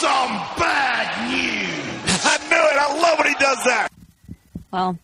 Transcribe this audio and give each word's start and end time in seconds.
some 0.00 0.30
bad 0.58 1.30
news. 1.30 2.24
I 2.24 2.38
knew 2.48 2.56
it. 2.56 2.76
I 2.78 3.00
love 3.00 3.18
when 3.18 3.28
he 3.28 3.34
does 3.34 3.58
that. 3.64 3.88
Well, 4.72 4.98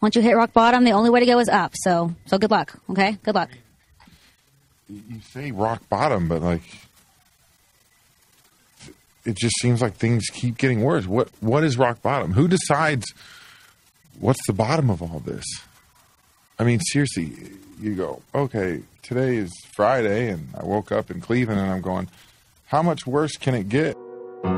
once 0.00 0.16
you 0.16 0.22
hit 0.22 0.34
rock 0.34 0.52
bottom, 0.52 0.84
the 0.84 0.92
only 0.92 1.10
way 1.10 1.20
to 1.20 1.26
go 1.26 1.38
is 1.38 1.48
up. 1.48 1.72
So, 1.76 2.14
so 2.26 2.38
good 2.38 2.50
luck. 2.50 2.78
Okay, 2.90 3.18
good 3.22 3.34
luck. 3.34 3.50
You 4.88 5.20
say 5.30 5.52
rock 5.52 5.88
bottom, 5.88 6.28
but 6.28 6.42
like, 6.42 6.62
it 9.24 9.36
just 9.36 9.54
seems 9.60 9.80
like 9.80 9.94
things 9.94 10.26
keep 10.32 10.58
getting 10.58 10.82
worse. 10.82 11.06
What 11.06 11.30
What 11.40 11.62
is 11.64 11.78
rock 11.78 12.02
bottom? 12.02 12.32
Who 12.32 12.48
decides 12.48 13.06
what's 14.18 14.44
the 14.46 14.52
bottom 14.52 14.90
of 14.90 15.00
all 15.02 15.20
this? 15.20 15.44
I 16.58 16.64
mean, 16.64 16.80
seriously, 16.80 17.32
you 17.80 17.94
go, 17.94 18.22
okay, 18.34 18.82
today 19.02 19.36
is 19.36 19.50
Friday, 19.74 20.28
and 20.30 20.48
I 20.56 20.64
woke 20.64 20.92
up 20.92 21.10
in 21.10 21.20
Cleveland, 21.20 21.60
and 21.60 21.70
I'm 21.70 21.80
going, 21.80 22.08
how 22.66 22.82
much 22.82 23.06
worse 23.06 23.36
can 23.36 23.54
it 23.54 23.68
get? 23.68 23.96
When 24.42 24.50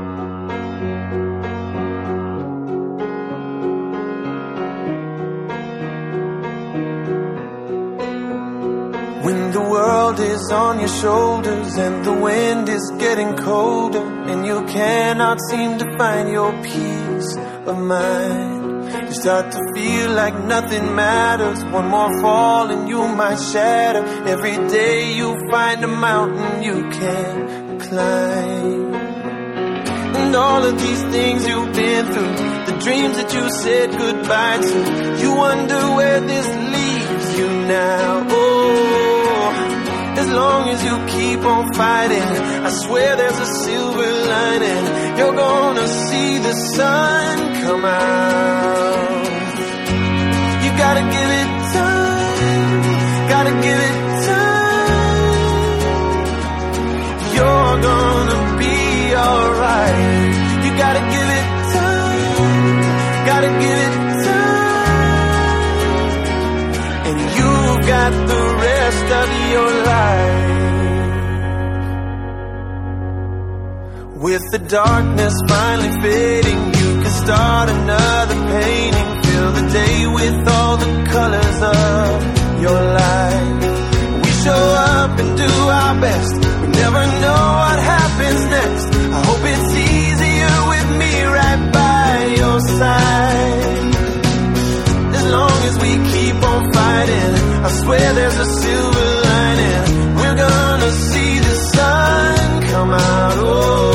the 9.51 9.61
world 9.61 10.19
is 10.19 10.51
on 10.51 10.79
your 10.79 10.87
shoulders 10.87 11.77
and 11.77 12.03
the 12.03 12.13
wind 12.13 12.67
is 12.67 12.91
getting 12.97 13.35
colder 13.37 14.01
and 14.01 14.43
you 14.45 14.65
cannot 14.65 15.39
seem 15.49 15.77
to 15.77 15.97
find 15.97 16.31
your 16.31 16.51
peace 16.63 17.37
of 17.67 17.77
mind. 17.77 18.65
You 19.07 19.13
start 19.13 19.51
to 19.51 19.59
feel 19.75 20.11
like 20.11 20.33
nothing 20.45 20.95
matters. 20.95 21.63
One 21.65 21.89
more 21.89 22.21
fall 22.21 22.71
and 22.71 22.89
you 22.89 23.07
might 23.07 23.39
shatter. 23.39 24.03
Every 24.27 24.57
day 24.67 25.13
you 25.13 25.35
find 25.51 25.83
a 25.83 25.87
mountain 25.87 26.63
you 26.63 26.89
can't 26.89 27.81
climb. 27.81 28.94
And 30.25 30.35
all 30.35 30.63
of 30.65 30.75
these 30.79 31.03
things 31.03 31.47
you've 31.47 31.71
been 31.73 32.05
through, 32.07 32.35
the 32.69 32.77
dreams 32.83 33.15
that 33.17 33.31
you 33.31 33.47
said 33.63 33.91
goodbye 33.91 34.57
to, 34.57 34.79
you 35.21 35.35
wonder 35.35 35.81
where 35.97 36.19
this 36.19 36.47
leaves 36.75 37.37
you 37.37 37.47
now. 37.67 38.25
Oh, 38.27 39.51
as 40.17 40.27
long 40.31 40.69
as 40.69 40.83
you 40.83 40.95
keep 41.15 41.45
on 41.45 41.71
fighting, 41.73 42.29
I 42.67 42.69
swear 42.71 43.15
there's 43.17 43.39
a 43.39 43.45
silver 43.45 44.11
lining. 44.33 44.85
You're 45.19 45.35
gonna 45.35 45.87
see 45.87 46.39
the 46.39 46.53
sun 46.73 47.53
come 47.61 47.85
out. 47.85 49.25
You 50.63 50.71
gotta 50.83 51.03
give 51.15 51.31
it 51.41 51.49
time, 51.77 52.81
gotta 53.29 53.53
give 53.65 53.79
it 53.89 53.97
time. 54.31 54.55
You're 57.35 57.77
gonna 57.89 58.57
be 58.57 59.15
alright. 59.15 60.14
You 60.75 60.81
gotta 60.81 60.99
give 60.99 61.29
it 61.39 61.47
time, 61.71 62.81
gotta 63.31 63.51
give 63.63 63.79
it 63.85 63.93
time. 64.25 65.45
And 67.07 67.17
you've 67.37 67.81
got 67.87 68.11
the 68.31 68.43
rest 68.67 69.07
of 69.21 69.27
your 69.53 69.71
life. 69.91 70.43
With 74.25 74.43
the 74.51 74.59
darkness 74.59 75.33
finally 75.47 75.93
fading, 76.01 76.61
you 76.79 76.89
can 77.03 77.13
start 77.23 77.69
another 77.69 78.35
painting. 78.35 79.09
Fill 79.23 79.51
the 79.53 79.65
day 79.71 80.07
with 80.07 80.47
all 80.49 80.75
the 80.75 80.91
colors 81.09 81.59
of 81.71 82.61
your 82.61 82.81
life. 83.01 83.63
We 84.23 84.29
show 84.43 84.63
up 84.91 85.19
and 85.21 85.37
do 85.37 85.51
our 85.79 85.95
best. 86.01 86.35
We 86.61 86.67
never 86.67 87.03
know 87.23 87.43
what 87.63 87.79
happens 87.79 88.41
next. 88.57 88.87
I 89.15 89.23
hope 89.23 89.43
it's 89.53 89.73
easier 89.73 89.84
swear 97.81 98.13
there's 98.13 98.37
a 98.37 98.45
silver 98.45 99.07
lining. 99.29 100.15
We're 100.15 100.37
gonna 100.47 100.91
see 100.91 101.39
the 101.39 101.55
sun 101.73 102.61
come 102.71 102.91
out. 102.93 103.33
Oh, 103.37 103.94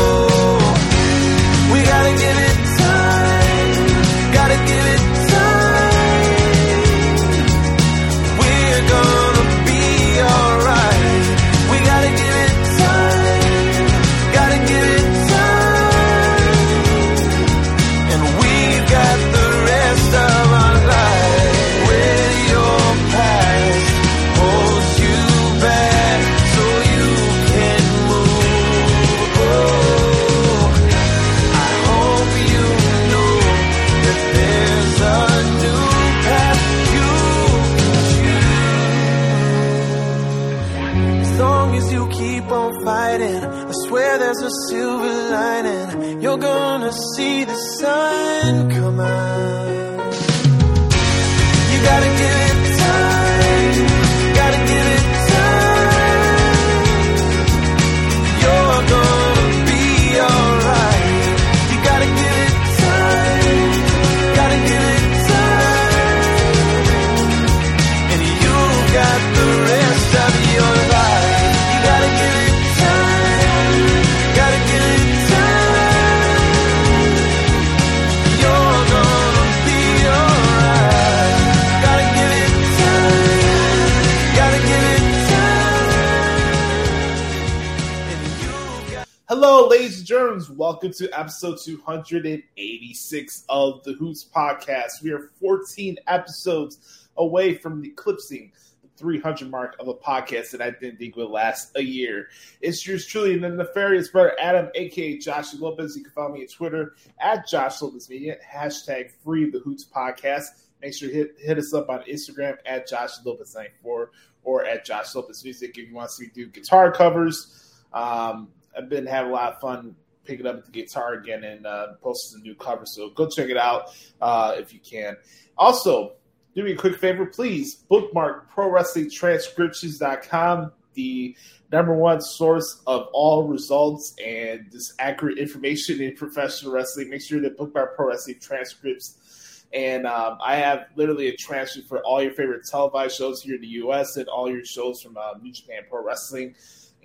Welcome 90.81 91.07
to 91.07 91.21
episode 91.21 91.59
286 91.63 93.45
of 93.51 93.85
the 93.85 93.93
Hoots 93.93 94.25
Podcast. 94.35 95.03
We 95.03 95.11
are 95.11 95.29
14 95.39 95.99
episodes 96.07 97.07
away 97.19 97.53
from 97.53 97.85
eclipsing 97.85 98.51
the 98.81 98.89
300 98.97 99.51
mark 99.51 99.77
of 99.79 99.89
a 99.89 99.95
podcast 99.95 100.53
that 100.53 100.63
I 100.63 100.71
didn't 100.71 100.97
think 100.97 101.17
would 101.17 101.29
last 101.29 101.73
a 101.77 101.83
year. 101.83 102.29
It's 102.63 102.87
yours 102.87 103.05
truly, 103.05 103.35
and 103.35 103.45
the 103.45 103.51
nefarious 103.51 104.09
brother 104.09 104.35
Adam, 104.41 104.71
aka 104.75 105.19
Josh 105.19 105.53
Lopez. 105.53 105.99
You 105.99 106.05
can 106.05 106.13
follow 106.13 106.33
me 106.33 106.41
on 106.41 106.47
Twitter 106.47 106.95
at 107.21 107.47
Josh 107.47 107.83
Lopez 107.83 108.09
Media, 108.09 108.39
hashtag 108.43 109.11
free 109.23 109.51
the 109.51 109.59
Hoots 109.59 109.85
Podcast. 109.85 110.47
Make 110.81 110.95
sure 110.95 111.11
hit, 111.11 111.35
hit 111.39 111.59
us 111.59 111.75
up 111.75 111.91
on 111.91 112.01
Instagram 112.05 112.57
at 112.65 112.89
Josh 112.89 113.23
Lopez 113.23 113.55
94 113.55 114.13
or 114.45 114.65
at 114.65 114.87
Josh 114.87 115.15
Lopez 115.15 115.45
Music 115.45 115.77
if 115.77 115.91
you 115.91 115.95
want 115.95 116.09
to 116.09 116.17
see 116.17 116.29
do 116.29 116.47
guitar 116.47 116.91
covers. 116.91 117.83
Um, 117.93 118.49
I've 118.75 118.89
been 118.89 119.05
having 119.05 119.31
a 119.31 119.35
lot 119.35 119.53
of 119.53 119.61
fun 119.61 119.95
picking 120.31 120.47
up 120.47 120.57
at 120.57 120.65
the 120.65 120.71
guitar 120.71 121.15
again 121.15 121.43
and 121.43 121.67
uh, 121.67 121.95
posting 122.01 122.39
some 122.39 122.43
new 122.43 122.55
covers. 122.55 122.95
So 122.95 123.11
go 123.11 123.29
check 123.29 123.49
it 123.49 123.57
out 123.57 123.93
uh, 124.21 124.55
if 124.57 124.73
you 124.73 124.79
can. 124.79 125.17
Also, 125.59 126.13
do 126.55 126.63
me 126.63 126.71
a 126.73 126.77
quick 126.77 126.99
favor, 126.99 127.27
please 127.27 127.75
bookmark 127.75 128.49
ProWrestlingTranscriptions.com, 128.55 130.73
the 130.95 131.37
number 131.73 131.95
one 131.95 132.21
source 132.21 132.81
of 132.87 133.09
all 133.13 133.49
results 133.49 134.15
and 134.25 134.71
just 134.71 134.93
accurate 135.01 135.39
information 135.39 136.01
in 136.01 136.15
professional 136.15 136.73
wrestling. 136.73 137.11
Make 137.11 137.23
sure 137.23 137.41
to 137.41 137.51
bookmark 137.51 137.97
Pro 137.97 138.07
Wrestling 138.09 138.39
Transcripts. 138.41 139.65
And 139.73 140.07
um, 140.07 140.39
I 140.45 140.57
have 140.57 140.87
literally 140.97 141.29
a 141.29 141.37
transcript 141.37 141.89
for 141.89 142.05
all 142.05 142.21
your 142.23 142.33
favorite 142.33 142.63
televised 142.69 143.17
shows 143.17 143.43
here 143.43 143.57
in 143.57 143.61
the 143.61 143.69
U.S. 143.69 144.17
and 144.17 144.29
all 144.29 144.51
your 144.51 144.65
shows 144.65 145.01
from 145.03 145.17
uh, 145.17 145.35
New 145.41 145.53
Japan 145.53 145.83
Pro 145.89 146.05
Wrestling. 146.05 146.57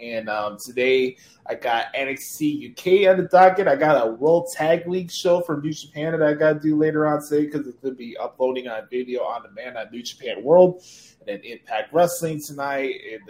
And 0.02 0.30
um, 0.30 0.58
today 0.58 1.18
I 1.48 1.56
got 1.56 1.94
NXT 1.94 2.72
UK 2.72 3.10
on 3.10 3.18
the 3.22 3.28
docket. 3.30 3.68
I 3.68 3.76
got 3.76 4.06
a 4.06 4.12
World 4.12 4.50
Tag 4.52 4.88
League 4.88 5.12
show 5.12 5.42
from 5.42 5.62
New 5.62 5.74
Japan 5.74 6.12
that 6.12 6.24
I 6.24 6.34
got 6.34 6.54
to 6.54 6.60
do 6.60 6.78
later 6.78 7.08
on 7.08 7.22
today 7.22 7.46
because 7.46 7.68
it's 7.68 7.80
going 7.80 7.94
to 7.94 7.98
be 7.98 8.18
uploading 8.18 8.68
on 8.68 8.88
video 8.90 9.24
on 9.24 9.44
demand 9.44 9.78
on 9.78 9.90
New 9.92 10.04
Japan 10.04 10.44
World. 10.44 10.84
And 11.20 11.30
then 11.30 11.40
Impact 11.44 11.94
Wrestling 11.94 12.42
tonight. 12.42 12.96
And 13.12 13.22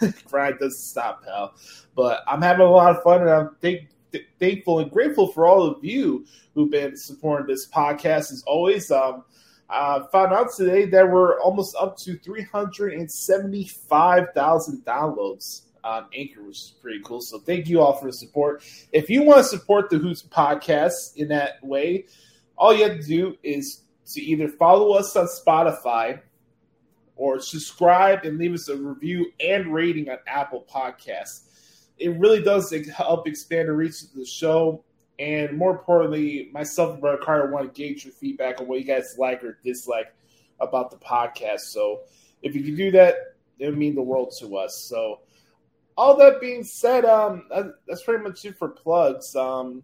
the 0.00 0.14
grind 0.28 0.58
doesn't 0.58 0.78
stop, 0.78 1.24
pal. 1.24 1.54
But 1.94 2.22
I'm 2.26 2.42
having 2.42 2.66
a 2.66 2.70
lot 2.70 2.96
of 2.96 3.02
fun, 3.02 3.22
and 3.22 3.30
I 3.30 3.46
think 3.60 3.88
th- 4.12 4.26
thankful 4.38 4.80
and 4.80 4.90
grateful 4.90 5.28
for 5.28 5.46
all 5.46 5.62
of 5.62 5.82
you 5.84 6.26
who've 6.54 6.70
been 6.70 6.96
supporting 6.96 7.46
this 7.46 7.68
podcast 7.68 8.32
as 8.32 8.42
always. 8.46 8.90
Um, 8.90 9.24
uh, 9.70 10.04
found 10.06 10.32
out 10.32 10.48
today 10.56 10.86
that 10.86 11.10
we're 11.10 11.38
almost 11.40 11.76
up 11.78 11.94
to 11.98 12.16
375,000 12.18 14.84
downloads 14.84 15.67
on 15.84 16.06
Anchor, 16.14 16.42
which 16.42 16.56
is 16.56 16.74
pretty 16.80 17.00
cool. 17.04 17.20
So 17.20 17.38
thank 17.38 17.68
you 17.68 17.80
all 17.80 17.94
for 17.94 18.06
the 18.06 18.12
support. 18.12 18.62
If 18.92 19.08
you 19.10 19.22
want 19.22 19.38
to 19.38 19.44
support 19.44 19.90
the 19.90 19.98
Hoots 19.98 20.22
podcast 20.22 21.16
in 21.16 21.28
that 21.28 21.62
way, 21.64 22.06
all 22.56 22.74
you 22.74 22.84
have 22.88 22.98
to 22.98 23.06
do 23.06 23.36
is 23.42 23.82
to 24.12 24.20
either 24.20 24.48
follow 24.48 24.92
us 24.92 25.14
on 25.16 25.26
Spotify 25.26 26.20
or 27.16 27.40
subscribe 27.40 28.24
and 28.24 28.38
leave 28.38 28.54
us 28.54 28.68
a 28.68 28.76
review 28.76 29.32
and 29.40 29.72
rating 29.74 30.08
on 30.08 30.18
Apple 30.26 30.64
Podcasts. 30.72 31.42
It 31.98 32.18
really 32.18 32.42
does 32.42 32.72
help 32.96 33.26
expand 33.26 33.68
the 33.68 33.72
reach 33.72 34.02
of 34.02 34.14
the 34.14 34.24
show. 34.24 34.84
And 35.18 35.58
more 35.58 35.72
importantly, 35.72 36.48
myself 36.52 36.92
and 36.92 37.00
Brother 37.00 37.18
Carter 37.18 37.50
want 37.50 37.74
to 37.74 37.76
gauge 37.76 38.04
your 38.04 38.14
feedback 38.14 38.60
on 38.60 38.68
what 38.68 38.78
you 38.78 38.84
guys 38.84 39.16
like 39.18 39.42
or 39.42 39.58
dislike 39.64 40.14
about 40.60 40.92
the 40.92 40.96
podcast. 40.96 41.60
So 41.60 42.02
if 42.40 42.54
you 42.54 42.62
can 42.62 42.76
do 42.76 42.92
that, 42.92 43.34
it 43.58 43.66
would 43.66 43.76
mean 43.76 43.96
the 43.96 44.02
world 44.02 44.32
to 44.38 44.56
us. 44.56 44.86
So 44.88 45.20
all 45.98 46.16
that 46.16 46.40
being 46.40 46.62
said, 46.62 47.04
um, 47.04 47.48
that's 47.88 48.04
pretty 48.04 48.22
much 48.22 48.44
it 48.44 48.56
for 48.56 48.68
plugs. 48.68 49.34
Um, 49.34 49.82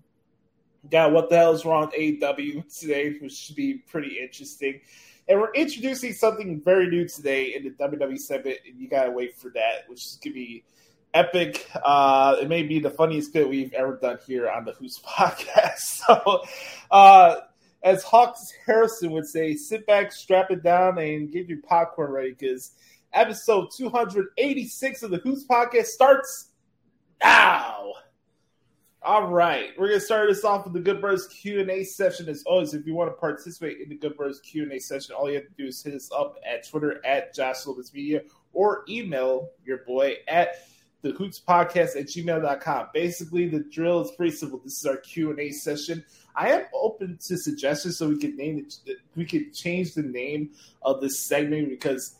got 0.88 1.11
what 1.11 1.28
the 1.28 1.37
hell 1.37 1.52
is 1.52 1.64
wrong 1.64 1.87
with 1.87 2.20
AEW 2.20 2.78
today, 2.78 3.19
which 3.20 3.32
should 3.32 3.56
be 3.56 3.75
pretty 3.75 4.20
interesting. 4.22 4.81
And 5.28 5.40
we're 5.40 5.52
introducing 5.55 6.12
something 6.12 6.62
very 6.64 6.88
new 6.88 7.08
today 7.08 7.56
in 7.56 7.64
the 7.64 7.70
WWE 7.70 8.16
segment, 8.16 8.58
and 8.64 8.78
you 8.81 8.88
gotta 8.88 9.11
wait 9.11 9.37
for 9.37 9.50
that, 9.56 9.88
which 9.88 10.05
is 10.05 10.20
gonna 10.22 10.34
be 10.34 10.62
epic. 11.14 11.69
Uh, 11.84 12.37
it 12.40 12.49
may 12.49 12.62
be 12.62 12.78
the 12.78 12.90
funniest 12.90 13.32
bit 13.32 13.49
we've 13.49 13.72
ever 13.72 13.96
done 13.96 14.19
here 14.25 14.49
on 14.49 14.64
the 14.64 14.72
Hoots 14.72 15.00
podcast. 15.05 15.78
So, 15.78 16.44
uh, 16.93 17.40
as 17.82 18.05
Hawks 18.05 18.52
Harrison 18.64 19.11
would 19.11 19.26
say, 19.26 19.56
sit 19.56 19.84
back, 19.84 20.12
strap 20.12 20.52
it 20.52 20.62
down, 20.62 20.96
and 20.99 21.32
get 21.32 21.49
your 21.49 21.58
popcorn 21.58 22.12
ready 22.12 22.31
because 22.38 22.70
episode 23.14 23.69
286 23.76 25.02
of 25.02 25.11
the 25.11 25.19
Hoots 25.19 25.46
podcast 25.46 25.87
starts 25.87 26.50
now. 27.22 27.93
All 29.02 29.28
right, 29.28 29.70
we're 29.78 29.88
gonna 29.88 30.00
start 30.00 30.31
this 30.31 30.44
off 30.44 30.64
with 30.64 30.72
the 30.72 30.81
Good 30.81 31.00
Brothers 31.00 31.26
Q 31.28 31.61
and 31.61 31.70
A 31.70 31.84
session. 31.84 32.28
As 32.28 32.43
always, 32.46 32.72
if 32.72 32.87
you 32.87 32.94
want 32.94 33.11
to 33.11 33.14
participate 33.14 33.81
in 33.81 33.90
the 33.90 33.96
Good 33.96 34.16
Brothers 34.16 34.40
Q 34.40 34.62
and 34.62 34.72
A 34.72 34.78
session, 34.78 35.14
all 35.14 35.28
you 35.28 35.37
have 35.37 35.44
to 35.44 35.52
do 35.58 35.66
is 35.66 35.82
hit 35.82 35.94
us 35.94 36.11
up 36.16 36.37
at 36.46 36.66
Twitter 36.66 37.05
at 37.05 37.34
Josh 37.34 37.66
Lopez 37.66 37.93
Media 37.93 38.22
or 38.55 38.84
email 38.88 39.50
your 39.64 39.78
boy 39.78 40.16
at 40.26 40.56
the 41.02 41.11
Hoots 41.11 41.38
Podcast 41.46 41.96
at 42.00 42.06
gmail.com. 42.06 42.88
Basically, 42.94 43.46
the 43.46 43.61
drill 43.61 44.00
is 44.00 44.11
pretty 44.12 44.34
simple. 44.34 44.58
This 44.64 44.78
is 44.78 44.87
our 44.87 44.96
Q 44.96 45.31
and 45.31 45.38
A 45.38 45.50
session. 45.50 46.02
I 46.34 46.52
am 46.52 46.62
open 46.72 47.19
to 47.26 47.37
suggestions 47.37 47.99
so 47.99 48.08
we 48.08 48.19
can 48.19 48.37
name 48.37 48.66
it. 48.87 48.96
We 49.14 49.26
could 49.26 49.52
change 49.52 49.93
the 49.93 50.02
name 50.02 50.50
of 50.81 51.02
this 51.02 51.20
segment 51.20 51.69
because 51.69 52.16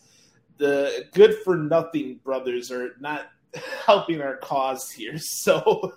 the 0.59 1.07
Good 1.13 1.37
for 1.45 1.57
Nothing 1.57 2.21
brothers 2.25 2.71
are 2.71 2.93
not 3.01 3.29
helping 3.87 4.21
our 4.21 4.37
cause 4.37 4.91
here. 4.91 5.17
So 5.19 5.93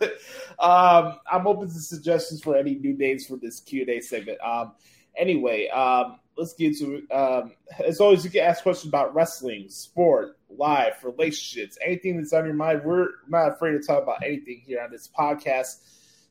um, 0.59 1.18
I'm 1.31 1.48
open 1.48 1.68
to 1.68 1.80
suggestions 1.80 2.42
for 2.42 2.56
any 2.56 2.75
new 2.75 2.98
names 2.98 3.25
for 3.25 3.38
this 3.38 3.59
Q 3.62 3.81
and 3.81 3.89
A 3.89 4.01
segment. 4.01 4.39
Um, 4.42 4.74
anyway, 5.15 5.68
um, 5.69 6.19
let's 6.38 6.54
get 6.54 6.77
to. 6.77 7.07
Um, 7.12 7.51
as 7.86 8.00
always, 8.00 8.24
you 8.24 8.31
can 8.31 8.42
ask 8.42 8.63
questions 8.63 8.89
about 8.89 9.13
wrestling, 9.13 9.68
sport, 9.69 10.38
life, 10.50 11.04
relationships, 11.04 11.77
anything 11.86 12.18
that's 12.18 12.33
on 12.33 12.45
your 12.45 12.54
mind. 12.54 12.81
We're 12.83 13.09
not 13.27 13.54
afraid 13.54 13.71
to 13.71 13.80
talk 13.80 14.04
about 14.04 14.24
anything 14.24 14.62
here 14.65 14.81
on 14.81 14.92
this 14.92 15.07
podcast. 15.07 15.77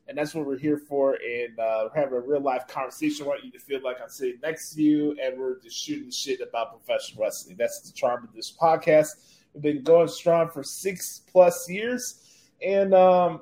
And 0.07 0.17
that's 0.17 0.33
what 0.33 0.45
we're 0.45 0.57
here 0.57 0.77
for. 0.77 1.15
And 1.15 1.59
uh, 1.59 1.89
we're 1.89 2.01
having 2.01 2.17
a 2.17 2.21
real 2.21 2.39
life 2.39 2.65
conversation. 2.67 3.25
I 3.25 3.29
want 3.29 3.43
you 3.43 3.51
to 3.51 3.59
feel 3.59 3.81
like 3.83 3.97
I'm 4.01 4.09
sitting 4.09 4.39
next 4.41 4.73
to 4.75 4.81
you 4.81 5.17
and 5.21 5.37
we're 5.37 5.59
just 5.59 5.77
shooting 5.77 6.11
shit 6.11 6.39
about 6.39 6.71
professional 6.71 7.23
wrestling. 7.23 7.57
That's 7.57 7.81
the 7.81 7.91
charm 7.91 8.23
of 8.23 8.33
this 8.33 8.51
podcast 8.51 9.15
We've 9.57 9.73
been 9.73 9.83
going 9.83 10.07
strong 10.07 10.51
for 10.51 10.61
six 10.61 11.23
plus 11.31 11.67
years. 11.67 12.21
And 12.63 12.93
um, 12.93 13.41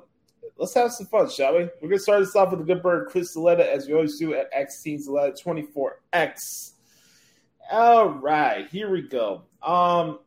let's 0.56 0.72
have 0.72 0.92
some 0.92 1.06
fun, 1.06 1.28
shall 1.28 1.58
we? 1.58 1.68
We're 1.82 1.90
to 1.90 1.98
start 1.98 2.20
this 2.20 2.34
off 2.34 2.50
with 2.50 2.60
the 2.60 2.64
good 2.64 2.82
bird, 2.82 3.08
Chris 3.08 3.36
Zaletta, 3.36 3.66
as 3.66 3.86
we 3.86 3.92
always 3.92 4.18
do 4.18 4.32
at 4.32 4.48
X 4.50 4.80
Teens 4.82 5.08
24X. 5.08 6.72
All 7.70 8.08
right, 8.08 8.66
here 8.68 8.90
we 8.90 9.02
go. 9.02 9.42
Um, 9.62 10.20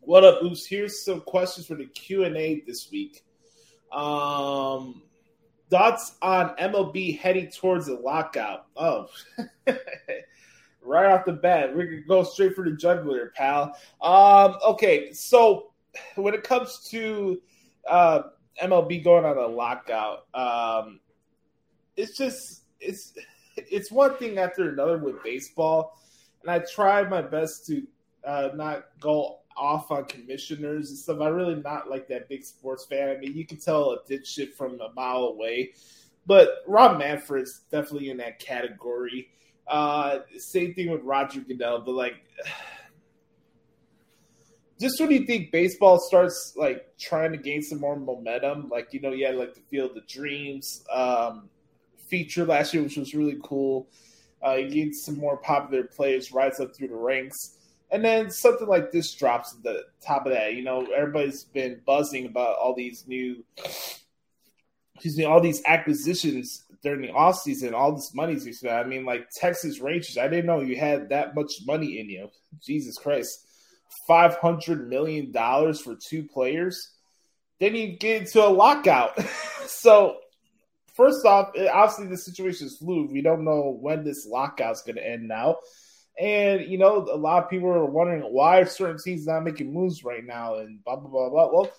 what 0.00 0.24
up, 0.24 0.42
Oops? 0.42 0.64
Here's 0.64 1.04
some 1.04 1.20
questions 1.20 1.66
for 1.66 1.74
the 1.74 1.84
Q&A 1.84 2.62
this 2.66 2.90
week. 2.90 3.22
Um, 3.92 5.02
thoughts 5.72 6.16
on 6.20 6.54
MLB 6.56 7.18
heading 7.18 7.50
towards 7.50 7.88
a 7.88 7.94
lockout? 7.94 8.66
Oh, 8.76 9.08
right 10.82 11.10
off 11.10 11.24
the 11.24 11.32
bat. 11.32 11.74
We're 11.74 11.86
gonna 11.86 12.02
go 12.02 12.22
straight 12.24 12.54
for 12.54 12.62
the 12.62 12.76
jugular, 12.76 13.32
pal. 13.34 13.74
Um, 14.02 14.56
okay, 14.62 15.14
so 15.14 15.72
when 16.16 16.34
it 16.34 16.42
comes 16.42 16.86
to 16.90 17.40
uh, 17.88 18.22
MLB 18.62 19.02
going 19.02 19.24
on 19.24 19.38
a 19.38 19.46
lockout, 19.46 20.26
um, 20.34 21.00
it's 21.96 22.18
just 22.18 22.64
it's 22.78 23.14
it's 23.56 23.90
one 23.90 24.14
thing 24.18 24.36
after 24.36 24.68
another 24.68 24.98
with 24.98 25.22
baseball, 25.24 25.98
and 26.42 26.50
I 26.50 26.58
try 26.58 27.02
my 27.08 27.22
best 27.22 27.64
to 27.68 27.82
uh, 28.26 28.50
not 28.54 28.84
go 29.00 29.38
off 29.56 29.90
on 29.90 30.04
commissioners 30.04 30.90
and 30.90 30.98
stuff. 30.98 31.20
I'm 31.20 31.34
really 31.34 31.56
not 31.56 31.90
like 31.90 32.08
that 32.08 32.28
big 32.28 32.44
sports 32.44 32.86
fan. 32.86 33.08
I 33.08 33.18
mean, 33.18 33.36
you 33.36 33.46
can 33.46 33.58
tell 33.58 33.92
a 33.92 33.98
did 34.06 34.26
shit 34.26 34.56
from 34.56 34.80
a 34.80 34.92
mile 34.94 35.24
away. 35.24 35.72
But 36.26 36.62
Rob 36.66 36.98
Manfred's 36.98 37.62
definitely 37.70 38.10
in 38.10 38.18
that 38.18 38.38
category. 38.38 39.28
Uh, 39.66 40.20
same 40.38 40.74
thing 40.74 40.90
with 40.90 41.02
Roger 41.02 41.40
Goodell, 41.40 41.80
but 41.80 41.94
like, 41.94 42.14
just 44.80 45.00
when 45.00 45.10
you 45.10 45.26
think 45.26 45.52
baseball 45.52 45.98
starts 45.98 46.54
like 46.56 46.86
trying 46.98 47.32
to 47.32 47.38
gain 47.38 47.62
some 47.62 47.80
more 47.80 47.96
momentum, 47.96 48.68
like 48.68 48.92
you 48.92 49.00
know, 49.00 49.12
you 49.12 49.26
had 49.26 49.36
like 49.36 49.54
the 49.54 49.60
Field 49.70 49.96
of 49.96 50.06
Dreams 50.06 50.84
um, 50.92 51.48
feature 52.08 52.44
last 52.44 52.74
year, 52.74 52.82
which 52.82 52.96
was 52.96 53.14
really 53.14 53.38
cool. 53.42 53.88
Uh, 54.44 54.54
you 54.54 54.86
get 54.86 54.94
some 54.94 55.18
more 55.18 55.36
popular 55.36 55.84
players 55.84 56.32
rise 56.32 56.58
up 56.58 56.74
through 56.74 56.88
the 56.88 56.96
ranks. 56.96 57.58
And 57.92 58.02
then 58.02 58.30
something 58.30 58.66
like 58.66 58.90
this 58.90 59.12
drops 59.14 59.54
at 59.54 59.62
the 59.62 59.84
top 60.00 60.24
of 60.24 60.32
that. 60.32 60.54
You 60.54 60.64
know, 60.64 60.86
everybody's 60.96 61.44
been 61.44 61.80
buzzing 61.84 62.24
about 62.24 62.56
all 62.56 62.74
these 62.74 63.04
new, 63.06 63.44
excuse 64.94 65.18
me, 65.18 65.24
all 65.24 65.40
these 65.40 65.62
acquisitions 65.66 66.64
during 66.82 67.02
the 67.02 67.10
off 67.10 67.38
season, 67.38 67.74
all 67.74 67.92
this 67.94 68.14
money's 68.14 68.46
you 68.46 68.52
spent. 68.52 68.74
I 68.74 68.84
mean, 68.84 69.04
like 69.04 69.28
Texas 69.30 69.78
Rangers, 69.80 70.18
I 70.18 70.26
didn't 70.26 70.46
know 70.46 70.60
you 70.60 70.76
had 70.76 71.10
that 71.10 71.34
much 71.34 71.52
money 71.66 72.00
in 72.00 72.08
you. 72.08 72.28
Jesus 72.60 72.98
Christ, 72.98 73.46
five 74.06 74.36
hundred 74.36 74.88
million 74.88 75.30
dollars 75.30 75.80
for 75.80 75.94
two 75.94 76.24
players. 76.24 76.90
Then 77.60 77.76
you 77.76 77.96
get 77.96 78.22
into 78.22 78.44
a 78.44 78.48
lockout. 78.48 79.20
so, 79.66 80.16
first 80.94 81.24
off, 81.24 81.52
obviously 81.72 82.08
the 82.08 82.16
situation 82.16 82.66
is 82.66 82.78
fluid. 82.78 83.12
We 83.12 83.22
don't 83.22 83.44
know 83.44 83.78
when 83.80 84.02
this 84.02 84.26
lockout's 84.26 84.82
going 84.82 84.96
to 84.96 85.06
end 85.06 85.28
now. 85.28 85.58
And 86.20 86.62
you 86.62 86.78
know, 86.78 87.06
a 87.10 87.16
lot 87.16 87.42
of 87.42 87.50
people 87.50 87.68
are 87.68 87.86
wondering 87.86 88.22
why 88.22 88.64
certain 88.64 88.98
teams 88.98 89.26
not 89.26 89.44
making 89.44 89.72
moves 89.72 90.04
right 90.04 90.24
now, 90.24 90.56
and 90.56 90.82
blah 90.84 90.96
blah 90.96 91.08
blah 91.08 91.30
blah. 91.30 91.48
Well, 91.52 91.72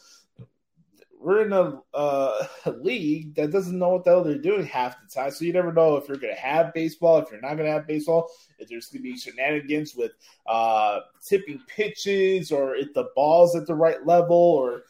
we're 1.23 1.45
in 1.45 1.53
a, 1.53 1.79
uh, 1.93 2.47
league 2.81 3.33
that 3.35 3.51
doesn't 3.51 3.79
know 3.79 3.89
what 3.89 4.03
the 4.03 4.09
hell 4.09 4.23
they're 4.23 4.37
doing 4.37 4.65
half 4.65 4.97
the 5.01 5.07
time. 5.07 5.31
So 5.31 5.45
you 5.45 5.53
never 5.53 5.71
know 5.71 5.95
if 5.95 6.07
you're 6.07 6.17
going 6.17 6.35
to 6.35 6.39
have 6.39 6.73
baseball, 6.73 7.17
if 7.17 7.31
you're 7.31 7.39
not 7.39 7.55
going 7.55 7.65
to 7.65 7.71
have 7.71 7.87
baseball, 7.87 8.29
if 8.59 8.67
there's 8.67 8.87
going 8.87 9.03
to 9.03 9.11
be 9.11 9.17
shenanigans 9.17 9.95
with 9.95 10.11
uh, 10.47 10.99
tipping 11.25 11.61
pitches, 11.67 12.51
or 12.51 12.75
if 12.75 12.93
the 12.93 13.09
ball's 13.15 13.55
at 13.55 13.65
the 13.65 13.75
right 13.75 14.05
level, 14.05 14.35
or 14.35 14.83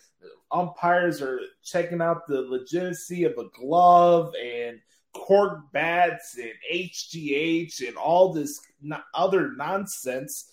umpires 0.52 1.22
are 1.22 1.40
checking 1.64 2.02
out 2.02 2.28
the 2.28 2.42
legitimacy 2.42 3.24
of 3.26 3.34
a 3.38 3.46
glove 3.56 4.34
and 4.42 4.80
cork 5.14 5.72
bats 5.72 6.38
and 6.38 6.52
HGH 6.74 7.88
and 7.88 7.98
all 7.98 8.34
this 8.34 8.60
other 9.14 9.54
nonsense 9.56 10.50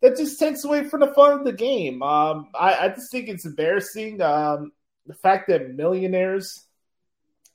that 0.00 0.16
just 0.16 0.38
takes 0.38 0.64
away 0.64 0.84
from 0.84 1.00
the 1.00 1.12
fun 1.14 1.38
of 1.38 1.44
the 1.44 1.52
game. 1.52 2.02
Um, 2.02 2.48
I, 2.58 2.74
I, 2.74 2.88
just 2.88 3.10
think 3.10 3.28
it's 3.28 3.44
embarrassing. 3.44 4.20
Um, 4.20 4.72
the 5.06 5.14
fact 5.14 5.48
that 5.48 5.74
millionaires 5.74 6.64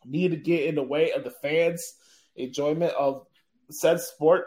need 0.05 0.31
to 0.31 0.37
get 0.37 0.65
in 0.65 0.75
the 0.75 0.83
way 0.83 1.11
of 1.11 1.23
the 1.23 1.33
fans' 1.41 1.95
enjoyment 2.35 2.93
of 2.93 3.25
said 3.69 3.99
sport 4.01 4.45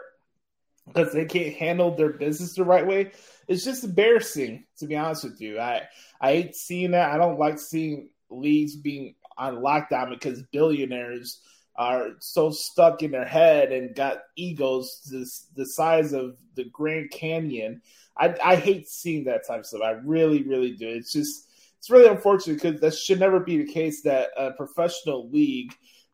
because 0.87 1.13
they 1.13 1.25
can't 1.25 1.55
handle 1.55 1.95
their 1.95 2.13
business 2.13 2.53
the 2.53 2.63
right 2.63 2.85
way. 2.85 3.11
It's 3.47 3.63
just 3.63 3.83
embarrassing, 3.83 4.65
to 4.77 4.87
be 4.87 4.95
honest 4.95 5.23
with 5.23 5.41
you. 5.41 5.59
I 5.59 5.83
I 6.19 6.33
hate 6.33 6.55
seeing 6.55 6.91
that. 6.91 7.11
I 7.11 7.17
don't 7.17 7.39
like 7.39 7.59
seeing 7.59 8.09
leagues 8.29 8.75
being 8.75 9.15
on 9.37 9.57
lockdown 9.57 10.09
because 10.09 10.43
billionaires 10.51 11.41
are 11.77 12.11
so 12.19 12.51
stuck 12.51 13.03
in 13.03 13.11
their 13.11 13.25
head 13.25 13.71
and 13.71 13.95
got 13.95 14.19
egos 14.35 15.01
this, 15.11 15.47
the 15.55 15.65
size 15.65 16.13
of 16.13 16.37
the 16.55 16.65
Grand 16.65 17.11
Canyon. 17.11 17.81
I, 18.17 18.35
I 18.43 18.55
hate 18.55 18.87
seeing 18.87 19.25
that 19.25 19.45
type 19.45 19.61
of 19.61 19.65
stuff. 19.65 19.81
I 19.83 19.91
really, 19.91 20.43
really 20.43 20.71
do. 20.71 20.87
It's 20.87 21.11
just 21.11 21.49
it's 21.79 21.89
really 21.89 22.07
unfortunate 22.07 22.61
because 22.61 22.81
that 22.81 22.95
should 22.95 23.19
never 23.19 23.39
be 23.39 23.57
the 23.57 23.71
case 23.71 24.01
that 24.03 24.29
a 24.37 24.51
professional 24.51 25.29
league 25.29 25.73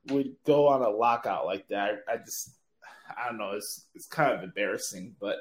would 0.10 0.36
go 0.46 0.68
on 0.68 0.82
a 0.82 0.90
lockout 0.90 1.46
like 1.46 1.68
that. 1.70 2.04
I, 2.10 2.14
I 2.14 2.18
just, 2.18 2.58
I 3.08 3.28
don't 3.28 3.38
know. 3.38 3.52
It's 3.52 3.86
it's 3.94 4.08
kind 4.08 4.34
of 4.34 4.44
embarrassing, 4.44 5.16
but 5.20 5.38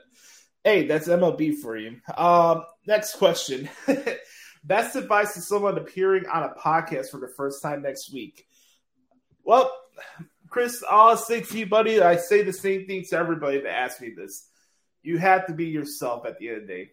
hey, 0.65 0.87
that's 0.87 1.09
MLB 1.09 1.57
for 1.57 1.77
you. 1.77 1.97
Um, 2.17 2.65
next 2.87 3.17
question. 3.17 3.69
Best 4.65 4.95
advice 4.95 5.35
to 5.35 5.41
someone 5.41 5.79
appearing 5.79 6.27
on 6.29 6.43
a 6.43 6.55
podcast 6.55 7.11
for 7.11 7.19
the 7.19 7.33
first 7.37 7.62
time 7.62 7.83
next 7.83 8.12
week. 8.12 8.47
Well, 9.43 9.73
Chris, 10.49 10.83
I'll 10.88 11.16
say 11.16 11.40
to 11.40 11.59
you, 11.59 11.66
buddy, 11.66 12.00
I 12.00 12.16
say 12.16 12.42
the 12.42 12.52
same 12.52 12.87
thing 12.87 13.04
to 13.11 13.16
everybody 13.16 13.61
that 13.61 13.73
asks 13.73 14.00
me 14.00 14.11
this. 14.16 14.49
You 15.02 15.19
have 15.19 15.47
to 15.47 15.54
be 15.54 15.66
yourself 15.66 16.26
at 16.26 16.38
the 16.38 16.49
end 16.49 16.62
of 16.62 16.66
the 16.66 16.73
day. 16.73 16.90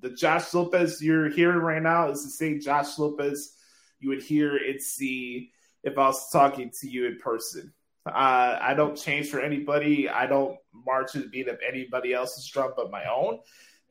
The 0.00 0.10
Josh 0.10 0.54
Lopez 0.54 1.02
you're 1.02 1.28
hearing 1.28 1.58
right 1.58 1.82
now 1.82 2.10
is 2.10 2.22
the 2.22 2.30
same 2.30 2.60
Josh 2.60 2.98
Lopez 2.98 3.54
you 4.00 4.10
would 4.10 4.22
hear 4.22 4.56
and 4.56 4.80
see 4.80 5.50
if 5.82 5.98
I 5.98 6.06
was 6.06 6.30
talking 6.30 6.70
to 6.80 6.88
you 6.88 7.06
in 7.06 7.18
person. 7.18 7.72
Uh, 8.06 8.58
I 8.60 8.74
don't 8.74 8.96
change 8.96 9.28
for 9.28 9.40
anybody. 9.40 10.08
I 10.08 10.26
don't 10.26 10.58
march 10.72 11.14
and 11.14 11.30
beat 11.30 11.48
up 11.48 11.58
anybody 11.66 12.12
else's 12.12 12.46
drum 12.46 12.72
but 12.76 12.90
my 12.90 13.04
own. 13.06 13.40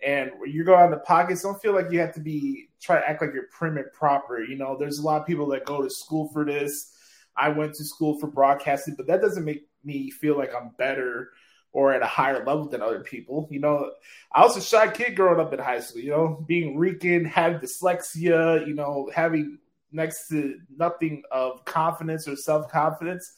And 0.06 0.32
when 0.38 0.52
you 0.52 0.64
go 0.64 0.76
out 0.76 0.86
in 0.86 0.92
the 0.92 0.98
pockets, 0.98 1.42
don't 1.42 1.62
feel 1.62 1.74
like 1.74 1.92
you 1.92 2.00
have 2.00 2.14
to 2.14 2.20
be 2.20 2.70
try 2.82 3.00
to 3.00 3.10
act 3.10 3.22
like 3.22 3.34
you're 3.34 3.48
prim 3.52 3.78
and 3.78 3.92
proper. 3.94 4.44
You 4.44 4.58
know, 4.58 4.78
there's 4.78 5.00
a 5.00 5.04
lot 5.04 5.22
of 5.22 5.28
people 5.28 5.48
that 5.48 5.66
go 5.66 5.82
to 5.82 5.90
school 5.90 6.28
for 6.30 6.44
this. 6.46 6.92
I 7.36 7.50
went 7.50 7.74
to 7.76 7.84
school 7.84 8.20
for 8.20 8.28
broadcasting, 8.28 8.96
but 8.96 9.08
that 9.08 9.22
doesn't 9.22 9.46
make 9.46 9.68
me 9.84 10.12
feel 10.12 10.38
like 10.38 10.52
I'm 10.56 10.72
better 10.78 11.30
or 11.72 11.92
at 11.92 12.04
a 12.04 12.08
higher 12.08 12.46
level 12.46 12.70
than 12.70 12.82
other 12.82 13.00
people. 13.02 13.48
You 13.52 13.60
know, 13.60 13.92
I 14.32 14.42
was 14.44 14.56
a 14.56 14.62
shy 14.62 14.90
kid 14.90 15.16
growing 15.16 15.40
up 15.40 15.54
in 15.54 15.60
high 15.60 15.80
school, 15.80 16.02
you 16.02 16.12
know, 16.12 16.44
being 16.48 16.78
Rican, 16.78 17.26
having 17.26 17.60
dyslexia, 17.60 18.66
you 18.68 18.76
know, 18.76 19.10
having 19.14 19.58
next 19.92 20.28
to 20.28 20.60
nothing 20.78 21.24
of 21.32 21.66
confidence 21.66 22.28
or 22.28 22.36
self 22.36 22.72
confidence. 22.72 23.34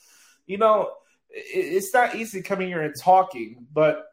You 0.47 0.57
know, 0.57 0.91
it's 1.29 1.93
not 1.93 2.15
easy 2.15 2.41
coming 2.41 2.67
here 2.67 2.81
and 2.81 2.93
talking, 2.99 3.65
but 3.73 4.05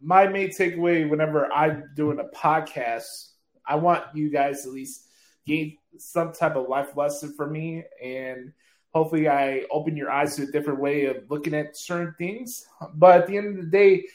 my 0.00 0.26
main 0.26 0.48
takeaway 0.48 1.08
whenever 1.08 1.50
I'm 1.52 1.90
doing 1.94 2.20
a 2.20 2.36
podcast, 2.36 3.30
I 3.66 3.76
want 3.76 4.04
you 4.14 4.30
guys 4.30 4.66
at 4.66 4.72
least 4.72 5.06
gain 5.46 5.76
some 5.98 6.32
type 6.32 6.56
of 6.56 6.68
life 6.68 6.96
lesson 6.96 7.34
from 7.34 7.52
me 7.52 7.84
and 8.02 8.52
hopefully 8.92 9.28
I 9.28 9.64
open 9.70 9.96
your 9.96 10.10
eyes 10.10 10.36
to 10.36 10.42
a 10.42 10.46
different 10.46 10.80
way 10.80 11.06
of 11.06 11.30
looking 11.30 11.54
at 11.54 11.76
certain 11.76 12.14
things. 12.18 12.66
But 12.94 13.22
at 13.22 13.26
the 13.26 13.36
end 13.36 13.58
of 13.58 13.64
the 13.64 13.70
day, 13.70 14.06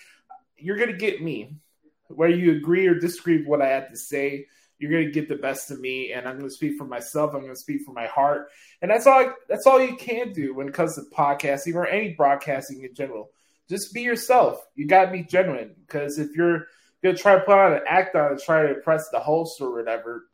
you're 0.58 0.78
gonna 0.78 0.94
get 0.94 1.22
me. 1.22 1.56
Whether 2.08 2.36
you 2.36 2.52
agree 2.52 2.88
or 2.88 2.96
disagree 2.96 3.38
with 3.40 3.48
what 3.48 3.62
I 3.62 3.70
have 3.70 3.90
to 3.90 3.98
say, 3.98 4.46
you're 4.78 4.92
gonna 4.92 5.12
get 5.12 5.30
the 5.30 5.36
best 5.36 5.72
of 5.72 5.80
me, 5.80 6.12
and 6.12 6.28
I'm 6.28 6.38
gonna 6.38 6.50
speak 6.50 6.78
for 6.78 6.86
myself. 6.86 7.34
I'm 7.34 7.42
gonna 7.42 7.56
speak 7.56 7.82
for 7.84 7.94
my 7.94 8.08
heart, 8.08 8.50
and 8.82 8.92
that's 8.92 9.08
all. 9.08 9.20
I, 9.20 9.30
that's 9.48 9.66
all 9.66 9.82
you 9.82 9.96
can 9.96 10.34
do 10.34 10.54
when 10.54 10.68
it 10.68 10.74
comes 10.74 10.96
to 10.96 11.04
podcasting 11.16 11.76
or 11.76 11.88
any 11.88 12.14
broadcasting 12.14 12.84
in 12.84 12.94
general. 12.94 13.32
Just 13.70 13.94
be 13.94 14.02
yourself. 14.02 14.64
You 14.76 14.88
gotta 14.88 15.12
be 15.12 15.24
genuine 15.24 15.76
because 15.88 16.20
if 16.20 16.36
you're 16.36 16.68
gonna 17.04 17.18
try 17.18 17.36
to 17.36 17.42
put 17.42 17.58
on 17.58 17.74
an 17.74 17.82
act 17.88 18.16
on 18.16 18.32
and 18.32 18.40
try 18.40 18.64
to 18.64 18.76
impress 18.76 19.10
the 19.10 19.20
host 19.20 19.62
or 19.62 19.74
whatever, 19.74 20.28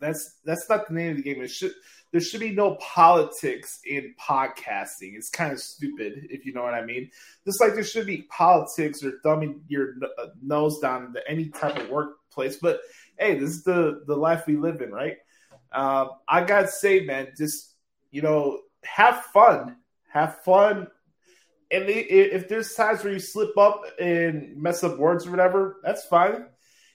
that's 0.00 0.36
that's 0.44 0.68
not 0.68 0.88
the 0.88 0.94
name 0.94 1.10
of 1.10 1.16
the 1.16 1.22
game. 1.22 1.42
It 1.42 1.50
should 1.50 1.72
there 2.10 2.20
should 2.20 2.40
be 2.40 2.50
no 2.50 2.76
politics 2.76 3.80
in 3.84 4.14
podcasting. 4.20 5.14
It's 5.14 5.30
kind 5.30 5.52
of 5.52 5.60
stupid, 5.60 6.28
if 6.30 6.46
you 6.46 6.52
know 6.52 6.62
what 6.62 6.74
I 6.74 6.84
mean. 6.84 7.10
Just 7.44 7.60
like 7.60 7.74
there 7.74 7.84
should 7.84 8.06
be 8.06 8.22
politics 8.22 9.02
or 9.04 9.12
thumbing 9.22 9.62
your 9.68 9.94
uh, 10.18 10.26
nose 10.42 10.78
down 10.78 11.06
into 11.06 11.20
any 11.28 11.46
type 11.50 11.76
of 11.76 11.90
workplace. 11.90 12.56
But 12.56 12.80
hey, 13.18 13.38
this 13.38 13.50
is 13.50 13.64
the 13.64 14.04
the 14.06 14.16
life 14.16 14.46
we 14.46 14.56
live 14.56 14.80
in, 14.80 14.90
right? 14.90 15.16
Um, 15.72 16.10
I 16.26 16.44
gotta 16.44 16.68
say, 16.68 17.00
man, 17.00 17.28
just 17.36 17.74
you 18.10 18.22
know, 18.22 18.60
have 18.84 19.24
fun, 19.24 19.76
have 20.10 20.42
fun. 20.42 20.88
And 21.70 21.84
if 21.86 22.48
there's 22.48 22.72
times 22.72 23.04
where 23.04 23.12
you 23.12 23.18
slip 23.18 23.58
up 23.58 23.82
and 24.00 24.56
mess 24.56 24.82
up 24.82 24.98
words 24.98 25.26
or 25.26 25.30
whatever, 25.30 25.76
that's 25.84 26.06
fine 26.06 26.46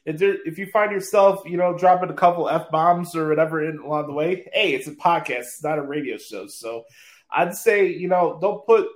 if 0.05 0.17
there, 0.17 0.35
if 0.45 0.57
you 0.57 0.65
find 0.67 0.91
yourself, 0.91 1.43
you 1.45 1.57
know, 1.57 1.77
dropping 1.77 2.09
a 2.09 2.13
couple 2.13 2.49
f 2.49 2.69
bombs 2.69 3.15
or 3.15 3.29
whatever 3.29 3.67
in 3.67 3.79
along 3.79 4.07
the 4.07 4.13
way, 4.13 4.47
hey, 4.53 4.73
it's 4.73 4.87
a 4.87 4.91
podcast, 4.91 5.39
it's 5.39 5.63
not 5.63 5.79
a 5.79 5.83
radio 5.83 6.17
show. 6.17 6.47
So 6.47 6.83
I'd 7.31 7.55
say, 7.55 7.87
you 7.87 8.07
know, 8.07 8.37
don't 8.41 8.65
put 8.65 8.87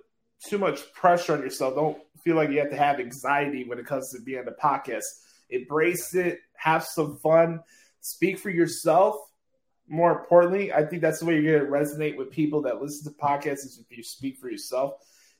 too 0.45 0.57
much 0.57 0.91
pressure 0.93 1.33
on 1.33 1.41
yourself. 1.41 1.75
Don't 1.75 1.97
feel 2.23 2.35
like 2.35 2.49
you 2.49 2.59
have 2.59 2.69
to 2.69 2.77
have 2.77 2.99
anxiety 2.99 3.63
when 3.63 3.79
it 3.79 3.85
comes 3.85 4.11
to 4.11 4.21
being 4.21 4.45
a 4.47 4.65
podcast. 4.65 5.05
Embrace 5.49 6.13
it, 6.13 6.39
have 6.55 6.83
some 6.83 7.17
fun, 7.17 7.61
speak 8.01 8.37
for 8.37 8.49
yourself. 8.49 9.15
More 9.87 10.11
importantly, 10.11 10.73
I 10.73 10.85
think 10.85 11.01
that's 11.01 11.19
the 11.19 11.25
way 11.25 11.39
you're 11.39 11.59
going 11.59 11.71
to 11.71 11.77
resonate 11.77 12.17
with 12.17 12.29
people 12.29 12.61
that 12.63 12.81
listen 12.81 13.11
to 13.11 13.17
podcasts 13.17 13.65
is 13.65 13.79
if 13.79 13.97
you 13.97 14.03
speak 14.03 14.37
for 14.37 14.49
yourself. 14.49 14.95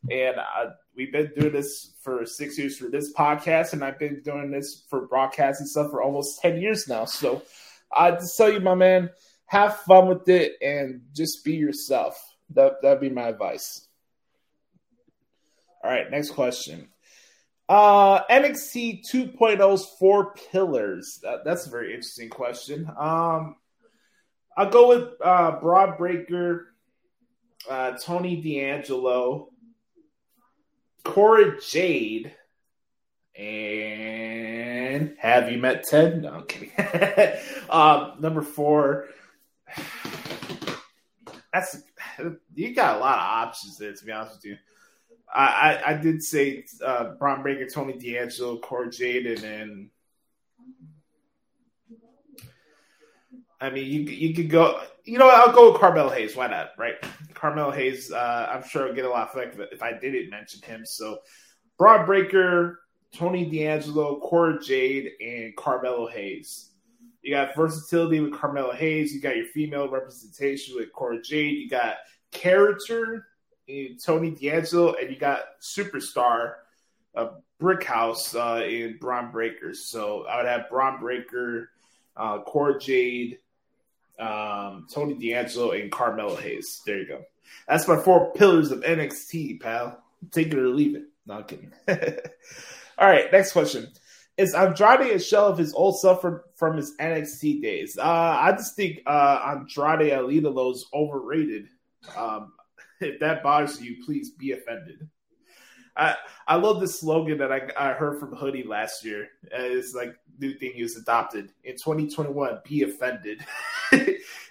And 0.10 0.38
uh, 0.38 0.72
we've 0.96 1.12
been 1.12 1.32
doing 1.38 1.54
this 1.54 1.94
for 2.02 2.26
six 2.26 2.58
years 2.58 2.78
for 2.78 2.90
this 2.90 3.14
podcast, 3.14 3.74
and 3.74 3.84
I've 3.84 4.00
been 4.00 4.22
doing 4.24 4.52
this 4.52 4.86
for 4.90 5.08
broadcasting 5.08 5.68
stuff 5.68 5.92
for 5.92 6.02
almost 6.02 6.42
10 6.42 6.62
years 6.62 6.88
now. 6.88 7.06
So 7.06 7.44
I 7.96 8.12
just 8.12 8.38
tell 8.38 8.52
you, 8.52 8.60
my 8.60 8.76
man, 8.76 9.10
have 9.48 9.78
fun 9.82 10.08
with 10.08 10.28
it 10.30 10.54
and 10.62 11.02
just 11.14 11.44
be 11.44 11.56
yourself. 11.56 12.18
That, 12.52 12.82
that'd 12.82 13.02
be 13.02 13.10
my 13.10 13.30
advice. 13.30 13.88
All 15.84 15.92
right, 15.92 16.10
next 16.10 16.32
question. 16.32 16.90
Uh, 17.70 18.24
NXT 18.28 19.02
2.0's 19.12 19.86
four 20.00 20.34
pillars. 20.52 21.20
That, 21.24 21.44
that's 21.44 21.68
a 21.68 21.70
very 21.70 21.90
interesting 21.94 22.30
question. 22.30 22.90
Um, 22.98 23.58
I'll 24.56 24.70
go 24.70 24.90
with 24.90 25.10
uh, 25.24 25.60
Bron 25.60 25.98
Breakker, 25.98 26.74
uh, 27.70 27.92
Tony 28.04 28.42
D'Angelo, 28.42 29.50
Cora 31.04 31.60
Jade. 31.62 32.34
And 33.36 35.16
have 35.20 35.52
you 35.52 35.60
met 35.60 35.84
Ted? 35.84 36.24
No, 36.24 36.34
I'm 36.34 36.46
kidding. 36.46 36.72
um, 37.70 38.14
number 38.20 38.42
four. 38.42 39.06
That's 41.54 41.78
you 42.56 42.74
got 42.74 42.98
a 42.98 43.00
lot 43.00 43.18
of 43.18 43.48
options 43.48 43.78
there. 43.78 43.94
To 43.94 44.06
be 44.06 44.12
honest 44.12 44.38
with 44.38 44.46
you, 44.46 44.58
I 45.34 45.46
I, 45.46 45.90
I 45.92 45.94
did 45.98 46.24
say 46.24 46.66
uh, 46.84 47.14
Bron 47.20 47.44
Breakker, 47.44 47.68
Tony 47.68 47.94
D'Angelo, 47.94 48.60
Cora 48.60 48.90
Jade, 48.90 49.28
and 49.28 49.38
then 49.38 49.90
I 53.60 53.70
mean 53.70 53.86
you 53.86 54.02
you 54.02 54.34
could 54.34 54.50
go 54.50 54.82
you 55.08 55.18
know, 55.18 55.30
I'll 55.30 55.54
go 55.54 55.72
with 55.72 55.80
Carmel 55.80 56.10
Hayes. 56.10 56.36
Why 56.36 56.48
not? 56.48 56.72
Right? 56.78 56.96
Carmel 57.34 57.72
Hayes, 57.72 58.12
uh, 58.12 58.50
I'm 58.52 58.62
sure 58.68 58.88
I'll 58.88 58.94
get 58.94 59.06
a 59.06 59.10
lot 59.10 59.28
of 59.28 59.34
flack 59.34 59.54
if 59.72 59.82
I 59.82 59.98
didn't 59.98 60.30
mention 60.30 60.62
him. 60.62 60.86
So, 60.86 61.20
Bron 61.78 62.06
Breakker, 62.06 62.82
Tony 63.16 63.46
D'Angelo, 63.46 64.20
Cora 64.20 64.62
Jade, 64.62 65.12
and 65.22 65.56
Carmelo 65.56 66.08
Hayes. 66.10 66.72
You 67.22 67.32
got 67.32 67.56
versatility 67.56 68.20
with 68.20 68.34
Carmelo 68.34 68.74
Hayes. 68.74 69.14
You 69.14 69.22
got 69.22 69.38
your 69.38 69.46
female 69.46 69.90
representation 69.90 70.76
with 70.76 70.92
Cora 70.92 71.22
Jade. 71.22 71.58
You 71.58 71.70
got 71.70 71.96
character 72.32 73.28
in 73.68 73.98
Tony 74.04 74.32
D'Angelo, 74.32 74.96
and 74.96 75.10
you 75.10 75.18
got 75.18 75.42
superstar 75.62 76.56
uh, 77.16 77.30
Brickhouse 77.62 78.36
uh, 78.36 78.66
in 78.66 78.98
Bron 78.98 79.32
Breakker. 79.32 79.74
So 79.74 80.26
I 80.26 80.38
would 80.38 80.48
have 80.48 80.70
Bron 80.70 81.00
Breakker, 81.00 81.70
uh, 82.18 82.42
Cora 82.42 82.78
Jade, 82.78 83.38
um, 84.20 84.88
Tony 84.92 85.14
D'Angelo, 85.14 85.72
and 85.72 85.92
Carmelo 85.92 86.36
Hayes. 86.36 86.82
There 86.86 87.00
you 87.00 87.08
go. 87.08 87.22
That's 87.68 87.88
my 87.88 87.98
four 87.98 88.34
pillars 88.34 88.72
of 88.72 88.82
NXT, 88.82 89.62
pal. 89.62 90.02
Take 90.32 90.48
it 90.48 90.58
or 90.58 90.70
leave 90.70 90.96
it. 90.96 91.04
Not 91.26 91.48
kidding. 91.48 91.72
All 92.98 93.08
right, 93.08 93.32
next 93.32 93.52
question. 93.52 93.88
Is 94.38 94.54
Andrade 94.54 95.14
a 95.14 95.20
shell 95.20 95.48
of 95.48 95.58
his 95.58 95.74
old 95.74 96.00
self 96.00 96.22
from, 96.22 96.42
from 96.56 96.78
his 96.78 96.96
NXT 97.00 97.62
days? 97.62 97.98
Uh, 97.98 98.04
I 98.04 98.52
just 98.52 98.76
think 98.76 99.00
uh, 99.06 99.56
Andrade 99.58 100.12
El 100.12 100.28
Idolo 100.28 100.74
is 100.74 100.86
overrated. 100.94 101.68
Um, 102.16 102.54
if 103.02 103.20
that 103.20 103.44
bothers 103.44 103.82
you, 103.82 104.04
please 104.06 104.32
be 104.32 104.52
offended. 104.52 105.08
I 105.98 106.16
I 106.48 106.56
love 106.58 106.80
the 106.80 106.88
slogan 106.88 107.40
that 107.40 107.52
I, 107.52 107.70
I 107.78 107.94
heard 107.94 108.20
from 108.20 108.36
Hoodie 108.36 108.64
last 108.64 109.04
year. 109.04 109.30
It's 109.52 109.96
like 109.96 110.16
new 110.40 110.54
thing 110.54 110.74
he 110.76 110.84
was 110.84 110.96
adopted 110.96 111.52
in 111.64 111.74
2021. 111.74 112.60
Be 112.64 112.84
offended. 112.84 113.44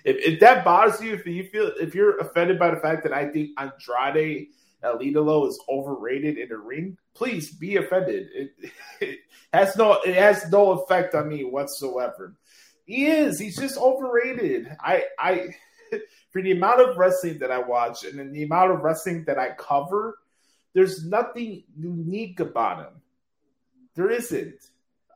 if, 0.06 0.34
if 0.34 0.40
that 0.40 0.64
bothers 0.64 1.02
you, 1.02 1.14
if 1.14 1.26
you 1.26 1.44
feel 1.48 1.72
if 1.80 1.94
you're 1.94 2.16
offended 2.18 2.58
by 2.58 2.70
the 2.70 2.80
fact 2.80 3.02
that 3.02 3.12
I 3.12 3.28
think 3.28 3.50
Andrade 3.58 4.46
El 4.82 4.98
Idolo 4.98 5.48
is 5.48 5.60
overrated 5.68 6.38
in 6.38 6.48
the 6.48 6.58
ring, 6.58 6.96
please 7.12 7.52
be 7.52 7.76
offended. 7.76 8.28
It, 8.32 8.52
it 9.00 9.18
has 9.52 9.76
no 9.76 9.94
it 10.04 10.14
has 10.14 10.48
no 10.48 10.70
effect 10.82 11.14
on 11.16 11.28
me 11.28 11.42
whatsoever. 11.42 12.36
He 12.84 13.06
is. 13.06 13.40
He's 13.40 13.58
just 13.58 13.76
overrated. 13.76 14.68
I 14.80 15.04
I 15.18 15.48
for 16.30 16.40
the 16.40 16.52
amount 16.52 16.82
of 16.82 16.96
wrestling 16.96 17.38
that 17.40 17.50
I 17.50 17.58
watch 17.58 18.04
and 18.04 18.32
the 18.32 18.44
amount 18.44 18.70
of 18.70 18.82
wrestling 18.82 19.24
that 19.24 19.38
I 19.38 19.50
cover 19.50 20.18
there's 20.72 21.06
nothing 21.06 21.64
unique 21.74 22.38
about 22.38 22.80
him. 22.80 23.00
There 23.94 24.10
isn't. 24.10 24.60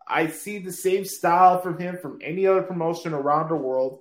I 0.08 0.28
see 0.28 0.58
the 0.58 0.72
same 0.72 1.04
style 1.04 1.60
from 1.60 1.78
him 1.78 1.98
from 2.00 2.18
any 2.22 2.46
other 2.46 2.62
promotion 2.62 3.12
around 3.12 3.50
the 3.50 3.56
world. 3.56 4.00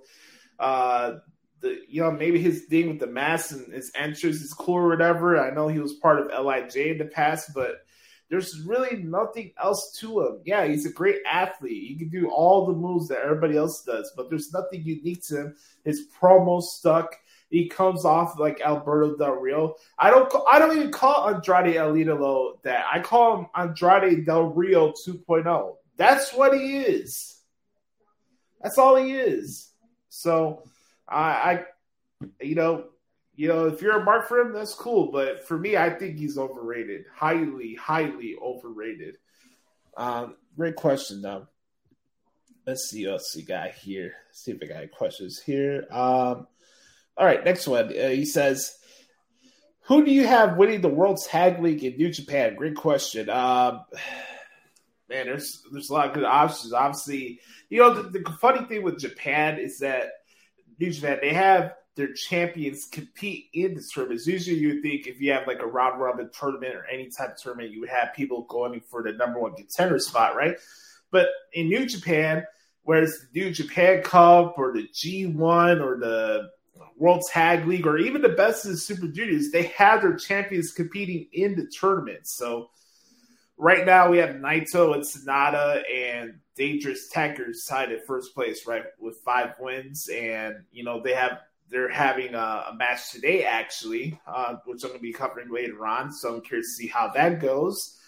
Uh, 0.60 1.18
the 1.60 1.80
you 1.88 2.02
know 2.02 2.10
maybe 2.10 2.40
his 2.40 2.64
thing 2.64 2.88
with 2.88 3.00
the 3.00 3.06
mask 3.06 3.52
and 3.52 3.72
his 3.72 3.90
entrance 3.94 4.40
is 4.40 4.52
cool 4.52 4.76
or 4.76 4.88
whatever. 4.88 5.38
I 5.38 5.50
know 5.50 5.68
he 5.68 5.80
was 5.80 5.94
part 5.94 6.20
of 6.20 6.44
LIJ 6.44 6.76
in 6.76 6.98
the 6.98 7.06
past, 7.06 7.50
but 7.54 7.82
there's 8.28 8.60
really 8.60 9.02
nothing 9.02 9.52
else 9.62 9.96
to 10.00 10.20
him. 10.20 10.40
Yeah, 10.44 10.64
he's 10.66 10.86
a 10.86 10.92
great 10.92 11.16
athlete. 11.30 11.88
He 11.88 11.96
can 11.96 12.08
do 12.08 12.30
all 12.30 12.66
the 12.66 12.72
moves 12.72 13.08
that 13.08 13.22
everybody 13.24 13.56
else 13.56 13.82
does, 13.82 14.12
but 14.16 14.30
there's 14.30 14.52
nothing 14.52 14.82
unique 14.84 15.24
to 15.26 15.40
him. 15.40 15.56
His 15.84 16.06
promo 16.20 16.62
stuck. 16.62 17.16
He 17.50 17.68
comes 17.68 18.04
off 18.04 18.38
like 18.38 18.60
Alberto 18.60 19.16
Del 19.16 19.32
Rio. 19.32 19.74
I 19.98 20.10
don't. 20.10 20.32
I 20.48 20.60
don't 20.60 20.76
even 20.76 20.92
call 20.92 21.28
Andrade 21.28 21.76
El 21.76 21.94
Idolo 21.94 22.62
that. 22.62 22.84
I 22.90 23.00
call 23.00 23.38
him 23.38 23.46
Andrade 23.56 24.24
Del 24.24 24.44
Rio 24.44 24.92
2.0. 24.92 25.74
That's 25.96 26.32
what 26.32 26.54
he 26.54 26.78
is. 26.78 27.40
That's 28.62 28.78
all 28.78 28.94
he 28.96 29.12
is. 29.12 29.69
So, 30.20 30.64
I, 31.08 31.20
I 31.20 31.64
you 32.40 32.54
know, 32.54 32.84
you 33.34 33.48
know, 33.48 33.66
if 33.66 33.80
you're 33.80 33.98
a 33.98 34.04
mark 34.04 34.28
for 34.28 34.38
him, 34.38 34.52
that's 34.52 34.74
cool. 34.74 35.10
But 35.10 35.46
for 35.48 35.58
me, 35.58 35.76
I 35.76 35.90
think 35.90 36.18
he's 36.18 36.36
overrated. 36.36 37.06
Highly, 37.14 37.74
highly 37.74 38.36
overrated. 38.40 39.16
Um, 39.96 40.36
great 40.56 40.76
question, 40.76 41.22
though. 41.22 41.46
Let's 42.66 42.90
see 42.90 43.06
what 43.06 43.12
else 43.12 43.34
we 43.34 43.42
got 43.42 43.70
here. 43.70 44.12
Let's 44.28 44.44
see 44.44 44.52
if 44.52 44.58
I 44.62 44.66
got 44.66 44.76
any 44.76 44.88
questions 44.88 45.40
here. 45.40 45.86
Um, 45.90 46.46
all 47.16 47.26
right, 47.26 47.42
next 47.42 47.66
one. 47.66 47.86
Uh, 47.86 48.08
he 48.08 48.26
says, 48.26 48.76
"Who 49.84 50.04
do 50.04 50.10
you 50.10 50.26
have 50.26 50.58
winning 50.58 50.82
the 50.82 50.88
World 50.88 51.20
Tag 51.26 51.62
League 51.62 51.82
in 51.82 51.96
New 51.96 52.10
Japan?" 52.10 52.56
Great 52.56 52.76
question. 52.76 53.30
Um, 53.30 53.80
man, 55.10 55.26
there's 55.26 55.62
there's 55.70 55.90
a 55.90 55.92
lot 55.92 56.08
of 56.08 56.14
good 56.14 56.24
options. 56.24 56.72
Obviously, 56.72 57.40
you 57.68 57.80
know 57.80 58.02
the, 58.02 58.08
the 58.08 58.30
funny 58.40 58.64
thing 58.66 58.82
with 58.82 58.98
Japan 58.98 59.58
is 59.58 59.80
that 59.80 60.04
New 60.78 60.90
Japan 60.90 61.18
they 61.20 61.34
have 61.34 61.74
their 61.96 62.14
champions 62.14 62.86
compete 62.86 63.46
in 63.52 63.74
the 63.74 63.82
tournaments. 63.82 64.26
Usually, 64.26 64.56
you 64.56 64.80
think 64.80 65.06
if 65.06 65.20
you 65.20 65.32
have 65.32 65.46
like 65.46 65.60
a 65.60 65.66
round 65.66 66.00
robin 66.00 66.30
tournament 66.32 66.74
or 66.74 66.86
any 66.86 67.10
type 67.10 67.32
of 67.32 67.36
tournament, 67.36 67.72
you 67.72 67.80
would 67.80 67.90
have 67.90 68.14
people 68.14 68.42
going 68.44 68.80
for 68.80 69.02
the 69.02 69.12
number 69.12 69.38
one 69.38 69.54
contender 69.54 69.98
spot, 69.98 70.36
right? 70.36 70.56
But 71.10 71.26
in 71.52 71.68
New 71.68 71.84
Japan, 71.86 72.46
whereas 72.84 73.26
the 73.32 73.40
New 73.40 73.50
Japan 73.50 74.02
Cup 74.02 74.54
or 74.56 74.72
the 74.72 74.88
G1 74.94 75.84
or 75.84 75.98
the 75.98 76.50
World 76.96 77.24
Tag 77.30 77.66
League 77.66 77.86
or 77.86 77.98
even 77.98 78.22
the 78.22 78.28
best 78.28 78.64
of 78.64 78.70
the 78.70 78.76
Super 78.76 79.08
Juniors, 79.08 79.50
they 79.50 79.64
have 79.64 80.02
their 80.02 80.16
champions 80.16 80.72
competing 80.72 81.26
in 81.32 81.56
the 81.56 81.66
tournament. 81.66 82.26
So 82.28 82.70
right 83.60 83.84
now 83.84 84.08
we 84.08 84.18
have 84.18 84.36
Naito 84.36 84.94
and 84.94 85.04
Sanada 85.04 85.82
and 85.92 86.40
Dangerous 86.56 87.10
Tekkers 87.14 87.68
tied 87.68 87.92
at 87.92 88.06
first 88.06 88.34
place, 88.34 88.66
right, 88.66 88.84
with 88.98 89.18
five 89.24 89.54
wins, 89.60 90.08
and 90.08 90.56
you 90.72 90.82
know 90.82 91.00
they 91.02 91.14
have 91.14 91.40
they're 91.68 91.90
having 91.90 92.34
a, 92.34 92.64
a 92.70 92.74
match 92.76 93.12
today 93.12 93.44
actually, 93.44 94.18
uh, 94.26 94.56
which 94.64 94.82
I'm 94.82 94.88
going 94.88 94.98
to 94.98 95.02
be 95.02 95.12
covering 95.12 95.52
later 95.52 95.86
on. 95.86 96.10
So 96.12 96.34
I'm 96.34 96.40
curious 96.40 96.74
to 96.76 96.82
see 96.82 96.88
how 96.88 97.12
that 97.14 97.40
goes, 97.40 97.98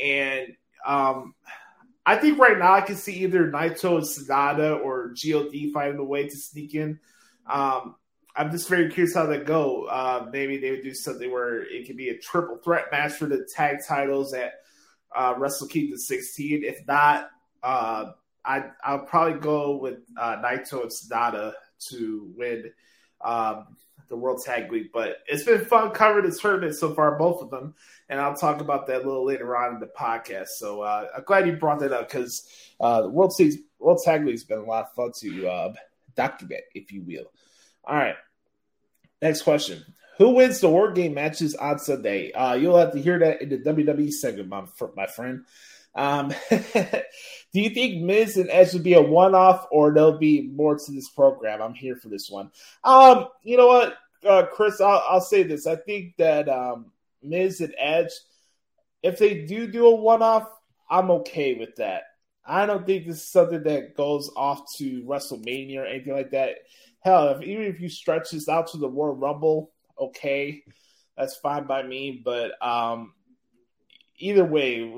and 0.00 0.54
um, 0.86 1.34
I 2.04 2.16
think 2.16 2.38
right 2.38 2.58
now 2.58 2.74
I 2.74 2.82
can 2.82 2.96
see 2.96 3.24
either 3.24 3.50
Naito 3.50 3.96
and 3.96 4.06
Sanada 4.06 4.84
or 4.84 5.14
GOD 5.22 5.72
finding 5.72 5.98
a 5.98 6.04
way 6.04 6.28
to 6.28 6.36
sneak 6.36 6.74
in. 6.74 7.00
Um, 7.48 7.96
I'm 8.36 8.50
just 8.52 8.68
very 8.68 8.90
curious 8.90 9.14
how 9.14 9.26
that 9.26 9.44
go. 9.44 9.84
Uh, 9.84 10.28
maybe 10.30 10.58
they 10.58 10.70
would 10.70 10.82
do 10.82 10.94
something 10.94 11.30
where 11.32 11.62
it 11.62 11.86
could 11.86 11.96
be 11.96 12.10
a 12.10 12.18
triple 12.18 12.58
threat 12.62 12.86
match 12.92 13.14
for 13.14 13.26
the 13.26 13.46
tag 13.56 13.78
titles 13.86 14.32
at 14.34 14.59
uh, 15.14 15.34
Wrestle 15.36 15.68
Kingdom 15.68 15.98
16. 15.98 16.64
If 16.64 16.86
not, 16.86 17.30
uh, 17.62 18.12
I, 18.44 18.64
I'll 18.82 19.00
probably 19.00 19.40
go 19.40 19.76
with 19.76 19.98
uh, 20.16 20.36
Naito 20.36 20.82
and 20.82 20.90
Sanada 20.90 21.52
to 21.90 22.32
win 22.36 22.72
um, 23.20 23.76
the 24.08 24.16
World 24.16 24.42
Tag 24.44 24.70
League. 24.72 24.90
But 24.92 25.18
it's 25.26 25.44
been 25.44 25.64
fun 25.64 25.90
covering 25.92 26.28
the 26.28 26.36
tournament 26.36 26.74
so 26.74 26.94
far, 26.94 27.16
both 27.16 27.42
of 27.42 27.50
them, 27.50 27.74
and 28.08 28.20
I'll 28.20 28.36
talk 28.36 28.60
about 28.60 28.86
that 28.86 29.02
a 29.02 29.06
little 29.06 29.24
later 29.24 29.56
on 29.56 29.74
in 29.74 29.80
the 29.80 29.86
podcast. 29.86 30.48
So 30.48 30.82
uh, 30.82 31.06
I'm 31.16 31.24
glad 31.24 31.46
you 31.46 31.54
brought 31.54 31.80
that 31.80 31.92
up 31.92 32.08
because 32.08 32.48
uh, 32.80 33.02
the 33.02 33.08
World, 33.08 33.32
World 33.78 34.00
Tag 34.04 34.24
League 34.24 34.34
has 34.34 34.44
been 34.44 34.58
a 34.58 34.64
lot 34.64 34.86
of 34.86 34.92
fun 34.94 35.12
to 35.20 35.48
uh, 35.48 35.72
document, 36.16 36.62
if 36.74 36.92
you 36.92 37.02
will. 37.02 37.30
All 37.84 37.96
right. 37.96 38.16
Next 39.22 39.42
question. 39.42 39.84
Who 40.20 40.34
wins 40.34 40.60
the 40.60 40.68
War 40.68 40.92
Game 40.92 41.14
matches 41.14 41.54
on 41.54 41.78
Sunday? 41.78 42.30
Uh, 42.32 42.52
you'll 42.52 42.76
have 42.76 42.92
to 42.92 43.00
hear 43.00 43.18
that 43.20 43.40
in 43.40 43.48
the 43.48 43.56
WWE 43.56 44.12
segment, 44.12 44.50
my, 44.50 44.66
my 44.94 45.06
friend. 45.06 45.46
Um, 45.94 46.34
do 46.50 47.04
you 47.54 47.70
think 47.70 48.02
Miz 48.02 48.36
and 48.36 48.50
Edge 48.50 48.74
will 48.74 48.82
be 48.82 48.92
a 48.92 49.00
one 49.00 49.34
off 49.34 49.66
or 49.70 49.94
there'll 49.94 50.18
be 50.18 50.42
more 50.42 50.76
to 50.76 50.92
this 50.92 51.08
program? 51.08 51.62
I'm 51.62 51.72
here 51.72 51.96
for 51.96 52.10
this 52.10 52.28
one. 52.28 52.50
Um, 52.84 53.28
you 53.42 53.56
know 53.56 53.68
what, 53.68 53.96
uh, 54.28 54.44
Chris, 54.52 54.78
I'll, 54.82 55.02
I'll, 55.08 55.22
say 55.22 55.42
this. 55.42 55.66
I 55.66 55.76
think 55.76 56.18
that 56.18 56.50
um, 56.50 56.92
Miz 57.22 57.62
and 57.62 57.74
Edge, 57.78 58.12
if 59.02 59.18
they 59.18 59.46
do 59.46 59.68
do 59.68 59.86
a 59.86 59.94
one 59.94 60.20
off, 60.20 60.50
I'm 60.90 61.10
okay 61.12 61.54
with 61.54 61.76
that. 61.76 62.02
I 62.44 62.66
don't 62.66 62.84
think 62.84 63.06
this 63.06 63.16
is 63.16 63.26
something 63.26 63.62
that 63.62 63.96
goes 63.96 64.30
off 64.36 64.70
to 64.76 65.02
WrestleMania 65.04 65.78
or 65.78 65.86
anything 65.86 66.12
like 66.12 66.32
that 66.32 66.56
hell, 67.00 67.28
if, 67.28 67.42
even 67.42 67.64
if 67.64 67.80
you 67.80 67.88
stretch 67.88 68.30
this 68.30 68.48
out 68.48 68.68
to 68.68 68.76
the 68.78 68.88
Royal 68.88 69.14
Rumble, 69.14 69.72
okay, 70.00 70.62
that's 71.16 71.36
fine 71.36 71.66
by 71.66 71.82
me. 71.82 72.20
But 72.24 72.52
um, 72.64 73.14
either 74.18 74.44
way, 74.44 74.92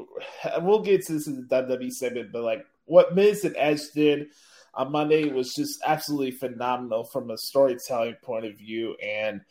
we'll 0.61 0.83
get 0.83 1.07
to 1.07 1.13
this 1.15 1.27
in 1.27 1.47
the 1.49 1.63
WWE 1.63 1.91
segment. 1.91 2.33
But 2.33 2.43
like 2.43 2.67
what 2.85 3.15
Miz 3.15 3.45
and 3.45 3.57
Edge 3.57 3.91
did 3.95 4.29
on 4.75 4.93
Monday 4.93 5.31
was 5.31 5.55
just 5.55 5.81
absolutely 5.85 6.31
phenomenal 6.31 7.05
from 7.05 7.31
a 7.31 7.39
storytelling 7.39 8.17
point 8.23 8.47
of 8.47 8.57
view. 8.57 8.97
And 9.03 9.43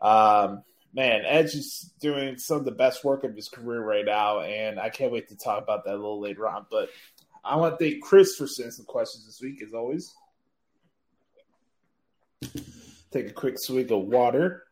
um, 0.00 0.62
man, 0.94 1.22
Edge 1.24 1.54
is 1.54 1.92
doing 2.00 2.38
some 2.38 2.58
of 2.58 2.64
the 2.64 2.70
best 2.70 3.04
work 3.04 3.24
of 3.24 3.34
his 3.34 3.48
career 3.48 3.82
right 3.82 4.04
now, 4.04 4.40
and 4.40 4.78
I 4.78 4.90
can't 4.90 5.12
wait 5.12 5.28
to 5.28 5.36
talk 5.36 5.62
about 5.62 5.84
that 5.84 5.94
a 5.94 5.96
little 5.96 6.20
later 6.20 6.48
on. 6.48 6.66
But 6.70 6.90
I 7.44 7.56
want 7.56 7.78
to 7.78 7.84
thank 7.84 8.02
Chris 8.02 8.36
for 8.36 8.46
sending 8.46 8.72
some 8.72 8.86
questions 8.86 9.26
this 9.26 9.40
week, 9.40 9.62
as 9.62 9.74
always. 9.74 10.14
Take 13.10 13.28
a 13.28 13.32
quick 13.32 13.54
swig 13.58 13.90
of 13.90 14.02
water. 14.02 14.64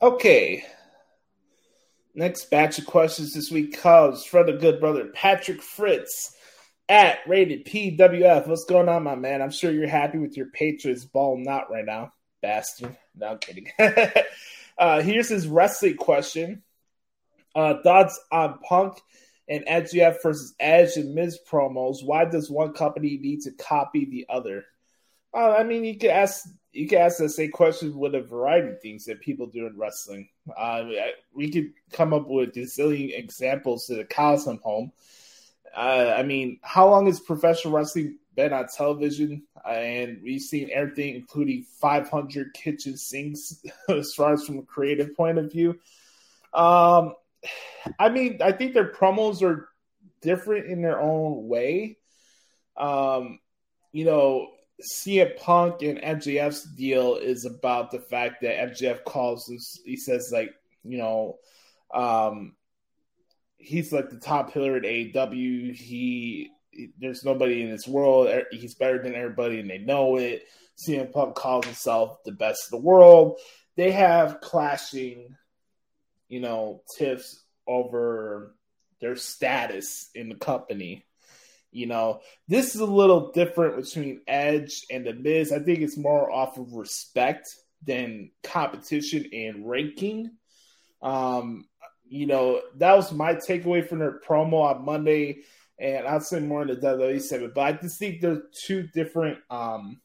Okay. 0.00 0.64
Next 2.14 2.50
batch 2.50 2.78
of 2.78 2.86
questions 2.86 3.34
this 3.34 3.50
week 3.50 3.80
comes 3.80 4.24
from 4.24 4.46
the 4.46 4.52
good 4.52 4.78
brother 4.78 5.06
Patrick 5.06 5.60
Fritz 5.60 6.36
at 6.88 7.18
rated 7.26 7.66
PWF. 7.66 8.46
What's 8.46 8.64
going 8.64 8.88
on, 8.88 9.02
my 9.02 9.16
man? 9.16 9.42
I'm 9.42 9.50
sure 9.50 9.72
you're 9.72 9.88
happy 9.88 10.18
with 10.18 10.36
your 10.36 10.46
Patriots 10.46 11.04
ball 11.04 11.42
out 11.48 11.70
right 11.70 11.84
now, 11.84 12.12
bastard. 12.42 12.96
No, 13.16 13.26
I'm 13.26 13.38
kidding. 13.38 13.68
uh, 14.78 15.02
here's 15.02 15.28
his 15.28 15.48
wrestling 15.48 15.96
question. 15.96 16.62
Uh, 17.54 17.74
thoughts 17.82 18.20
on 18.30 18.58
Punk 18.60 19.00
and 19.48 19.66
MJF 19.66 20.22
versus 20.22 20.54
Edge 20.60 20.96
and 20.96 21.14
Miz 21.14 21.40
promos, 21.50 22.04
why 22.04 22.24
does 22.24 22.48
one 22.48 22.72
company 22.72 23.18
need 23.20 23.40
to 23.42 23.50
copy 23.50 24.04
the 24.04 24.26
other? 24.28 24.64
Uh, 25.34 25.54
I 25.58 25.64
mean, 25.64 25.84
you 25.84 25.98
could 25.98 26.10
ask 26.10 26.44
you 26.78 26.86
can 26.86 26.98
ask 26.98 27.18
the 27.18 27.28
same 27.28 27.50
questions 27.50 27.92
with 27.92 28.14
a 28.14 28.20
variety 28.20 28.68
of 28.68 28.80
things 28.80 29.04
that 29.06 29.20
people 29.20 29.46
do 29.46 29.66
in 29.66 29.76
wrestling. 29.76 30.28
Uh, 30.56 30.84
we 31.34 31.50
could 31.50 31.72
come 31.92 32.14
up 32.14 32.28
with 32.28 32.56
a 32.56 32.60
zillion 32.60 33.18
examples 33.18 33.86
to 33.86 33.96
the 33.96 34.04
cows 34.04 34.44
come 34.44 34.60
home. 34.62 34.92
Uh, 35.76 36.14
I 36.16 36.22
mean, 36.22 36.60
how 36.62 36.88
long 36.88 37.06
has 37.06 37.18
professional 37.18 37.74
wrestling 37.74 38.18
been 38.36 38.52
on 38.52 38.68
television? 38.68 39.42
Uh, 39.66 39.70
and 39.70 40.20
we've 40.22 40.40
seen 40.40 40.70
everything, 40.72 41.16
including 41.16 41.64
500 41.80 42.54
kitchen 42.54 42.96
sinks, 42.96 43.60
as 43.88 44.14
far 44.14 44.34
as 44.34 44.46
from 44.46 44.60
a 44.60 44.62
creative 44.62 45.16
point 45.16 45.38
of 45.38 45.50
view. 45.50 45.80
Um, 46.54 47.14
I 47.98 48.08
mean, 48.08 48.38
I 48.40 48.52
think 48.52 48.74
their 48.74 48.92
promos 48.92 49.42
are 49.42 49.68
different 50.22 50.66
in 50.66 50.82
their 50.82 51.00
own 51.00 51.48
way. 51.48 51.98
Um, 52.76 53.40
you 53.90 54.04
know, 54.04 54.52
CM 54.82 55.36
Punk 55.36 55.82
and 55.82 55.98
MJF's 55.98 56.64
deal 56.64 57.16
is 57.16 57.44
about 57.44 57.90
the 57.90 58.00
fact 58.00 58.42
that 58.42 58.70
MJF 58.70 59.04
calls 59.04 59.46
this, 59.46 59.80
he 59.84 59.96
says 59.96 60.30
like, 60.32 60.54
you 60.84 60.98
know, 60.98 61.38
um, 61.92 62.54
he's 63.56 63.92
like 63.92 64.10
the 64.10 64.18
top 64.18 64.52
pillar 64.52 64.76
at 64.76 64.84
AEW. 64.84 65.74
He 65.74 66.50
there's 67.00 67.24
nobody 67.24 67.62
in 67.62 67.70
this 67.70 67.88
world. 67.88 68.30
He's 68.52 68.76
better 68.76 69.02
than 69.02 69.16
everybody, 69.16 69.58
and 69.58 69.68
they 69.68 69.78
know 69.78 70.16
it. 70.16 70.44
CM 70.78 71.10
Punk 71.10 71.34
calls 71.34 71.64
himself 71.64 72.22
the 72.24 72.30
best 72.30 72.70
in 72.70 72.78
the 72.78 72.84
world. 72.84 73.40
They 73.74 73.90
have 73.90 74.40
clashing 74.40 75.34
you 76.28 76.40
know, 76.40 76.82
tiffs 76.96 77.42
over 77.66 78.54
their 79.00 79.16
status 79.16 80.10
in 80.14 80.28
the 80.28 80.34
company. 80.34 81.04
You 81.70 81.86
know, 81.86 82.20
this 82.46 82.74
is 82.74 82.80
a 82.80 82.86
little 82.86 83.30
different 83.32 83.76
between 83.76 84.22
Edge 84.26 84.84
and 84.90 85.06
The 85.06 85.12
Miz. 85.12 85.52
I 85.52 85.58
think 85.58 85.80
it's 85.80 85.98
more 85.98 86.30
off 86.30 86.56
of 86.56 86.72
respect 86.72 87.48
than 87.84 88.30
competition 88.42 89.26
and 89.32 89.68
ranking. 89.68 90.30
Um, 91.02 91.66
you 92.08 92.26
know, 92.26 92.62
that 92.76 92.96
was 92.96 93.12
my 93.12 93.34
takeaway 93.34 93.86
from 93.86 93.98
their 93.98 94.18
promo 94.20 94.62
on 94.74 94.84
Monday. 94.84 95.42
and 95.78 96.06
I'll 96.06 96.20
say 96.20 96.40
more 96.40 96.62
in 96.62 96.68
the 96.68 96.76
WWE 96.76 97.20
segment. 97.20 97.54
But 97.54 97.60
I 97.60 97.72
just 97.72 97.98
think 97.98 98.20
there's 98.20 98.42
two 98.64 98.84
different. 98.88 99.38
Um, 99.50 100.00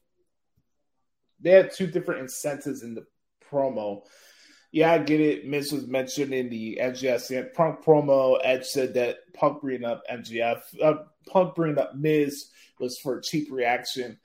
they 1.40 1.52
had 1.52 1.72
two 1.72 1.88
different 1.88 2.22
incentives 2.22 2.84
in 2.84 2.94
the 2.94 3.06
promo. 3.52 4.04
Yeah, 4.74 4.92
I 4.92 4.98
get 4.98 5.22
it. 5.22 5.46
Miz 5.46 5.72
was 5.72 5.86
mentioned 5.86 6.34
in 6.34 6.50
the 6.50 6.80
MJF 6.82 7.54
Punk 7.54 7.86
promo. 7.86 8.40
Edge 8.44 8.66
said 8.66 8.96
that 8.96 9.32
Punk 9.32 9.62
bringing 9.62 9.86
up 9.86 10.02
MJF, 10.12 10.62
uh, 10.82 10.96
Punk 11.28 11.54
bringing 11.54 11.78
up 11.78 11.96
Miz 11.96 12.50
was 12.80 12.98
for 12.98 13.20
a 13.20 13.22
cheap 13.22 13.50
reaction. 13.52 14.18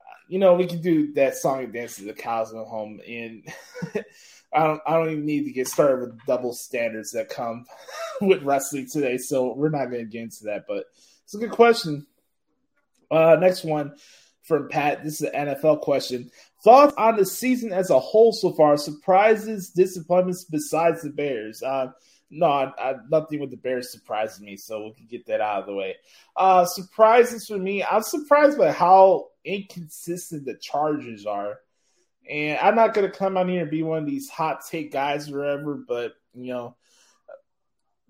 Uh, 0.00 0.18
you 0.28 0.38
know, 0.38 0.54
we 0.54 0.68
can 0.68 0.80
do 0.80 1.12
that 1.14 1.36
song 1.36 1.64
and 1.64 1.72
dance 1.72 1.96
to 1.96 2.04
the 2.04 2.12
cows 2.12 2.52
go 2.52 2.64
home, 2.64 3.00
and 3.04 3.52
I 4.52 4.66
don't, 4.66 4.80
I 4.86 4.92
don't 4.92 5.10
even 5.10 5.26
need 5.26 5.44
to 5.46 5.50
get 5.50 5.66
started 5.66 6.00
with 6.06 6.24
double 6.24 6.52
standards 6.52 7.10
that 7.10 7.28
come 7.28 7.66
with 8.20 8.44
wrestling 8.44 8.88
today. 8.88 9.18
So 9.18 9.54
we're 9.54 9.70
not 9.70 9.90
going 9.90 10.04
to 10.04 10.10
get 10.10 10.22
into 10.22 10.44
that, 10.44 10.66
but 10.68 10.84
it's 11.24 11.34
a 11.34 11.38
good 11.38 11.50
question. 11.50 12.06
Uh, 13.10 13.38
next 13.40 13.64
one 13.64 13.96
from 14.44 14.68
Pat. 14.68 15.02
This 15.02 15.20
is 15.20 15.28
an 15.28 15.48
NFL 15.48 15.80
question. 15.80 16.30
Thoughts 16.66 16.94
on 16.98 17.16
the 17.16 17.24
season 17.24 17.72
as 17.72 17.90
a 17.90 18.00
whole 18.00 18.32
so 18.32 18.50
far? 18.50 18.76
Surprises, 18.76 19.70
disappointments 19.70 20.46
besides 20.50 21.02
the 21.02 21.10
Bears? 21.10 21.62
Uh, 21.62 21.92
no, 22.28 22.46
I, 22.46 22.72
I, 22.76 22.94
nothing 23.08 23.38
with 23.38 23.52
the 23.52 23.56
Bears 23.56 23.92
surprises 23.92 24.40
me, 24.40 24.56
so 24.56 24.82
we 24.82 24.94
can 24.94 25.06
get 25.06 25.26
that 25.26 25.40
out 25.40 25.60
of 25.60 25.66
the 25.66 25.74
way. 25.74 25.94
Uh, 26.36 26.64
surprises 26.64 27.46
for 27.46 27.56
me, 27.56 27.84
I'm 27.84 28.02
surprised 28.02 28.58
by 28.58 28.72
how 28.72 29.28
inconsistent 29.44 30.44
the 30.44 30.56
Chargers 30.60 31.24
are. 31.24 31.60
And 32.28 32.58
I'm 32.58 32.74
not 32.74 32.94
going 32.94 33.08
to 33.08 33.16
come 33.16 33.36
on 33.36 33.48
here 33.48 33.62
and 33.62 33.70
be 33.70 33.84
one 33.84 34.02
of 34.02 34.06
these 34.06 34.28
hot 34.28 34.62
take 34.68 34.90
guys 34.90 35.30
or 35.30 35.38
whatever, 35.38 35.76
but, 35.76 36.14
you 36.34 36.52
know, 36.52 36.74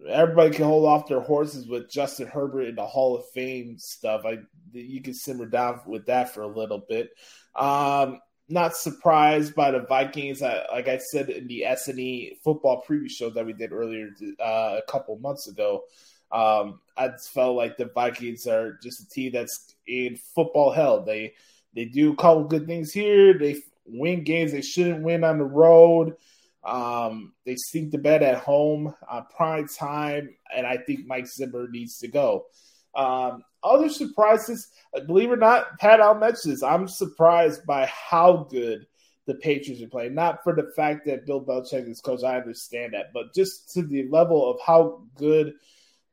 everybody 0.09 0.55
can 0.55 0.65
hold 0.65 0.87
off 0.87 1.09
their 1.09 1.21
horses 1.21 1.69
with 1.69 1.91
Justin 1.91 2.27
Herbert 2.27 2.69
and 2.69 2.79
the 2.79 2.87
Hall 2.87 3.19
of 3.19 3.29
Fame 3.35 3.77
stuff. 3.79 4.23
I 4.25 4.39
you 4.73 5.03
can 5.03 5.13
simmer 5.13 5.47
down 5.47 5.81
with 5.87 6.07
that 6.07 6.33
for 6.33 6.41
a 6.41 6.47
little 6.47 6.83
bit. 6.89 7.11
Um, 7.55 8.21
not 8.49 8.77
surprised 8.77 9.55
by 9.55 9.71
the 9.71 9.81
Vikings. 9.81 10.43
I, 10.43 10.65
like 10.73 10.89
I 10.89 10.99
said 10.99 11.31
in 11.31 11.47
the 11.47 11.65
S 11.65 11.89
and 11.89 11.99
E 11.99 12.39
football 12.45 12.85
preview 12.89 13.11
show 13.11 13.31
that 13.31 13.45
we 13.45 13.53
did 13.53 13.73
earlier 13.73 14.11
uh, 14.41 14.79
a 14.79 14.83
couple 14.89 15.19
months 15.19 15.49
ago, 15.49 15.83
um, 16.31 16.81
I 16.97 17.11
felt 17.33 17.57
like 17.57 17.77
the 17.77 17.91
Vikings 17.95 18.47
are 18.47 18.79
just 18.83 19.03
a 19.03 19.09
team 19.09 19.33
that's 19.33 19.75
in 19.87 20.17
football 20.35 20.73
hell. 20.73 21.03
They 21.05 21.35
they 21.75 21.85
do 21.87 22.13
a 22.13 22.17
couple 22.17 22.45
good 22.45 22.67
things 22.67 22.93
here. 22.93 23.39
They 23.39 23.57
win 23.85 24.25
games 24.25 24.53
they 24.53 24.63
shouldn't 24.63 25.03
win 25.03 25.25
on 25.25 25.39
the 25.39 25.45
road. 25.45 26.17
Um, 26.65 27.33
they 27.45 27.55
sink 27.57 27.93
the 27.93 27.99
bed 27.99 28.23
at 28.23 28.39
home 28.39 28.93
on 29.09 29.27
prime 29.37 29.69
time, 29.69 30.35
and 30.55 30.67
I 30.67 30.79
think 30.79 31.07
Mike 31.07 31.29
Zimmer 31.29 31.69
needs 31.69 31.99
to 31.99 32.09
go. 32.09 32.47
Um, 32.95 33.45
other 33.67 33.89
surprises, 33.89 34.69
believe 35.07 35.31
it 35.31 35.35
or 35.35 35.37
not, 35.37 35.79
Pat, 35.79 36.01
I'll 36.01 36.15
mention 36.15 36.51
this. 36.51 36.63
I'm 36.63 36.89
surprised 36.89 37.67
by 37.67 37.87
how 37.87 38.47
good 38.51 38.87
the 39.27 39.35
Patriots 39.35 39.83
are 39.83 39.89
playing. 39.89 40.15
Not 40.15 40.43
for 40.43 40.55
the 40.55 40.71
fact 40.77 41.05
that 41.07 41.27
Bill 41.27 41.45
Belichick 41.45 41.89
is 41.89 42.01
coach, 42.01 42.23
I 42.23 42.37
understand 42.37 42.95
that, 42.95 43.13
but 43.13 43.35
just 43.35 43.73
to 43.75 43.83
the 43.83 44.09
level 44.09 44.51
of 44.51 44.61
how 44.65 45.03
good 45.17 45.55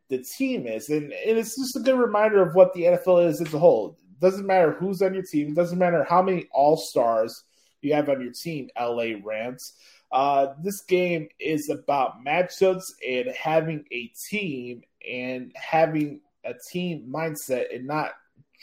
the 0.10 0.24
team 0.24 0.68
is. 0.68 0.90
And, 0.90 1.14
and 1.14 1.38
it's 1.38 1.58
just 1.58 1.76
a 1.76 1.80
good 1.80 1.98
reminder 1.98 2.42
of 2.42 2.56
what 2.56 2.74
the 2.74 2.84
NFL 2.84 3.28
is 3.28 3.42
as 3.42 3.54
a 3.54 3.60
whole. 3.60 3.98
It 4.12 4.20
doesn't 4.20 4.46
matter 4.46 4.72
who's 4.72 5.02
on 5.02 5.14
your 5.14 5.24
team, 5.24 5.50
it 5.50 5.56
doesn't 5.56 5.80
matter 5.80 6.04
how 6.04 6.22
many 6.22 6.48
all 6.52 6.78
stars 6.78 7.44
you 7.82 7.94
have 7.94 8.10
on 8.10 8.22
your 8.22 8.32
team, 8.32 8.70
LA 8.80 9.14
Rams. 9.24 9.74
Uh, 10.12 10.54
this 10.62 10.82
game 10.82 11.28
is 11.40 11.70
about 11.70 12.24
matchups 12.24 12.92
and 13.08 13.30
having 13.30 13.84
a 13.92 14.12
team 14.30 14.84
and 15.10 15.52
having 15.56 16.22
a 16.46 16.54
team 16.54 17.10
mindset 17.12 17.74
and 17.74 17.88
not 17.88 18.12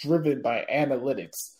driven 0.00 0.42
by 0.42 0.66
analytics. 0.72 1.54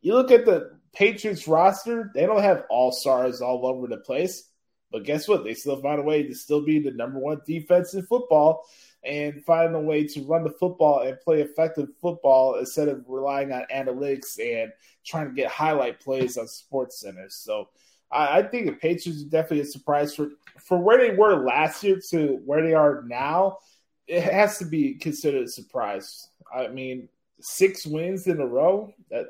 You 0.00 0.14
look 0.14 0.30
at 0.30 0.44
the 0.44 0.78
Patriots 0.92 1.48
roster, 1.48 2.10
they 2.14 2.26
don't 2.26 2.42
have 2.42 2.64
all 2.70 2.92
stars 2.92 3.40
all 3.40 3.66
over 3.66 3.86
the 3.86 3.98
place. 3.98 4.44
But 4.90 5.04
guess 5.04 5.28
what? 5.28 5.44
They 5.44 5.54
still 5.54 5.80
find 5.82 6.00
a 6.00 6.04
way 6.04 6.22
to 6.22 6.34
still 6.34 6.64
be 6.64 6.78
the 6.78 6.92
number 6.92 7.18
one 7.18 7.40
defense 7.46 7.92
in 7.94 8.06
football 8.06 8.64
and 9.04 9.44
find 9.44 9.74
a 9.74 9.80
way 9.80 10.06
to 10.06 10.24
run 10.24 10.44
the 10.44 10.50
football 10.50 11.02
and 11.02 11.20
play 11.20 11.42
effective 11.42 11.88
football 12.00 12.56
instead 12.58 12.88
of 12.88 13.04
relying 13.06 13.52
on 13.52 13.64
analytics 13.74 14.38
and 14.40 14.72
trying 15.04 15.28
to 15.28 15.34
get 15.34 15.50
highlight 15.50 16.00
plays 16.00 16.36
on 16.36 16.48
sports 16.48 17.00
centers. 17.00 17.34
So 17.34 17.68
I, 18.10 18.38
I 18.38 18.42
think 18.42 18.66
the 18.66 18.72
Patriots 18.72 19.22
are 19.22 19.30
definitely 19.30 19.60
a 19.60 19.66
surprise 19.66 20.14
for 20.14 20.30
for 20.58 20.78
where 20.78 20.98
they 20.98 21.14
were 21.14 21.44
last 21.44 21.84
year 21.84 22.00
to 22.10 22.40
where 22.44 22.62
they 22.62 22.74
are 22.74 23.04
now. 23.06 23.58
It 24.08 24.22
has 24.22 24.58
to 24.58 24.64
be 24.64 24.94
considered 24.94 25.44
a 25.44 25.48
surprise. 25.48 26.28
I 26.54 26.68
mean, 26.68 27.08
six 27.40 27.86
wins 27.86 28.26
in 28.26 28.40
a 28.40 28.46
row 28.46 28.92
that 29.10 29.26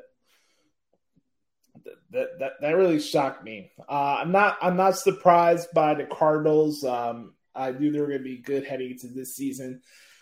that 2.11 2.39
that, 2.39 2.51
that 2.61 2.71
really 2.71 2.99
shocked 2.99 3.43
me. 3.43 3.71
Uh, 3.87 4.17
I'm 4.19 4.31
not 4.31 4.57
I'm 4.61 4.77
not 4.77 4.97
surprised 4.97 5.69
by 5.73 5.93
the 5.93 6.05
Cardinals. 6.05 6.83
Um, 6.83 7.33
I 7.55 7.71
knew 7.71 7.91
they 7.91 7.99
were 7.99 8.07
going 8.07 8.19
to 8.19 8.23
be 8.23 8.37
good 8.37 8.65
heading 8.65 8.91
into 8.91 9.07
this 9.07 9.35
season. 9.35 9.81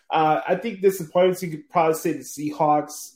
Uh, 0.10 0.42
I 0.48 0.56
think 0.56 0.82
disappointments 0.82 1.44
you 1.44 1.52
could 1.52 1.70
probably 1.70 1.96
say 1.96 2.14
the 2.14 2.20
Seahawks. 2.20 3.14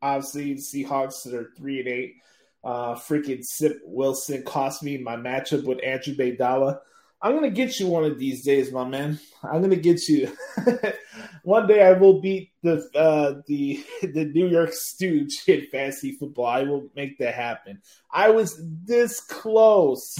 Obviously, 0.00 0.54
the 0.54 0.60
Seahawks 0.60 1.32
are 1.32 1.52
three 1.56 1.80
and 1.80 1.88
eight. 1.88 2.16
Uh, 2.64 2.94
freaking 2.94 3.42
Zach 3.42 3.72
Wilson 3.84 4.42
cost 4.44 4.82
me 4.82 4.96
my 4.98 5.16
matchup 5.16 5.64
with 5.64 5.82
Andrew 5.84 6.14
Iguodala. 6.14 6.78
I'm 7.22 7.34
gonna 7.34 7.50
get 7.50 7.78
you 7.78 7.86
one 7.86 8.04
of 8.04 8.18
these 8.18 8.44
days, 8.44 8.72
my 8.72 8.84
man. 8.84 9.20
I'm 9.44 9.62
gonna 9.62 9.76
get 9.76 10.08
you. 10.08 10.36
one 11.44 11.68
day 11.68 11.80
I 11.80 11.92
will 11.92 12.20
beat 12.20 12.50
the 12.62 12.84
uh, 12.96 13.42
the 13.46 13.84
the 14.02 14.24
New 14.24 14.48
York 14.48 14.72
Stooge 14.72 15.40
in 15.46 15.66
fantasy 15.70 16.12
football. 16.12 16.46
I 16.46 16.64
will 16.64 16.88
make 16.96 17.18
that 17.18 17.34
happen. 17.34 17.80
I 18.10 18.30
was 18.30 18.60
this 18.84 19.20
close, 19.20 20.18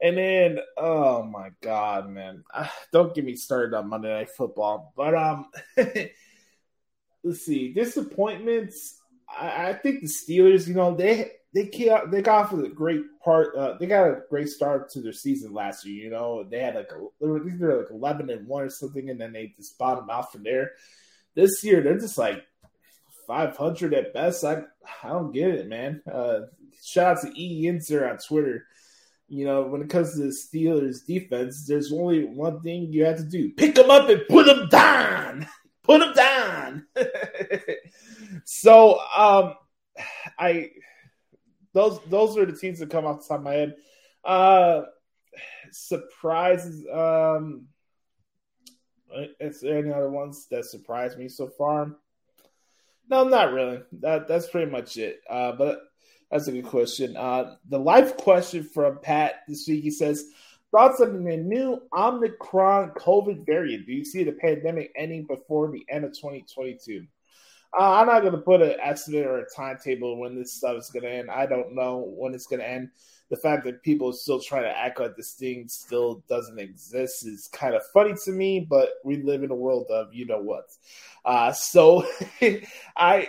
and 0.00 0.16
then 0.16 0.58
oh 0.76 1.24
my 1.24 1.50
god, 1.60 2.08
man! 2.08 2.44
Don't 2.92 3.12
get 3.12 3.24
me 3.24 3.34
started 3.34 3.74
on 3.74 3.88
Monday 3.88 4.14
Night 4.14 4.30
Football. 4.30 4.92
But 4.96 5.16
um, 5.16 5.46
let's 7.24 7.40
see 7.40 7.72
disappointments. 7.72 9.00
I, 9.28 9.70
I 9.70 9.72
think 9.72 10.02
the 10.02 10.06
Steelers. 10.06 10.68
You 10.68 10.74
know 10.74 10.94
they 10.94 11.32
they 11.54 11.70
they 12.10 12.20
got 12.20 12.46
off 12.46 12.52
a 12.52 12.68
great 12.68 13.02
part. 13.24 13.56
Uh, 13.56 13.76
they 13.78 13.86
got 13.86 14.08
a 14.08 14.22
great 14.28 14.48
start 14.48 14.90
to 14.90 15.00
their 15.00 15.12
season 15.12 15.52
last 15.52 15.86
year. 15.86 16.04
You 16.04 16.10
know, 16.10 16.42
they 16.42 16.58
had 16.58 16.74
like 16.74 16.90
a, 16.90 17.06
they 17.20 17.28
were, 17.28 17.78
like 17.78 17.90
eleven 17.90 18.28
and 18.28 18.46
one 18.48 18.64
or 18.64 18.70
something, 18.70 19.08
and 19.08 19.20
then 19.20 19.32
they 19.32 19.54
just 19.56 19.78
bottomed 19.78 20.10
out 20.10 20.32
from 20.32 20.42
there. 20.42 20.72
This 21.36 21.62
year, 21.62 21.80
they're 21.80 21.98
just 21.98 22.18
like 22.18 22.44
five 23.28 23.56
hundred 23.56 23.94
at 23.94 24.12
best. 24.12 24.44
I 24.44 24.64
I 25.02 25.10
don't 25.10 25.32
get 25.32 25.50
it, 25.50 25.68
man. 25.68 26.02
Uh, 26.12 26.40
shout 26.82 27.18
out 27.18 27.22
to 27.22 27.40
E 27.40 27.66
Inser 27.66 28.10
on 28.10 28.18
Twitter. 28.18 28.66
You 29.28 29.44
know, 29.46 29.62
when 29.62 29.80
it 29.80 29.90
comes 29.90 30.14
to 30.14 30.22
the 30.22 30.36
Steelers 30.36 31.06
defense, 31.06 31.66
there's 31.68 31.92
only 31.92 32.24
one 32.24 32.62
thing 32.62 32.92
you 32.92 33.04
have 33.04 33.18
to 33.18 33.24
do: 33.24 33.52
pick 33.52 33.76
them 33.76 33.90
up 33.90 34.08
and 34.08 34.22
put 34.28 34.46
them 34.46 34.68
down. 34.68 35.46
Put 35.84 36.00
them 36.00 36.14
down. 36.14 36.86
so, 38.44 38.98
um, 39.14 39.54
I 40.38 40.70
those 41.74 42.00
those 42.08 42.38
are 42.38 42.46
the 42.46 42.56
teams 42.56 42.78
that 42.78 42.90
come 42.90 43.04
off 43.04 43.20
the 43.20 43.28
top 43.28 43.38
of 43.38 43.44
my 43.44 43.52
head. 43.52 43.76
Uh, 44.24 44.82
surprises. 45.70 46.86
Um, 46.90 47.66
is 49.38 49.60
there 49.60 49.78
any 49.78 49.92
other 49.92 50.08
ones 50.08 50.46
that 50.50 50.64
surprised 50.64 51.18
me 51.18 51.28
so 51.28 51.48
far? 51.48 51.94
No, 53.10 53.24
not 53.24 53.52
really. 53.52 53.82
That 54.00 54.26
that's 54.28 54.48
pretty 54.48 54.70
much 54.70 54.96
it. 54.96 55.20
Uh, 55.28 55.52
but 55.52 55.80
that's 56.30 56.46
a 56.48 56.52
good 56.52 56.64
question. 56.64 57.16
Uh, 57.16 57.56
the 57.68 57.78
life 57.78 58.16
question 58.16 58.64
from 58.64 59.00
Pat 59.00 59.42
this 59.46 59.66
week. 59.68 59.82
He 59.82 59.90
says, 59.90 60.30
"Thoughts 60.70 61.00
on 61.00 61.24
the 61.24 61.36
new 61.36 61.82
Omicron 61.96 62.92
COVID 62.92 63.44
variant? 63.44 63.86
Do 63.86 63.92
you 63.92 64.04
see 64.04 64.24
the 64.24 64.32
pandemic 64.32 64.92
ending 64.96 65.24
before 65.24 65.70
the 65.70 65.84
end 65.88 66.04
of 66.04 66.12
2022?" 66.12 67.06
Uh, 67.78 67.92
I'm 67.92 68.06
not 68.06 68.20
going 68.20 68.32
to 68.32 68.38
put 68.38 68.62
an 68.62 68.76
estimate 68.80 69.26
or 69.26 69.38
a 69.38 69.48
timetable 69.48 70.18
when 70.18 70.34
this 70.34 70.54
stuff 70.54 70.76
is 70.76 70.90
going 70.90 71.04
to 71.04 71.10
end. 71.10 71.30
I 71.30 71.46
don't 71.46 71.74
know 71.74 72.12
when 72.16 72.34
it's 72.34 72.46
going 72.46 72.60
to 72.60 72.68
end. 72.68 72.90
The 73.30 73.36
fact 73.36 73.64
that 73.64 73.82
people 73.82 74.10
are 74.10 74.14
still 74.14 74.40
trying 74.40 74.64
to 74.64 74.76
act 74.78 75.00
like 75.00 75.16
this 75.16 75.32
thing 75.32 75.66
still 75.68 76.22
doesn't 76.28 76.58
exist 76.58 77.26
is 77.26 77.48
kind 77.52 77.74
of 77.74 77.82
funny 77.92 78.14
to 78.24 78.30
me, 78.30 78.60
but 78.60 78.90
we 79.02 79.22
live 79.22 79.42
in 79.42 79.50
a 79.50 79.56
world 79.56 79.86
of 79.90 80.14
you 80.14 80.26
know 80.26 80.40
what. 80.40 80.66
Uh, 81.24 81.52
so 81.52 82.06
I 82.96 83.28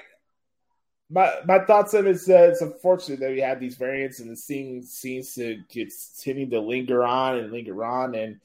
my 1.10 1.34
my 1.46 1.60
thoughts 1.60 1.94
on 1.94 2.08
it 2.08 2.12
is 2.12 2.26
that 2.26 2.50
it's 2.50 2.62
unfortunate 2.62 3.20
that 3.22 3.32
we 3.32 3.40
have 3.40 3.60
these 3.60 3.78
variants 3.78 4.20
and 4.20 4.30
the 4.30 4.36
thing 4.36 4.84
seems 4.84 5.34
to 5.36 5.62
continue 5.70 6.50
to 6.50 6.60
linger 6.60 7.04
on 7.04 7.38
and 7.38 7.52
linger 7.52 7.84
on 7.86 8.16
and 8.16 8.40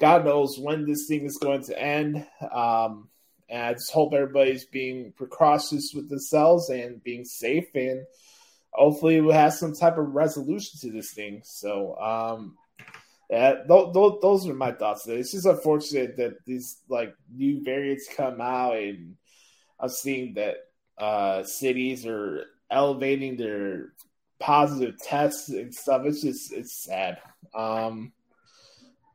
God 0.00 0.24
knows 0.24 0.58
when 0.58 0.86
this 0.86 1.06
thing 1.06 1.26
is 1.26 1.36
going 1.36 1.62
to 1.64 1.78
end. 1.78 2.26
Um, 2.50 3.10
and 3.50 3.62
I 3.62 3.72
just 3.72 3.92
hope 3.92 4.12
everybody's 4.14 4.64
being 4.64 5.12
precautious 5.16 5.92
with 5.94 6.08
themselves 6.08 6.70
and 6.70 7.02
being 7.02 7.24
safe, 7.24 7.66
and 7.74 8.04
hopefully 8.72 9.20
we'll 9.20 9.34
have 9.34 9.54
some 9.54 9.74
type 9.74 9.98
of 9.98 10.14
resolution 10.14 10.78
to 10.80 10.92
this 10.92 11.12
thing. 11.12 11.42
So, 11.44 11.96
um, 11.96 12.56
yeah, 13.28 13.62
th- 13.68 13.92
th- 13.92 14.20
those 14.22 14.48
are 14.48 14.54
my 14.54 14.72
thoughts. 14.72 15.06
It's 15.06 15.32
just 15.32 15.46
unfortunate 15.46 16.16
that 16.16 16.44
these 16.46 16.78
like 16.88 17.14
new 17.32 17.62
variants 17.62 18.08
come 18.14 18.40
out 18.40 18.76
and 18.76 19.16
I'm 19.78 19.88
seeing 19.88 20.34
that 20.34 20.56
uh, 20.98 21.44
cities 21.44 22.06
are 22.06 22.44
elevating 22.70 23.36
their 23.36 23.92
positive 24.38 25.00
tests 25.00 25.48
and 25.48 25.74
stuff. 25.74 26.02
It's 26.04 26.22
just 26.22 26.52
it's 26.52 26.84
sad. 26.84 27.18
Um, 27.54 28.12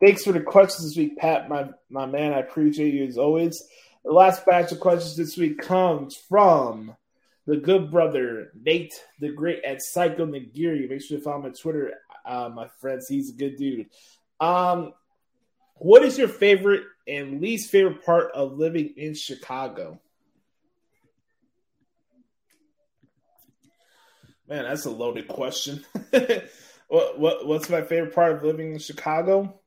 thanks 0.01 0.23
for 0.23 0.31
the 0.31 0.41
questions 0.41 0.89
this 0.89 0.97
week, 0.97 1.17
Pat. 1.17 1.49
My 1.49 1.69
my 1.89 2.05
man, 2.05 2.33
I 2.33 2.39
appreciate 2.39 2.93
you 2.93 3.05
as 3.05 3.17
always. 3.17 3.61
The 4.05 4.13
last 4.13 4.45
batch 4.45 4.71
of 4.71 4.79
questions 4.79 5.17
this 5.17 5.35
week 5.35 5.57
comes 5.57 6.15
from 6.15 6.95
the 7.47 7.57
good 7.57 7.89
brother 7.89 8.51
Nate 8.53 8.93
the 9.19 9.31
Great 9.31 9.63
at 9.63 9.81
Psycho 9.81 10.27
Nagiri. 10.27 10.87
Make 10.87 11.01
sure 11.01 11.17
to 11.17 11.23
follow 11.23 11.45
on 11.45 11.53
Twitter, 11.53 11.95
uh, 12.23 12.51
my 12.53 12.67
friends. 12.79 13.07
He's 13.07 13.31
a 13.31 13.33
good 13.33 13.57
dude. 13.57 13.87
Um, 14.39 14.93
what 15.77 16.03
is 16.03 16.19
your 16.19 16.27
favorite 16.27 16.83
and 17.07 17.41
least 17.41 17.71
favorite 17.71 18.05
part 18.05 18.31
of 18.33 18.59
living 18.59 18.93
in 18.95 19.15
Chicago? 19.15 19.99
Man, 24.47 24.65
that's 24.65 24.85
a 24.85 24.91
loaded 24.91 25.27
question. 25.27 25.83
what, 26.89 27.19
what 27.19 27.47
what's 27.47 27.71
my 27.71 27.81
favorite 27.81 28.13
part 28.13 28.33
of 28.33 28.43
living 28.43 28.73
in 28.73 28.77
Chicago? 28.77 29.59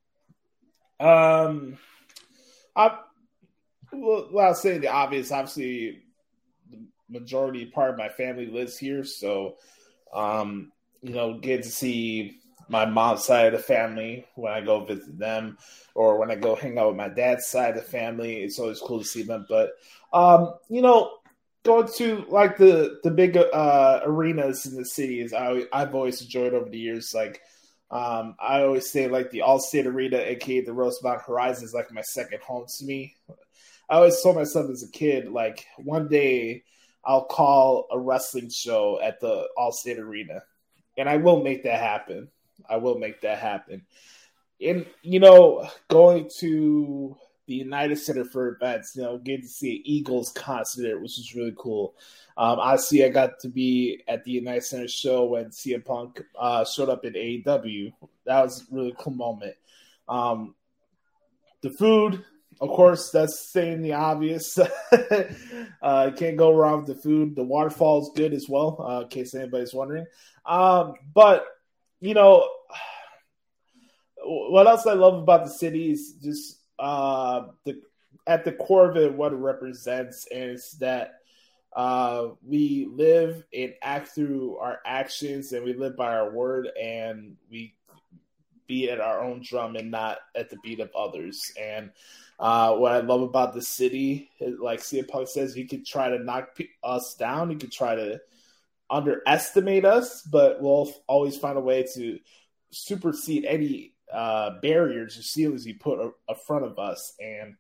Um, 1.01 1.77
I 2.77 2.99
well, 3.93 4.39
I'll 4.39 4.55
say 4.55 4.79
the 4.79 4.89
obvious. 4.89 5.33
Obviously, 5.33 6.03
the 6.71 6.79
majority 7.09 7.67
part 7.67 7.91
of 7.91 7.99
my 7.99 8.09
family 8.09 8.47
lives 8.47 8.79
here, 8.79 9.05
so 9.05 9.57
um, 10.13 10.73
you 11.03 11.15
know, 11.15 11.39
get 11.39 11.63
to 11.63 11.69
see 11.69 12.41
my 12.69 12.85
mom's 12.85 13.25
side 13.25 13.47
of 13.47 13.53
the 13.53 13.67
family 13.67 14.27
when 14.35 14.53
I 14.53 14.61
go 14.61 14.85
visit 14.85 15.19
them, 15.19 15.59
or 15.95 16.19
when 16.19 16.31
I 16.31 16.35
go 16.35 16.55
hang 16.55 16.79
out 16.79 16.89
with 16.89 16.97
my 16.97 17.09
dad's 17.09 17.47
side 17.47 17.77
of 17.77 17.85
the 17.85 17.91
family. 17.91 18.43
It's 18.43 18.59
always 18.59 18.81
cool 18.81 18.99
to 18.99 19.05
see 19.05 19.23
them. 19.23 19.47
But 19.49 19.71
um, 20.13 20.55
you 20.69 20.83
know, 20.83 21.19
going 21.65 21.89
to 21.97 22.25
like 22.29 22.57
the 22.57 22.99
the 23.03 23.11
big 23.11 23.37
uh, 23.37 24.01
arenas 24.05 24.67
in 24.67 24.77
the 24.77 24.85
city 24.85 25.21
is 25.21 25.33
I 25.33 25.65
I've 25.73 25.95
always 25.95 26.21
enjoyed 26.21 26.55
over 26.55 26.69
the 26.69 26.79
years. 26.79 27.13
Like 27.15 27.41
um, 27.91 28.37
I 28.39 28.63
always 28.63 28.91
say 28.91 29.09
like 29.09 29.31
the 29.31 29.43
Allstate 29.47 29.87
Arena, 29.87 30.19
aka 30.19 30.61
the 30.61 30.73
Rosemont 30.73 31.23
Horizon, 31.23 31.65
is 31.65 31.75
like 31.75 31.93
my 31.93 32.03
second 32.03 32.43
home 32.43 32.67
to 32.79 32.85
me. 32.85 33.15
I 33.89 33.97
always 33.97 34.21
told 34.21 34.37
myself 34.37 34.71
as 34.71 34.83
a 34.83 34.91
kid, 34.91 35.29
like 35.31 35.67
one 35.79 36.09
day 36.09 36.65
I'll 37.05 37.25
call 37.25 37.87
a 37.91 37.99
wrestling 37.99 38.51
show 38.51 39.01
at 39.03 39.21
the 39.21 39.49
Allstate 39.57 39.99
Arena, 39.99 40.43
and 40.97 41.09
I 41.09 41.17
will 41.17 41.43
make 41.43 41.63
that 41.65 41.81
happen. 41.81 42.29
I 42.69 42.77
will 42.77 42.99
make 42.99 43.23
that 43.23 43.39
happen. 43.39 43.87
And 44.61 44.87
you 45.03 45.21
know, 45.21 45.69
going 45.89 46.29
to 46.41 47.17
the 47.47 47.55
United 47.55 47.97
Center 47.97 48.27
for 48.27 48.49
events, 48.49 48.95
you 48.95 49.03
know, 49.03 49.17
getting 49.17 49.43
to 49.43 49.49
see 49.49 49.83
Eagles 49.87 50.31
concert, 50.33 51.01
which 51.01 51.19
is 51.19 51.35
really 51.35 51.55
cool. 51.57 51.95
Um, 52.37 52.59
obviously, 52.61 53.05
I 53.05 53.09
got 53.09 53.41
to 53.41 53.49
be 53.49 54.03
at 54.07 54.23
the 54.23 54.33
United 54.33 54.65
Center 54.65 54.87
show 54.87 55.25
when 55.25 55.47
CM 55.47 55.85
Punk 55.85 56.23
uh, 56.39 56.65
showed 56.67 56.91
up 56.91 57.07
in 57.07 57.15
AEW. 57.15 57.93
That 58.27 58.43
was 58.43 58.61
a 58.61 58.75
really 58.75 58.95
cool 58.99 59.15
moment. 59.15 59.55
Um, 60.09 60.55
the 61.63 61.71
food, 61.71 62.23
of 62.61 62.71
course, 62.71 63.11
that's 63.11 63.51
saying 63.51 63.83
the 63.83 63.93
obvious. 63.93 64.59
uh, 65.83 66.11
can't 66.17 66.37
go 66.37 66.53
wrong 66.53 66.79
with 66.79 66.97
the 66.97 67.03
food. 67.03 67.37
The 67.37 67.45
waterfall 67.45 68.03
is 68.03 68.11
good 68.17 68.33
as 68.33 68.49
well, 68.49 68.85
uh, 68.85 69.03
in 69.03 69.09
case 69.09 69.35
anybody's 69.35 69.75
wondering. 69.75 70.07
Um, 70.45 70.95
but 71.15 71.47
you 72.01 72.15
know, 72.15 72.49
what 74.25 74.67
else 74.67 74.87
I 74.87 74.95
love 74.95 75.15
about 75.15 75.45
the 75.45 75.51
city 75.51 75.93
is 75.93 76.15
just 76.23 76.59
uh, 76.79 77.47
the 77.65 77.81
at 78.27 78.45
the 78.45 78.53
core 78.53 78.91
of 78.91 78.97
it, 78.97 79.15
what 79.15 79.33
it 79.33 79.37
represents 79.37 80.27
is 80.31 80.77
that 80.81 81.15
uh, 81.75 82.29
we 82.47 82.89
live 82.91 83.45
and 83.55 83.75
act 83.83 84.09
through 84.09 84.57
our 84.57 84.81
actions, 84.85 85.53
and 85.53 85.65
we 85.65 85.75
live 85.75 85.97
by 85.97 86.15
our 86.15 86.31
word, 86.31 86.69
and 86.81 87.37
we 87.51 87.75
beat 88.69 88.91
at 88.91 89.01
our 89.01 89.23
own 89.23 89.43
drum 89.43 89.75
and 89.75 89.91
not 89.91 90.19
at 90.37 90.51
the 90.51 90.59
beat 90.63 90.79
of 90.79 90.91
others. 90.95 91.53
And 91.61 91.91
uh, 92.39 92.77
what 92.77 92.93
I 92.93 93.01
love 93.01 93.23
about 93.23 93.55
the 93.55 93.63
city, 93.63 94.31
like 94.61 94.81
CM 94.81 95.09
Punk 95.09 95.27
says, 95.29 95.55
he 95.55 95.67
could 95.67 95.85
try 95.85 96.09
to 96.09 96.23
knock 96.23 96.57
us 96.85 97.15
down, 97.15 97.51
he 97.51 97.57
could 97.57 97.73
try 97.73 97.97
to 97.97 98.21
underestimate 98.91 99.85
us, 99.85 100.23
but 100.23 100.63
we'll 100.63 100.93
always 101.07 101.37
find 101.37 101.59
a 101.59 101.63
way 101.63 101.85
to 101.95 102.19
supersede 102.71 103.45
any 103.45 103.95
uh, 104.13 104.61
barriers 104.61 105.19
or 105.19 105.23
ceilings 105.23 105.67
you 105.67 105.75
put 105.75 106.01
in 106.01 106.13
front 106.47 106.65
of 106.65 106.79
us, 106.79 107.15
and 107.21 107.57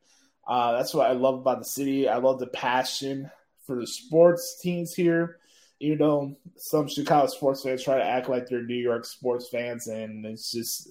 uh, 0.47 0.73
that's 0.73 0.95
what 0.95 1.11
I 1.11 1.13
love 1.13 1.35
about 1.35 1.59
the 1.59 1.65
city. 1.65 2.09
I 2.09 2.17
love 2.17 2.39
the 2.39 2.47
passion 2.47 3.31
for 3.67 3.77
the 3.77 3.87
sports 3.87 4.59
teams 4.63 4.95
here. 4.95 5.39
You 5.79 5.97
know, 5.97 6.37
some 6.57 6.89
Chicago 6.89 7.29
sports 7.29 7.63
fans 7.63 7.85
try 7.85 7.99
to 7.99 8.05
act 8.05 8.29
like 8.29 8.49
they're 8.49 8.63
New 8.63 8.75
York 8.75 9.05
sports 9.05 9.49
fans, 9.51 9.87
and 9.87 10.27
it's 10.27 10.51
just 10.51 10.89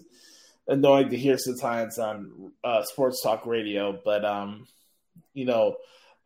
annoying 0.67 1.09
to 1.09 1.17
hear 1.17 1.37
sometimes 1.37 1.97
on 1.99 2.51
uh, 2.63 2.83
sports 2.83 3.21
talk 3.21 3.45
radio. 3.45 3.99
But 4.03 4.23
um, 4.23 4.67
you 5.33 5.45
know, 5.45 5.75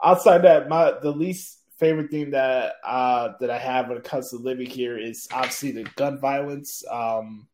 outside 0.03 0.43
that, 0.43 0.69
my 0.69 0.93
the 1.01 1.11
least 1.11 1.59
favorite 1.79 2.11
thing 2.11 2.31
that 2.31 2.75
uh, 2.85 3.29
that 3.39 3.49
I 3.49 3.57
have 3.57 3.89
when 3.89 3.97
it 3.97 4.03
comes 4.03 4.29
to 4.29 4.37
living 4.37 4.67
here 4.67 4.97
is 4.97 5.27
obviously 5.33 5.71
the 5.71 5.83
gun 5.95 6.19
violence. 6.19 6.83
Um, 6.89 7.47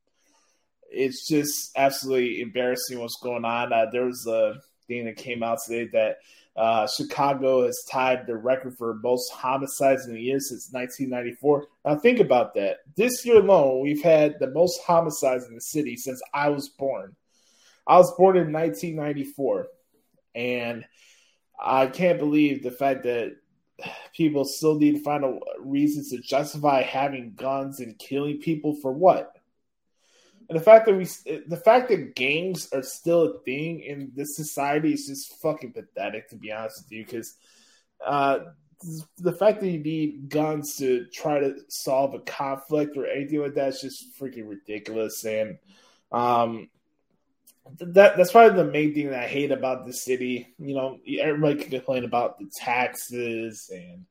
it's 0.89 1.27
just 1.27 1.71
absolutely 1.75 2.41
embarrassing 2.41 2.99
what's 2.99 3.19
going 3.21 3.45
on. 3.45 3.73
Uh, 3.73 3.85
there 3.91 4.05
was 4.05 4.25
a 4.27 4.55
thing 4.87 5.05
that 5.05 5.17
came 5.17 5.43
out 5.43 5.59
today 5.65 5.89
that 5.93 6.17
uh, 6.57 6.87
Chicago 6.87 7.65
has 7.65 7.83
tied 7.89 8.25
the 8.25 8.35
record 8.35 8.75
for 8.75 8.95
most 8.95 9.31
homicides 9.31 10.07
in 10.07 10.15
a 10.15 10.19
year 10.19 10.39
since 10.39 10.69
1994. 10.71 11.67
Now, 11.85 11.95
think 11.97 12.19
about 12.19 12.55
that. 12.55 12.77
This 12.95 13.23
year 13.25 13.37
alone, 13.37 13.81
we've 13.81 14.01
had 14.01 14.39
the 14.39 14.49
most 14.49 14.81
homicides 14.81 15.45
in 15.45 15.53
the 15.53 15.61
city 15.61 15.95
since 15.95 16.21
I 16.33 16.49
was 16.49 16.69
born. 16.69 17.15
I 17.85 17.97
was 17.97 18.11
born 18.15 18.37
in 18.37 18.51
1994, 18.51 19.67
and 20.33 20.83
I 21.63 21.87
can't 21.87 22.19
believe 22.19 22.63
the 22.63 22.71
fact 22.71 23.03
that 23.03 23.35
people 24.15 24.43
still 24.43 24.79
need 24.79 24.95
to 24.95 25.03
find 25.03 25.23
a 25.23 25.39
reasons 25.59 26.09
to 26.09 26.17
justify 26.17 26.81
having 26.81 27.33
guns 27.35 27.79
and 27.79 27.99
killing 27.99 28.39
people 28.39 28.75
for 28.81 28.91
what? 28.91 29.36
And 30.49 30.57
the 30.57 30.63
fact 30.63 30.85
that 30.85 30.95
we, 30.95 31.05
the 31.47 31.61
fact 31.63 31.89
that 31.89 32.15
gangs 32.15 32.69
are 32.73 32.83
still 32.83 33.23
a 33.23 33.39
thing 33.39 33.81
in 33.81 34.11
this 34.15 34.35
society 34.35 34.93
is 34.93 35.07
just 35.07 35.41
fucking 35.41 35.73
pathetic, 35.73 36.29
to 36.29 36.35
be 36.35 36.51
honest 36.51 36.83
with 36.83 36.91
you. 36.91 37.05
Because 37.05 37.35
uh, 38.05 38.39
the 39.17 39.33
fact 39.33 39.59
that 39.59 39.69
you 39.69 39.79
need 39.79 40.29
guns 40.29 40.75
to 40.77 41.05
try 41.13 41.39
to 41.39 41.55
solve 41.67 42.13
a 42.13 42.19
conflict 42.19 42.95
or 42.95 43.07
anything 43.07 43.41
like 43.41 43.55
that 43.55 43.69
is 43.69 43.81
just 43.81 44.17
freaking 44.19 44.47
ridiculous. 44.47 45.25
And 45.25 45.57
um, 46.11 46.69
that 47.79 48.15
that's 48.15 48.31
probably 48.31 48.63
the 48.63 48.71
main 48.71 48.93
thing 48.93 49.09
that 49.09 49.23
I 49.23 49.27
hate 49.27 49.51
about 49.51 49.85
the 49.85 49.93
city. 49.93 50.53
You 50.59 50.75
know, 50.75 50.99
everybody 51.19 51.55
can 51.55 51.71
complain 51.71 52.03
about 52.03 52.39
the 52.39 52.49
taxes 52.55 53.69
and 53.73 54.05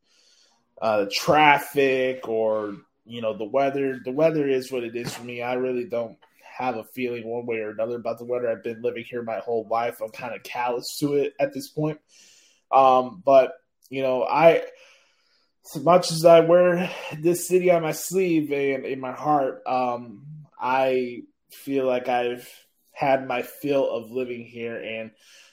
uh, 0.81 1.05
the 1.05 1.11
traffic 1.11 2.29
or 2.29 2.77
you 3.05 3.23
know 3.23 3.37
the 3.37 3.45
weather. 3.45 4.01
The 4.05 4.13
weather 4.13 4.49
is 4.49 4.71
what 4.71 4.85
it 4.85 4.97
is 4.97 5.15
for 5.15 5.25
me. 5.25 5.43
I 5.43 5.55
really 5.55 5.85
don't 5.85 6.19
have 6.57 6.77
a 6.77 6.85
feeling 6.85 7.27
one 7.27 7.47
way 7.47 7.59
or 7.59 7.71
another 7.71 7.97
about 7.97 8.19
the 8.19 8.25
weather. 8.25 8.49
I've 8.49 8.63
been 8.63 8.83
living 8.83 9.05
here 9.09 9.23
my 9.23 9.39
whole 9.39 9.67
life. 9.71 10.01
I'm 10.01 10.11
kind 10.11 10.35
of 10.35 10.43
callous 10.43 10.97
to 11.01 11.15
it 11.15 11.35
at 11.39 11.53
this 11.53 11.69
point. 11.69 11.99
Um, 12.73 13.23
but 13.25 13.53
you 13.91 14.03
know, 14.03 14.25
I 14.25 14.65
as 15.75 15.83
much 15.83 16.11
as 16.11 16.25
I 16.25 16.41
wear 16.41 16.91
this 17.19 17.47
city 17.49 17.71
on 17.71 17.83
my 17.83 17.93
sleeve 17.93 18.53
and 18.53 18.85
in 18.85 19.01
my 19.01 19.13
heart, 19.13 19.63
um, 19.67 20.25
I 20.59 21.23
feel 21.51 21.87
like 21.87 22.09
I've 22.09 22.49
had 22.93 23.27
my 23.27 23.43
fill 23.43 23.89
of 23.91 24.11
living 24.11 24.45
here, 24.45 24.77
and 24.77 25.11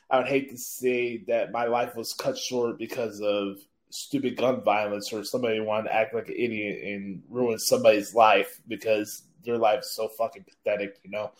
I 0.09 0.19
would 0.19 0.27
hate 0.27 0.51
to 0.51 0.57
say 0.57 1.23
that 1.27 1.51
my 1.51 1.65
life 1.65 1.95
was 1.95 2.13
cut 2.13 2.37
short 2.37 2.77
because 2.77 3.19
of 3.21 3.57
stupid 3.89 4.37
gun 4.37 4.63
violence 4.63 5.13
or 5.13 5.23
somebody 5.23 5.59
wanted 5.59 5.89
to 5.89 5.95
act 5.95 6.15
like 6.15 6.29
an 6.29 6.35
idiot 6.35 6.83
and 6.83 7.21
ruin 7.29 7.59
somebody's 7.59 8.15
life 8.15 8.59
because 8.67 9.23
their 9.43 9.57
life 9.57 9.81
is 9.81 9.91
so 9.91 10.07
fucking 10.07 10.43
pathetic, 10.43 10.99
you 11.03 11.11
know. 11.11 11.31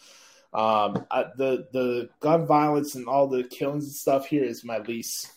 Um, 0.53 1.05
I, 1.09 1.25
the 1.35 1.67
the 1.73 2.09
gun 2.19 2.45
violence 2.45 2.93
and 2.95 3.07
all 3.07 3.27
the 3.27 3.43
killings 3.43 3.85
and 3.85 3.93
stuff 3.93 4.27
here 4.27 4.43
is 4.43 4.63
my 4.63 4.77
least 4.79 5.31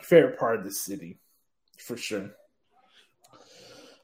favorite 0.00 0.38
part 0.38 0.58
of 0.58 0.64
the 0.64 0.70
city, 0.70 1.18
for 1.78 1.96
sure. 1.96 2.30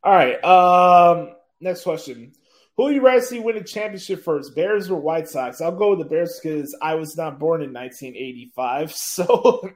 All 0.02 0.12
right. 0.12 0.42
Um, 0.44 1.36
next 1.60 1.84
question: 1.84 2.32
Who 2.76 2.90
you 2.90 3.02
rather 3.02 3.20
see 3.20 3.38
win 3.38 3.56
a 3.56 3.62
championship 3.62 4.24
first, 4.24 4.56
Bears 4.56 4.90
or 4.90 5.00
White 5.00 5.28
Sox? 5.28 5.60
I'll 5.60 5.76
go 5.76 5.90
with 5.90 6.00
the 6.00 6.04
Bears 6.06 6.40
because 6.42 6.76
I 6.82 6.96
was 6.96 7.16
not 7.16 7.38
born 7.38 7.62
in 7.62 7.72
1985, 7.72 8.92
so 8.96 9.70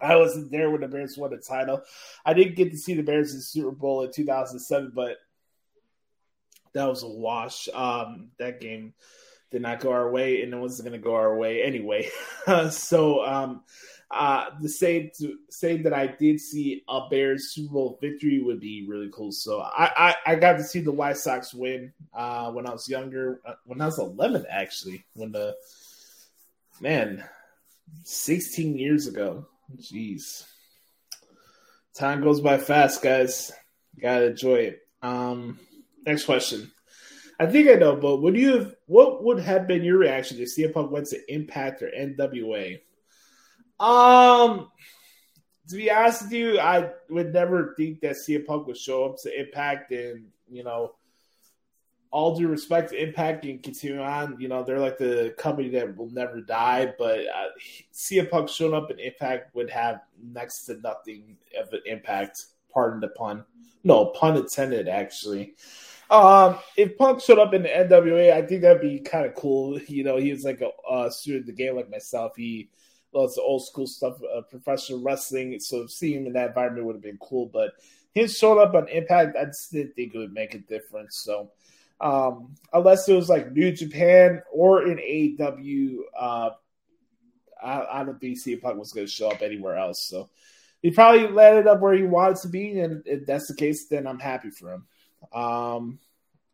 I 0.00 0.16
wasn't 0.16 0.50
there 0.50 0.70
when 0.70 0.80
the 0.80 0.88
Bears 0.88 1.16
won 1.16 1.30
the 1.30 1.38
title. 1.38 1.82
I 2.24 2.34
didn't 2.34 2.56
get 2.56 2.72
to 2.72 2.76
see 2.76 2.94
the 2.94 3.02
Bears 3.02 3.34
in 3.34 3.40
Super 3.40 3.70
Bowl 3.70 4.02
in 4.02 4.12
2007, 4.12 4.92
but 4.94 5.16
that 6.74 6.88
was 6.88 7.02
a 7.02 7.08
wash. 7.08 7.68
Um, 7.72 8.30
that 8.38 8.60
game 8.60 8.94
did 9.50 9.62
not 9.62 9.80
go 9.80 9.92
our 9.92 10.10
way, 10.10 10.42
and 10.42 10.52
it 10.52 10.56
wasn't 10.56 10.88
going 10.88 11.00
to 11.00 11.04
go 11.04 11.14
our 11.14 11.36
way 11.36 11.62
anyway. 11.62 12.08
so 12.70 13.24
um, 13.24 13.62
uh, 14.10 14.46
the 14.60 14.68
same 14.68 15.10
to 15.18 15.38
that 15.82 15.92
I 15.92 16.06
did 16.06 16.40
see 16.40 16.82
a 16.88 17.08
Bears 17.10 17.50
Super 17.50 17.72
Bowl 17.74 17.98
victory 18.00 18.40
would 18.40 18.60
be 18.60 18.86
really 18.88 19.10
cool. 19.12 19.32
So 19.32 19.60
I, 19.60 19.90
I, 19.96 20.32
I 20.32 20.34
got 20.36 20.54
to 20.54 20.64
see 20.64 20.80
the 20.80 20.92
White 20.92 21.18
Sox 21.18 21.52
win 21.52 21.92
uh, 22.14 22.50
when 22.52 22.66
I 22.66 22.72
was 22.72 22.88
younger, 22.88 23.40
uh, 23.44 23.54
when 23.64 23.80
I 23.80 23.86
was 23.86 23.98
11 23.98 24.46
actually, 24.50 25.04
when 25.14 25.32
the 25.32 25.56
man 26.80 27.24
16 28.04 28.78
years 28.78 29.06
ago. 29.06 29.46
Jeez, 29.76 30.46
time 31.94 32.22
goes 32.22 32.40
by 32.40 32.56
fast, 32.56 33.02
guys. 33.02 33.52
Gotta 34.00 34.28
enjoy 34.28 34.56
it. 34.56 34.80
Um, 35.02 35.58
next 36.08 36.24
question. 36.24 36.70
I 37.38 37.46
think 37.46 37.68
I 37.68 37.74
know, 37.74 37.94
but 37.94 38.16
would 38.16 38.36
you 38.36 38.58
have? 38.58 38.74
What 38.86 39.22
would 39.22 39.38
have 39.38 39.68
been 39.68 39.84
your 39.84 39.98
reaction 39.98 40.38
if 40.40 40.48
CM 40.56 40.72
Punk 40.72 40.90
went 40.90 41.06
to 41.08 41.32
Impact 41.32 41.82
or 41.82 41.90
NWA? 41.90 42.80
Um, 43.78 44.70
to 45.68 45.76
be 45.76 45.90
honest 45.90 46.22
with 46.22 46.32
you, 46.32 46.58
I 46.58 46.90
would 47.10 47.32
never 47.32 47.74
think 47.76 48.00
that 48.00 48.16
CM 48.16 48.44
Punk 48.44 48.66
would 48.66 48.76
show 48.76 49.04
up 49.04 49.18
to 49.22 49.40
Impact, 49.40 49.92
and 49.92 50.26
you 50.50 50.64
know, 50.64 50.94
all 52.10 52.36
due 52.36 52.48
respect 52.48 52.90
to 52.90 53.00
Impact 53.00 53.44
and 53.44 53.62
continue 53.62 54.00
on, 54.00 54.40
you 54.40 54.48
know, 54.48 54.64
they're 54.64 54.80
like 54.80 54.98
the 54.98 55.34
company 55.38 55.68
that 55.70 55.96
will 55.96 56.10
never 56.10 56.40
die. 56.40 56.92
But 56.98 57.20
uh, 57.20 57.50
CM 57.94 58.30
Punk 58.30 58.48
showing 58.48 58.74
up 58.74 58.90
in 58.90 58.98
Impact 58.98 59.54
would 59.54 59.70
have 59.70 60.00
next 60.20 60.64
to 60.64 60.80
nothing 60.82 61.36
of 61.60 61.72
an 61.72 61.82
impact. 61.86 62.42
Pardon 62.72 63.00
the 63.00 63.08
pun. 63.08 63.44
No 63.84 64.06
pun 64.06 64.36
intended, 64.36 64.88
actually. 64.88 65.54
Um, 66.10 66.58
if 66.76 66.96
Punk 66.96 67.20
showed 67.20 67.38
up 67.38 67.52
in 67.52 67.62
the 67.62 67.68
NWA, 67.68 68.32
I 68.32 68.42
think 68.42 68.62
that'd 68.62 68.80
be 68.80 69.00
kind 69.00 69.26
of 69.26 69.34
cool. 69.34 69.78
You 69.80 70.04
know, 70.04 70.16
he 70.16 70.32
was 70.32 70.44
like 70.44 70.60
a 70.60 70.70
uh, 70.88 71.10
student 71.10 71.42
of 71.42 71.46
the 71.46 71.52
game 71.52 71.76
like 71.76 71.90
myself. 71.90 72.32
He 72.36 72.70
loves 73.12 73.34
the 73.34 73.42
old 73.42 73.66
school 73.66 73.86
stuff, 73.86 74.16
uh, 74.34 74.42
professional 74.42 75.02
wrestling. 75.02 75.58
So 75.60 75.86
seeing 75.86 76.20
him 76.20 76.26
in 76.26 76.32
that 76.34 76.48
environment 76.48 76.86
would 76.86 76.96
have 76.96 77.02
been 77.02 77.18
cool. 77.18 77.46
But 77.46 77.72
him 78.14 78.28
showing 78.28 78.66
up 78.66 78.74
on 78.74 78.88
Impact, 78.88 79.36
I 79.36 79.44
just 79.46 79.70
didn't 79.72 79.94
think 79.94 80.14
it 80.14 80.18
would 80.18 80.32
make 80.32 80.54
a 80.54 80.58
difference. 80.58 81.20
So 81.24 81.50
um, 82.00 82.54
unless 82.72 83.08
it 83.08 83.14
was 83.14 83.28
like 83.28 83.52
New 83.52 83.72
Japan 83.72 84.42
or 84.52 84.86
in 84.86 84.98
AEW, 84.98 85.96
uh, 86.18 86.50
I, 87.62 88.00
I 88.00 88.04
don't 88.04 88.20
think 88.20 88.38
CM 88.38 88.62
Punk 88.62 88.78
was 88.78 88.92
going 88.92 89.06
to 89.06 89.12
show 89.12 89.30
up 89.30 89.42
anywhere 89.42 89.76
else. 89.76 90.06
So 90.08 90.30
he 90.80 90.90
probably 90.90 91.28
landed 91.28 91.66
up 91.66 91.80
where 91.80 91.94
he 91.94 92.04
wanted 92.04 92.38
to 92.38 92.48
be, 92.48 92.78
and 92.78 93.02
if 93.04 93.26
that's 93.26 93.48
the 93.48 93.56
case, 93.56 93.88
then 93.88 94.06
I'm 94.06 94.20
happy 94.20 94.50
for 94.50 94.72
him. 94.72 94.86
Um, 95.32 95.98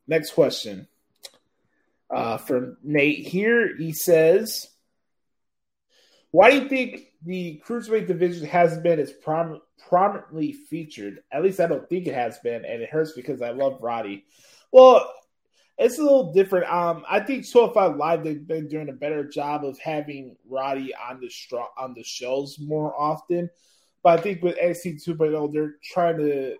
next 0.07 0.33
question 0.33 0.88
uh, 2.11 2.38
from 2.38 2.77
Nate 2.83 3.27
here. 3.27 3.77
He 3.77 3.92
says, 3.92 4.66
"Why 6.31 6.50
do 6.50 6.59
you 6.59 6.68
think 6.68 7.07
the 7.24 7.62
cruiserweight 7.66 8.07
division 8.07 8.46
hasn't 8.46 8.83
been 8.83 9.00
as 9.00 9.12
prom- 9.12 9.62
prominently 9.88 10.53
featured? 10.53 11.22
At 11.33 11.42
least 11.42 11.61
I 11.61 11.66
don't 11.66 11.88
think 11.88 12.07
it 12.07 12.14
has 12.14 12.38
been, 12.38 12.64
and 12.64 12.83
it 12.83 12.90
hurts 12.90 13.12
because 13.12 13.42
I 13.42 13.50
love 13.50 13.79
Roddy." 13.81 14.24
Well, 14.72 15.09
it's 15.77 15.98
a 15.98 16.03
little 16.03 16.33
different. 16.33 16.72
Um, 16.72 17.05
I 17.09 17.20
think 17.20 17.48
205 17.48 17.96
Live 17.96 18.24
they've 18.24 18.46
been 18.46 18.68
doing 18.68 18.88
a 18.88 18.92
better 18.92 19.24
job 19.24 19.64
of 19.64 19.79
having 19.79 20.37
Roddy 20.48 20.92
on 20.94 21.20
the 21.20 21.29
straw 21.29 21.68
on 21.77 21.94
the 21.94 22.05
shows 22.05 22.59
more 22.61 22.94
often. 22.98 23.50
But 24.03 24.18
I 24.18 24.22
think 24.22 24.42
with 24.42 24.59
NXT 24.59 25.05
2.0, 25.05 25.53
they're 25.53 25.77
trying 25.83 26.18
to 26.18 26.57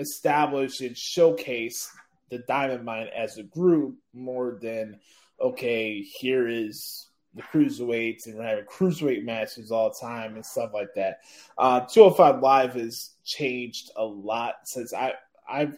establish 0.00 0.80
and 0.80 0.96
showcase 0.96 1.90
the 2.30 2.38
Diamond 2.38 2.84
Mine 2.84 3.08
as 3.14 3.38
a 3.38 3.42
group 3.42 3.96
more 4.12 4.58
than 4.60 4.98
okay, 5.40 6.00
here 6.00 6.48
is 6.48 7.08
the 7.34 7.42
cruiserweights 7.42 8.26
and 8.26 8.36
we're 8.36 8.42
having 8.44 8.64
cruiserweight 8.64 9.24
matches 9.24 9.70
all 9.70 9.90
the 9.90 10.06
time 10.06 10.34
and 10.34 10.44
stuff 10.44 10.70
like 10.74 10.92
that. 10.96 11.20
Uh, 11.56 11.80
205 11.80 12.42
Live 12.42 12.74
has 12.74 13.10
changed 13.24 13.90
a 13.96 14.04
lot 14.04 14.54
since 14.64 14.92
I 14.92 15.14
I've 15.48 15.76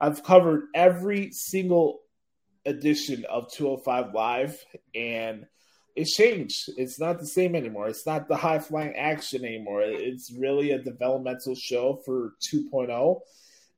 I've 0.00 0.22
covered 0.22 0.68
every 0.74 1.30
single 1.32 2.00
edition 2.66 3.24
of 3.28 3.50
205 3.52 4.14
Live, 4.14 4.64
and 4.94 5.46
it's 5.96 6.14
changed. 6.14 6.70
It's 6.76 6.98
not 6.98 7.20
the 7.20 7.26
same 7.26 7.54
anymore. 7.54 7.88
It's 7.88 8.06
not 8.06 8.28
the 8.28 8.36
high 8.36 8.58
flying 8.58 8.96
action 8.96 9.44
anymore. 9.44 9.82
It's 9.82 10.32
really 10.32 10.72
a 10.72 10.82
developmental 10.82 11.54
show 11.54 12.00
for 12.04 12.34
2.0. 12.52 13.20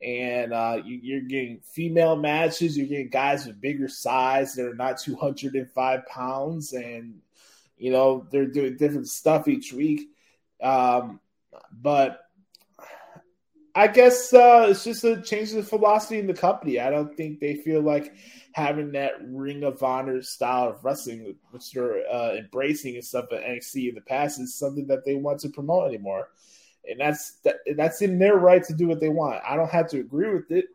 And 0.03 0.53
uh, 0.53 0.83
you, 0.85 1.19
are 1.19 1.21
getting 1.21 1.61
female 1.61 2.17
matches. 2.17 2.77
You're 2.77 2.87
getting 2.87 3.09
guys 3.09 3.47
with 3.47 3.61
bigger 3.61 3.89
size 3.89 4.55
that 4.55 4.67
are 4.67 4.75
not 4.75 4.99
205 4.99 6.07
pounds, 6.07 6.73
and 6.75 7.21
you 7.79 7.93
know 7.93 8.27
they're 8.31 8.47
doing 8.47 8.77
different 8.77 9.09
stuff 9.09 9.49
each 9.49 9.73
week. 9.73 10.09
Um, 10.63 11.21
but 11.73 12.27
I 13.77 13.89
guess 13.89 14.33
uh, 14.33 14.69
it's 14.71 14.85
just 14.85 15.05
a 15.05 15.21
change 15.21 15.53
of 15.53 15.69
philosophy 15.69 16.19
in 16.19 16.27
the 16.27 16.33
company. 16.33 16.81
I 16.81 16.89
don't 16.89 17.15
think 17.15 17.41
they 17.41 17.57
feel 17.57 17.83
like 17.83 18.15
having 18.53 18.93
that 18.93 19.13
Ring 19.21 19.65
of 19.65 19.83
Honor 19.83 20.23
style 20.23 20.71
of 20.71 20.83
wrestling, 20.83 21.37
which 21.51 21.73
they're 21.73 22.03
uh, 22.11 22.37
embracing 22.37 22.95
and 22.95 23.05
stuff 23.05 23.27
at 23.33 23.45
NXT 23.45 23.91
in 23.91 23.95
the 23.95 24.01
past, 24.01 24.41
is 24.41 24.55
something 24.55 24.87
that 24.87 25.05
they 25.05 25.15
want 25.15 25.41
to 25.41 25.51
promote 25.51 25.89
anymore. 25.89 26.31
And 26.89 27.01
that's 27.01 27.39
that, 27.45 27.57
that's 27.77 28.03
in 28.03 28.19
their 28.19 28.37
right 28.37 28.63
to 28.65 28.75
do 28.75 28.87
what 28.89 29.01
they 29.01 29.09
want. 29.09 29.43
I 29.49 29.57
don't 29.57 29.71
have 29.71 29.89
to 29.91 30.01
agree 30.01 30.33
with 30.33 30.51
it, 30.51 30.67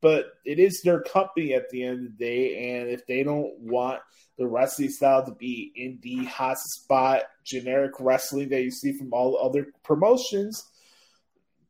but 0.00 0.26
it 0.44 0.58
is 0.58 0.82
their 0.82 1.00
company 1.00 1.54
at 1.54 1.70
the 1.70 1.84
end 1.84 2.06
of 2.06 2.18
the 2.18 2.24
day. 2.24 2.78
And 2.78 2.90
if 2.90 3.06
they 3.06 3.22
don't 3.22 3.58
want 3.58 4.00
the 4.36 4.46
wrestling 4.46 4.90
style 4.90 5.24
to 5.24 5.32
be 5.32 5.72
indie, 5.78 6.26
hot 6.26 6.58
spot, 6.58 7.22
generic 7.44 7.92
wrestling 7.98 8.50
that 8.50 8.62
you 8.62 8.70
see 8.70 8.92
from 8.92 9.12
all 9.12 9.38
other 9.38 9.68
promotions– 9.82 10.64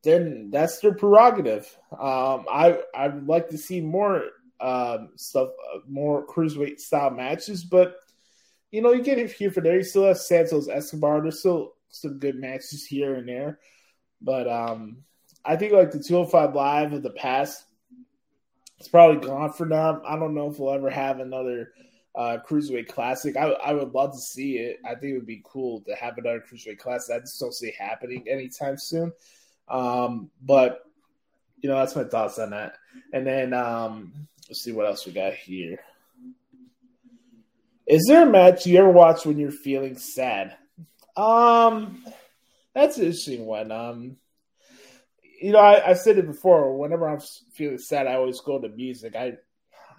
then 0.03 0.51
that's 0.51 0.79
their 0.81 0.95
prerogative. 0.95 1.67
Um, 1.93 2.47
I 2.51 2.81
I 2.95 3.09
would 3.09 3.27
like 3.27 3.49
to 3.49 3.59
see 3.59 3.81
more 3.81 4.23
um, 4.61 5.11
stuff, 5.17 5.49
more 5.89 6.27
cruiserweight 6.27 6.79
style 6.79 7.11
matches, 7.11 7.65
but 7.65 7.97
you 8.71 8.81
know 8.81 8.93
you 8.93 9.03
get 9.03 9.19
it 9.19 9.33
here 9.33 9.51
for 9.51 9.61
there. 9.61 9.77
You 9.77 9.85
still 9.85 10.07
have 10.07 10.19
Santos 10.19 10.69
Escobar. 10.69 11.23
There's 11.23 11.41
still 11.41 11.75
some 11.91 12.19
good 12.19 12.37
matches 12.37 12.87
here 12.87 13.15
and 13.17 13.29
there, 13.29 13.59
but 14.21 14.49
um, 14.49 15.05
I 15.45 15.57
think 15.57 15.73
like 15.73 15.91
the 15.91 16.03
205 16.03 16.55
Live 16.55 16.93
of 16.93 17.03
the 17.03 17.11
past, 17.11 17.65
it's 18.79 18.89
probably 18.89 19.27
gone 19.27 19.53
for 19.53 19.67
now. 19.67 20.03
I 20.07 20.17
don't 20.17 20.35
know 20.35 20.51
if 20.51 20.59
we'll 20.59 20.73
ever 20.73 20.91
have 20.91 21.21
another 21.21 21.73
uh, 22.15 22.39
cruiserweight 22.47 22.89
classic. 22.89 23.37
I, 23.37 23.51
I 23.51 23.73
would 23.73 23.93
love 23.93 24.13
to 24.13 24.19
see 24.19 24.59
it. 24.59 24.79
I 24.85 24.95
think 24.95 25.13
it 25.13 25.19
would 25.19 25.27
be 25.27 25.43
cool 25.45 25.83
to 25.83 25.95
have 25.95 26.19
another 26.19 26.41
cruiserweight 26.41 26.79
classic. 26.79 27.17
I 27.17 27.21
just 27.21 27.39
don't 27.41 27.55
see 27.55 27.69
it 27.69 27.75
happening 27.77 28.25
anytime 28.29 28.77
soon. 28.77 29.13
Um, 29.69 30.31
but 30.43 30.85
you 31.61 31.69
know, 31.69 31.77
that's 31.77 31.97
my 31.97 32.05
thoughts 32.05 32.39
on 32.39 32.51
that. 32.51 32.75
And 33.13 33.27
then 33.27 33.53
um, 33.53 34.13
let's 34.49 34.63
see 34.63 34.73
what 34.73 34.87
else 34.87 35.07
we 35.07 35.13
got 35.13 35.35
here. 35.35 35.81
Is 37.87 38.05
there 38.07 38.29
a 38.29 38.31
match 38.31 38.67
you 38.67 38.79
ever 38.79 38.91
watch 38.91 39.25
when 39.25 39.39
you're 39.39 39.51
feeling 39.51 39.97
sad? 39.97 40.57
Um, 41.17 42.05
that's 42.79 42.99
an 42.99 43.05
interesting 43.05 43.47
one. 43.47 43.71
Um, 43.71 44.17
you 45.41 45.53
know, 45.53 45.61
I, 45.61 45.93
said 45.93 46.19
it 46.19 46.27
before. 46.27 46.77
Whenever 46.77 47.09
I'm 47.09 47.21
feeling 47.53 47.79
sad, 47.79 48.07
I 48.07 48.15
always 48.15 48.41
go 48.41 48.59
to 48.59 48.69
music. 48.69 49.15
I 49.15 49.35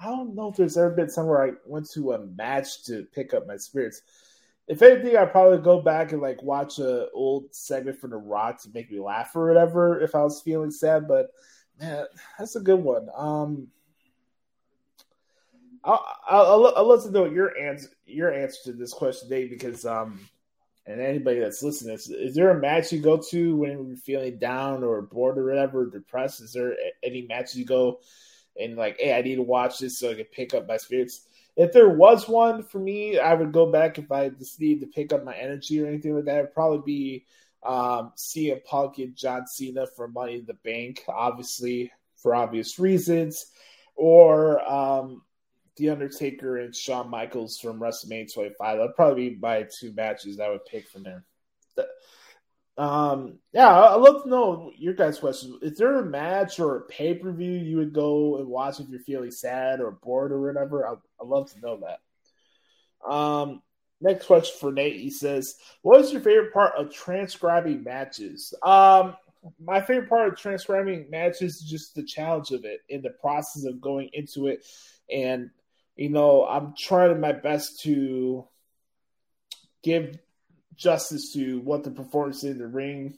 I 0.01 0.05
don't 0.05 0.35
know 0.35 0.49
if 0.49 0.55
there's 0.55 0.77
ever 0.77 0.91
been 0.91 1.09
somewhere 1.09 1.45
I 1.45 1.51
went 1.65 1.89
to 1.91 2.13
a 2.13 2.19
match 2.19 2.83
to 2.85 3.05
pick 3.13 3.33
up 3.33 3.47
my 3.47 3.57
spirits 3.57 4.01
if 4.69 4.83
anything, 4.83 5.17
I'd 5.17 5.31
probably 5.31 5.57
go 5.57 5.81
back 5.81 6.11
and 6.11 6.21
like 6.21 6.43
watch 6.43 6.77
a 6.77 7.09
old 7.09 7.53
segment 7.55 7.99
from 7.99 8.11
The 8.11 8.17
Rock 8.17 8.61
to 8.61 8.69
make 8.71 8.91
me 8.91 8.99
laugh 8.99 9.35
or 9.35 9.47
whatever 9.47 9.99
if 9.99 10.13
I 10.13 10.21
was 10.21 10.41
feeling 10.41 10.69
sad. 10.69 11.07
But 11.07 11.31
man, 11.81 12.05
that's 12.37 12.55
a 12.55 12.61
good 12.61 12.79
one. 12.79 13.07
Um, 13.17 13.67
I'll, 15.83 16.05
I'll, 16.29 16.73
I'll 16.77 16.87
love 16.87 17.03
to 17.03 17.09
know 17.09 17.25
your 17.25 17.57
answer 17.57 17.89
your 18.05 18.31
answer 18.31 18.59
to 18.65 18.73
this 18.73 18.93
question, 18.93 19.27
Dave, 19.27 19.49
because 19.49 19.87
um, 19.87 20.19
and 20.89 21.01
anybody 21.01 21.39
that's 21.39 21.63
listening, 21.63 21.95
is, 21.95 22.35
there 22.35 22.49
a 22.49 22.59
match 22.59 22.91
you 22.91 22.99
go 22.99 23.17
to 23.29 23.55
when 23.55 23.87
you're 23.87 23.97
feeling 23.97 24.39
down 24.39 24.83
or 24.83 25.01
bored 25.01 25.37
or 25.37 25.45
whatever, 25.45 25.89
depressed? 25.89 26.41
Is 26.41 26.53
there 26.53 26.75
any 27.03 27.27
match 27.27 27.55
you 27.55 27.65
go 27.65 27.99
and 28.59 28.75
like, 28.75 28.97
hey, 28.99 29.17
I 29.17 29.21
need 29.21 29.35
to 29.35 29.43
watch 29.43 29.79
this 29.79 29.99
so 29.99 30.11
I 30.11 30.15
can 30.15 30.25
pick 30.25 30.53
up 30.53 30.67
my 30.67 30.77
spirits? 30.77 31.27
if 31.59 31.73
there 31.73 31.89
was 31.89 32.25
one 32.25 32.63
for 32.63 32.79
me, 32.79 33.19
I 33.19 33.33
would 33.33 33.51
go 33.51 33.69
back 33.69 33.97
if 33.97 34.09
I 34.13 34.29
just 34.29 34.61
need 34.61 34.79
to 34.79 34.87
pick 34.87 35.11
up 35.11 35.25
my 35.25 35.35
energy 35.35 35.81
or 35.81 35.87
anything 35.87 36.15
like 36.15 36.23
that. 36.23 36.37
It'd 36.37 36.53
probably 36.53 36.83
be 36.85 37.25
um, 37.63 38.13
CM 38.15 38.63
Punk 38.63 38.99
and 38.99 39.13
John 39.13 39.45
Cena 39.45 39.85
for 39.85 40.07
Money 40.07 40.35
in 40.35 40.45
the 40.45 40.53
Bank, 40.53 41.03
obviously 41.09 41.91
for 42.15 42.33
obvious 42.33 42.79
reasons, 42.79 43.47
or 43.97 44.65
um, 44.69 45.21
The 45.79 45.89
Undertaker 45.89 46.57
and 46.57 46.75
Shawn 46.75 47.09
Michaels 47.09 47.57
from 47.57 47.79
WrestleMania 47.79 48.31
25. 48.31 48.77
That'd 48.77 48.95
probably 48.95 49.29
be 49.29 49.37
my 49.37 49.65
two 49.79 49.93
matches 49.93 50.39
I 50.39 50.49
would 50.49 50.65
pick 50.65 50.87
from 50.87 51.03
there. 51.03 51.25
Um, 52.77 53.39
yeah, 53.51 53.67
I'd 53.67 53.99
love 53.99 54.23
to 54.23 54.29
know 54.29 54.71
your 54.77 54.93
guys' 54.93 55.19
question. 55.19 55.59
Is 55.61 55.77
there 55.77 55.97
a 55.97 56.05
match 56.05 56.61
or 56.61 56.77
a 56.77 56.81
pay 56.81 57.13
per 57.13 57.31
view 57.31 57.51
you 57.51 57.77
would 57.77 57.91
go 57.91 58.37
and 58.37 58.47
watch 58.47 58.79
if 58.79 58.87
you're 58.87 59.01
feeling 59.01 59.31
sad 59.31 59.81
or 59.81 59.91
bored 59.91 60.31
or 60.31 60.39
whatever? 60.41 60.87
I'd, 60.87 60.97
I'd 61.21 61.27
love 61.27 61.51
to 61.51 61.59
know 61.59 61.81
that. 61.81 63.11
Um, 63.11 63.61
next 63.99 64.27
question 64.27 64.55
for 64.59 64.71
Nate. 64.71 64.95
He 64.95 65.09
says, 65.09 65.55
"What 65.81 65.99
is 65.99 66.13
your 66.13 66.21
favorite 66.21 66.53
part 66.53 66.75
of 66.77 66.93
transcribing 66.93 67.83
matches?" 67.83 68.53
Um, 68.63 69.17
my 69.61 69.81
favorite 69.81 70.07
part 70.07 70.29
of 70.29 70.39
transcribing 70.39 71.09
matches 71.09 71.55
is 71.55 71.69
just 71.69 71.95
the 71.95 72.03
challenge 72.03 72.51
of 72.51 72.63
it 72.63 72.79
in 72.87 73.01
the 73.01 73.09
process 73.09 73.65
of 73.65 73.81
going 73.81 74.09
into 74.13 74.47
it, 74.47 74.65
and 75.13 75.49
you 75.99 76.07
know, 76.07 76.45
I'm 76.45 76.73
trying 76.77 77.19
my 77.19 77.33
best 77.33 77.81
to 77.81 78.47
give 79.83 80.17
justice 80.77 81.33
to 81.33 81.59
what 81.59 81.83
the 81.83 81.91
performance 81.91 82.45
in 82.45 82.57
the 82.57 82.67
ring. 82.67 83.17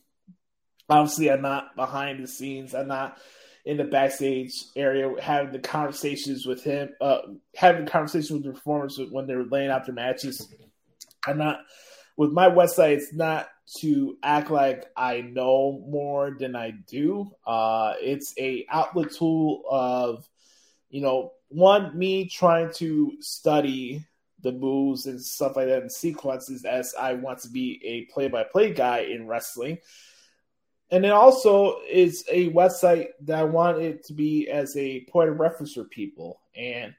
Obviously, 0.89 1.29
I'm 1.29 1.43
not 1.43 1.75
behind 1.75 2.23
the 2.23 2.27
scenes. 2.27 2.73
I'm 2.73 2.87
not 2.87 3.19
in 3.65 3.77
the 3.77 3.83
backstage 3.83 4.51
area 4.75 5.13
having 5.21 5.51
the 5.51 5.59
conversations 5.59 6.47
with 6.47 6.63
him, 6.63 6.89
uh, 6.99 7.19
having 7.55 7.85
conversations 7.85 8.31
with 8.31 8.45
the 8.45 8.53
performers 8.53 8.99
when 9.11 9.27
they're 9.27 9.45
laying 9.45 9.69
out 9.69 9.85
their 9.85 9.93
matches. 9.93 10.51
I'm 11.27 11.37
not 11.37 11.59
with 12.17 12.31
my 12.31 12.49
website. 12.49 12.97
It's 12.97 13.13
not 13.13 13.47
to 13.81 14.17
act 14.23 14.49
like 14.49 14.85
I 14.97 15.21
know 15.21 15.85
more 15.87 16.35
than 16.39 16.55
I 16.55 16.71
do. 16.87 17.29
Uh, 17.45 17.93
it's 18.01 18.33
a 18.39 18.65
outlet 18.71 19.11
tool 19.11 19.61
of, 19.69 20.27
you 20.89 21.01
know, 21.01 21.33
one 21.51 21.97
me 21.97 22.27
trying 22.27 22.71
to 22.73 23.13
study 23.19 24.05
the 24.41 24.51
moves 24.51 25.05
and 25.05 25.21
stuff 25.21 25.55
like 25.55 25.67
that 25.67 25.81
and 25.81 25.91
sequences 25.91 26.65
as 26.65 26.95
I 26.99 27.13
want 27.13 27.39
to 27.39 27.49
be 27.49 27.79
a 27.85 28.11
play-by-play 28.13 28.73
guy 28.73 28.99
in 28.99 29.27
wrestling 29.27 29.77
and 30.91 31.05
it 31.05 31.11
also 31.11 31.77
is 31.89 32.25
a 32.29 32.51
website 32.51 33.07
that 33.21 33.39
I 33.39 33.43
want 33.45 33.81
it 33.81 34.05
to 34.07 34.13
be 34.13 34.49
as 34.49 34.75
a 34.75 35.05
point 35.05 35.29
of 35.29 35.39
reference 35.39 35.73
for 35.73 35.85
people. 35.85 36.41
And 36.53 36.93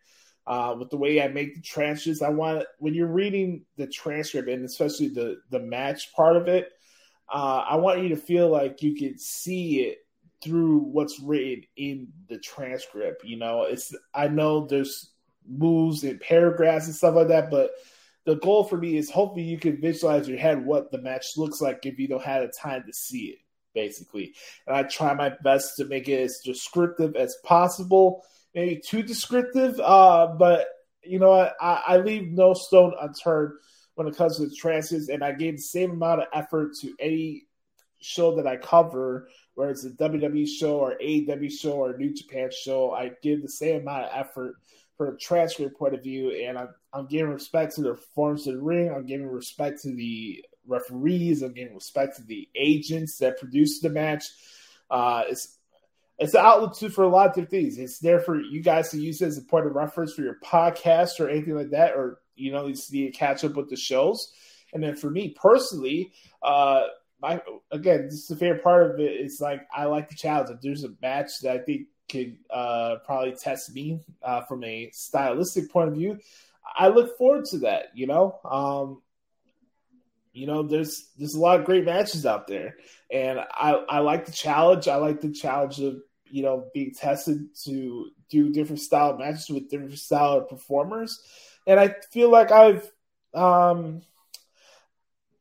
uh, 0.46 0.74
with 0.78 0.88
the 0.88 0.96
way 0.96 1.22
I 1.22 1.28
make 1.28 1.55
the 1.55 1.61
transcripts, 1.61 2.22
I 2.22 2.30
want 2.30 2.64
when 2.78 2.94
you're 2.94 3.07
reading 3.07 3.66
the 3.76 3.86
transcript 3.86 4.48
and 4.48 4.64
especially 4.64 5.09
the 5.09 5.42
the 5.50 5.61
match 5.61 6.12
part 6.14 6.36
of 6.36 6.48
it, 6.48 6.70
uh, 7.32 7.64
I 7.68 7.76
want 7.76 8.03
you 8.03 8.09
to 8.09 8.16
feel 8.16 8.48
like 8.48 8.82
you 8.82 8.96
can 8.96 9.18
see 9.18 9.82
it 9.82 9.98
through 10.43 10.78
what's 10.78 11.20
written 11.20 11.64
in 11.76 12.09
the 12.28 12.38
transcript. 12.38 13.24
You 13.24 13.36
know, 13.36 13.62
it's 13.62 13.95
I 14.14 14.28
know 14.28 14.66
there's 14.66 15.11
moves 15.47 16.05
and 16.05 16.20
paragraphs 16.20 16.86
and 16.86 16.95
stuff 16.95 17.14
like 17.14 17.28
that, 17.28 17.51
but 17.51 17.72
the 18.24 18.36
goal 18.36 18.64
for 18.64 18.76
me 18.76 18.97
is 18.97 19.11
hopefully 19.11 19.43
you 19.43 19.59
can 19.59 19.80
visualize 19.80 20.28
your 20.28 20.38
head 20.38 20.64
what 20.64 20.93
the 20.93 21.03
match 21.03 21.36
looks 21.36 21.61
like 21.61 21.84
if 21.84 21.99
you 21.99 22.09
don't 22.09 22.22
have 22.22 22.43
the 22.43 22.53
time 22.61 22.84
to 22.86 22.93
see 22.93 23.26
it 23.26 23.38
basically. 23.74 24.34
And 24.66 24.76
I 24.76 24.82
try 24.82 25.14
my 25.14 25.32
best 25.43 25.76
to 25.76 25.84
make 25.86 26.09
it 26.09 26.20
as 26.20 26.40
descriptive 26.45 27.16
as 27.16 27.36
possible. 27.45 28.24
Maybe 28.55 28.82
too 28.84 29.03
descriptive, 29.03 29.80
uh, 29.80 30.28
but 30.38 30.66
you 31.03 31.18
know, 31.18 31.32
I, 31.32 31.82
I 31.86 31.97
leave 31.97 32.30
no 32.30 32.55
stone 32.55 32.95
unturned 33.01 33.55
when 33.95 34.07
it 34.07 34.16
comes 34.16 34.36
to 34.36 34.47
the 34.47 34.55
transits, 34.55 35.09
and 35.09 35.24
I 35.24 35.32
gave 35.32 35.57
the 35.57 35.62
same 35.62 35.93
amount 35.93 36.20
of 36.20 36.28
effort 36.32 36.74
to 36.80 36.95
any 36.99 37.47
show 38.01 38.36
that 38.36 38.47
I 38.47 38.57
cover, 38.57 39.28
whether 39.55 39.70
it's 39.70 39.84
a 39.84 39.90
WWE 39.90 40.48
show 40.48 40.78
or 40.78 40.96
AEW 41.03 41.50
show 41.50 41.72
or 41.72 41.96
New 41.96 42.12
Japan 42.12 42.50
show. 42.50 42.92
I 42.92 43.12
give 43.22 43.42
the 43.42 43.48
same 43.48 43.82
amount 43.82 44.07
of 44.07 44.11
effort 44.14 44.57
from 44.96 45.14
a 45.14 45.18
transcript 45.18 45.78
point 45.78 45.94
of 45.94 46.03
view, 46.03 46.30
and 46.30 46.59
I'm, 46.59 46.68
I'm 46.92 47.07
giving 47.07 47.32
respect 47.32 47.74
to 47.76 47.82
the 47.82 47.94
performance 47.94 48.46
of 48.46 48.55
the 48.55 48.62
ring. 48.62 48.90
I'm 48.90 49.07
giving 49.07 49.26
respect 49.26 49.82
to 49.82 49.94
the 49.94 50.44
referees. 50.66 51.42
I'm 51.42 51.53
giving 51.53 51.74
respect 51.74 52.16
to 52.16 52.22
the 52.22 52.48
agents 52.55 53.18
that 53.18 53.38
produced 53.38 53.82
the 53.82 53.90
match. 53.90 54.24
Uh, 54.90 55.24
it's 55.28 55.59
it's 56.18 56.34
an 56.34 56.40
outlet 56.44 56.76
too 56.76 56.88
for 56.88 57.05
a 57.05 57.09
lot 57.09 57.28
of 57.28 57.34
different 57.34 57.50
things. 57.50 57.78
It's 57.78 57.98
there 57.98 58.20
for 58.20 58.40
you 58.40 58.62
guys 58.62 58.90
to 58.90 58.98
use 58.98 59.20
as 59.22 59.38
a 59.38 59.42
point 59.42 59.66
of 59.66 59.74
reference 59.74 60.12
for 60.12 60.22
your 60.22 60.38
podcast 60.44 61.18
or 61.18 61.28
anything 61.28 61.57
like 61.57 61.70
that, 61.70 61.92
or 61.92 62.20
you 62.36 62.53
know, 62.53 62.66
you 62.66 62.76
need 62.92 63.12
to 63.12 63.18
catch 63.18 63.44
up 63.44 63.55
with 63.55 63.68
the 63.68 63.76
shows. 63.76 64.32
And 64.72 64.82
then 64.82 64.96
for 64.96 65.11
me 65.11 65.30
personally, 65.30 66.12
uh, 66.42 66.84
my 67.22 67.40
again, 67.70 68.04
this 68.06 68.14
is 68.14 68.26
the 68.26 68.36
favorite 68.36 68.64
part 68.64 68.90
of 68.90 69.00
it. 69.00 69.04
it. 69.04 69.20
Is 69.20 69.40
like 69.40 69.66
I 69.72 69.84
like 69.84 70.08
the 70.08 70.16
challenge. 70.16 70.50
If 70.50 70.60
there's 70.60 70.84
a 70.84 70.92
match 71.00 71.40
that 71.42 71.52
I 71.52 71.58
think 71.58 71.86
could 72.10 72.36
uh, 72.50 72.96
probably 73.06 73.32
test 73.32 73.72
me 73.74 74.00
uh, 74.22 74.42
from 74.42 74.64
a 74.64 74.90
stylistic 74.92 75.70
point 75.70 75.88
of 75.88 75.94
view, 75.94 76.18
I 76.76 76.88
look 76.88 77.16
forward 77.16 77.44
to 77.46 77.58
that. 77.60 77.86
You 77.94 78.08
know, 78.08 78.38
um, 78.44 79.02
you 80.32 80.46
know, 80.46 80.64
there's 80.64 81.10
there's 81.16 81.34
a 81.34 81.40
lot 81.40 81.60
of 81.60 81.66
great 81.66 81.84
matches 81.84 82.26
out 82.26 82.48
there, 82.48 82.76
and 83.10 83.38
I 83.38 83.84
I 83.88 83.98
like 84.00 84.26
the 84.26 84.32
challenge. 84.32 84.88
I 84.88 84.96
like 84.96 85.20
the 85.20 85.30
challenge 85.32 85.78
of 85.80 85.98
you 86.24 86.42
know 86.42 86.66
being 86.74 86.92
tested 86.92 87.54
to 87.64 88.10
do 88.30 88.50
different 88.50 88.80
style 88.80 89.16
matches 89.16 89.48
with 89.48 89.70
different 89.70 89.96
style 89.98 90.40
performers, 90.40 91.20
and 91.68 91.78
I 91.78 91.94
feel 92.10 92.30
like 92.30 92.50
I've 92.50 92.90
um 93.32 94.02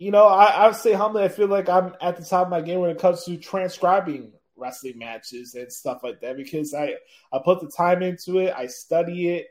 you 0.01 0.09
know 0.09 0.25
I 0.25 0.67
I 0.67 0.71
say 0.71 0.93
humbly 0.93 1.23
I 1.23 1.27
feel 1.27 1.47
like 1.47 1.69
I'm 1.69 1.93
at 2.01 2.17
the 2.17 2.25
top 2.25 2.47
of 2.47 2.49
my 2.49 2.61
game 2.61 2.79
when 2.79 2.89
it 2.89 2.97
comes 2.97 3.23
to 3.25 3.37
transcribing 3.37 4.31
wrestling 4.57 4.97
matches 4.97 5.53
and 5.53 5.71
stuff 5.71 5.99
like 6.03 6.19
that 6.21 6.37
because 6.37 6.73
I 6.73 6.95
I 7.31 7.39
put 7.45 7.61
the 7.61 7.71
time 7.75 8.01
into 8.01 8.39
it, 8.39 8.51
I 8.57 8.65
study 8.65 9.29
it 9.29 9.47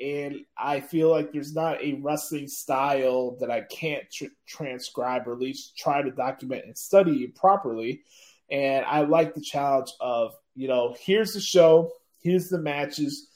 and 0.00 0.40
I 0.58 0.80
feel 0.80 1.08
like 1.08 1.32
there's 1.32 1.54
not 1.54 1.80
a 1.80 2.00
wrestling 2.02 2.48
style 2.48 3.36
that 3.38 3.48
I 3.48 3.60
can't 3.60 4.02
tr- 4.10 4.24
transcribe 4.44 5.28
or 5.28 5.34
at 5.34 5.38
least 5.38 5.78
try 5.78 6.02
to 6.02 6.10
document 6.10 6.64
and 6.66 6.76
study 6.76 7.28
properly. 7.28 8.02
And 8.50 8.84
I 8.84 9.02
like 9.02 9.34
the 9.34 9.40
challenge 9.40 9.92
of, 10.00 10.34
you 10.56 10.66
know, 10.66 10.96
here's 10.98 11.32
the 11.34 11.40
show, 11.40 11.92
here's 12.20 12.48
the 12.48 12.58
matches, 12.58 13.28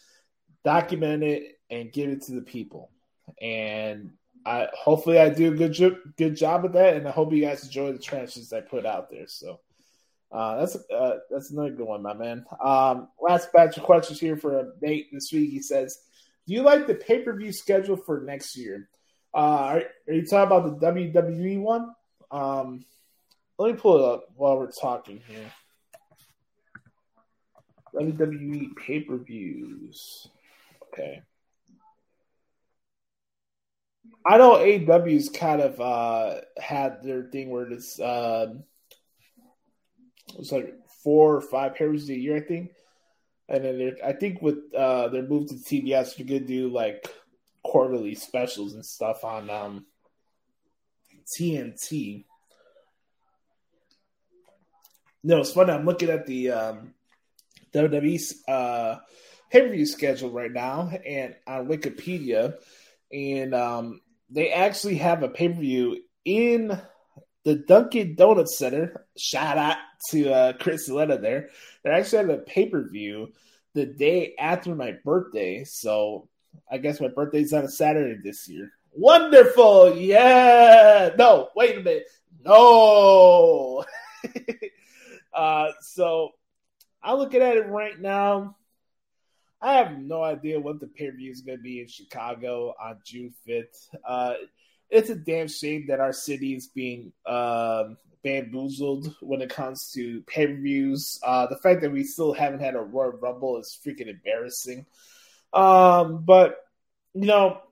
document 0.64 1.23
it 1.23 1.61
and 1.71 1.93
give 1.93 2.11
it 2.11 2.23
to 2.23 2.33
the 2.33 2.43
people. 2.43 2.91
And 3.41 4.11
I 4.47 4.68
hopefully 4.72 5.18
I 5.18 5.28
do 5.28 5.53
a 5.53 5.57
good 5.57 5.99
good 6.16 6.36
job 6.36 6.64
of 6.64 6.72
that, 6.74 6.97
and 6.97 7.09
I 7.09 7.11
hope 7.11 7.32
you 7.32 7.44
guys 7.44 7.64
enjoy 7.64 7.92
the 7.92 7.99
transcripts 7.99 8.53
I 8.53 8.61
put 8.61 8.86
out 8.86 9.11
there. 9.11 9.26
So 9.26 9.59
uh, 10.30 10.59
that's 10.59 10.76
uh, 10.76 11.16
that's 11.28 11.51
another 11.51 11.70
good 11.70 11.86
one, 11.86 12.03
my 12.03 12.14
man. 12.14 12.47
Um, 12.64 13.09
last 13.20 13.53
batch 13.53 13.76
of 13.76 13.82
questions 13.82 14.20
here 14.20 14.36
for 14.36 14.74
Nate 14.80 15.12
this 15.12 15.32
week. 15.32 15.51
He 15.51 15.61
says, 15.61 15.99
do 16.47 16.55
you 16.55 16.62
like 16.62 16.86
the 16.86 16.94
pay 16.94 17.22
per 17.22 17.36
view 17.36 17.53
schedule 17.53 17.97
for 17.97 18.20
next 18.20 18.57
year? 18.57 18.88
Uh, 19.34 19.38
are, 19.38 19.82
are, 20.09 20.14
you 20.14 20.24
talking 20.24 20.57
about 20.57 20.80
the 20.80 20.86
WWE 20.86 21.61
one? 21.61 21.92
Um, 22.30 22.84
let 23.59 23.72
me 23.72 23.80
pull 23.80 23.99
it 23.99 24.14
up 24.14 24.26
while 24.36 24.59
we're 24.59 24.70
talking 24.70 25.20
here. 25.26 25.51
WWE 27.97 28.76
pay 28.76 29.01
per 29.01 29.16
views. 29.16 30.28
Okay. 30.92 31.22
I 34.24 34.38
know 34.38 34.54
AEW's 34.54 35.28
kind 35.28 35.61
of 35.61 35.80
uh, 35.80 36.40
had 36.59 37.02
their 37.02 37.24
thing 37.24 37.50
where 37.50 37.70
it's 37.70 38.00
uh, 38.00 38.54
it's 40.38 40.50
like 40.50 40.74
four 41.04 41.36
or 41.36 41.40
five 41.40 41.78
views 41.78 42.09
a 42.11 42.14
year, 42.14 42.36
I 42.36 42.40
think. 42.40 42.72
And 43.48 43.64
then 43.64 43.96
I 44.04 44.12
think 44.12 44.42
with 44.42 44.59
uh, 44.76 45.09
their 45.09 45.22
move 45.22 45.48
to 45.48 45.54
TBS, 45.54 46.18
you're 46.18 46.26
gonna 46.26 46.40
do 46.40 46.68
like 46.68 47.09
quarterly 47.62 48.16
specials 48.16 48.74
and 48.74 48.84
stuff 48.84 49.22
on 49.24 49.48
um, 49.48 49.86
TNT. 51.26 52.24
No, 55.22 55.38
it's 55.38 55.52
funny. 55.52 55.72
I'm 55.72 55.84
looking 55.84 56.11
at 56.11 56.26
the 56.26 56.50
um, 56.50 56.94
WWE 57.72 58.34
uh, 58.48 58.96
pay 59.50 59.61
per 59.61 59.68
view 59.68 59.86
schedule 59.86 60.30
right 60.30 60.52
now, 60.52 60.90
and 61.07 61.36
on 61.46 61.68
Wikipedia, 61.68 62.54
and 63.12 63.54
um, 63.54 64.00
they 64.30 64.50
actually 64.50 64.96
have 64.96 65.22
a 65.22 65.28
pay 65.28 65.48
per 65.48 65.54
view 65.54 66.02
in 66.24 66.78
the 67.44 67.54
Dunkin' 67.54 68.16
Donuts 68.16 68.59
Center. 68.59 69.07
Shout 69.16 69.57
out 69.57 69.76
to 70.11 70.32
uh, 70.32 70.52
Chris 70.54 70.88
Letta 70.88 71.18
there. 71.18 71.50
They 71.84 71.90
actually 71.90 72.18
had 72.18 72.30
a 72.30 72.42
pay 72.42 72.68
per 72.68 72.88
view 72.88 73.32
the 73.74 73.86
day 73.86 74.34
after 74.38 74.74
my 74.74 74.94
birthday. 75.04 75.64
So 75.64 76.28
I 76.70 76.78
guess 76.78 77.00
my 77.00 77.09
birthday's 77.09 77.52
on 77.52 77.64
a 77.64 77.68
Saturday 77.68 78.18
this 78.22 78.48
year. 78.48 78.72
Wonderful. 78.92 79.96
Yeah. 79.96 81.11
No, 81.18 81.50
wait 81.54 81.76
a 81.76 81.82
minute. 81.82 82.09
No. 82.44 83.84
uh, 85.34 85.68
so 85.82 86.30
I'm 87.02 87.18
looking 87.18 87.42
at 87.42 87.57
it 87.57 87.68
right 87.68 88.00
now. 88.00 88.55
I 89.61 89.74
have 89.74 89.98
no 89.98 90.22
idea 90.22 90.61
what 90.61 90.80
the 90.80 90.86
pay 90.86 91.11
per 91.11 91.16
view 91.16 91.30
is 91.30 91.40
going 91.40 91.59
to 91.59 91.62
be 91.62 91.80
in 91.80 91.88
Chicago 91.88 92.74
on 92.82 92.98
June 93.04 93.32
5th. 93.48 93.88
Uh, 94.07 94.34
it's 94.90 95.11
a 95.11 95.16
damn 95.16 95.48
shame 95.48 95.86
that 95.88 96.00
our 96.00 96.12
city 96.12 96.54
is 96.54 96.68
being 96.68 97.12
um, 97.26 97.96
bamboozled 98.22 99.14
when 99.20 99.40
it 99.40 99.50
comes 99.50 99.90
to 99.92 100.20
pay 100.22 100.46
per 100.46 100.54
views. 100.54 101.18
Uh, 101.22 101.46
the 101.46 101.57
fact 101.57 101.80
that 101.80 101.92
we 101.92 102.04
still 102.04 102.32
haven't 102.32 102.61
had 102.61 102.74
a 102.74 102.80
Royal 102.80 103.12
Rumble 103.12 103.59
is 103.59 103.78
freaking 103.84 104.09
embarrassing. 104.09 104.86
Um, 105.52 106.24
but 106.24 106.59
you 107.14 107.26
know, 107.26 107.62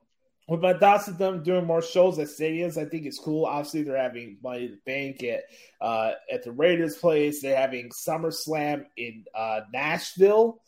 with 0.48 0.60
my 0.60 0.74
thoughts 0.74 1.08
of 1.08 1.18
them 1.18 1.42
doing 1.42 1.66
more 1.66 1.82
shows 1.82 2.18
at 2.18 2.28
stadiums, 2.28 2.76
I 2.76 2.88
think 2.88 3.06
it's 3.06 3.18
cool. 3.18 3.46
Obviously, 3.46 3.82
they're 3.82 3.96
having 3.96 4.38
Money 4.42 4.68
to 4.68 4.76
Bank 4.84 5.22
at 5.22 5.44
uh, 5.80 6.12
at 6.32 6.42
the 6.44 6.52
Raiders' 6.52 6.96
place. 6.96 7.42
They're 7.42 7.56
having 7.56 7.90
SummerSlam 7.90 8.86
in 8.96 9.24
uh, 9.34 9.60
Nashville. 9.72 10.60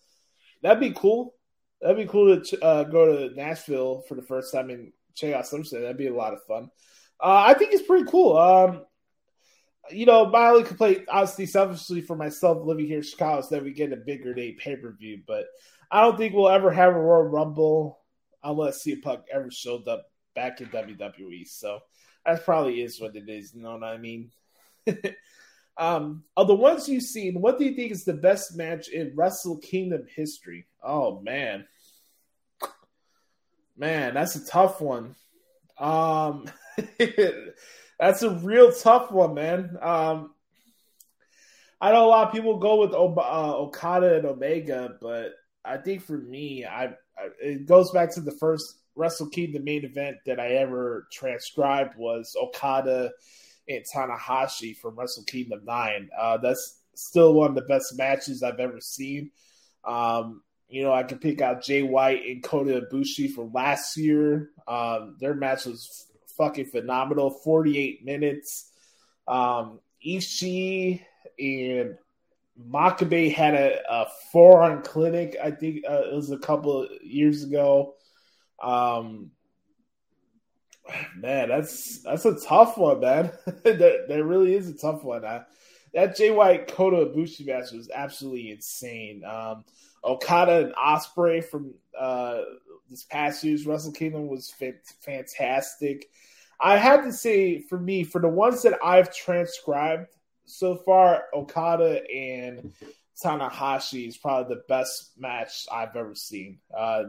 That'd 0.67 0.81
be 0.81 0.99
cool. 0.99 1.33
That'd 1.81 1.97
be 1.97 2.07
cool 2.07 2.41
to 2.41 2.65
uh, 2.65 2.83
go 2.83 3.29
to 3.29 3.35
Nashville 3.37 4.03
for 4.09 4.17
the 4.17 4.23
first 4.23 4.53
time 4.53 4.69
in 4.69 4.93
check 5.15 5.33
out 5.33 5.45
SummerSlam. 5.45 5.83
That'd 5.83 5.97
be 5.97 6.09
a 6.09 6.15
lot 6.15 6.33
of 6.33 6.43
fun. 6.43 6.71
Uh, 7.23 7.45
I 7.47 7.55
think 7.55 7.73
it's 7.73 7.87
pretty 7.87 8.11
cool. 8.11 8.37
Um, 8.37 8.85
you 9.93 10.07
know, 10.07 10.27
my 10.27 10.49
only 10.49 10.65
complaint, 10.65 11.05
honestly, 11.09 11.47
selfishly 11.47 12.01
for 12.01 12.17
myself 12.17 12.67
living 12.67 12.87
here 12.87 12.97
in 12.97 13.05
Chicago, 13.05 13.39
is 13.39 13.49
that 13.51 13.63
we 13.63 13.73
get 13.73 13.93
a 13.93 13.97
bigger 13.97 14.35
day 14.35 14.57
pay 14.59 14.75
per 14.75 14.91
view. 14.91 15.21
But 15.25 15.45
I 15.89 16.01
don't 16.01 16.19
think 16.19 16.35
we'll 16.35 16.49
ever 16.49 16.73
have 16.73 16.97
a 16.97 16.99
Royal 16.99 17.23
Rumble 17.23 18.01
unless 18.43 18.85
CM 18.85 19.03
Punk 19.03 19.21
ever 19.33 19.53
showed 19.53 19.87
up 19.87 20.07
back 20.35 20.61
in 20.61 20.67
WWE. 20.71 21.47
So 21.47 21.79
that 22.25 22.45
probably 22.45 22.83
is 22.83 23.01
what 23.01 23.15
it 23.15 23.29
is. 23.29 23.55
You 23.55 23.63
know 23.63 23.75
what 23.75 23.85
I 23.85 23.99
mean? 23.99 24.33
um, 25.79 26.25
of 26.37 26.47
the 26.47 26.55
ones 26.55 26.89
you've 26.89 27.03
seen, 27.03 27.41
what 27.41 27.59
do 27.59 27.65
you 27.65 27.75
think 27.75 27.93
is 27.93 28.05
the 28.05 28.15
best 28.15 28.57
match 28.57 28.89
in 28.89 29.13
Wrestle 29.15 29.59
Kingdom 29.59 30.07
history? 30.15 30.67
Oh 30.83 31.21
man, 31.21 31.67
man, 33.77 34.15
that's 34.15 34.37
a 34.37 34.47
tough 34.47 34.81
one. 34.81 35.15
Um, 35.79 36.47
that's 37.99 38.23
a 38.23 38.31
real 38.31 38.73
tough 38.73 39.11
one, 39.11 39.35
man. 39.35 39.77
Um, 39.81 40.35
I 41.81 41.93
know 41.93 42.07
a 42.07 42.09
lot 42.09 42.29
of 42.29 42.33
people 42.33 42.59
go 42.59 42.81
with 42.81 42.95
uh, 42.95 43.57
Okada 43.59 44.17
and 44.17 44.27
Omega, 44.27 44.97
but 45.01 45.33
I 45.63 45.77
think 45.77 46.03
for 46.03 46.17
me, 46.17 46.65
I, 46.65 46.87
I 46.87 47.29
it 47.41 47.67
goes 47.67 47.91
back 47.91 48.15
to 48.15 48.21
the 48.21 48.33
first 48.33 48.65
Wrestle 48.95 49.29
Kingdom 49.29 49.65
main 49.65 49.85
event 49.85 50.17
that 50.25 50.41
I 50.41 50.55
ever 50.55 51.07
transcribed 51.13 51.97
was 51.99 52.35
Okada 52.41 53.13
and 53.69 53.85
Tanahashi 53.85 54.77
from 54.77 54.97
Wrestle 54.97 55.25
Kingdom 55.25 55.63
Nine. 55.65 56.09
Uh, 56.19 56.37
that's 56.39 56.81
still 56.95 57.35
one 57.35 57.51
of 57.51 57.55
the 57.55 57.63
best 57.63 57.97
matches 57.97 58.43
I've 58.43 58.61
ever 58.61 58.81
seen. 58.81 59.31
Um, 59.85 60.43
you 60.69 60.83
know, 60.83 60.93
I 60.93 61.05
can 61.05 61.19
pick 61.19 61.41
out 61.41 61.63
Jay 61.63 61.83
White 61.83 62.25
and 62.27 62.43
Kota 62.43 62.81
Ibushi 62.81 63.33
from 63.33 63.53
last 63.53 63.97
year. 63.97 64.51
Um, 64.67 65.17
their 65.21 65.35
match 65.35 65.67
was 65.67 66.07
fucking 66.37 66.67
phenomenal. 66.67 67.31
48 67.31 68.05
minutes. 68.05 68.73
Um, 69.29 69.81
Ishii 70.05 71.03
and 71.39 71.97
Makabe 72.71 73.33
had 73.33 73.55
a, 73.55 73.81
a 73.89 74.07
forearm 74.33 74.83
clinic. 74.83 75.37
I 75.43 75.51
think 75.51 75.85
uh, 75.89 76.03
it 76.11 76.15
was 76.15 76.31
a 76.31 76.39
couple 76.39 76.89
years 77.03 77.45
ago. 77.45 77.95
Um, 78.63 79.31
man, 81.17 81.49
that's 81.49 82.03
that's 82.03 82.25
a 82.25 82.39
tough 82.41 82.77
one, 82.79 83.01
man. 83.01 83.33
that, 83.65 84.07
that 84.09 84.25
really 84.25 84.55
is 84.55 84.69
a 84.69 84.77
tough 84.77 85.05
one. 85.05 85.25
I, 85.25 85.43
that 85.95 86.17
Jay 86.17 86.31
White 86.31 86.69
Kota 86.69 87.07
Ibushi 87.07 87.47
match 87.47 87.73
was 87.73 87.91
absolutely 87.95 88.51
insane. 88.51 89.25
Um, 89.25 89.65
Okada 90.05 90.67
and 90.67 90.75
Ospreay 90.75 91.45
from 91.45 91.75
uh, 91.99 92.43
this 92.89 93.05
past 93.05 93.43
year's 93.43 93.67
Wrestle 93.67 93.93
Kingdom 93.93 94.29
was 94.29 94.53
fantastic. 95.01 96.09
I 96.61 96.77
have 96.77 97.05
to 97.05 97.13
say, 97.13 97.61
for 97.61 97.79
me, 97.79 98.05
for 98.05 98.21
the 98.21 98.29
ones 98.29 98.63
that 98.63 98.79
I've 98.83 99.15
transcribed 99.15 100.09
so 100.45 100.77
far, 100.77 101.25
Okada 101.35 102.03
and 102.11 102.73
Tanahashi 103.23 104.09
is 104.09 104.17
probably 104.17 104.55
the 104.55 104.63
best 104.69 105.13
match 105.19 105.67
I've 105.71 105.97
ever 105.97 106.15
seen. 106.15 106.59
Uh, 106.75 107.05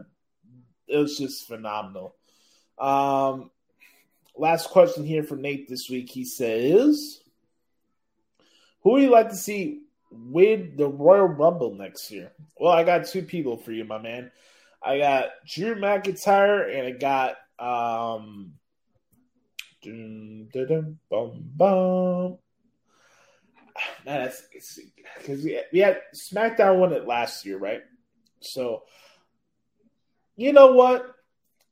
it 0.86 0.96
was 0.96 1.16
just 1.16 1.46
phenomenal. 1.46 2.16
Um, 2.78 3.50
last 4.38 4.70
question 4.70 5.04
here 5.04 5.22
for 5.22 5.36
Nate 5.36 5.68
this 5.68 5.88
week. 5.90 6.10
He 6.10 6.24
says, 6.24 7.20
"Who 8.82 8.92
would 8.92 9.02
you 9.02 9.10
like 9.10 9.30
to 9.30 9.36
see 9.36 9.82
win 10.10 10.74
the 10.76 10.88
Royal 10.88 11.26
Rumble 11.26 11.74
next 11.74 12.10
year?" 12.10 12.32
Well, 12.56 12.72
I 12.72 12.84
got 12.84 13.06
two 13.06 13.22
people 13.22 13.56
for 13.56 13.72
you, 13.72 13.84
my 13.84 13.98
man. 13.98 14.30
I 14.82 14.98
got 14.98 15.30
Drew 15.46 15.74
McIntyre 15.74 16.76
and 16.76 16.86
I 16.86 16.90
got 16.92 17.36
um, 17.58 18.52
bum, 21.10 21.44
bum. 21.56 22.38
Man, 24.04 24.24
that's 24.24 24.42
because 25.18 25.44
we, 25.44 25.60
we 25.72 25.78
had 25.80 26.00
SmackDown 26.32 26.78
won 26.78 26.92
it 26.92 27.06
last 27.06 27.44
year, 27.44 27.58
right? 27.58 27.82
So 28.40 28.82
you 30.36 30.52
know 30.52 30.72
what? 30.72 31.14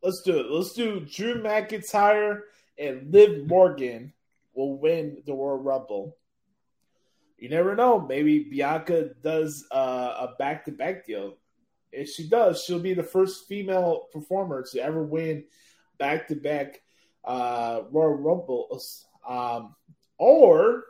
Let's 0.03 0.23
do 0.23 0.39
it. 0.39 0.51
Let's 0.51 0.73
do 0.73 1.01
Drew 1.01 1.43
McIntyre 1.43 2.41
and 2.79 3.13
Liv 3.13 3.47
Morgan 3.47 4.13
will 4.55 4.79
win 4.79 5.23
the 5.27 5.33
Royal 5.33 5.59
Rumble. 5.59 6.17
You 7.39 7.49
never 7.49 7.77
know. 7.77 8.01
Maybe 8.01 8.45
Bianca 8.45 9.11
does 9.23 9.67
uh, 9.71 10.29
a 10.29 10.35
back 10.39 10.65
to 10.65 10.73
back 10.73 11.07
deal. 11.07 11.37
If 11.93 12.11
she 12.11 12.29
does, 12.29 12.63
she'll 12.63 12.79
be 12.79 12.95
the 12.95 13.03
first 13.03 13.47
female 13.47 14.07
performer 14.13 14.65
to 14.71 14.81
ever 14.81 15.03
win 15.03 15.45
back 15.99 16.29
to 16.29 16.35
back 16.35 16.83
Royal 17.27 18.15
Rumbles. 18.15 19.07
Um, 19.27 19.75
or 20.19 20.85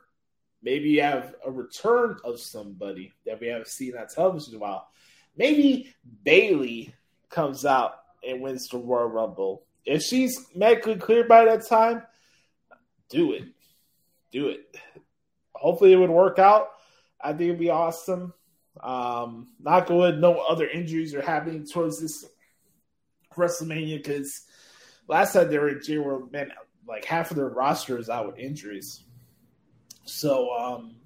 maybe 0.63 0.91
you 0.91 1.03
have 1.03 1.35
a 1.45 1.51
return 1.51 2.19
of 2.25 2.41
somebody 2.41 3.13
that 3.25 3.41
we 3.41 3.49
haven't 3.49 3.69
seen 3.69 3.97
on 3.97 4.07
television 4.07 4.55
in 4.55 4.59
a 4.59 4.61
while. 4.61 4.89
Maybe 5.37 5.95
Bayley 6.25 6.95
comes 7.29 7.67
out 7.67 7.95
and 8.27 8.41
wins 8.41 8.69
the 8.69 8.79
Royal 8.79 9.09
Rumble. 9.09 9.66
If 9.87 10.03
she's 10.03 10.47
medically 10.55 10.97
cleared 10.97 11.29
by 11.29 11.45
that 11.45 11.67
time, 11.67 12.03
do 13.09 13.33
it. 13.33 13.45
Do 14.33 14.49
it. 14.49 14.77
Hopefully 15.55 15.93
it 15.93 15.97
would 15.97 16.11
work 16.11 16.39
out. 16.39 16.69
I 17.21 17.29
think 17.29 17.43
it'd 17.43 17.59
be 17.59 17.71
awesome. 17.71 18.35
Um, 18.83 19.49
not 19.61 19.87
good. 19.87 20.21
No 20.21 20.35
other 20.41 20.69
injuries 20.69 21.15
are 21.15 21.23
happening 21.23 21.67
towards 21.67 22.01
this 22.01 22.27
WrestleMania 23.35 23.99
because 23.99 24.43
last 25.09 25.33
time 25.33 25.49
they 25.49 25.59
were 25.59 25.69
in 25.69 26.03
World, 26.03 26.33
man, 26.33 26.53
like 26.87 27.05
half 27.05 27.31
of 27.31 27.37
their 27.37 27.49
roster 27.49 27.99
is 27.99 28.11
out 28.11 28.27
with 28.27 28.39
injuries. 28.39 29.05
So, 30.05 30.51
um, 30.53 30.97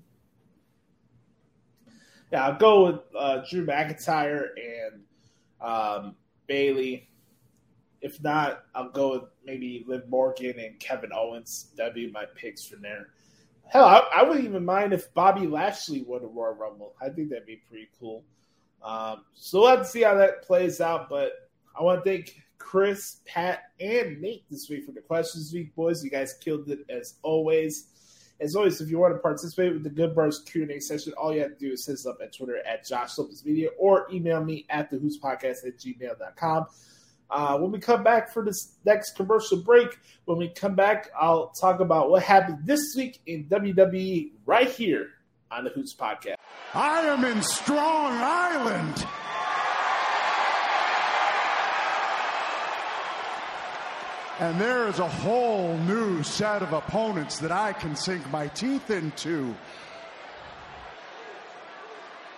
yeah, 2.32 2.46
I'll 2.46 2.58
go 2.58 2.86
with 2.86 3.00
uh, 3.18 3.42
Drew 3.48 3.66
McIntyre 3.66 4.48
and 4.56 5.02
um, 5.60 6.16
Bayley. 6.46 7.09
If 8.00 8.22
not, 8.22 8.64
I'll 8.74 8.90
go 8.90 9.12
with 9.12 9.22
maybe 9.44 9.84
Liv 9.86 10.08
Morgan 10.08 10.58
and 10.58 10.78
Kevin 10.80 11.10
Owens. 11.12 11.70
That'd 11.76 11.94
be 11.94 12.10
my 12.10 12.24
picks 12.34 12.64
from 12.64 12.82
there. 12.82 13.08
Hell, 13.66 13.84
I, 13.84 14.00
I 14.16 14.22
wouldn't 14.22 14.46
even 14.46 14.64
mind 14.64 14.92
if 14.92 15.12
Bobby 15.14 15.46
Lashley 15.46 16.02
won 16.02 16.22
a 16.22 16.26
Royal 16.26 16.54
Rumble. 16.54 16.94
I 17.00 17.08
think 17.08 17.30
that'd 17.30 17.46
be 17.46 17.62
pretty 17.68 17.88
cool. 17.98 18.24
Um, 18.82 19.24
so 19.34 19.76
to 19.76 19.84
see 19.84 20.02
how 20.02 20.14
that 20.14 20.42
plays 20.42 20.80
out. 20.80 21.08
But 21.08 21.50
I 21.78 21.82
want 21.82 22.04
to 22.04 22.10
thank 22.10 22.42
Chris, 22.58 23.18
Pat, 23.26 23.72
and 23.80 24.20
Nate 24.20 24.44
this 24.50 24.68
week 24.68 24.84
for 24.86 24.92
the 24.92 25.00
questions 25.00 25.52
week, 25.52 25.74
boys. 25.74 26.02
You 26.04 26.10
guys 26.10 26.34
killed 26.34 26.68
it 26.70 26.80
as 26.88 27.14
always. 27.22 27.86
As 28.40 28.56
always, 28.56 28.80
if 28.80 28.88
you 28.88 28.98
want 28.98 29.14
to 29.14 29.18
participate 29.18 29.74
with 29.74 29.82
the 29.82 29.90
Good 29.90 30.14
Bars 30.14 30.40
Q&A 30.40 30.80
session, 30.80 31.12
all 31.12 31.34
you 31.34 31.42
have 31.42 31.58
to 31.58 31.58
do 31.58 31.72
is 31.72 31.86
hit 31.86 31.94
us 31.94 32.06
up 32.06 32.18
at 32.22 32.34
Twitter 32.34 32.56
at 32.66 32.86
Josh 32.86 33.18
Lopez 33.18 33.44
Media 33.44 33.68
or 33.78 34.06
email 34.10 34.42
me 34.42 34.66
at 34.70 34.90
the 34.90 34.98
Hoots 34.98 35.18
Podcast 35.18 35.66
at 35.66 35.78
gmail.com. 35.78 36.66
Uh, 37.30 37.58
when 37.58 37.70
we 37.70 37.78
come 37.78 38.02
back 38.02 38.32
for 38.32 38.44
this 38.44 38.76
next 38.84 39.14
commercial 39.14 39.58
break, 39.58 39.98
when 40.24 40.38
we 40.38 40.48
come 40.48 40.74
back, 40.74 41.10
I'll 41.18 41.48
talk 41.50 41.80
about 41.80 42.10
what 42.10 42.22
happened 42.22 42.58
this 42.64 42.94
week 42.96 43.20
in 43.26 43.44
WWE 43.44 44.32
right 44.46 44.68
here 44.68 45.10
on 45.50 45.64
the 45.64 45.70
Hoots 45.70 45.94
Podcast. 45.94 46.34
I 46.74 47.02
am 47.02 47.24
in 47.24 47.42
Strong 47.42 48.12
Island. 48.14 49.06
And 54.40 54.58
there 54.58 54.88
is 54.88 54.98
a 54.98 55.06
whole 55.08 55.76
new 55.78 56.22
set 56.22 56.62
of 56.62 56.72
opponents 56.72 57.38
that 57.40 57.52
I 57.52 57.74
can 57.74 57.94
sink 57.94 58.28
my 58.30 58.48
teeth 58.48 58.90
into. 58.90 59.54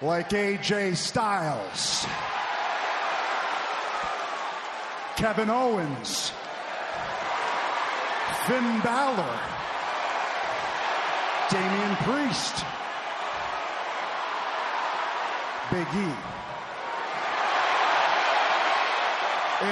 Like 0.01 0.31
AJ 0.31 0.97
Styles, 0.97 2.05
Kevin 5.17 5.51
Owens, 5.51 6.33
Finn 8.47 8.81
Balor, 8.81 9.41
Damian 11.51 11.97
Priest, 11.97 12.65
Big 15.71 15.87
E. 15.95 16.13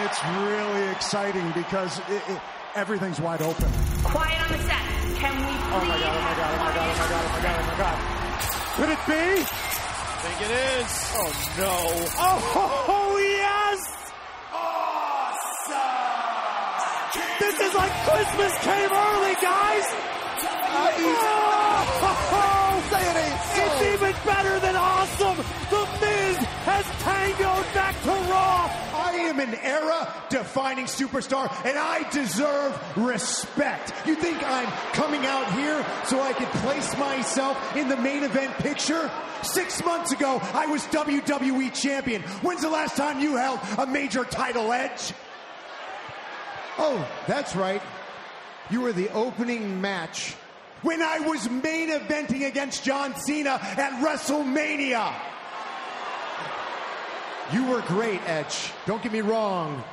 It's 0.04 0.24
really 0.24 0.88
exciting 0.90 1.50
because 1.52 1.98
it, 2.10 2.22
it, 2.28 2.40
everything's 2.76 3.20
wide 3.20 3.42
open. 3.42 3.68
Quiet 4.04 4.40
on 4.42 4.52
the 4.52 4.58
set. 4.64 4.76
Can 5.18 5.34
we 5.36 5.42
please? 5.42 5.72
Oh 5.72 5.84
my 5.88 5.98
god, 5.98 6.16
oh 6.16 6.22
my 6.22 6.34
god, 6.36 6.50
oh 6.50 6.58
my 6.58 6.72
god, 6.74 6.86
oh 6.86 6.94
my 6.96 7.08
god, 7.08 7.24
oh 7.24 7.32
my 7.32 7.42
god, 7.42 7.56
oh 7.58 7.66
my 7.66 7.76
god. 7.78 7.98
Could 8.76 8.90
it 8.90 9.02
be? 9.06 9.42
I 9.42 10.22
think 10.22 10.38
it 10.48 10.54
is. 10.80 10.92
Oh 11.16 11.32
no. 11.58 11.74
Oh, 12.18 12.38
yes! 12.88 13.09
Is 17.70 17.76
like 17.76 17.92
Christmas 18.04 18.52
came 18.58 18.90
early, 18.90 19.34
guys! 19.34 19.84
Oh, 22.32 22.86
say 22.90 23.02
it 23.02 23.16
ain't. 23.16 23.40
It's 23.62 23.82
even 23.94 24.14
better 24.24 24.58
than 24.60 24.76
awesome! 24.76 25.36
The 25.70 25.88
Miz 26.00 26.36
has 26.66 26.84
tangoed 27.02 27.74
back 27.74 28.00
to 28.02 28.08
Raw! 28.08 28.70
I 28.94 29.12
am 29.28 29.40
an 29.40 29.54
era 29.54 30.12
defining 30.30 30.86
superstar 30.86 31.50
and 31.64 31.78
I 31.78 32.08
deserve 32.10 32.78
respect. 32.96 33.92
You 34.06 34.14
think 34.14 34.42
I'm 34.44 34.70
coming 34.92 35.26
out 35.26 35.52
here 35.52 35.84
so 36.06 36.20
I 36.20 36.32
could 36.32 36.48
place 36.62 36.96
myself 36.98 37.76
in 37.76 37.88
the 37.88 37.96
main 37.96 38.24
event 38.24 38.52
picture? 38.58 39.10
Six 39.42 39.84
months 39.84 40.12
ago, 40.12 40.40
I 40.54 40.66
was 40.66 40.82
WWE 40.86 41.72
champion. 41.74 42.22
When's 42.42 42.62
the 42.62 42.68
last 42.70 42.96
time 42.96 43.20
you 43.20 43.36
held 43.36 43.60
a 43.78 43.86
major 43.86 44.24
title 44.24 44.72
edge? 44.72 45.12
Oh, 46.82 47.06
that's 47.26 47.54
right. 47.54 47.82
You 48.70 48.80
were 48.80 48.92
the 48.92 49.10
opening 49.10 49.82
match 49.82 50.34
when 50.80 51.02
I 51.02 51.20
was 51.20 51.50
main 51.50 51.90
eventing 51.90 52.46
against 52.46 52.84
John 52.84 53.14
Cena 53.16 53.58
at 53.60 54.02
WrestleMania. 54.02 55.12
You 57.52 57.66
were 57.66 57.82
great, 57.82 58.20
Edge. 58.26 58.72
Don't 58.86 59.02
get 59.02 59.12
me 59.12 59.20
wrong. 59.20 59.84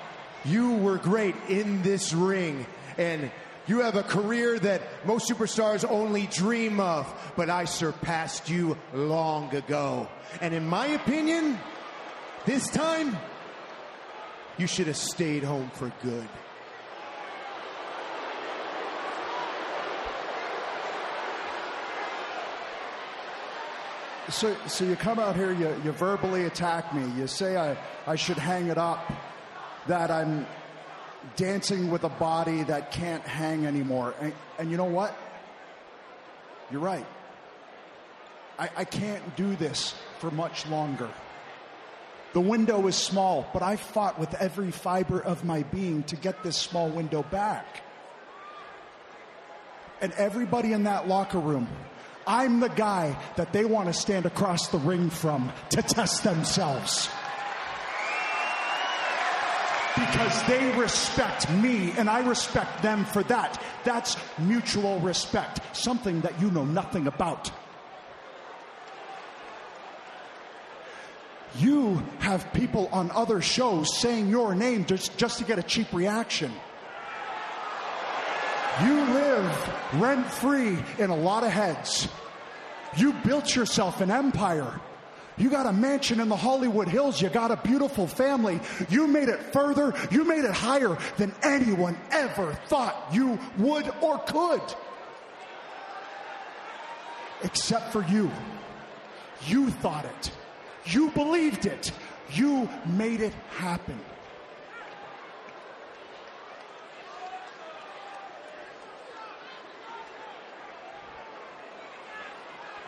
You 0.45 0.75
were 0.75 0.97
great 0.97 1.35
in 1.49 1.81
this 1.81 2.13
ring. 2.13 2.65
And 2.97 3.31
you 3.67 3.81
have 3.81 3.97
a 3.97 4.03
career 4.03 4.57
that 4.57 4.81
most 5.05 5.29
superstars 5.29 5.83
only 5.89 6.27
dream 6.27 6.79
of, 6.79 7.05
but 7.35 7.49
I 7.49 7.65
surpassed 7.65 8.49
you 8.49 8.77
long 8.93 9.53
ago. 9.53 10.07
And 10.39 10.53
in 10.53 10.65
my 10.65 10.88
opinion, 10.88 11.59
this 12.45 12.69
time, 12.69 13.17
you 14.57 14.67
should 14.67 14.88
have 14.88 14.95
stayed 14.95 15.43
home 15.43 15.69
for 15.73 15.91
good. 16.01 16.29
So, 24.30 24.55
so 24.67 24.84
you 24.84 24.97
come 24.97 25.19
out 25.19 25.38
here, 25.38 25.53
you, 25.53 25.73
you 25.86 25.93
verbally 25.93 26.43
attack 26.45 26.93
me. 26.93 27.03
You 27.17 27.28
say 27.28 27.55
I, 27.55 27.78
I 28.05 28.15
should 28.17 28.38
hang 28.38 28.67
it 28.67 28.78
up, 28.78 28.99
that 29.88 30.11
I'm 30.11 30.45
dancing 31.38 31.89
with 31.89 32.03
a 32.03 32.09
body 32.09 32.63
that 32.63 32.91
can't 32.91 33.23
hang 33.23 33.65
anymore. 33.65 34.15
And, 34.19 34.34
and 34.59 34.69
you 34.69 34.75
know 34.75 34.84
what? 34.84 35.17
You're 36.69 36.82
right. 36.82 37.05
I, 38.59 38.69
I 38.75 38.84
can't 38.84 39.36
do 39.38 39.55
this 39.55 39.95
for 40.19 40.30
much 40.30 40.67
longer. 40.67 41.09
The 42.34 42.41
window 42.41 42.86
is 42.88 42.97
small, 42.97 43.47
but 43.53 43.63
I 43.63 43.78
fought 43.78 44.19
with 44.19 44.34
every 44.36 44.71
fiber 44.71 45.21
of 45.21 45.45
my 45.45 45.63
being 45.63 46.03
to 46.03 46.17
get 46.17 46.43
this 46.43 46.57
small 46.57 46.89
window 46.89 47.23
back. 47.23 47.82
And 50.01 50.11
everybody 50.13 50.73
in 50.73 50.84
that 50.84 51.07
locker 51.07 51.39
room, 51.39 51.67
I'm 52.28 52.59
the 52.59 52.69
guy 52.69 53.17
that 53.38 53.53
they 53.53 53.63
want 53.63 53.88
to 53.88 53.93
stand 53.93 54.25
across 54.25 54.67
the 54.67 54.78
ring 54.80 55.09
from 55.09 55.51
to 55.69 55.82
test 55.82 56.23
themselves. 56.23 57.09
Because 59.95 60.43
they 60.43 60.78
respect 60.78 61.49
me 61.49 61.91
and 61.97 62.07
I 62.09 62.28
respect 62.28 62.84
them 62.84 63.05
for 63.05 63.23
that. 63.23 63.63
That's 63.84 64.15
mutual 64.38 64.99
respect, 64.99 65.61
something 65.75 66.21
that 66.21 66.39
you 66.39 66.51
know 66.51 66.65
nothing 66.65 67.07
about. 67.07 67.49
You 71.55 72.03
have 72.19 72.53
people 72.53 72.89
on 72.91 73.09
other 73.11 73.41
shows 73.41 73.97
saying 73.97 74.28
your 74.28 74.53
name 74.53 74.86
just, 74.86 75.17
just 75.17 75.39
to 75.39 75.45
get 75.45 75.57
a 75.57 75.63
cheap 75.63 75.91
reaction. 75.93 76.51
You 78.84 78.93
live 78.93 79.73
rent 79.93 80.25
free 80.28 80.78
in 80.99 81.09
a 81.09 81.15
lot 81.15 81.43
of 81.43 81.51
heads. 81.51 82.07
You 82.95 83.13
built 83.13 83.55
yourself 83.55 84.01
an 84.01 84.11
empire. 84.11 84.80
You 85.38 85.49
got 85.49 85.67
a 85.67 85.73
mansion 85.73 86.19
in 86.19 86.30
the 86.30 86.36
Hollywood 86.36 86.88
Hills. 86.88 87.21
You 87.21 87.30
got 87.30 87.51
a 87.51 87.57
beautiful 87.57 88.07
family. 88.07 88.59
You 88.89 89.07
made 89.07 89.30
it 89.30 89.39
further. 89.53 89.93
You 90.11 90.23
made 90.25 90.45
it 90.45 90.53
higher 90.53 90.97
than 91.17 91.34
anyone 91.43 91.97
ever 92.11 92.53
thought 92.67 93.09
you 93.11 93.39
would 93.57 93.91
or 94.01 94.19
could. 94.19 94.61
Except 97.43 97.91
for 97.91 98.03
you. 98.05 98.32
You 99.45 99.69
thought 99.69 100.05
it. 100.05 100.32
You 100.86 101.11
believed 101.11 101.65
it. 101.65 101.91
You 102.32 102.67
made 102.86 103.21
it 103.21 103.34
happen. 103.57 103.99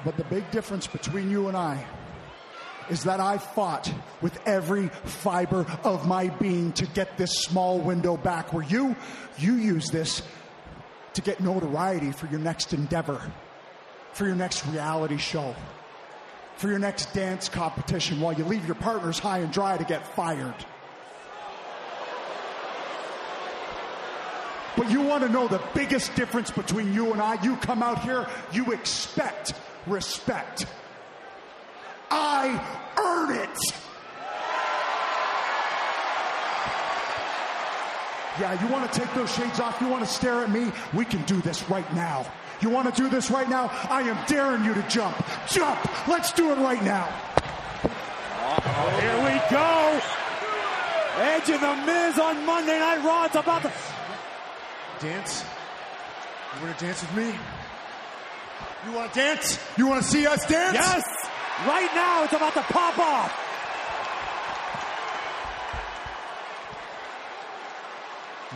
But 0.05 0.17
the 0.17 0.23
big 0.25 0.49
difference 0.51 0.87
between 0.87 1.29
you 1.29 1.47
and 1.47 1.57
I 1.57 1.85
is 2.89 3.03
that 3.03 3.19
I 3.19 3.37
fought 3.37 3.91
with 4.21 4.39
every 4.47 4.87
fiber 4.87 5.65
of 5.83 6.07
my 6.07 6.29
being 6.29 6.71
to 6.73 6.85
get 6.87 7.17
this 7.17 7.31
small 7.43 7.79
window 7.79 8.17
back. 8.17 8.53
Where 8.53 8.63
you, 8.63 8.95
you 9.37 9.53
use 9.53 9.89
this 9.89 10.21
to 11.13 11.21
get 11.21 11.39
notoriety 11.39 12.11
for 12.11 12.27
your 12.27 12.39
next 12.39 12.73
endeavor, 12.73 13.21
for 14.13 14.25
your 14.25 14.35
next 14.35 14.65
reality 14.67 15.17
show, 15.17 15.55
for 16.55 16.69
your 16.69 16.79
next 16.79 17.13
dance 17.13 17.49
competition 17.49 18.19
while 18.21 18.33
you 18.33 18.45
leave 18.45 18.65
your 18.65 18.75
partners 18.75 19.19
high 19.19 19.39
and 19.39 19.51
dry 19.51 19.77
to 19.77 19.83
get 19.83 20.05
fired. 20.15 20.55
But 24.77 24.89
you 24.91 25.01
want 25.01 25.23
to 25.23 25.29
know 25.29 25.47
the 25.47 25.61
biggest 25.73 26.15
difference 26.15 26.51
between 26.51 26.93
you 26.93 27.11
and 27.11 27.21
I? 27.21 27.41
You 27.43 27.57
come 27.57 27.83
out 27.83 28.01
here, 28.01 28.27
you 28.53 28.71
expect 28.71 29.53
respect. 29.89 30.65
I 32.11 32.49
earn 32.97 33.35
it. 33.35 33.59
Yeah, 38.39 38.63
you 38.63 38.71
want 38.71 38.91
to 38.91 38.99
take 38.99 39.13
those 39.15 39.33
shades 39.33 39.59
off? 39.59 39.81
You 39.81 39.87
want 39.87 40.05
to 40.05 40.09
stare 40.09 40.43
at 40.43 40.49
me? 40.49 40.71
We 40.93 41.03
can 41.03 41.21
do 41.23 41.41
this 41.41 41.69
right 41.69 41.93
now. 41.93 42.25
You 42.61 42.69
want 42.69 42.93
to 42.93 43.01
do 43.01 43.09
this 43.09 43.29
right 43.29 43.49
now? 43.49 43.69
I 43.89 44.01
am 44.01 44.17
daring 44.27 44.63
you 44.63 44.73
to 44.73 44.81
jump. 44.83 45.15
Jump! 45.47 45.79
Let's 46.07 46.31
do 46.31 46.51
it 46.51 46.57
right 46.57 46.83
now. 46.83 47.07
Uh-oh. 47.83 48.99
Here 49.01 49.17
we 49.23 49.39
go. 49.49 50.01
Edge 51.21 51.49
of 51.49 51.59
the 51.59 51.75
Miz 51.85 52.17
on 52.17 52.45
Monday 52.45 52.79
Night 52.79 53.03
Raw. 53.03 53.25
It's 53.25 53.35
about 53.35 53.63
to 53.63 53.71
dance. 55.01 55.43
You 56.55 56.65
want 56.65 56.77
to 56.77 56.85
dance 56.85 57.01
with 57.01 57.15
me? 57.15 57.35
You 58.85 58.93
want 58.93 59.13
to 59.13 59.19
dance? 59.19 59.59
You 59.77 59.87
want 59.87 60.03
to 60.03 60.09
see 60.09 60.25
us 60.25 60.45
dance? 60.45 60.73
Yes! 60.73 61.03
Right 61.67 61.89
now, 61.93 62.23
it's 62.23 62.33
about 62.33 62.53
to 62.53 62.61
pop 62.61 62.97
off. 62.97 63.45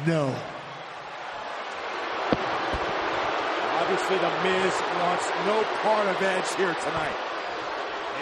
No. 0.07 0.33
Obviously, 3.81 4.17
The 4.17 4.31
Miz 4.43 4.73
wants 5.01 5.29
no 5.45 5.63
part 5.81 6.07
of 6.07 6.21
Edge 6.21 6.55
here 6.55 6.73
tonight. 6.73 7.15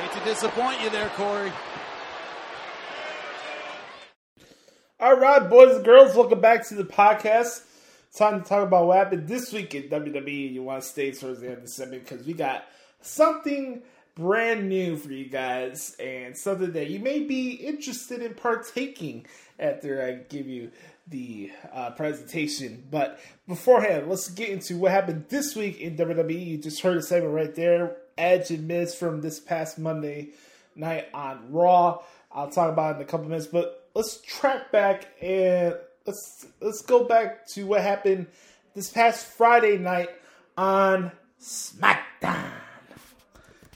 Hate 0.02 0.12
to 0.20 0.26
disappoint 0.26 0.82
you 0.82 0.90
there, 0.90 1.10
Corey. 1.10 1.52
All 5.00 5.18
right, 5.18 5.48
boys 5.48 5.76
and 5.76 5.86
girls, 5.86 6.16
welcome 6.16 6.42
back 6.42 6.68
to 6.70 6.76
the 6.76 6.84
podcast. 6.84 7.64
Time 8.16 8.44
to 8.44 8.48
talk 8.48 8.68
about 8.68 8.88
what 8.88 8.98
happened 8.98 9.28
this 9.28 9.54
week 9.54 9.74
in 9.74 9.84
WWE. 9.84 10.54
You 10.54 10.64
want 10.64 10.84
to 10.84 10.88
stay 10.88 11.12
towards 11.12 11.40
the 11.40 11.48
end 11.48 11.58
of 11.58 11.62
the 11.64 11.70
segment 11.70 12.04
because 12.04 12.26
we 12.26 12.34
got 12.34 12.66
something 13.00 13.82
brand 14.16 14.68
new 14.68 14.98
for 14.98 15.14
you 15.14 15.30
guys 15.30 15.96
and 15.98 16.38
something 16.38 16.74
that 16.74 16.90
you 16.90 17.00
may 17.00 17.20
be 17.20 17.52
interested 17.52 18.22
in 18.22 18.34
partaking 18.34 19.26
after 19.58 20.04
I 20.04 20.28
give 20.28 20.48
you 20.48 20.72
the 21.08 21.52
uh, 21.72 21.92
presentation. 21.92 22.84
But 22.92 23.18
beforehand, 23.48 24.10
let's 24.10 24.30
get 24.30 24.50
into 24.50 24.76
what 24.76 24.92
happened 24.92 25.26
this 25.30 25.56
week 25.56 25.80
in 25.80 25.96
WWE. 25.96 26.46
You 26.46 26.58
just 26.58 26.82
heard 26.82 26.98
a 26.98 27.02
segment 27.02 27.34
right 27.34 27.56
there 27.56 27.96
Edge 28.18 28.52
and 28.52 28.68
Miz 28.68 28.94
from 28.94 29.22
this 29.22 29.40
past 29.40 29.80
Monday 29.80 30.32
night 30.76 31.08
on 31.14 31.52
Raw. 31.52 32.00
I'll 32.30 32.50
talk 32.50 32.72
about 32.72 32.96
it 32.96 32.96
in 32.98 33.04
a 33.04 33.06
couple 33.06 33.30
minutes, 33.30 33.48
but 33.48 33.90
let's 33.94 34.20
track 34.22 34.72
back 34.72 35.08
and 35.22 35.76
let's 36.06 36.46
let's 36.60 36.82
go 36.82 37.04
back 37.04 37.48
to 37.48 37.66
what 37.66 37.82
happened 37.82 38.28
this 38.76 38.90
past 38.90 39.26
Friday 39.26 39.78
night 39.78 40.10
on 40.58 41.12
SmackDown, 41.40 42.52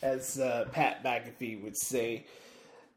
as 0.01 0.39
uh, 0.39 0.65
Pat 0.71 1.03
McAfee 1.03 1.63
would 1.63 1.77
say. 1.77 2.25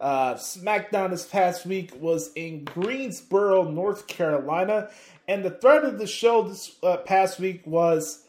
Uh, 0.00 0.34
SmackDown 0.34 1.10
this 1.10 1.26
past 1.26 1.66
week 1.66 1.90
was 2.00 2.30
in 2.34 2.64
Greensboro, 2.64 3.68
North 3.68 4.06
Carolina, 4.06 4.90
and 5.26 5.44
the 5.44 5.50
thread 5.50 5.84
of 5.84 5.98
the 5.98 6.06
show 6.06 6.42
this 6.42 6.76
uh, 6.82 6.98
past 6.98 7.40
week 7.40 7.62
was: 7.66 8.24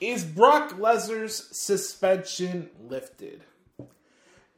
Is 0.00 0.24
Brock 0.24 0.72
Lesnar's 0.72 1.56
suspension 1.56 2.70
lifted? 2.88 3.42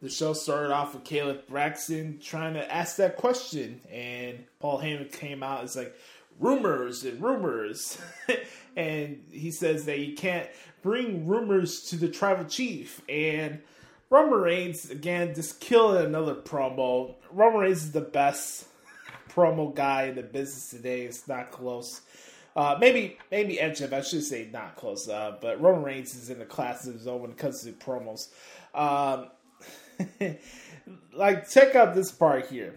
The 0.03 0.11
show 0.11 0.35
started 0.35 0.73
off 0.73 0.95
with 0.95 1.05
Kayla 1.05 1.47
Braxton 1.49 2.19
trying 2.23 2.55
to 2.55 2.73
ask 2.75 2.97
that 2.97 3.17
question, 3.17 3.81
and 3.91 4.45
Paul 4.61 4.79
Heyman 4.81 5.11
came 5.11 5.43
out 5.43 5.65
It's 5.65 5.75
like 5.75 5.97
rumors 6.39 7.05
and 7.05 7.23
rumors, 7.23 7.99
and 8.77 9.23
he 9.31 9.51
says 9.51 9.87
that 9.87 9.99
you 9.99 10.15
can't 10.15 10.49
bring 10.83 11.27
rumors 11.27 11.81
to 11.85 11.97
the 11.97 12.09
tribal 12.09 12.45
chief. 12.45 13.01
And 13.09 13.63
Roman 14.11 14.39
Reigns 14.39 14.91
again 14.91 15.35
just 15.35 15.61
killing 15.61 16.05
another 16.05 16.35
promo. 16.35 17.15
Roman 17.33 17.61
Reigns 17.61 17.85
is 17.85 17.93
the 17.93 18.03
best 18.03 18.67
promo 19.31 19.75
guy 19.75 20.05
in 20.05 20.17
the 20.17 20.23
business 20.23 20.69
today. 20.69 21.03
It's 21.03 21.27
not 21.27 21.51
close. 21.51 22.03
Uh, 22.55 22.77
maybe 22.81 23.19
maybe 23.31 23.57
MJF, 23.57 23.93
I 23.95 24.03
should 24.03 24.25
say 24.25 24.49
not 24.53 24.77
close, 24.77 25.09
uh, 25.09 25.37
but 25.41 25.61
Roman 25.61 25.83
Reigns 25.83 26.15
is 26.15 26.29
in 26.29 26.39
the 26.39 26.45
class 26.45 26.87
of 26.87 26.95
his 26.95 27.07
own 27.07 27.23
when 27.23 27.31
it 27.31 27.39
comes 27.39 27.63
to 27.63 27.73
promos. 27.73 28.29
Um, 28.75 29.29
like, 31.13 31.49
check 31.49 31.75
out 31.75 31.95
this 31.95 32.11
part 32.11 32.47
here. 32.47 32.75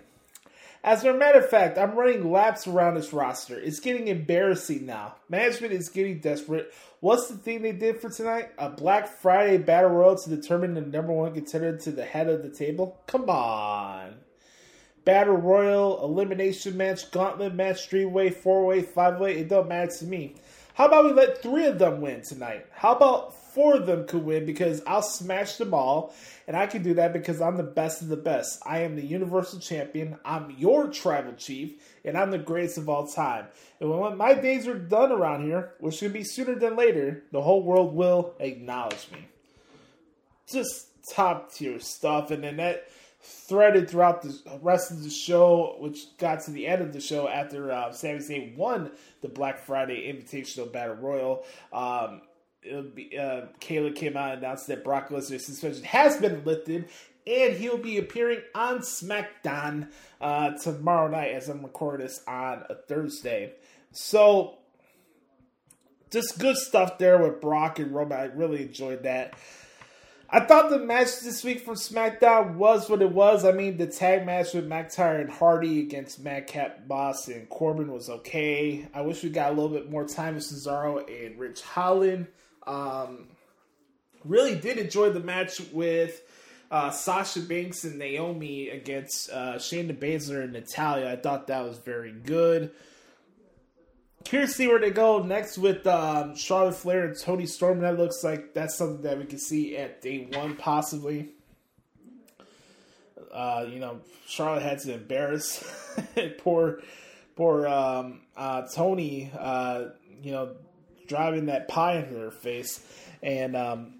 As 0.81 1.03
a 1.03 1.13
matter 1.13 1.39
of 1.39 1.49
fact, 1.49 1.77
I'm 1.77 1.95
running 1.95 2.31
laps 2.31 2.65
around 2.65 2.95
this 2.95 3.11
roster. 3.11 3.59
It's 3.59 3.81
getting 3.81 4.07
embarrassing 4.07 4.85
now. 4.85 5.15
Management 5.27 5.73
is 5.73 5.89
getting 5.89 6.19
desperate. 6.19 6.73
What's 7.01 7.27
the 7.27 7.35
thing 7.35 7.61
they 7.61 7.73
did 7.73 7.99
for 7.99 8.09
tonight? 8.09 8.51
A 8.57 8.69
Black 8.69 9.07
Friday 9.07 9.57
Battle 9.57 9.89
Royal 9.89 10.17
to 10.17 10.29
determine 10.29 10.73
the 10.73 10.81
number 10.81 11.11
one 11.11 11.33
contender 11.33 11.77
to 11.77 11.91
the 11.91 12.05
head 12.05 12.29
of 12.29 12.43
the 12.43 12.49
table? 12.49 12.97
Come 13.07 13.29
on. 13.29 14.15
Battle 15.03 15.35
Royal, 15.35 16.01
elimination 16.03 16.77
match, 16.77 17.11
gauntlet 17.11 17.55
match, 17.55 17.89
three 17.89 18.05
way, 18.05 18.29
four 18.29 18.65
way, 18.65 18.81
five 18.81 19.19
way. 19.19 19.37
It 19.37 19.49
don't 19.49 19.67
matter 19.67 19.91
to 19.97 20.05
me. 20.05 20.35
How 20.75 20.87
about 20.87 21.05
we 21.05 21.11
let 21.11 21.41
three 21.41 21.65
of 21.65 21.77
them 21.77 21.99
win 21.99 22.21
tonight? 22.21 22.67
How 22.71 22.95
about 22.95 23.35
four 23.59 23.75
of 23.75 23.85
them 23.85 24.07
could 24.07 24.23
win 24.23 24.45
because 24.45 24.81
I'll 24.87 25.01
smash 25.01 25.57
them 25.57 25.73
all, 25.73 26.15
and 26.47 26.55
I 26.55 26.65
can 26.65 26.81
do 26.81 26.93
that 26.93 27.11
because 27.11 27.41
I'm 27.41 27.57
the 27.57 27.63
best 27.63 28.01
of 28.01 28.07
the 28.07 28.15
best. 28.15 28.61
I 28.65 28.79
am 28.83 28.95
the 28.95 29.05
Universal 29.05 29.59
Champion. 29.59 30.17
I'm 30.23 30.55
your 30.57 30.87
Tribal 30.87 31.33
Chief, 31.33 31.73
and 32.05 32.17
I'm 32.17 32.31
the 32.31 32.37
greatest 32.37 32.77
of 32.77 32.87
all 32.87 33.05
time. 33.05 33.47
And 33.81 33.89
when 33.89 34.15
my 34.15 34.33
days 34.33 34.65
are 34.65 34.79
done 34.79 35.11
around 35.11 35.43
here, 35.43 35.73
which 35.81 35.95
should 35.95 36.13
be 36.13 36.23
sooner 36.23 36.55
than 36.55 36.77
later, 36.77 37.25
the 37.33 37.41
whole 37.41 37.61
world 37.61 37.93
will 37.93 38.33
acknowledge 38.39 39.09
me. 39.11 39.27
Just 40.49 40.87
top 41.13 41.51
tier 41.51 41.81
stuff, 41.81 42.31
and 42.31 42.41
then 42.41 42.55
that 42.57 42.87
threaded 43.21 43.89
throughout 43.89 44.21
the 44.21 44.39
rest 44.61 44.89
of 44.89 45.03
the 45.03 45.09
show, 45.09 45.75
which 45.79 46.17
got 46.17 46.39
to 46.45 46.51
the 46.51 46.65
end 46.65 46.81
of 46.81 46.93
the 46.93 47.01
show 47.01 47.27
after 47.27 47.73
uh, 47.73 47.91
Sami 47.91 48.19
Zayn 48.19 48.55
won 48.55 48.89
the 49.19 49.27
Black 49.27 49.59
Friday 49.59 50.09
Invitational 50.09 50.71
Battle 50.71 50.95
Royal. 50.95 51.43
Um, 51.73 52.21
be, 52.61 53.17
uh, 53.17 53.47
Kayla 53.61 53.95
came 53.95 54.17
out 54.17 54.33
and 54.33 54.43
announced 54.43 54.67
that 54.67 54.83
Brock 54.83 55.09
Lesnar's 55.09 55.45
suspension 55.45 55.83
has 55.85 56.17
been 56.17 56.43
lifted, 56.43 56.89
and 57.25 57.53
he'll 57.53 57.77
be 57.77 57.97
appearing 57.97 58.41
on 58.53 58.79
SmackDown 58.79 59.89
uh, 60.19 60.51
tomorrow 60.57 61.09
night 61.09 61.33
as 61.33 61.49
I'm 61.49 61.63
recording 61.63 62.05
this 62.05 62.21
on 62.27 62.63
a 62.69 62.75
Thursday. 62.75 63.53
So, 63.91 64.57
just 66.11 66.39
good 66.39 66.57
stuff 66.57 66.97
there 66.97 67.17
with 67.21 67.39
Brock 67.41 67.79
and 67.79 67.93
Roman. 67.93 68.19
I 68.19 68.23
really 68.25 68.63
enjoyed 68.63 69.03
that. 69.03 69.35
I 70.31 70.41
thought 70.41 70.69
the 70.69 70.77
match 70.77 71.21
this 71.21 71.43
week 71.43 71.65
from 71.65 71.73
SmackDown 71.73 72.53
was 72.53 72.87
what 72.87 73.01
it 73.01 73.11
was. 73.11 73.45
I 73.45 73.51
mean, 73.51 73.77
the 73.77 73.87
tag 73.87 74.27
match 74.27 74.53
with 74.53 74.69
McIntyre 74.69 75.21
and 75.21 75.29
Hardy 75.29 75.79
against 75.79 76.19
Madcap 76.19 76.87
Moss 76.87 77.27
and 77.29 77.49
Corbin 77.49 77.91
was 77.91 78.11
okay. 78.11 78.87
I 78.93 79.01
wish 79.01 79.23
we 79.23 79.31
got 79.31 79.51
a 79.51 79.55
little 79.55 79.75
bit 79.75 79.89
more 79.89 80.05
time 80.05 80.35
with 80.35 80.43
Cesaro 80.43 81.03
and 81.09 81.39
Ridge 81.39 81.61
Holland. 81.61 82.27
Um, 82.69 83.27
really 84.23 84.55
did 84.55 84.77
enjoy 84.77 85.09
the 85.09 85.19
match 85.19 85.59
with 85.71 86.21
uh, 86.69 86.91
Sasha 86.91 87.41
Banks 87.41 87.83
and 87.83 87.97
Naomi 87.97 88.69
against 88.69 89.31
uh, 89.31 89.55
Shayna 89.55 89.97
Baszler 89.97 90.43
and 90.43 90.53
Natalya. 90.53 91.11
I 91.11 91.15
thought 91.15 91.47
that 91.47 91.63
was 91.63 91.79
very 91.79 92.11
good. 92.11 92.71
Curious 94.23 94.51
to 94.51 94.57
see 94.57 94.67
where 94.67 94.79
they 94.79 94.91
go 94.91 95.23
next 95.23 95.57
with 95.57 95.87
um, 95.87 96.35
Charlotte 96.35 96.75
Flair 96.75 97.05
and 97.05 97.17
Toni 97.17 97.47
Storm. 97.47 97.79
That 97.79 97.97
looks 97.97 98.23
like 98.23 98.53
that's 98.53 98.77
something 98.77 99.01
that 99.01 99.17
we 99.17 99.25
can 99.25 99.39
see 99.39 99.75
at 99.75 100.01
day 100.01 100.27
one, 100.31 100.55
possibly. 100.55 101.29
Uh, 103.33 103.65
you 103.67 103.79
know, 103.79 104.01
Charlotte 104.27 104.61
had 104.61 104.79
to 104.79 104.93
embarrass 104.93 105.63
poor, 106.39 106.81
poor 107.35 107.65
um, 107.65 108.21
uh, 108.35 108.63
Toni. 108.73 109.31
Uh, 109.37 109.85
you 110.21 110.31
know, 110.31 110.55
driving 111.09 111.47
that 111.47 111.67
pie 111.67 111.97
into 111.97 112.17
her 112.17 112.31
face. 112.31 112.79
And 113.21 113.57
um, 113.57 113.95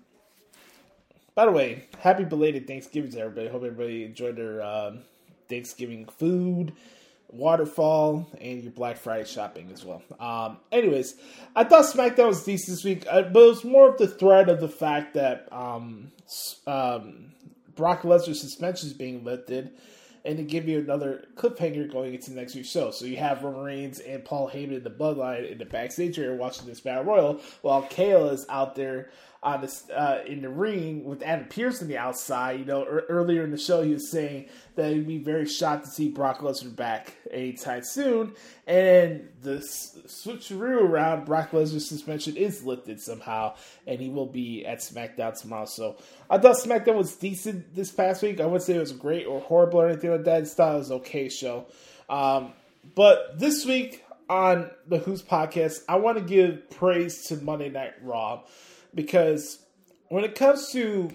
by 1.36 1.46
the 1.46 1.52
way, 1.52 1.88
happy 2.00 2.24
belated 2.24 2.68
Thanksgiving 2.68 3.12
to 3.12 3.20
everybody. 3.20 3.50
Hope 3.50 3.64
everybody 3.64 4.06
enjoyed 4.06 4.38
their 4.38 4.62
um, 4.62 5.00
Thanksgiving 5.50 6.06
food, 6.06 6.72
waterfall, 7.28 8.30
and 8.40 8.64
your 8.64 8.72
Black 8.72 8.98
Friday 8.98 9.26
shopping 9.26 9.70
as 9.74 9.84
well. 9.84 10.02
Um, 10.20 10.58
anyways, 10.72 11.16
I 11.56 11.66
thought 11.66 11.86
SmackDown 11.86 12.28
was 12.28 12.44
decent 12.44 12.78
this 12.78 12.86
week, 12.86 13.06
uh, 13.10 13.24
but 13.24 13.42
it 13.42 13.48
was 13.48 13.64
more 13.66 13.90
of 13.90 13.98
the 13.98 14.08
threat 14.08 14.48
of 14.48 14.62
the 14.62 14.70
fact 14.70 15.16
that 15.16 15.52
um, 15.52 16.12
um, 16.66 17.34
Brock 17.76 18.04
Lesnar's 18.04 18.40
suspension 18.40 18.88
is 18.88 18.94
being 18.94 19.24
lifted 19.24 19.72
and 20.26 20.38
to 20.38 20.44
give 20.44 20.68
you 20.68 20.80
another 20.80 21.28
cliffhanger 21.36 21.92
going 21.92 22.14
into 22.14 22.32
the 22.32 22.36
next 22.36 22.56
week's 22.56 22.70
show. 22.70 22.92
So 22.92 23.06
you 23.06 23.18
have 23.18 23.44
Roman 23.44 23.62
Reigns 23.62 24.00
and 24.00 24.24
Paul 24.24 24.50
Heyman 24.50 24.78
in 24.78 24.84
the 24.84 24.90
Bloodline 24.90 25.52
in 25.52 25.58
the 25.58 25.66
backstage 25.66 26.20
area 26.20 26.36
watching 26.36 26.68
this 26.68 26.80
Battle 26.80 27.04
Royal, 27.04 27.42
while 27.62 27.84
Kayla 27.84 28.34
is 28.34 28.46
out 28.50 28.76
there 28.76 29.10
on 29.42 29.62
this 29.62 29.90
uh, 29.90 30.22
in 30.28 30.42
the 30.42 30.50
ring 30.50 31.06
with 31.06 31.22
Adam 31.24 31.48
Pearce 31.48 31.82
on 31.82 31.88
the 31.88 31.98
outside. 31.98 32.60
You 32.60 32.66
know, 32.66 32.84
er- 32.84 33.06
earlier 33.10 33.44
in 33.44 33.52
the 33.52 33.58
show, 33.58 33.82
he 33.82 33.94
was 33.94 34.10
saying 34.10 34.50
that 34.80 34.94
he'd 34.94 35.08
be 35.08 35.18
very 35.18 35.46
shocked 35.46 35.86
to 35.86 35.92
see 35.92 36.10
Brock 36.10 36.40
Lesnar 36.40 36.76
back 36.76 37.14
anytime 37.30 37.84
soon. 37.84 38.34
And 38.66 39.28
the 39.42 39.58
switcheroo 39.58 40.82
around 40.82 41.26
Brock 41.26 41.52
Lesnar's 41.52 41.88
suspension 41.88 42.38
is 42.38 42.64
lifted 42.64 43.02
somehow, 43.02 43.56
and 43.86 44.00
he 44.00 44.10
will 44.10 44.26
be 44.26 44.66
at 44.66 44.80
SmackDown 44.80 45.40
tomorrow. 45.40 45.66
So 45.66 45.98
I 46.30 46.38
thought 46.38 46.56
SmackDown 46.56 46.96
was 46.96 47.16
decent 47.16 47.76
this 47.76 47.92
past 47.92 48.24
week. 48.24 48.40
I 48.40 48.46
wouldn't 48.46 48.64
say 48.64 48.76
it 48.76 48.80
was 48.80 48.94
great 48.94 49.28
or 49.28 49.42
horrible 49.42 49.82
or 49.82 49.90
anything 49.90 50.12
like 50.12 50.24
that. 50.24 50.38
I 50.38 50.40
just 50.42 50.56
thought 50.56 50.76
it 50.76 50.80
was 50.80 50.92
okay 50.92 51.28
show. 51.28 51.68
Um, 52.10 52.54
but 52.96 53.38
this 53.38 53.66
week 53.66 54.04
on 54.30 54.72
the 54.88 55.00
Hoots 55.00 55.22
podcast, 55.22 55.80
I 55.90 55.98
want 55.98 56.18
to 56.18 56.24
give 56.24 56.70
praise 56.70 57.28
to 57.28 57.36
Monday 57.36 57.70
Night 57.70 57.96
Raw 58.02 58.44
because 58.96 59.60
when 60.08 60.24
it 60.24 60.36
comes 60.36 60.72
to 60.72 61.10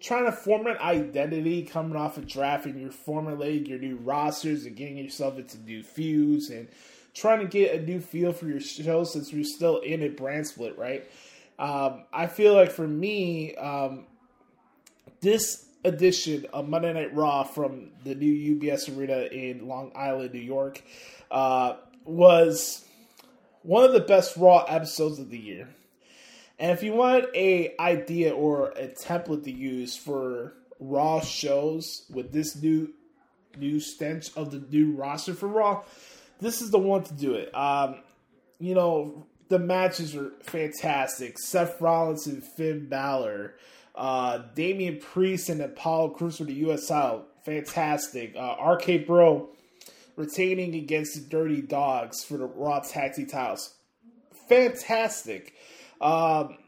trying 0.00 0.26
to 0.26 0.32
form 0.32 0.66
an 0.66 0.76
identity 0.78 1.62
coming 1.62 1.96
off 1.96 2.18
a 2.18 2.20
draft 2.20 2.66
and 2.66 2.80
you're 2.80 2.90
formulating 2.90 3.66
your 3.66 3.78
new 3.78 3.96
rosters 3.96 4.64
and 4.66 4.76
getting 4.76 4.98
yourself 4.98 5.38
into 5.38 5.58
new 5.58 5.82
feuds 5.82 6.50
and 6.50 6.68
trying 7.14 7.40
to 7.40 7.46
get 7.46 7.74
a 7.74 7.82
new 7.82 8.00
feel 8.00 8.32
for 8.32 8.46
your 8.46 8.60
show 8.60 9.04
since 9.04 9.32
we're 9.32 9.44
still 9.44 9.78
in 9.78 10.02
a 10.02 10.08
brand 10.08 10.46
split, 10.46 10.76
right? 10.76 11.10
Um, 11.58 12.04
I 12.12 12.26
feel 12.26 12.54
like 12.54 12.70
for 12.70 12.86
me, 12.86 13.54
um, 13.56 14.06
this 15.20 15.66
edition 15.84 16.46
of 16.52 16.68
Monday 16.68 16.92
Night 16.92 17.14
Raw 17.14 17.44
from 17.44 17.90
the 18.04 18.14
new 18.14 18.56
UBS 18.56 18.94
Arena 18.94 19.20
in 19.22 19.66
Long 19.66 19.92
Island, 19.94 20.34
New 20.34 20.40
York, 20.40 20.82
uh, 21.30 21.76
was 22.04 22.84
one 23.62 23.84
of 23.84 23.92
the 23.92 24.00
best 24.00 24.36
Raw 24.36 24.64
episodes 24.64 25.18
of 25.18 25.30
the 25.30 25.38
year. 25.38 25.68
And 26.58 26.72
if 26.72 26.82
you 26.82 26.94
want 26.94 27.26
a 27.34 27.74
idea 27.78 28.34
or 28.34 28.70
a 28.70 28.88
template 28.88 29.44
to 29.44 29.52
use 29.52 29.96
for 29.96 30.54
Raw 30.80 31.20
shows 31.20 32.04
with 32.10 32.32
this 32.32 32.60
new 32.60 32.92
new 33.58 33.80
stench 33.80 34.30
of 34.36 34.50
the 34.50 34.58
new 34.70 34.92
roster 34.92 35.34
for 35.34 35.48
Raw, 35.48 35.82
this 36.40 36.60
is 36.60 36.70
the 36.70 36.78
one 36.78 37.02
to 37.04 37.14
do 37.14 37.34
it. 37.34 37.54
Um, 37.54 37.96
you 38.58 38.74
know, 38.74 39.26
the 39.48 39.58
matches 39.58 40.14
are 40.16 40.32
fantastic. 40.42 41.38
Seth 41.38 41.80
Rollins 41.80 42.26
and 42.26 42.42
Finn 42.42 42.88
Balor, 42.88 43.54
uh, 43.94 44.38
Damian 44.54 44.98
Priest 44.98 45.48
and 45.48 45.60
Apollo 45.60 46.10
Crews 46.10 46.38
for 46.38 46.44
the 46.44 46.54
U.S. 46.54 46.88
title, 46.88 47.26
fantastic. 47.44 48.34
Uh, 48.36 48.56
RK 48.62 49.06
Bro 49.06 49.50
retaining 50.16 50.74
against 50.74 51.14
the 51.14 51.20
Dirty 51.20 51.60
Dawgs 51.60 52.24
for 52.24 52.38
the 52.38 52.46
Raw 52.46 52.80
Tag 52.80 53.14
Team 53.14 53.26
titles, 53.26 53.74
fantastic. 54.48 55.54
Um, 56.00 56.58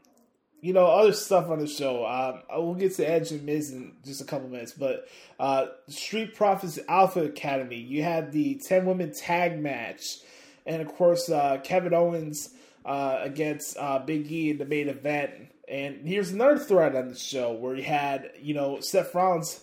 you 0.61 0.73
know, 0.73 0.87
other 0.87 1.13
stuff 1.13 1.49
on 1.49 1.59
the 1.59 1.67
show. 1.67 2.05
Um, 2.05 2.41
we'll 2.51 2.75
get 2.75 2.95
to 2.95 3.09
Edge 3.09 3.31
and 3.31 3.43
Miz 3.45 3.71
in 3.71 3.93
just 4.03 4.21
a 4.21 4.25
couple 4.25 4.49
minutes, 4.49 4.73
but 4.73 5.07
uh, 5.39 5.67
Street 5.87 6.35
Profits 6.35 6.79
Alpha 6.87 7.23
Academy. 7.23 7.77
You 7.77 8.03
had 8.03 8.31
the 8.31 8.55
ten 8.55 8.85
women 8.85 9.13
tag 9.13 9.59
match, 9.59 10.17
and 10.65 10.81
of 10.81 10.89
course 10.89 11.29
uh, 11.29 11.59
Kevin 11.63 11.93
Owens 11.93 12.49
uh, 12.85 13.19
against 13.21 13.77
uh, 13.77 13.99
Big 13.99 14.29
E 14.31 14.51
in 14.51 14.57
the 14.57 14.65
main 14.65 14.89
event. 14.89 15.31
And 15.67 16.05
here's 16.05 16.31
another 16.31 16.57
thread 16.57 16.95
on 16.95 17.09
the 17.09 17.17
show 17.17 17.53
where 17.53 17.75
you 17.75 17.83
had 17.83 18.31
you 18.41 18.53
know 18.53 18.81
Seth 18.81 19.15
Rollins 19.15 19.61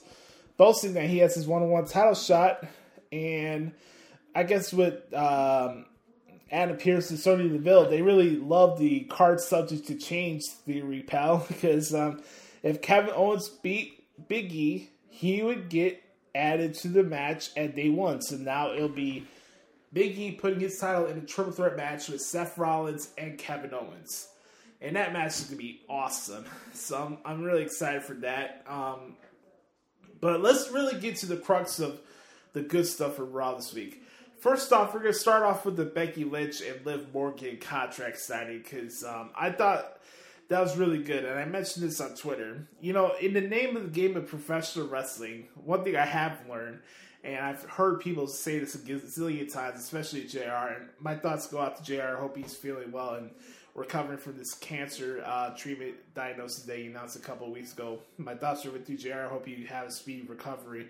boasting 0.57 0.95
that 0.95 1.11
he 1.11 1.19
has 1.19 1.35
his 1.35 1.47
one-on-one 1.47 1.87
title 1.87 2.15
shot, 2.15 2.65
and 3.13 3.73
I 4.35 4.45
guess 4.45 4.73
with 4.73 5.13
um, 5.13 5.85
Adam 6.51 6.77
Pearce 6.77 7.11
and 7.11 7.19
Sonya 7.19 7.49
Deville, 7.49 7.91
they 7.91 8.03
really 8.03 8.37
love 8.37 8.79
the 8.79 9.01
card 9.05 9.41
subject 9.41 9.87
to 9.89 9.97
change 9.97 10.45
theory, 10.65 11.03
pal. 11.03 11.39
Because 11.49 11.95
um, 11.95 12.23
if 12.63 12.81
Kevin 12.83 13.13
Owens 13.15 13.49
beat 13.49 14.05
Big 14.29 14.53
E, 14.53 14.91
he 15.09 15.43
would 15.43 15.69
get 15.69 16.03
added 16.35 16.75
to 16.75 16.89
the 16.89 17.03
match 17.03 17.51
at 17.57 17.75
day 17.75 17.89
one. 17.89 18.21
So 18.21 18.37
now 18.37 18.73
it'll 18.73 18.89
be 18.89 19.27
Big 19.93 20.19
E 20.19 20.33
putting 20.33 20.61
his 20.61 20.79
title 20.79 21.07
in 21.07 21.19
a 21.19 21.23
triple 21.23 21.53
threat 21.53 21.77
match 21.77 22.09
with 22.09 22.21
Seth 22.21 22.59
Rollins 22.59 23.11
and 23.19 23.39
Kevin 23.39 23.75
Owens. 23.75 24.29
And 24.81 24.95
that 24.97 25.13
match 25.13 25.39
is 25.39 25.45
going 25.47 25.59
to 25.59 25.65
be 25.65 25.81
awesome. 25.89 26.45
So 26.75 27.03
I'm, 27.03 27.19
I'm 27.25 27.43
really 27.43 27.63
excited 27.63 28.03
for 28.03 28.13
that. 28.17 28.63
Um, 28.69 29.17
but 30.21 30.43
let's 30.43 30.71
really 30.71 31.01
get 31.01 31.17
to 31.17 31.27
the 31.27 31.39
crux 31.39 31.79
of 31.81 31.99
the 32.53 32.61
good 32.61 32.87
stuff 32.87 33.17
from 33.17 33.33
Raw 33.33 33.55
this 33.55 33.73
week. 33.73 34.03
First 34.47 34.73
off, 34.73 34.95
we're 34.95 35.01
gonna 35.01 35.13
start 35.13 35.43
off 35.43 35.65
with 35.65 35.75
the 35.75 35.85
Becky 35.85 36.23
Lynch 36.23 36.61
and 36.61 36.87
Liv 36.87 37.13
Morgan 37.13 37.57
contract 37.57 38.21
signing 38.21 38.59
because 38.63 39.03
um, 39.03 39.31
I 39.35 39.51
thought 39.51 39.99
that 40.47 40.61
was 40.61 40.77
really 40.77 41.03
good, 41.03 41.25
and 41.25 41.37
I 41.37 41.45
mentioned 41.47 41.85
this 41.85 42.01
on 42.01 42.15
Twitter. 42.15 42.69
You 42.81 42.93
know, 42.93 43.13
in 43.21 43.33
the 43.33 43.41
name 43.41 43.77
of 43.77 43.83
the 43.83 43.89
game 43.89 44.17
of 44.17 44.29
professional 44.29 44.87
wrestling, 44.87 45.49
one 45.57 45.83
thing 45.83 45.97
I 45.97 46.05
have 46.05 46.39
learned, 46.49 46.79
and 47.25 47.45
I've 47.45 47.65
heard 47.65 47.99
people 47.99 48.29
say 48.29 48.61
this 48.61 48.77
a 48.77 48.79
gazillion 48.79 49.53
times, 49.53 49.81
especially 49.81 50.23
Jr. 50.27 50.75
And 50.77 50.89
my 51.01 51.17
thoughts 51.17 51.49
go 51.49 51.61
out 51.61 51.79
to 51.79 51.83
Jr. 51.83 52.15
I 52.17 52.21
hope 52.21 52.37
he's 52.37 52.55
feeling 52.55 52.93
well 52.93 53.15
and 53.15 53.31
recovering 53.75 54.19
from 54.19 54.39
this 54.39 54.55
cancer 54.55 55.25
uh, 55.27 55.57
treatment 55.57 55.97
diagnosis 56.15 56.63
that 56.67 56.79
he 56.79 56.87
announced 56.87 57.17
a 57.17 57.19
couple 57.19 57.49
of 57.49 57.53
weeks 57.53 57.73
ago. 57.73 57.99
My 58.17 58.37
thoughts 58.37 58.65
are 58.65 58.71
with 58.71 58.89
you, 58.89 58.97
Jr. 58.97 59.25
I 59.25 59.29
hope 59.29 59.49
you 59.49 59.67
have 59.67 59.89
a 59.89 59.91
speedy 59.91 60.25
recovery. 60.25 60.87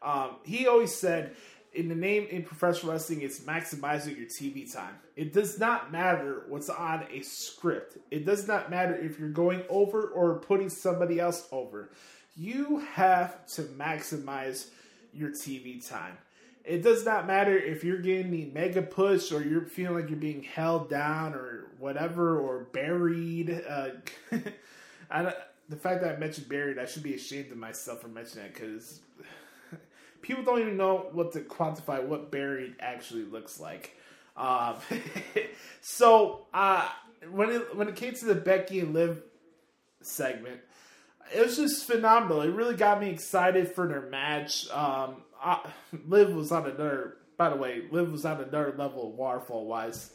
Um, 0.00 0.36
he 0.42 0.66
always 0.66 0.94
said 0.94 1.34
in 1.74 1.88
the 1.88 1.94
name 1.94 2.26
in 2.30 2.42
professional 2.42 2.92
wrestling, 2.92 3.22
it's 3.22 3.40
maximizing 3.40 4.16
your 4.16 4.26
TV 4.26 4.72
time. 4.72 4.94
It 5.16 5.32
does 5.32 5.58
not 5.58 5.90
matter 5.92 6.44
what's 6.48 6.70
on 6.70 7.04
a 7.10 7.22
script. 7.22 7.98
It 8.10 8.24
does 8.24 8.46
not 8.46 8.70
matter 8.70 8.94
if 8.94 9.18
you're 9.18 9.28
going 9.28 9.62
over 9.68 10.08
or 10.08 10.38
putting 10.38 10.68
somebody 10.68 11.18
else 11.18 11.48
over. 11.50 11.90
You 12.36 12.78
have 12.94 13.46
to 13.54 13.62
maximize 13.62 14.68
your 15.12 15.30
TV 15.30 15.86
time. 15.86 16.16
It 16.64 16.82
does 16.82 17.04
not 17.04 17.26
matter 17.26 17.56
if 17.56 17.84
you're 17.84 18.00
getting 18.00 18.30
the 18.30 18.46
mega 18.46 18.80
push 18.80 19.30
or 19.32 19.42
you're 19.42 19.66
feeling 19.66 20.00
like 20.00 20.10
you're 20.10 20.18
being 20.18 20.42
held 20.42 20.88
down 20.88 21.34
or 21.34 21.66
whatever 21.78 22.38
or 22.38 22.64
buried. 22.72 23.62
Uh, 23.68 23.88
I, 25.10 25.34
the 25.68 25.76
fact 25.76 26.02
that 26.02 26.16
I 26.16 26.18
mentioned 26.18 26.48
buried, 26.48 26.78
I 26.78 26.86
should 26.86 27.02
be 27.02 27.14
ashamed 27.14 27.52
of 27.52 27.58
myself 27.58 28.00
for 28.00 28.08
mentioning 28.08 28.46
that 28.46 28.54
because 28.54 29.00
people 30.24 30.42
don't 30.42 30.60
even 30.60 30.78
know 30.78 31.06
what 31.12 31.32
to 31.32 31.40
quantify 31.40 32.02
what 32.02 32.30
buried 32.30 32.74
actually 32.80 33.24
looks 33.24 33.60
like. 33.60 33.94
Um, 34.36 34.76
so 35.82 36.46
uh, 36.52 36.88
when 37.30 37.50
it 37.50 37.76
when 37.76 37.88
it 37.88 37.94
came 37.94 38.14
to 38.14 38.24
the 38.24 38.34
Becky 38.34 38.80
and 38.80 38.94
Liv 38.94 39.22
segment, 40.00 40.60
it 41.32 41.44
was 41.44 41.56
just 41.56 41.86
phenomenal. 41.86 42.40
It 42.40 42.50
really 42.50 42.74
got 42.74 43.00
me 43.00 43.10
excited 43.10 43.70
for 43.72 43.86
their 43.86 44.00
match. 44.00 44.68
Um, 44.70 45.22
I, 45.40 45.60
Liv 46.08 46.34
was 46.34 46.50
on 46.50 46.64
another. 46.64 47.18
By 47.36 47.50
the 47.50 47.56
way, 47.56 47.82
Liv 47.90 48.10
was 48.10 48.24
on 48.24 48.40
another 48.40 48.74
level 48.76 49.12
waterfall 49.12 49.66
wise. 49.66 50.10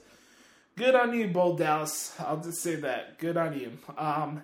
Good 0.76 0.96
on 0.96 1.14
you, 1.14 1.28
Bo 1.28 1.56
Dallas. 1.56 2.16
I'll 2.20 2.42
just 2.42 2.64
say 2.64 2.78
that. 2.78 3.20
Good 3.20 3.38
on 3.38 3.60
you. 3.60 3.78
Um, 3.98 4.42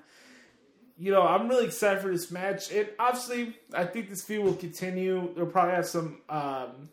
you 0.98 1.12
know, 1.12 1.22
I'm 1.22 1.50
really 1.50 1.66
excited 1.66 2.02
for 2.02 2.10
this 2.10 2.32
match. 2.32 2.72
And 2.72 2.88
obviously, 2.98 3.58
I 3.74 3.86
think 3.86 4.10
this 4.10 4.24
feud 4.24 4.44
will 4.44 4.54
continue. 4.54 5.34
They'll 5.36 5.46
probably 5.46 5.76
have 5.76 5.88
some, 5.88 6.22
um, 6.30 6.90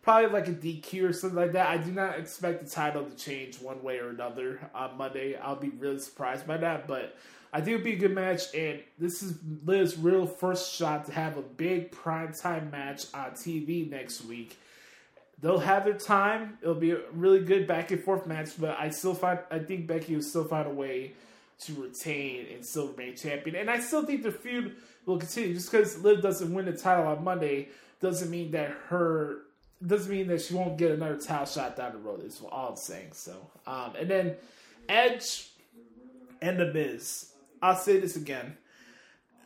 probably 0.00 0.30
like 0.30 0.48
a 0.48 0.52
DQ 0.52 1.10
or 1.10 1.12
something 1.12 1.38
like 1.38 1.52
that. 1.52 1.68
I 1.68 1.76
do 1.76 1.92
not 1.92 2.18
expect 2.18 2.64
the 2.64 2.70
title 2.70 3.04
to 3.04 3.16
change 3.16 3.60
one 3.60 3.82
way 3.82 3.98
or 3.98 4.08
another 4.08 4.70
on 4.74 4.96
Monday. 4.96 5.36
I'll 5.36 5.56
be 5.56 5.68
really 5.68 5.98
surprised 5.98 6.46
by 6.46 6.56
that, 6.58 6.86
but 6.86 7.16
I 7.52 7.60
think 7.60 7.74
it'll 7.74 7.84
be 7.84 7.94
a 7.94 7.98
good 7.98 8.14
match. 8.14 8.54
And 8.54 8.80
this 8.98 9.22
is 9.22 9.38
Liv's 9.64 9.98
real 9.98 10.26
first 10.26 10.74
shot 10.74 11.04
to 11.06 11.12
have 11.12 11.36
a 11.36 11.42
big 11.42 11.92
primetime 11.92 12.72
match 12.72 13.06
on 13.12 13.32
TV 13.32 13.90
next 13.90 14.24
week. 14.24 14.58
They'll 15.42 15.58
have 15.58 15.84
their 15.84 15.98
time. 15.98 16.56
It'll 16.62 16.74
be 16.74 16.92
a 16.92 17.00
really 17.12 17.40
good 17.40 17.66
back 17.66 17.90
and 17.90 18.02
forth 18.02 18.26
match, 18.26 18.58
but 18.58 18.78
I 18.78 18.88
still 18.88 19.14
find 19.14 19.38
I 19.50 19.58
think 19.58 19.86
Becky 19.86 20.14
will 20.14 20.22
still 20.22 20.44
find 20.44 20.66
a 20.66 20.70
way 20.70 21.12
to 21.58 21.74
retain 21.74 22.46
and 22.52 22.64
still 22.64 22.88
remain 22.88 23.16
champion. 23.16 23.56
And 23.56 23.70
I 23.70 23.80
still 23.80 24.04
think 24.04 24.22
the 24.22 24.32
feud 24.32 24.76
will 25.06 25.18
continue. 25.18 25.54
Just 25.54 25.70
because 25.70 25.98
Liv 26.02 26.22
doesn't 26.22 26.52
win 26.52 26.66
the 26.66 26.72
title 26.72 27.06
on 27.06 27.24
Monday 27.24 27.68
doesn't 28.00 28.30
mean 28.30 28.50
that 28.52 28.70
her 28.88 29.42
doesn't 29.86 30.10
mean 30.10 30.26
that 30.28 30.40
she 30.40 30.54
won't 30.54 30.78
get 30.78 30.90
another 30.90 31.18
title 31.18 31.46
shot 31.46 31.76
down 31.76 31.92
the 31.92 31.98
road. 31.98 32.24
Is 32.24 32.40
all 32.50 32.70
I'm 32.70 32.76
saying. 32.76 33.12
So, 33.12 33.34
um, 33.66 33.92
and 33.98 34.10
then 34.10 34.34
Edge 34.88 35.50
and 36.42 36.58
the 36.58 36.72
Miz. 36.72 37.32
I'll 37.62 37.76
say 37.76 37.98
this 38.00 38.16
again. 38.16 38.56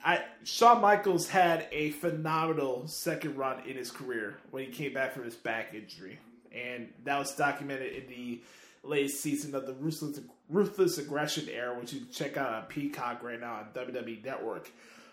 I 0.05 0.23
Shawn 0.45 0.81
Michaels 0.81 1.29
had 1.29 1.69
a 1.73 1.91
phenomenal 1.91 2.87
second 2.87 3.37
run 3.37 3.63
in 3.67 3.77
his 3.77 3.91
career 3.91 4.39
when 4.51 4.65
he 4.65 4.71
came 4.71 4.95
back 4.95 5.13
from 5.13 5.25
his 5.25 5.37
back 5.37 5.75
injury, 5.75 6.19
and 6.53 6.89
that 7.05 7.19
was 7.19 7.35
documented 7.35 7.93
in 7.93 8.09
the 8.09 8.41
latest 8.83 9.21
season 9.21 9.55
of 9.55 9.67
the 9.67 9.75
Ruthless 9.75 10.21
Ruthless 10.49 10.99
Aggression 10.99 11.49
era, 11.49 11.79
which 11.79 11.93
you 11.93 12.01
can 12.01 12.11
check 12.11 12.37
out 12.37 12.53
on 12.53 12.63
Peacock 12.65 13.23
right 13.23 13.41
now 13.41 13.55
on 13.55 13.67
WWE 13.75 14.25
Network. 14.25 14.71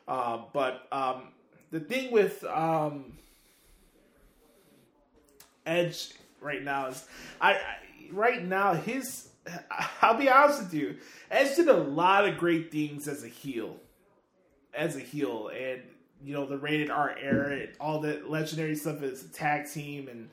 Uh, 0.08 0.42
but 0.54 0.88
um, 0.92 1.30
the 1.72 1.80
thing 1.80 2.12
with 2.12 2.44
um, 2.46 3.14
Edge 5.66 6.14
right 6.42 6.64
now 6.64 6.88
is, 6.88 7.06
I, 7.42 7.54
I 7.54 7.60
right 8.12 8.44
now 8.44 8.74
his. 8.74 9.30
I'll 10.02 10.18
be 10.18 10.30
honest 10.30 10.64
with 10.64 10.74
you, 10.74 10.98
Edge 11.32 11.56
did 11.56 11.70
a 11.70 11.78
lot 11.78 12.28
of 12.28 12.38
great 12.38 12.70
things 12.72 13.08
as 13.08 13.24
a 13.24 13.30
heel, 13.30 13.78
as 14.74 14.98
a 14.98 15.00
heel, 15.00 15.50
and 15.50 15.82
you 16.24 16.34
know 16.34 16.46
the 16.46 16.58
rated 16.58 16.90
R 16.90 17.16
era, 17.18 17.54
and 17.54 17.70
all 17.80 18.02
the 18.02 18.22
legendary 18.26 18.76
stuff 18.76 19.04
as 19.04 19.24
a 19.24 19.30
tag 19.30 19.70
team, 19.70 20.08
and 20.08 20.30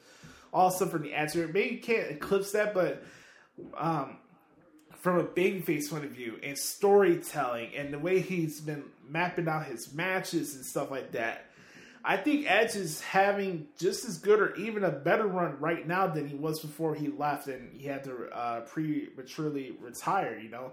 all 0.53 0.71
stuff 0.71 0.91
from 0.91 1.03
the 1.03 1.13
answer. 1.13 1.47
Maybe 1.47 1.77
you 1.77 1.81
can't 1.81 2.11
eclipse 2.11 2.53
that, 2.53 2.75
but 2.75 3.03
um, 3.77 4.19
from 4.97 5.19
a 5.19 5.25
babyface 5.25 5.91
point 5.91 6.05
of 6.05 6.11
view 6.11 6.39
and 6.43 6.57
storytelling 6.57 7.75
and 7.77 7.93
the 7.93 7.99
way 7.99 8.21
he's 8.21 8.61
been 8.61 8.85
mapping 9.09 9.49
out 9.49 9.67
his 9.67 9.93
matches 9.93 10.55
and 10.55 10.65
stuff 10.65 10.91
like 10.91 11.13
that, 11.13 11.47
I 12.05 12.19
think 12.19 12.51
Edge 12.51 12.77
is 12.77 13.01
having 13.01 13.69
just 13.79 14.05
as 14.05 14.19
good 14.19 14.39
or 14.39 14.55
even 14.57 14.85
a 14.85 14.91
better 14.91 15.27
run 15.27 15.59
right 15.59 15.87
now 15.87 16.07
than 16.07 16.29
he 16.29 16.35
was 16.35 16.61
before 16.61 16.95
he 16.95 17.09
left 17.09 17.47
and 17.49 17.75
he 17.81 17.87
had 17.87 18.05
to 18.05 18.29
uh, 18.31 18.61
prematurely 18.61 19.75
retire. 19.81 20.39
You 20.39 20.51
know, 20.51 20.73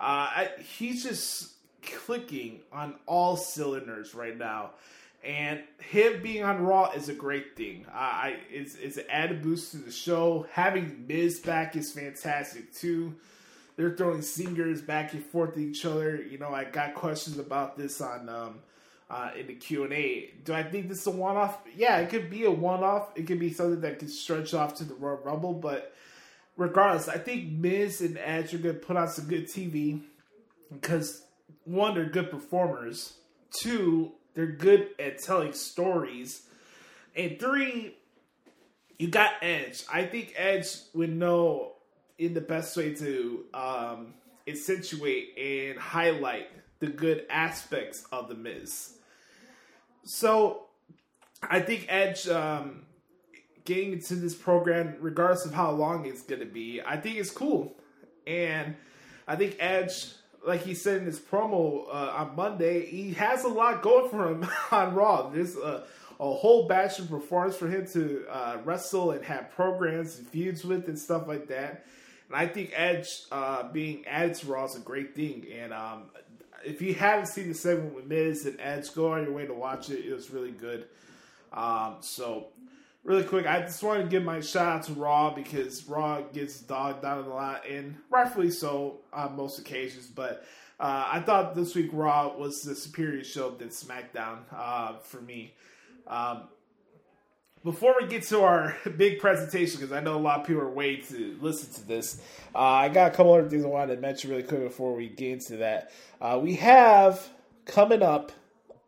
uh, 0.00 0.02
I, 0.02 0.50
he's 0.76 1.04
just 1.04 1.52
clicking 1.82 2.60
on 2.72 2.94
all 3.06 3.36
cylinders 3.36 4.14
right 4.14 4.36
now. 4.36 4.70
And 5.24 5.62
him 5.78 6.22
being 6.22 6.44
on 6.44 6.62
Raw 6.62 6.90
is 6.90 7.08
a 7.08 7.14
great 7.14 7.56
thing. 7.56 7.86
Uh, 7.88 7.96
I 7.96 8.36
it's 8.50 8.74
it's 8.74 8.98
an 8.98 9.04
added 9.08 9.42
boost 9.42 9.70
to 9.70 9.78
the 9.78 9.90
show. 9.90 10.46
Having 10.52 11.06
Miz 11.08 11.40
back 11.40 11.76
is 11.76 11.92
fantastic 11.92 12.74
too. 12.74 13.14
They're 13.76 13.96
throwing 13.96 14.22
singers 14.22 14.82
back 14.82 15.14
and 15.14 15.24
forth 15.24 15.54
to 15.54 15.60
each 15.60 15.84
other. 15.84 16.22
You 16.22 16.38
know, 16.38 16.50
I 16.50 16.64
got 16.64 16.94
questions 16.94 17.38
about 17.38 17.76
this 17.76 18.00
on 18.00 18.28
um, 18.28 18.58
uh, 19.10 19.30
in 19.38 19.46
the 19.46 19.54
Q 19.54 19.84
and 19.84 19.92
A. 19.92 20.30
Do 20.44 20.52
I 20.52 20.62
think 20.62 20.88
this 20.88 21.00
is 21.00 21.06
a 21.06 21.10
one 21.10 21.36
off? 21.36 21.58
Yeah, 21.74 21.98
it 21.98 22.10
could 22.10 22.30
be 22.30 22.44
a 22.44 22.50
one 22.50 22.84
off. 22.84 23.08
It 23.16 23.26
could 23.26 23.40
be 23.40 23.52
something 23.52 23.80
that 23.80 23.98
could 23.98 24.10
stretch 24.10 24.52
off 24.54 24.74
to 24.76 24.84
the 24.84 24.94
Royal 24.94 25.18
Rumble. 25.24 25.54
But 25.54 25.94
regardless, 26.56 27.08
I 27.08 27.18
think 27.18 27.50
Miz 27.50 28.00
and 28.00 28.18
Edge 28.18 28.54
are 28.54 28.58
going 28.58 28.74
to 28.74 28.80
put 28.80 28.96
on 28.96 29.08
some 29.08 29.26
good 29.26 29.46
TV 29.46 30.02
because 30.70 31.22
one, 31.64 31.94
they're 31.94 32.04
good 32.04 32.30
performers. 32.30 33.14
Two, 33.62 34.12
they're 34.34 34.46
good 34.46 34.88
at 34.98 35.22
telling 35.22 35.52
stories. 35.52 36.42
And 37.16 37.38
three, 37.38 37.96
you 38.98 39.08
got 39.08 39.32
Edge. 39.42 39.84
I 39.92 40.04
think 40.04 40.34
Edge 40.36 40.66
would 40.92 41.14
know 41.14 41.72
in 42.18 42.34
the 42.34 42.40
best 42.40 42.76
way 42.76 42.94
to 42.94 43.44
um, 43.54 44.14
accentuate 44.46 45.36
and 45.38 45.78
highlight 45.78 46.48
the 46.80 46.86
good 46.86 47.24
aspects 47.30 48.04
of 48.12 48.28
the 48.28 48.34
Miz. 48.34 48.94
So 50.04 50.66
I 51.42 51.60
think 51.60 51.86
Edge 51.88 52.28
um, 52.28 52.82
getting 53.64 53.94
into 53.94 54.16
this 54.16 54.34
program, 54.34 54.96
regardless 55.00 55.44
of 55.44 55.54
how 55.54 55.70
long 55.70 56.06
it's 56.06 56.22
going 56.22 56.40
to 56.40 56.46
be, 56.46 56.80
I 56.84 56.96
think 56.96 57.16
it's 57.16 57.30
cool. 57.30 57.76
And 58.26 58.76
I 59.26 59.36
think 59.36 59.56
Edge 59.58 60.12
like 60.46 60.62
he 60.62 60.74
said 60.74 60.98
in 60.98 61.06
his 61.06 61.18
promo 61.18 61.86
uh, 61.88 62.14
on 62.16 62.36
Monday, 62.36 62.86
he 62.86 63.12
has 63.14 63.44
a 63.44 63.48
lot 63.48 63.82
going 63.82 64.08
for 64.10 64.28
him 64.30 64.46
on 64.70 64.94
Raw. 64.94 65.30
There's 65.30 65.56
a, 65.56 65.84
a 66.20 66.32
whole 66.32 66.66
batch 66.68 66.98
of 66.98 67.08
performance 67.08 67.56
for 67.56 67.68
him 67.68 67.86
to 67.88 68.26
uh, 68.30 68.58
wrestle 68.64 69.12
and 69.12 69.24
have 69.24 69.50
programs 69.50 70.18
and 70.18 70.26
feuds 70.28 70.64
with 70.64 70.88
and 70.88 70.98
stuff 70.98 71.26
like 71.26 71.48
that. 71.48 71.86
And 72.28 72.36
I 72.36 72.46
think 72.46 72.72
Edge 72.74 73.22
uh, 73.32 73.70
being 73.72 74.06
added 74.06 74.34
to 74.36 74.46
Raw 74.46 74.64
is 74.64 74.76
a 74.76 74.80
great 74.80 75.14
thing. 75.14 75.46
And 75.54 75.72
um, 75.72 76.04
if 76.64 76.80
you 76.80 76.94
haven't 76.94 77.26
seen 77.26 77.48
the 77.48 77.54
segment 77.54 77.94
with 77.94 78.06
Miz 78.06 78.46
and 78.46 78.58
Edge, 78.60 78.94
go 78.94 79.12
on 79.12 79.24
your 79.24 79.32
way 79.32 79.46
to 79.46 79.54
watch 79.54 79.90
it. 79.90 80.04
It 80.04 80.12
was 80.14 80.30
really 80.30 80.52
good. 80.52 80.86
Um, 81.52 81.96
so 82.00 82.48
really 83.04 83.24
quick, 83.24 83.46
I 83.46 83.60
just 83.60 83.82
want 83.82 84.02
to 84.02 84.08
give 84.08 84.24
my 84.24 84.40
shout 84.40 84.66
out 84.66 84.82
to 84.84 84.94
Raw 84.94 85.30
because 85.30 85.86
Raw 85.86 86.22
gets 86.22 86.60
dogged 86.60 87.04
out 87.04 87.26
a 87.26 87.28
lot, 87.28 87.68
and 87.68 87.96
rightfully 88.10 88.50
so 88.50 89.00
on 89.12 89.36
most 89.36 89.58
occasions. 89.58 90.06
But 90.06 90.44
uh, 90.80 91.04
I 91.12 91.20
thought 91.20 91.54
this 91.54 91.74
week 91.74 91.90
Raw 91.92 92.36
was 92.36 92.62
the 92.62 92.74
superior 92.74 93.22
show 93.22 93.50
than 93.50 93.68
SmackDown 93.68 94.38
uh, 94.52 94.98
for 94.98 95.20
me. 95.20 95.54
Um, 96.06 96.44
before 97.62 97.94
we 97.98 98.06
get 98.06 98.24
to 98.24 98.40
our 98.42 98.76
big 98.96 99.20
presentation, 99.20 99.80
because 99.80 99.92
I 99.92 100.00
know 100.00 100.16
a 100.16 100.20
lot 100.20 100.40
of 100.40 100.46
people 100.46 100.62
are 100.62 100.70
waiting 100.70 101.06
to 101.16 101.38
listen 101.40 101.72
to 101.74 101.86
this, 101.86 102.20
uh, 102.54 102.58
I 102.58 102.88
got 102.88 103.12
a 103.12 103.14
couple 103.14 103.32
other 103.34 103.48
things 103.48 103.64
I 103.64 103.68
wanted 103.68 103.94
to 103.96 104.00
mention 104.00 104.30
really 104.30 104.42
quick 104.42 104.62
before 104.62 104.94
we 104.94 105.08
get 105.08 105.32
into 105.32 105.58
that. 105.58 105.90
Uh, 106.20 106.38
we 106.42 106.56
have 106.56 107.28
coming 107.66 108.02
up 108.02 108.32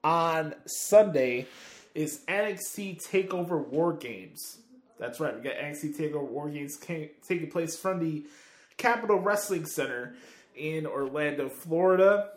on 0.03 0.55
Sunday 0.67 1.47
is 1.97 2.21
NXT 2.29 3.03
Takeover 3.09 3.65
WarGames. 3.73 4.59
That's 4.99 5.19
right, 5.19 5.35
we 5.35 5.43
got 5.43 5.55
NXT 5.55 5.97
Takeover 5.97 6.31
WarGames 6.31 7.11
taking 7.27 7.51
place 7.51 7.77
from 7.77 8.01
the 8.01 8.27
Capitol 8.77 9.19
Wrestling 9.19 9.65
Center 9.65 10.15
in 10.55 10.87
Orlando, 10.87 11.49
Florida. 11.49 12.31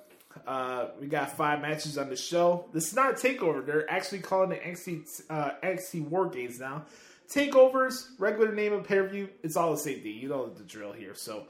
Uh, 0.47 0.88
we 0.99 1.07
got 1.07 1.36
five 1.36 1.62
matches 1.62 1.97
on 1.97 2.10
the 2.10 2.16
show. 2.16 2.66
This 2.74 2.88
is 2.88 2.93
not 2.95 3.12
a 3.12 3.14
takeover. 3.14 3.66
They're 3.66 3.89
actually 3.91 4.20
calling 4.20 4.53
it 4.53 4.64
NXT, 4.64 5.24
uh, 5.30 5.51
NXT 5.62 6.10
WarGames 6.10 6.60
now. 6.60 6.86
Takeovers, 7.30 8.07
regular 8.18 8.53
name 8.53 8.74
of 8.74 8.86
pay 8.86 8.95
per 8.95 9.07
view, 9.10 9.30
it's 9.43 9.57
all 9.57 9.72
the 9.72 9.78
same 9.78 10.01
thing. 10.01 10.16
You 10.16 10.30
know 10.30 10.47
the 10.47 10.64
drill 10.64 10.93
here. 10.93 11.16
So, 11.16 11.47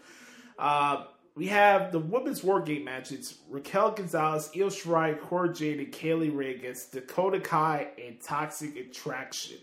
uh, 0.57 1.05
we 1.39 1.47
have 1.47 1.93
the 1.93 1.99
women's 1.99 2.43
war 2.43 2.59
game 2.59 2.83
matches 2.83 3.37
Raquel 3.49 3.91
Gonzalez, 3.91 4.51
Io 4.53 4.67
Shirai, 4.67 5.17
Cora 5.17 5.53
Jade, 5.53 5.79
and 5.79 5.89
Kay 5.89 6.13
Lee 6.13 6.29
Ray 6.29 6.53
against 6.53 6.91
Dakota 6.91 7.39
Kai 7.39 7.87
and 8.05 8.19
Toxic 8.19 8.75
Attraction. 8.75 9.55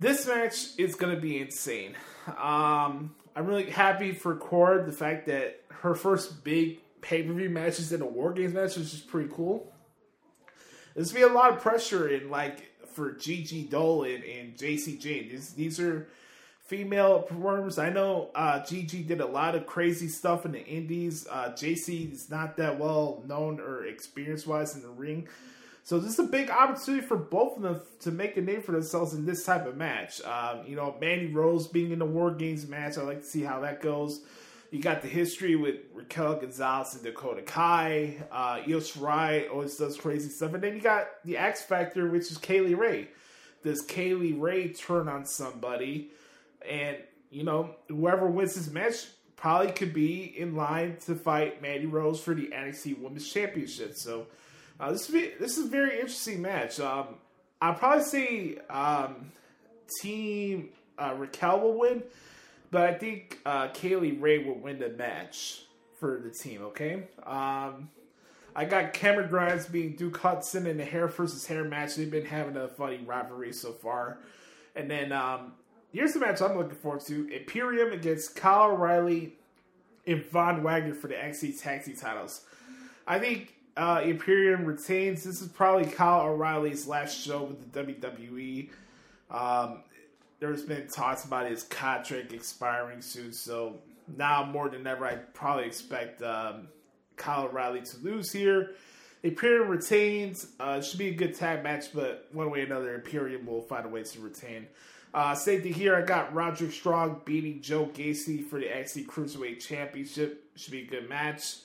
This 0.00 0.26
match 0.26 0.76
is 0.76 0.96
going 0.96 1.14
to 1.14 1.20
be 1.20 1.38
insane. 1.38 1.94
Um, 2.26 3.14
I'm 3.34 3.46
really 3.46 3.70
happy 3.70 4.12
for 4.12 4.36
Cora, 4.36 4.84
the 4.84 4.92
fact 4.92 5.28
that 5.28 5.62
her 5.80 5.94
first 5.94 6.44
big 6.44 6.80
pay 7.00 7.22
per 7.22 7.32
view 7.32 7.48
match 7.48 7.78
is 7.78 7.90
in 7.90 8.02
a 8.02 8.06
WarGames 8.06 8.52
match, 8.52 8.76
which 8.76 8.92
is 8.92 9.00
pretty 9.00 9.30
cool. 9.32 9.72
There's 10.94 11.10
going 11.10 11.22
to 11.22 11.28
be 11.30 11.32
a 11.32 11.34
lot 11.34 11.52
of 11.52 11.62
pressure 11.62 12.10
in, 12.10 12.28
like, 12.28 12.70
for 12.86 13.12
Gigi 13.12 13.62
Dolan 13.62 14.22
and 14.30 14.58
JC 14.58 15.00
Jane. 15.00 15.30
These, 15.30 15.54
these 15.54 15.80
are 15.80 16.06
female 16.72 17.20
performers. 17.20 17.78
I 17.78 17.90
know 17.90 18.30
uh, 18.34 18.64
Gigi 18.64 19.02
did 19.02 19.20
a 19.20 19.26
lot 19.26 19.54
of 19.54 19.66
crazy 19.66 20.08
stuff 20.08 20.46
in 20.46 20.52
the 20.52 20.64
indies. 20.64 21.26
Uh, 21.30 21.52
JC 21.54 22.10
is 22.10 22.30
not 22.30 22.56
that 22.56 22.78
well 22.78 23.22
known 23.26 23.60
or 23.60 23.84
experience 23.84 24.46
wise 24.46 24.74
in 24.74 24.80
the 24.80 24.88
ring. 24.88 25.28
So 25.84 25.98
this 25.98 26.14
is 26.14 26.18
a 26.18 26.22
big 26.22 26.48
opportunity 26.48 27.06
for 27.06 27.18
both 27.18 27.58
of 27.58 27.62
them 27.62 27.82
to 28.00 28.10
make 28.10 28.38
a 28.38 28.40
name 28.40 28.62
for 28.62 28.72
themselves 28.72 29.12
in 29.12 29.26
this 29.26 29.44
type 29.44 29.66
of 29.66 29.76
match. 29.76 30.22
Um, 30.22 30.60
you 30.66 30.74
know, 30.74 30.96
Mandy 30.98 31.26
Rose 31.26 31.66
being 31.66 31.90
in 31.90 31.98
the 31.98 32.06
WarGames 32.06 32.66
match, 32.66 32.96
I 32.96 33.02
like 33.02 33.20
to 33.20 33.26
see 33.26 33.42
how 33.42 33.60
that 33.60 33.82
goes. 33.82 34.22
You 34.70 34.80
got 34.80 35.02
the 35.02 35.08
history 35.08 35.56
with 35.56 35.74
Raquel 35.92 36.36
Gonzalez 36.36 36.94
and 36.94 37.04
Dakota 37.04 37.42
Kai. 37.42 38.16
Uh, 38.32 38.62
Io 38.66 38.80
Shirai 38.80 39.50
always 39.50 39.76
does 39.76 39.98
crazy 39.98 40.30
stuff. 40.30 40.54
And 40.54 40.62
then 40.62 40.74
you 40.74 40.80
got 40.80 41.08
the 41.26 41.36
X 41.36 41.60
Factor, 41.60 42.08
which 42.08 42.30
is 42.30 42.38
Kay 42.38 42.62
Lee 42.62 42.72
Ray. 42.72 43.08
Does 43.62 43.82
Kay 43.82 44.14
Lee 44.14 44.32
Ray 44.32 44.72
turn 44.72 45.06
on 45.06 45.26
somebody? 45.26 46.12
And, 46.68 46.96
you 47.30 47.44
know, 47.44 47.76
whoever 47.88 48.26
wins 48.26 48.54
this 48.54 48.70
match 48.70 49.06
probably 49.36 49.72
could 49.72 49.92
be 49.92 50.34
in 50.38 50.54
line 50.54 50.96
to 51.06 51.14
fight 51.14 51.60
Mandy 51.60 51.86
Rose 51.86 52.20
for 52.20 52.34
the 52.34 52.48
NXT 52.48 53.00
Women's 53.00 53.28
Championship. 53.28 53.94
So 53.96 54.26
uh, 54.78 54.92
this 54.92 55.08
be, 55.08 55.32
this 55.40 55.58
is 55.58 55.66
a 55.66 55.68
very 55.68 55.96
interesting 55.96 56.42
match. 56.42 56.78
Um, 56.78 57.16
I'll 57.60 57.74
probably 57.74 58.04
say 58.04 58.58
um, 58.70 59.32
Team 60.00 60.70
uh, 60.98 61.14
Raquel 61.16 61.60
will 61.60 61.78
win, 61.78 62.02
but 62.70 62.82
I 62.82 62.94
think 62.94 63.38
uh, 63.44 63.68
Kay 63.68 63.96
Lee 63.96 64.12
Ray 64.12 64.44
will 64.44 64.58
win 64.58 64.78
the 64.78 64.90
match 64.90 65.62
for 65.98 66.20
the 66.20 66.30
team. 66.30 66.62
Okay. 66.62 67.04
Um, 67.24 67.90
I 68.54 68.64
got 68.64 68.92
Cameron 68.92 69.28
Grimes 69.28 69.66
being 69.66 69.96
Duke 69.96 70.18
Hudson 70.18 70.66
in 70.66 70.76
the 70.76 70.84
hair 70.84 71.08
versus 71.08 71.46
hair 71.46 71.64
match. 71.64 71.94
They've 71.94 72.10
been 72.10 72.26
having 72.26 72.56
a 72.56 72.68
funny 72.68 72.98
rivalry 72.98 73.52
so 73.52 73.72
far. 73.72 74.18
And 74.74 74.90
then 74.90 75.12
um, 75.12 75.52
here's 75.92 76.12
the 76.12 76.20
match 76.20 76.40
I'm 76.40 76.56
looking 76.56 76.76
forward 76.76 77.02
to: 77.02 77.28
Imperium 77.34 77.92
against 77.92 78.36
Kyle 78.36 78.72
O'Reilly 78.72 79.34
and 80.06 80.24
Von 80.26 80.62
Wagner 80.62 80.94
for 80.94 81.08
the 81.08 81.14
Tag 81.14 81.84
Team 81.84 81.96
titles. 81.96 82.42
I 83.06 83.18
think 83.18 83.54
uh, 83.76 84.02
Imperium 84.04 84.64
retains. 84.64 85.24
This 85.24 85.40
is 85.40 85.48
probably 85.48 85.90
Kyle 85.90 86.26
O'Reilly's 86.26 86.86
last 86.86 87.18
show 87.18 87.44
with 87.44 87.72
the 87.72 87.84
WWE. 87.84 88.70
Um, 89.30 89.82
there's 90.40 90.62
been 90.62 90.88
talks 90.88 91.24
about 91.24 91.48
his 91.48 91.62
contract 91.62 92.32
expiring 92.32 93.00
soon, 93.00 93.32
so 93.32 93.78
now 94.16 94.44
more 94.44 94.68
than 94.68 94.86
ever, 94.86 95.06
I 95.06 95.14
probably 95.14 95.66
expect 95.66 96.22
um, 96.22 96.68
Kyle 97.16 97.44
O'Reilly 97.44 97.82
to 97.82 97.96
lose 97.98 98.32
here. 98.32 98.72
Imperium 99.22 99.68
retains. 99.68 100.48
Uh, 100.58 100.80
should 100.80 100.98
be 100.98 101.08
a 101.08 101.14
good 101.14 101.34
tag 101.34 101.62
match, 101.62 101.92
but 101.94 102.28
one 102.32 102.50
way 102.50 102.60
or 102.60 102.64
another, 102.64 102.94
Imperium 102.94 103.46
will 103.46 103.60
find 103.60 103.86
a 103.86 103.88
way 103.88 104.02
to 104.02 104.20
retain. 104.20 104.66
Uh, 105.14 105.34
thing 105.34 105.74
here. 105.74 105.94
I 105.94 106.02
got 106.02 106.34
Roderick 106.34 106.72
Strong 106.72 107.22
beating 107.24 107.60
Joe 107.60 107.86
Gacy 107.86 108.44
for 108.44 108.58
the 108.58 108.66
NXT 108.66 109.06
Cruiserweight 109.06 109.60
Championship. 109.60 110.44
Should 110.56 110.72
be 110.72 110.82
a 110.82 110.86
good 110.86 111.08
match. 111.08 111.56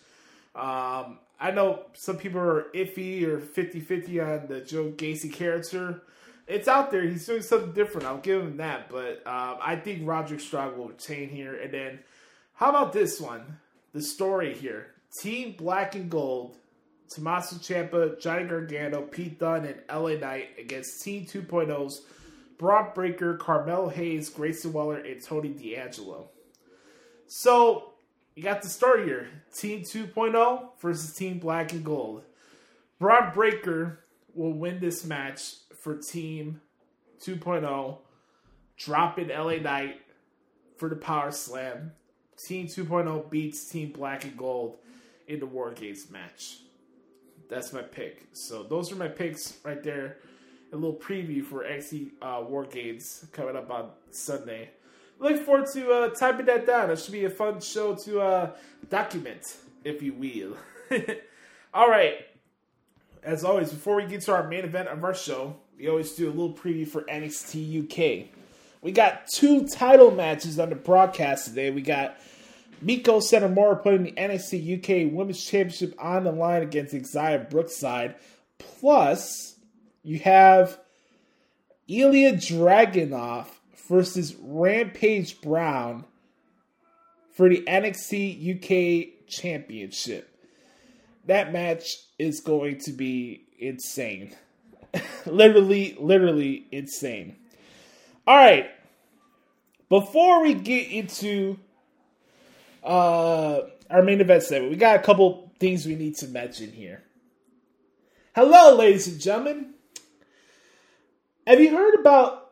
Um, 0.54 1.20
I 1.40 1.52
know 1.52 1.86
some 1.94 2.18
people 2.18 2.42
are 2.42 2.66
iffy 2.74 3.24
or 3.24 3.40
50 3.40 3.80
50 3.80 4.20
on 4.20 4.48
the 4.48 4.62
Joe 4.62 4.92
Gacy 4.92 5.32
character. 5.32 6.02
It's 6.48 6.68
out 6.68 6.92
there. 6.92 7.04
He's 7.04 7.26
doing 7.26 7.42
something 7.42 7.74
different. 7.74 8.08
I'll 8.08 8.18
give 8.18 8.42
him 8.42 8.58
that. 8.58 8.90
But 8.90 9.26
um, 9.28 9.58
I 9.62 9.76
think 9.76 10.08
Roderick 10.08 10.40
Strong 10.40 10.78
will 10.78 10.88
retain 10.88 11.30
here. 11.30 11.56
And 11.56 11.74
then, 11.74 12.00
how 12.54 12.70
about 12.70 12.94
this 12.94 13.20
one? 13.20 13.60
The 13.94 14.02
story 14.02 14.54
here 14.54 14.88
Team 15.22 15.56
Black 15.58 15.96
and 15.96 16.10
Gold, 16.10 16.58
Tommaso 17.10 17.58
Ciampa, 17.58 18.20
Johnny 18.20 18.46
Gargano, 18.46 19.04
Pete 19.04 19.40
Dunne, 19.40 19.66
and 19.66 19.82
LA 19.90 20.16
Knight 20.16 20.50
against 20.60 21.04
Team 21.04 21.26
2.0's 21.26 22.02
Bron 22.58 22.92
Breakker, 22.94 23.38
Carmelo 23.38 23.90
Hayes, 23.90 24.30
Grayson 24.30 24.74
Waller, 24.74 24.98
and 24.98 25.24
Tony 25.24 25.50
D'Angelo. 25.50 26.30
So, 27.28 27.94
you 28.36 28.44
got 28.44 28.62
the 28.62 28.70
start 28.70 29.06
here 29.06 29.28
Team 29.54 29.82
2.0 29.82 30.70
versus 30.80 31.14
Team 31.14 31.40
Black 31.40 31.74
and 31.74 31.84
Gold. 31.84 32.24
Bron 33.00 33.34
Breakker 33.34 34.00
will 34.34 34.54
win 34.54 34.80
this 34.80 35.06
match 35.06 35.56
for 35.76 35.98
Team 35.98 36.62
2.0, 37.24 37.98
dropping 38.78 39.30
LA 39.30 39.56
Knight 39.56 40.02
for 40.78 40.90
the 40.90 40.96
Power 40.96 41.32
Slam. 41.32 41.92
Team 42.38 42.68
2.0 42.68 43.30
beats 43.30 43.66
Team 43.66 43.92
Black 43.92 44.24
and 44.24 44.38
Gold 44.38 44.78
in 45.28 45.40
the 45.40 45.48
WarGames 45.48 46.12
match. 46.12 46.60
That's 47.50 47.74
my 47.74 47.82
pick. 47.82 48.28
So 48.34 48.64
those 48.64 48.92
are 48.92 48.96
my 48.96 49.08
picks 49.08 49.58
right 49.64 49.82
there. 49.82 50.18
A 50.74 50.76
little 50.76 50.96
preview 50.96 51.44
for 51.44 51.64
XC 51.64 52.12
uh, 52.22 52.42
WarGames 52.42 53.32
coming 53.32 53.56
up 53.56 53.72
on 53.72 53.90
Sunday. 54.12 54.72
Looking 55.20 55.44
forward 55.44 55.68
to 55.74 55.92
uh, 55.92 56.10
typing 56.10 56.46
that 56.48 56.68
down. 56.68 56.92
It 56.92 57.00
should 57.00 57.14
be 57.14 57.26
a 57.26 57.30
fun 57.30 57.60
show 57.60 57.96
to 57.96 58.22
uh, 58.22 58.52
document, 58.90 59.58
if 59.84 60.02
you 60.02 60.14
will. 60.14 60.58
All 61.74 61.90
right. 61.90 62.26
As 63.24 63.44
always, 63.44 63.72
before 63.72 63.96
we 63.96 64.06
get 64.06 64.22
to 64.22 64.34
our 64.34 64.48
main 64.48 64.64
event 64.64 64.90
of 64.90 65.04
our 65.04 65.14
show, 65.14 65.56
we 65.78 65.88
always 65.90 66.14
do 66.14 66.28
a 66.28 66.30
little 66.30 66.54
preview 66.54 66.88
for 66.88 67.02
NXT 67.04 67.84
UK. 67.84 68.30
We 68.82 68.92
got 68.92 69.28
two 69.28 69.68
title 69.68 70.12
matches 70.12 70.60
on 70.60 70.70
the 70.70 70.76
broadcast 70.76 71.46
today. 71.46 71.72
We 71.72 71.82
got 71.82 72.18
Meiko 72.84 73.20
Satomura 73.20 73.82
putting 73.82 74.04
the 74.04 74.12
NXT 74.12 75.08
UK 75.08 75.12
Women's 75.12 75.44
Championship 75.44 75.96
on 76.00 76.24
the 76.24 76.32
line 76.32 76.62
against 76.62 76.94
Xia 76.94 77.50
Brookside. 77.50 78.16
Plus, 78.60 79.57
you 80.08 80.20
have 80.20 80.80
Ilya 81.90 82.36
Dragunov 82.36 83.48
versus 83.90 84.34
Rampage 84.40 85.42
Brown 85.42 86.06
for 87.34 87.50
the 87.50 87.62
NXT 87.68 88.56
UK 88.56 89.28
Championship. 89.28 90.34
That 91.26 91.52
match 91.52 91.98
is 92.18 92.40
going 92.40 92.80
to 92.86 92.94
be 92.94 93.48
insane. 93.60 94.34
literally, 95.26 95.98
literally 96.00 96.68
insane. 96.72 97.36
All 98.26 98.38
right. 98.38 98.70
Before 99.90 100.42
we 100.42 100.54
get 100.54 100.90
into 100.90 101.60
uh, 102.82 103.60
our 103.90 104.04
main 104.04 104.22
event 104.22 104.44
segment, 104.44 104.72
we 104.72 104.78
got 104.78 104.96
a 104.96 105.04
couple 105.04 105.52
things 105.60 105.86
we 105.86 105.96
need 105.96 106.16
to 106.20 106.30
mention 106.30 106.72
here. 106.72 107.04
Hello, 108.34 108.74
ladies 108.74 109.08
and 109.10 109.20
gentlemen. 109.20 109.74
Have 111.48 111.62
you 111.62 111.74
heard 111.74 111.96
about 111.96 112.52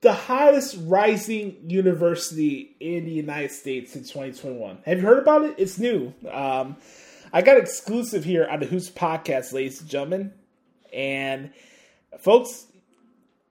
the 0.00 0.12
hottest 0.12 0.76
rising 0.80 1.56
university 1.68 2.74
in 2.80 3.04
the 3.04 3.12
United 3.12 3.52
States 3.52 3.94
in 3.94 4.02
2021? 4.02 4.78
Have 4.84 4.98
you 4.98 5.06
heard 5.06 5.20
about 5.20 5.44
it? 5.44 5.54
It's 5.58 5.78
new. 5.78 6.12
Um, 6.28 6.76
I 7.32 7.42
got 7.42 7.56
exclusive 7.56 8.24
here 8.24 8.48
on 8.50 8.58
the 8.58 8.66
Hoots 8.66 8.90
podcast, 8.90 9.52
ladies 9.52 9.80
and 9.80 9.88
gentlemen. 9.88 10.32
And 10.92 11.52
folks, 12.18 12.66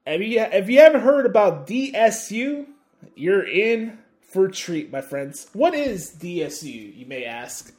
if 0.06 0.20
you 0.20 0.42
if 0.42 0.68
you 0.68 0.82
haven't 0.82 1.04
heard 1.04 1.26
about 1.26 1.66
DSU, 1.66 2.66
you're 3.16 3.48
in 3.48 3.98
for 4.24 4.48
a 4.48 4.52
treat, 4.52 4.92
my 4.92 5.00
friends. 5.00 5.48
What 5.54 5.74
is 5.74 6.18
DSU, 6.20 6.98
you 6.98 7.06
may 7.06 7.24
ask? 7.24 7.74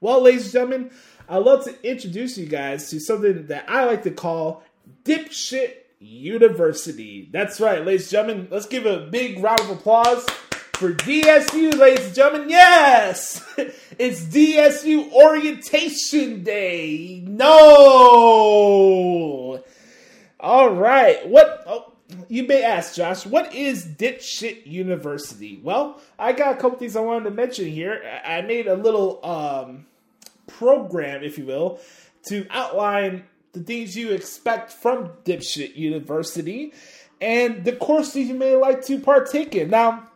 Well, 0.00 0.22
ladies 0.22 0.44
and 0.44 0.52
gentlemen, 0.52 0.90
I'd 1.28 1.42
love 1.42 1.64
to 1.64 1.86
introduce 1.86 2.38
you 2.38 2.46
guys 2.46 2.88
to 2.88 3.00
something 3.00 3.48
that 3.48 3.68
I 3.68 3.84
like 3.84 4.04
to 4.04 4.10
call 4.10 4.62
Dipshit 5.04 5.81
University. 6.02 7.28
That's 7.32 7.60
right, 7.60 7.84
ladies 7.84 8.02
and 8.04 8.10
gentlemen. 8.10 8.48
Let's 8.50 8.66
give 8.66 8.86
a 8.86 9.06
big 9.06 9.42
round 9.42 9.60
of 9.60 9.70
applause 9.70 10.24
for 10.74 10.92
DSU, 10.92 11.76
ladies 11.78 12.06
and 12.06 12.14
gentlemen. 12.14 12.48
Yes, 12.50 13.44
it's 13.98 14.22
DSU 14.22 15.12
Orientation 15.12 16.42
Day. 16.42 17.22
No, 17.26 17.48
All 20.40 20.74
right. 20.74 21.28
What 21.28 21.62
oh, 21.66 21.92
you 22.28 22.44
may 22.44 22.62
ask, 22.64 22.94
Josh, 22.94 23.24
what 23.24 23.54
is 23.54 23.86
Dipshit 23.86 24.66
University? 24.66 25.60
Well, 25.62 26.00
I 26.18 26.32
got 26.32 26.56
a 26.56 26.60
couple 26.60 26.78
things 26.78 26.96
I 26.96 27.00
wanted 27.00 27.24
to 27.24 27.30
mention 27.30 27.66
here. 27.66 28.02
I 28.24 28.40
made 28.42 28.66
a 28.66 28.74
little 28.74 29.24
um, 29.24 29.86
program, 30.46 31.22
if 31.22 31.38
you 31.38 31.46
will, 31.46 31.78
to 32.24 32.46
outline 32.50 33.24
the 33.52 33.60
things 33.60 33.96
you 33.96 34.10
expect 34.12 34.72
from 34.72 35.10
Dipshit 35.24 35.76
University 35.76 36.72
and 37.20 37.64
the 37.64 37.76
courses 37.76 38.28
you 38.28 38.34
may 38.34 38.56
like 38.56 38.84
to 38.86 38.98
partake 38.98 39.54
in. 39.54 39.70
Now, 39.70 40.08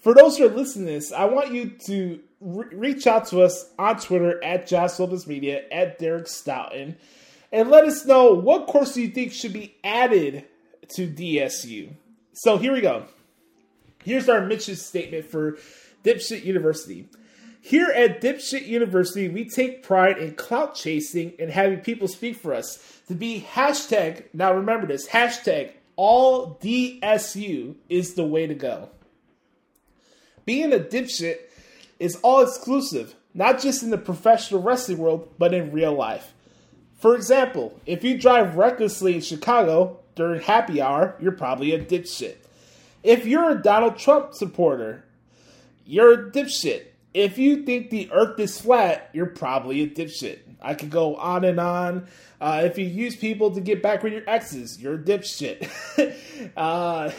for 0.00 0.14
those 0.14 0.38
who 0.38 0.46
are 0.46 0.54
listening 0.54 0.86
to 0.86 0.92
this, 0.92 1.12
I 1.12 1.24
want 1.24 1.52
you 1.52 1.70
to 1.70 2.20
re- 2.40 2.68
reach 2.72 3.06
out 3.06 3.26
to 3.28 3.42
us 3.42 3.70
on 3.78 3.98
Twitter 3.98 4.42
at 4.44 4.66
Josh 4.66 4.98
Media, 5.26 5.64
at 5.72 5.98
Derek 5.98 6.28
Stoughton, 6.28 6.96
and 7.50 7.70
let 7.70 7.84
us 7.84 8.04
know 8.04 8.32
what 8.32 8.66
course 8.66 8.96
you 8.96 9.08
think 9.08 9.32
should 9.32 9.52
be 9.52 9.74
added 9.82 10.44
to 10.90 11.08
DSU. 11.08 11.90
So 12.32 12.58
here 12.58 12.72
we 12.72 12.80
go. 12.80 13.06
Here's 14.04 14.28
our 14.28 14.46
mission 14.46 14.76
statement 14.76 15.26
for 15.26 15.58
Dipshit 16.04 16.44
University. 16.44 17.08
Here 17.68 17.90
at 17.94 18.22
Dipshit 18.22 18.66
University, 18.66 19.28
we 19.28 19.44
take 19.44 19.82
pride 19.82 20.16
in 20.16 20.36
clout 20.36 20.74
chasing 20.74 21.34
and 21.38 21.50
having 21.50 21.80
people 21.80 22.08
speak 22.08 22.36
for 22.36 22.54
us. 22.54 22.78
To 23.08 23.14
be 23.14 23.46
hashtag, 23.46 24.24
now 24.32 24.54
remember 24.54 24.86
this, 24.86 25.06
hashtag 25.06 25.72
all 25.94 26.54
DSU 26.62 27.74
is 27.90 28.14
the 28.14 28.24
way 28.24 28.46
to 28.46 28.54
go. 28.54 28.88
Being 30.46 30.72
a 30.72 30.78
dipshit 30.78 31.40
is 31.98 32.16
all 32.22 32.40
exclusive, 32.40 33.14
not 33.34 33.60
just 33.60 33.82
in 33.82 33.90
the 33.90 33.98
professional 33.98 34.62
wrestling 34.62 34.96
world, 34.96 35.28
but 35.36 35.52
in 35.52 35.70
real 35.70 35.92
life. 35.92 36.32
For 36.96 37.14
example, 37.14 37.78
if 37.84 38.02
you 38.02 38.16
drive 38.16 38.56
recklessly 38.56 39.16
in 39.16 39.20
Chicago 39.20 40.00
during 40.14 40.40
happy 40.40 40.80
hour, 40.80 41.16
you're 41.20 41.32
probably 41.32 41.72
a 41.74 41.84
dipshit. 41.84 42.36
If 43.02 43.26
you're 43.26 43.50
a 43.50 43.62
Donald 43.62 43.98
Trump 43.98 44.32
supporter, 44.32 45.04
you're 45.84 46.14
a 46.14 46.30
dipshit. 46.30 46.86
If 47.18 47.36
you 47.36 47.64
think 47.64 47.90
the 47.90 48.08
earth 48.12 48.38
is 48.38 48.60
flat, 48.60 49.10
you're 49.12 49.26
probably 49.26 49.82
a 49.82 49.88
dipshit. 49.88 50.38
I 50.62 50.74
could 50.74 50.90
go 50.90 51.16
on 51.16 51.44
and 51.44 51.58
on. 51.58 52.06
Uh, 52.40 52.62
if 52.64 52.78
you 52.78 52.84
use 52.84 53.16
people 53.16 53.50
to 53.56 53.60
get 53.60 53.82
back 53.82 54.04
with 54.04 54.12
your 54.12 54.22
exes, 54.28 54.80
you're 54.80 54.94
a 54.94 54.98
dipshit. 54.98 55.68
uh, 56.56 57.10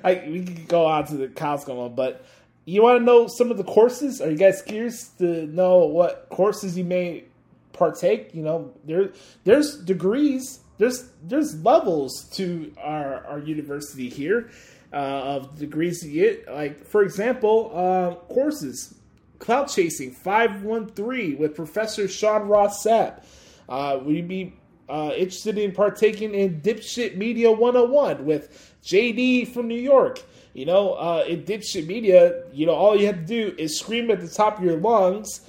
I, 0.04 0.28
we 0.30 0.44
could 0.44 0.68
go 0.68 0.86
on 0.86 1.06
to 1.08 1.16
the 1.16 1.26
cows 1.26 1.64
come 1.64 1.76
on, 1.76 1.96
but 1.96 2.24
you 2.66 2.80
want 2.80 3.00
to 3.00 3.04
know 3.04 3.26
some 3.26 3.50
of 3.50 3.56
the 3.56 3.64
courses? 3.64 4.22
Are 4.22 4.30
you 4.30 4.36
guys 4.36 4.62
curious 4.62 5.08
to 5.18 5.48
know 5.48 5.78
what 5.78 6.28
courses 6.30 6.78
you 6.78 6.84
may 6.84 7.24
partake? 7.72 8.32
You 8.32 8.44
know, 8.44 8.72
there 8.84 9.10
there's 9.42 9.76
degrees, 9.76 10.60
there's 10.78 11.10
there's 11.24 11.60
levels 11.64 12.28
to 12.34 12.72
our 12.80 13.26
our 13.26 13.38
university 13.40 14.08
here 14.08 14.50
uh, 14.92 14.96
of 14.96 15.58
degrees 15.58 16.04
you 16.04 16.22
get. 16.22 16.52
Like 16.52 16.86
for 16.86 17.02
example, 17.02 17.72
uh, 17.74 18.14
courses. 18.32 18.94
Cloud 19.38 19.66
Chasing 19.66 20.10
513 20.10 21.38
with 21.38 21.54
Professor 21.54 22.08
Sean 22.08 22.48
Ross 22.48 22.84
Sapp. 22.84 23.22
Uh, 23.68 24.00
would 24.02 24.16
you 24.16 24.22
be 24.24 24.52
uh, 24.88 25.12
interested 25.16 25.58
in 25.58 25.70
partaking 25.70 26.34
in 26.34 26.60
Dipshit 26.60 27.16
Media 27.16 27.52
101 27.52 28.24
with 28.24 28.74
JD 28.82 29.46
from 29.54 29.68
New 29.68 29.80
York? 29.80 30.20
You 30.54 30.66
know, 30.66 30.94
uh, 30.94 31.24
in 31.28 31.44
Dipshit 31.44 31.86
Media, 31.86 32.42
you 32.52 32.66
know, 32.66 32.74
all 32.74 32.96
you 32.96 33.06
have 33.06 33.14
to 33.14 33.24
do 33.24 33.54
is 33.56 33.78
scream 33.78 34.10
at 34.10 34.20
the 34.20 34.28
top 34.28 34.58
of 34.58 34.64
your 34.64 34.78
lungs, 34.78 35.40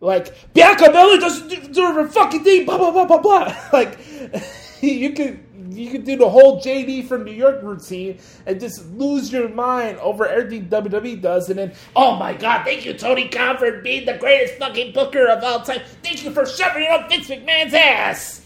like, 0.00 0.52
Bianca 0.54 0.90
Miller 0.92 1.18
doesn't 1.18 1.48
deserve 1.48 1.96
her 1.96 2.08
fucking 2.08 2.44
thing, 2.44 2.66
blah, 2.66 2.78
blah, 2.78 2.92
blah, 2.92 3.04
blah, 3.04 3.18
blah. 3.18 3.56
Like, 3.72 3.98
you 4.80 5.12
could 5.12 5.40
you 5.78 5.90
could 5.90 6.04
do 6.04 6.16
the 6.16 6.28
whole 6.28 6.60
JD 6.60 7.06
from 7.08 7.24
New 7.24 7.32
York 7.32 7.62
routine 7.62 8.18
and 8.46 8.60
just 8.60 8.86
lose 8.92 9.32
your 9.32 9.48
mind 9.48 9.98
over 9.98 10.26
everything 10.26 10.68
WWE 10.68 11.20
does, 11.20 11.48
and 11.48 11.58
then, 11.58 11.74
oh 11.94 12.16
my 12.16 12.34
god, 12.34 12.64
thank 12.64 12.84
you, 12.84 12.94
Tony 12.94 13.28
Khan, 13.28 13.56
for 13.58 13.80
being 13.80 14.06
the 14.06 14.16
greatest 14.18 14.54
fucking 14.54 14.92
booker 14.92 15.28
of 15.28 15.42
all 15.42 15.60
time. 15.60 15.80
Thank 16.02 16.24
you 16.24 16.30
for 16.30 16.46
shoving 16.46 16.82
it 16.82 16.90
up 16.90 17.08
Vince 17.08 17.28
McMahon's 17.28 17.74
ass. 17.74 18.42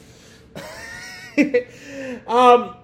um, 2.27 2.77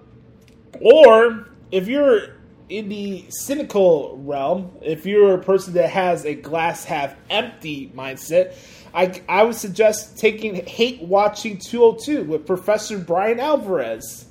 or 0.81 1.49
if 1.71 1.87
you're 1.87 2.39
in 2.69 2.89
the 2.89 3.25
cynical 3.29 4.17
realm, 4.17 4.71
if 4.81 5.05
you're 5.05 5.33
a 5.33 5.43
person 5.43 5.73
that 5.73 5.89
has 5.89 6.25
a 6.25 6.35
glass 6.35 6.85
half 6.85 7.15
empty 7.29 7.91
mindset, 7.95 8.55
I, 8.93 9.21
I 9.27 9.43
would 9.43 9.55
suggest 9.55 10.17
taking 10.17 10.55
Hate 10.67 11.01
Watching 11.01 11.57
202 11.57 12.23
with 12.23 12.45
Professor 12.45 12.97
Bryan 12.97 13.39
Alvarez. 13.39 14.25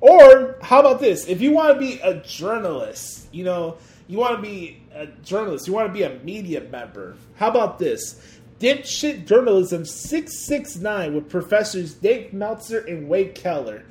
Or 0.00 0.56
how 0.62 0.80
about 0.80 1.00
this? 1.00 1.28
If 1.28 1.40
you 1.40 1.52
want 1.52 1.74
to 1.74 1.80
be 1.80 2.00
a 2.00 2.14
journalist, 2.20 3.26
you 3.32 3.44
know, 3.44 3.76
you 4.08 4.18
want 4.18 4.36
to 4.36 4.42
be 4.42 4.82
a 4.94 5.06
journalist, 5.06 5.66
you 5.66 5.72
want 5.72 5.88
to 5.88 5.92
be 5.92 6.02
a 6.02 6.18
media 6.20 6.62
member. 6.62 7.16
How 7.36 7.48
about 7.48 7.78
this? 7.78 8.20
Dipshit 8.58 9.26
Journalism 9.26 9.84
669 9.84 11.14
with 11.14 11.30
professors 11.30 11.94
Dave 11.94 12.32
Meltzer 12.32 12.80
and 12.80 13.08
Wade 13.08 13.34
Keller. 13.34 13.84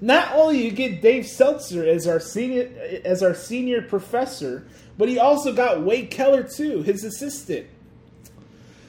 Not 0.00 0.32
only 0.32 0.64
you 0.64 0.72
get 0.72 1.00
Dave 1.00 1.28
Meltzer 1.38 1.86
as 1.86 2.06
our 2.06 2.20
senior 2.20 2.70
as 3.04 3.22
our 3.22 3.34
senior 3.34 3.82
professor, 3.82 4.66
but 4.98 5.08
he 5.08 5.18
also 5.18 5.52
got 5.52 5.82
Wade 5.82 6.10
Keller 6.10 6.42
too, 6.42 6.82
his 6.82 7.04
assistant. 7.04 7.66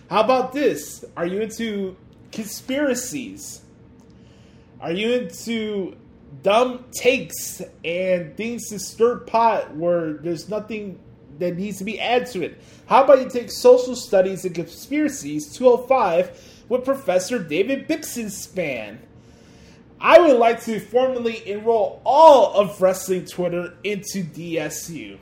How 0.09 0.21
about 0.21 0.53
this? 0.53 1.05
Are 1.15 1.25
you 1.25 1.41
into 1.41 1.95
conspiracies? 2.31 3.61
Are 4.79 4.91
you 4.91 5.11
into 5.11 5.95
dumb 6.43 6.85
takes 6.91 7.61
and 7.83 8.35
things 8.37 8.69
to 8.69 8.79
stir 8.79 9.17
pot 9.19 9.75
where 9.75 10.13
there's 10.13 10.49
nothing 10.49 10.99
that 11.39 11.55
needs 11.55 11.77
to 11.77 11.83
be 11.83 11.99
added 11.99 12.27
to 12.29 12.43
it? 12.43 12.61
How 12.85 13.03
about 13.03 13.21
you 13.21 13.29
take 13.29 13.51
social 13.51 13.95
studies 13.95 14.45
and 14.45 14.55
conspiracies 14.55 15.53
205 15.55 16.65
with 16.69 16.85
Professor 16.85 17.39
David 17.39 17.87
Bixenspan? 17.87 18.99
I 19.99 20.19
would 20.19 20.37
like 20.37 20.61
to 20.63 20.79
formally 20.79 21.47
enroll 21.49 22.01
all 22.03 22.53
of 22.53 22.81
wrestling 22.81 23.25
Twitter 23.25 23.73
into 23.83 24.23
DSU. 24.23 25.17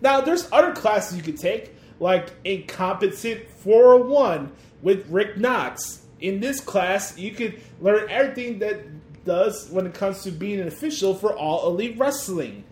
Now, 0.00 0.20
there's 0.20 0.48
other 0.50 0.72
classes 0.72 1.16
you 1.16 1.22
could 1.22 1.38
take, 1.38 1.74
like 2.00 2.30
Incompetent 2.44 3.48
401 3.58 4.50
with 4.80 5.06
Rick 5.08 5.36
Knox. 5.36 6.02
In 6.20 6.40
this 6.40 6.60
class, 6.60 7.18
you 7.18 7.32
could 7.32 7.60
learn 7.80 8.08
everything 8.08 8.58
that 8.60 8.78
does 9.24 9.68
when 9.70 9.86
it 9.86 9.94
comes 9.94 10.22
to 10.22 10.30
being 10.30 10.60
an 10.60 10.68
official 10.68 11.14
for 11.14 11.36
all 11.36 11.68
elite 11.68 11.98
wrestling. 11.98 12.64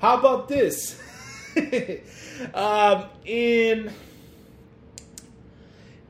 How 0.00 0.18
about 0.18 0.48
this? 0.48 1.00
um, 2.54 3.06
in 3.24 3.90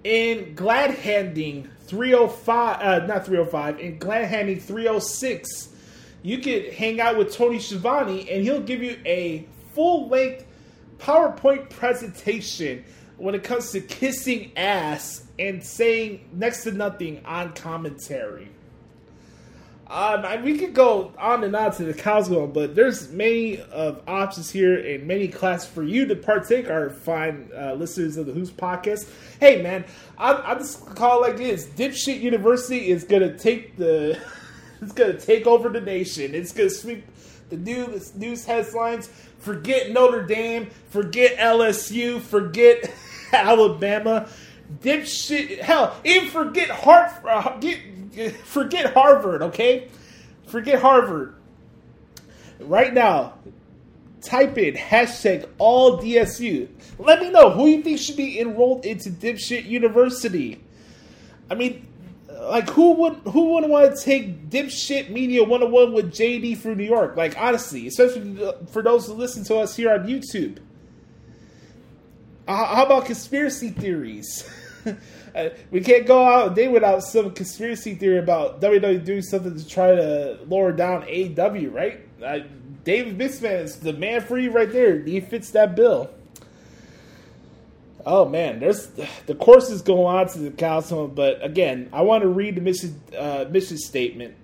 in 0.05 0.55
glad 0.55 0.91
handing 0.91 1.69
305 1.87 2.81
uh, 2.81 3.07
not 3.07 3.27
305 3.27 3.81
in 3.81 3.99
glad 3.99 4.27
handing 4.27 4.61
306 4.61 5.69
you 6.23 6.39
could 6.39 6.73
hang 6.73 7.01
out 7.01 7.19
with 7.19 7.33
tony 7.35 7.59
Schiavone 7.59 8.29
and 8.31 8.43
he'll 8.43 8.62
give 8.62 8.83
you 8.83 8.97
a 9.05 9.47
full 9.75 10.09
length 10.09 10.45
powerpoint 10.99 11.69
presentation 11.70 12.85
when 13.16 13.35
it 13.35 13.43
comes 13.43 13.73
to 13.73 13.81
kissing 13.81 14.53
ass 14.57 15.27
and 15.39 15.62
saying 15.65 16.29
next 16.33 16.62
to 16.62 16.73
nothing 16.73 17.25
on 17.25 17.53
commentary 17.53 18.49
um, 19.90 20.24
I- 20.24 20.40
we 20.43 20.59
could 20.59 20.74
go 20.74 21.12
on 21.19 21.44
and 21.44 21.56
on 21.56 21.73
to 21.77 21.85
the 21.85 21.94
cows 21.94 22.28
going, 22.28 22.52
but 22.52 22.74
there's 22.74 23.10
many 23.10 23.60
of 23.60 24.02
options 24.06 24.51
here 24.51 24.78
and 24.78 25.06
many 25.06 25.28
classes 25.28 25.69
for 25.69 25.82
you 25.82 26.06
to 26.06 26.15
partake. 26.16 26.69
Our 26.69 26.90
fine 26.90 27.48
uh, 27.56 27.73
listeners 27.74 28.16
of 28.19 28.27
the 28.27 28.32
Hoots 28.32 28.51
podcast. 28.51 29.09
Hey 29.40 29.62
man, 29.62 29.85
I, 30.19 30.52
I 30.52 30.55
just 30.56 30.85
call 30.94 31.24
it 31.24 31.28
like 31.28 31.36
this: 31.39 31.66
Dipshit 31.66 32.20
University 32.20 32.90
is 32.90 33.05
gonna 33.05 33.36
take 33.39 33.77
the, 33.77 34.19
it's 34.82 34.93
gonna 34.93 35.19
take 35.19 35.47
over 35.47 35.69
the 35.70 35.81
nation. 35.81 36.35
It's 36.35 36.52
gonna 36.52 36.70
sweep 36.70 37.05
the 37.48 37.56
news 37.56 38.15
news 38.15 38.44
headlines. 38.44 39.09
Forget 39.39 39.90
Notre 39.93 40.24
Dame. 40.27 40.69
Forget 40.90 41.39
LSU. 41.39 42.20
Forget 42.20 42.90
Alabama. 43.32 44.28
Dipshit. 44.82 45.60
Hell, 45.60 45.97
even 46.05 46.28
forget 46.28 46.69
Hart. 46.69 47.10
Uh, 47.24 47.56
get, 47.59 47.78
forget 48.45 48.93
Harvard. 48.95 49.43
Okay, 49.43 49.89
forget 50.47 50.81
Harvard. 50.81 51.35
Right 52.61 52.93
now, 52.93 53.35
type 54.21 54.59
in 54.59 54.75
hashtag 54.75 55.49
all 55.59 55.99
DSU. 55.99 56.69
Let 56.99 57.21
me 57.21 57.31
know 57.31 57.51
who 57.51 57.67
you 57.67 57.83
think 57.83 57.99
should 57.99 58.17
be 58.17 58.41
enrolled 58.41 58.85
into 58.85 59.11
Dipshit 59.11 59.65
University. 59.67 60.63
I 61.51 61.55
mean, 61.55 61.87
like 62.41 62.69
who 62.71 62.93
would 62.93 63.15
who 63.33 63.55
wouldn't 63.55 63.73
want 63.73 63.97
to 63.97 64.03
take 64.03 64.51
Dipshit 64.51 65.11
Media 65.11 65.43
101 65.43 65.93
with 65.93 66.13
JD 66.13 66.59
from 66.59 66.77
New 66.77 66.85
York? 66.85 67.17
Like 67.17 67.39
honestly, 67.39 67.87
especially 67.87 68.53
for 68.71 68.83
those 68.83 69.07
who 69.07 69.15
listen 69.15 69.45
to 69.45 69.57
us 69.57 69.77
here 69.77 69.93
on 69.93 70.07
YouTube. 70.07 70.59
Uh, 72.47 72.75
how 72.75 72.87
about 72.87 73.05
conspiracy 73.07 73.71
theories? 73.71 74.49
Uh, 75.35 75.51
we 75.71 75.81
can't 75.81 76.07
go 76.07 76.25
out 76.25 76.53
a 76.53 76.55
day 76.55 76.69
without 76.69 77.03
some 77.03 77.31
conspiracy 77.33 77.95
theory 77.95 78.19
about 78.19 78.61
WWE 78.61 79.05
doing 79.05 79.23
something 79.23 79.57
to 79.57 79.69
try 79.69 79.95
to 79.95 80.39
lower 80.49 80.73
down 80.73 81.03
AEW, 81.03 81.73
right? 81.73 82.01
Uh, 82.25 82.41
David 82.85 83.19
Bixenspan 83.19 83.63
is 83.65 83.77
the 83.77 83.93
man 83.93 84.21
for 84.21 84.39
you 84.39 84.51
right 84.51 84.71
there. 84.71 85.01
He 85.01 85.21
fits 85.21 85.51
that 85.51 85.77
bill. 85.77 86.11
Oh 88.07 88.27
man, 88.27 88.61
there's 88.61 88.89
the 89.27 89.35
courses 89.35 89.83
going 89.83 90.07
on 90.07 90.29
to 90.29 90.39
the 90.39 90.51
council, 90.51 91.09
but 91.09 91.45
again, 91.45 91.91
I 91.93 92.03
want 92.03 92.23
to 92.23 92.29
read 92.29 92.55
the 92.55 92.61
mission 92.61 93.01
uh, 93.17 93.45
mission 93.51 93.77
statement 93.77 94.35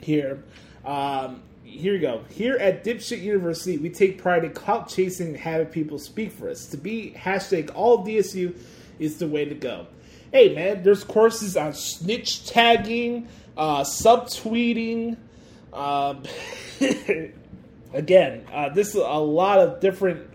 here. 0.00 0.42
Um, 0.84 1.42
here 1.62 1.94
we 1.94 1.98
go. 1.98 2.24
Here 2.30 2.56
at 2.56 2.84
Dipshit 2.84 3.20
University, 3.20 3.78
we 3.78 3.90
take 3.90 4.18
pride 4.18 4.44
in 4.44 4.52
clout 4.52 4.88
chasing 4.88 5.28
and 5.28 5.36
having 5.36 5.66
people 5.66 5.98
speak 5.98 6.32
for 6.32 6.48
us. 6.48 6.66
To 6.68 6.76
be 6.76 7.14
hashtag 7.16 7.70
all 7.74 8.06
DSU 8.06 8.56
is 8.98 9.18
the 9.18 9.26
way 9.26 9.44
to 9.44 9.54
go. 9.54 9.86
Hey 10.32 10.54
man, 10.54 10.82
there's 10.82 11.04
courses 11.04 11.56
on 11.56 11.74
snitch 11.74 12.46
tagging, 12.46 13.28
uh, 13.56 13.82
subtweeting. 13.82 15.16
Um, 15.72 16.22
again, 17.92 18.46
uh, 18.52 18.68
this 18.70 18.88
is 18.88 18.96
a 18.96 18.98
lot 19.00 19.60
of 19.60 19.80
different 19.80 20.30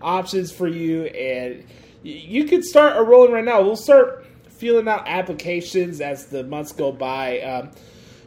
options 0.00 0.52
for 0.52 0.68
you, 0.68 1.04
and 1.04 1.64
you 2.02 2.44
can 2.44 2.62
start 2.62 2.96
a 2.96 3.02
rolling 3.02 3.32
right 3.32 3.44
now. 3.44 3.62
We'll 3.62 3.76
start 3.76 4.26
feeling 4.48 4.88
out 4.88 5.06
applications 5.06 6.00
as 6.00 6.26
the 6.26 6.44
months 6.44 6.72
go 6.72 6.92
by. 6.92 7.40
Um, 7.40 7.70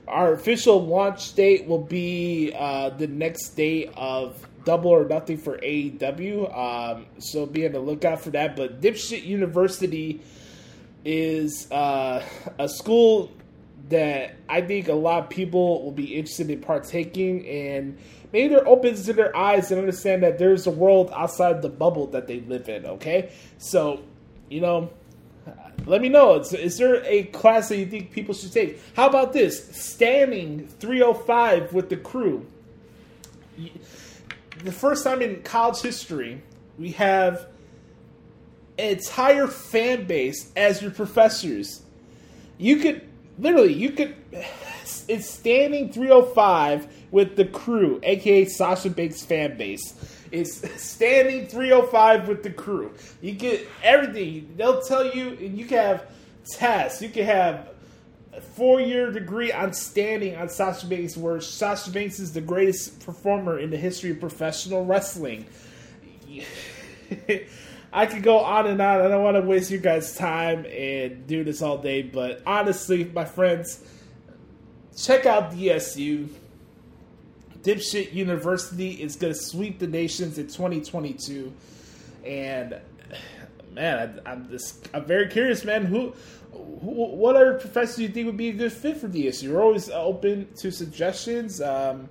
our 0.08 0.34
official 0.34 0.86
launch 0.86 1.34
date 1.34 1.66
will 1.66 1.82
be 1.82 2.54
uh, 2.56 2.90
the 2.90 3.08
next 3.08 3.52
day 3.52 3.90
of 3.96 4.46
Double 4.66 4.92
or 4.92 5.08
Nothing 5.08 5.38
for 5.38 5.58
AEW. 5.58 6.58
Um, 6.58 7.06
so 7.20 7.46
be 7.46 7.66
on 7.66 7.72
the 7.72 7.80
lookout 7.80 8.22
for 8.22 8.32
that. 8.32 8.56
But 8.56 8.82
Dipshit 8.82 9.24
University 9.24 10.22
is 11.06 11.72
uh, 11.72 12.24
a 12.60 12.68
school 12.68 13.32
that 13.90 14.36
I 14.50 14.62
think 14.62 14.88
a 14.88 14.94
lot 14.94 15.24
of 15.24 15.30
people 15.30 15.84
will 15.84 15.92
be 15.92 16.16
interested 16.16 16.50
in 16.50 16.60
partaking 16.60 17.48
and 17.48 17.98
maybe 18.34 18.54
they're 18.54 18.68
open 18.68 18.96
to 18.96 19.14
their 19.14 19.36
eyes 19.38 19.70
and 19.72 19.80
understand 19.80 20.24
that 20.24 20.40
there's 20.40 20.66
a 20.66 20.72
world 20.72 21.12
outside 21.16 21.62
the 21.62 21.70
bubble 21.70 22.08
that 22.08 22.28
they 22.28 22.40
live 22.42 22.68
in, 22.68 22.86
okay? 22.86 23.32
So, 23.60 24.02
you 24.50 24.62
know, 24.62 24.90
let 25.86 26.02
me 26.02 26.10
know. 26.10 26.40
Is, 26.40 26.54
is 26.54 26.78
there 26.78 27.04
a 27.06 27.24
class 27.26 27.70
that 27.70 27.78
you 27.78 27.86
think 27.86 28.12
people 28.12 28.34
should 28.34 28.52
take? 28.52 28.82
How 28.96 29.08
about 29.08 29.34
this? 29.34 29.68
Standing 29.76 30.68
305 30.68 31.74
with 31.74 31.90
the 31.90 31.98
crew. 31.98 32.48
The 34.66 34.72
first 34.72 35.04
time 35.04 35.22
in 35.22 35.44
college 35.44 35.80
history, 35.82 36.42
we 36.80 36.92
have 36.94 37.46
an 38.80 38.98
entire 38.98 39.46
fan 39.46 40.08
base 40.08 40.52
as 40.56 40.82
your 40.82 40.90
professors. 40.90 41.84
You 42.58 42.78
could 42.78 43.08
literally, 43.38 43.74
you 43.74 43.92
could. 43.92 44.16
It's 45.08 45.30
standing 45.30 45.92
305 45.92 46.88
with 47.12 47.36
the 47.36 47.46
crew, 47.46 48.00
aka 48.02 48.46
Sasha 48.46 48.90
Banks 48.90 49.24
fan 49.24 49.56
base. 49.56 49.94
It's 50.32 50.82
standing 50.82 51.48
305 51.48 52.28
with 52.28 52.42
the 52.42 52.50
crew. 52.50 52.92
You 53.22 53.34
get 53.34 53.68
everything. 53.84 54.54
They'll 54.58 54.82
tell 54.82 55.16
you, 55.16 55.30
and 55.30 55.58
you 55.58 55.66
can 55.66 55.78
have 55.78 56.08
tests. 56.50 57.04
You 57.04 57.10
can 57.10 57.26
have 57.26 57.70
four 58.42 58.82
year 58.82 59.12
degree 59.12 59.52
on 59.52 59.74
standing 59.74 60.36
on 60.36 60.50
Sasha 60.50 60.88
Banks, 60.88 61.18
where 61.18 61.40
Sasha 61.42 61.92
Banks 61.92 62.20
is 62.20 62.34
the 62.34 62.42
greatest 62.42 63.06
performer 63.06 63.60
in 63.60 63.70
the 63.70 63.78
history 63.78 64.12
of 64.12 64.20
professional 64.20 64.86
wrestling. 64.86 65.46
I 67.94 68.06
could 68.06 68.24
go 68.24 68.40
on 68.40 68.68
and 68.68 68.82
on. 68.82 69.02
I 69.02 69.08
don't 69.08 69.24
want 69.24 69.38
to 69.38 69.42
waste 69.42 69.72
you 69.72 69.78
guys' 69.78 70.18
time 70.18 70.66
and 70.66 71.26
do 71.28 71.44
this 71.46 71.62
all 71.62 71.78
day, 71.78 72.02
but 72.02 72.42
honestly, 72.46 73.06
my 73.06 73.24
friends, 73.24 73.82
check 74.98 75.26
out 75.26 75.54
DSU. 75.54 76.28
Dipshit 77.62 78.14
University 78.14 78.92
is 78.92 79.16
going 79.16 79.34
to 79.34 79.40
sweep 79.40 79.80
the 79.80 79.88
nations 79.88 80.38
in 80.38 80.48
2022, 80.48 81.52
and 82.26 82.80
man, 83.72 84.20
I, 84.26 84.32
am 84.32 84.50
just 84.50 84.90
I'm 84.94 85.06
very 85.06 85.28
curious, 85.28 85.64
man. 85.64 85.86
Who, 85.86 86.14
who, 86.45 86.45
what 86.66 87.36
other 87.36 87.54
professors 87.56 87.98
do 87.98 88.04
you 88.04 88.10
think 88.10 88.26
would 88.26 88.38
be 88.38 88.50
a 88.50 88.54
good 88.54 88.74
fit 88.74 88.98
for 88.98 89.08
DSU? 89.08 89.54
We're 89.54 89.62
always 89.62 89.90
open 89.90 90.48
to 90.58 90.72
suggestions. 90.72 91.62
Um, 91.62 92.10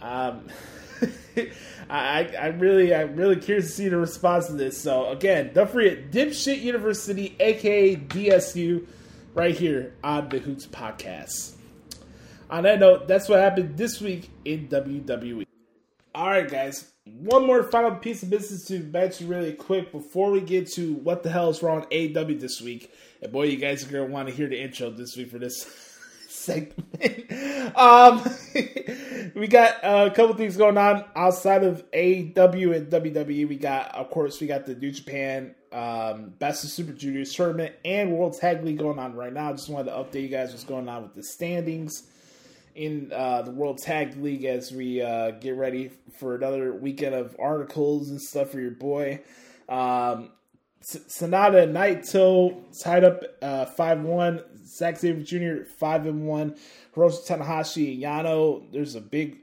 um, 0.00 0.48
I, 1.90 2.34
I 2.38 2.46
really, 2.48 2.94
I'm 2.94 3.16
really 3.16 3.36
curious 3.36 3.66
to 3.66 3.72
see 3.72 3.88
the 3.88 3.96
response 3.96 4.46
to 4.46 4.52
this. 4.52 4.80
So 4.80 5.10
again, 5.10 5.50
don't 5.54 5.70
forget 5.70 6.10
Dipshit 6.10 6.62
University, 6.62 7.36
aka 7.40 7.96
DSU, 7.96 8.86
right 9.34 9.56
here 9.56 9.94
on 10.04 10.28
the 10.28 10.38
Hoots 10.38 10.66
Podcast. 10.66 11.54
On 12.50 12.62
that 12.62 12.78
note, 12.78 13.08
that's 13.08 13.28
what 13.28 13.40
happened 13.40 13.76
this 13.76 14.00
week 14.00 14.30
in 14.44 14.68
WWE. 14.68 15.46
All 16.14 16.28
right, 16.28 16.48
guys. 16.48 16.93
One 17.06 17.46
more 17.46 17.62
final 17.62 17.96
piece 17.96 18.22
of 18.22 18.30
business 18.30 18.64
to 18.68 18.78
mention 18.78 19.28
really 19.28 19.52
quick 19.52 19.92
before 19.92 20.30
we 20.30 20.40
get 20.40 20.72
to 20.72 20.94
what 20.94 21.22
the 21.22 21.28
hell 21.28 21.50
is 21.50 21.62
wrong 21.62 21.80
with 21.80 21.90
AEW 21.90 22.40
this 22.40 22.62
week. 22.62 22.90
And 23.20 23.30
boy, 23.30 23.44
you 23.44 23.58
guys 23.58 23.84
are 23.84 23.92
gonna 23.92 24.06
want 24.06 24.28
to 24.28 24.34
hear 24.34 24.48
the 24.48 24.58
intro 24.58 24.88
this 24.88 25.14
week 25.14 25.30
for 25.30 25.38
this 25.38 25.66
segment. 26.30 27.30
um, 27.76 28.24
we 29.34 29.46
got 29.48 29.74
a 29.82 30.10
couple 30.14 30.34
things 30.34 30.56
going 30.56 30.78
on 30.78 31.04
outside 31.14 31.62
of 31.62 31.84
AEW 31.90 32.74
and 32.74 32.90
WWE. 32.90 33.48
We 33.48 33.56
got, 33.56 33.94
of 33.94 34.08
course, 34.10 34.40
we 34.40 34.46
got 34.46 34.64
the 34.64 34.74
New 34.74 34.90
Japan 34.90 35.54
um, 35.72 36.30
Best 36.38 36.64
of 36.64 36.70
Super 36.70 36.92
Juniors 36.92 37.34
tournament 37.34 37.74
and 37.84 38.12
World 38.12 38.38
Tag 38.38 38.64
League 38.64 38.78
going 38.78 38.98
on 38.98 39.12
right 39.14 39.32
now. 39.32 39.52
Just 39.52 39.68
wanted 39.68 39.90
to 39.90 39.96
update 39.98 40.22
you 40.22 40.28
guys 40.28 40.52
what's 40.52 40.64
going 40.64 40.88
on 40.88 41.02
with 41.02 41.14
the 41.14 41.22
standings 41.22 42.04
in 42.74 43.12
uh, 43.12 43.42
the 43.42 43.50
World 43.50 43.78
Tag 43.78 44.16
League 44.16 44.44
as 44.44 44.72
we 44.72 45.00
uh, 45.00 45.32
get 45.32 45.56
ready 45.56 45.90
for 46.18 46.34
another 46.34 46.74
weekend 46.74 47.14
of 47.14 47.36
articles 47.38 48.10
and 48.10 48.20
stuff 48.20 48.50
for 48.50 48.60
your 48.60 48.72
boy. 48.72 49.20
Um, 49.68 50.30
Sanada 50.82 51.62
and 51.62 51.74
Naito 51.74 52.62
tied 52.78 53.04
up 53.04 53.22
uh, 53.40 53.64
five 53.64 54.00
one. 54.02 54.42
Zack 54.66 54.98
Sabre 54.98 55.22
Jr. 55.22 55.64
five 55.78 56.06
and 56.06 56.26
one. 56.26 56.56
Hiroshi 56.94 57.26
Tanahashi 57.26 57.94
and 57.94 58.02
Yano. 58.02 58.70
There's 58.72 58.94
a 58.94 59.00
big 59.00 59.38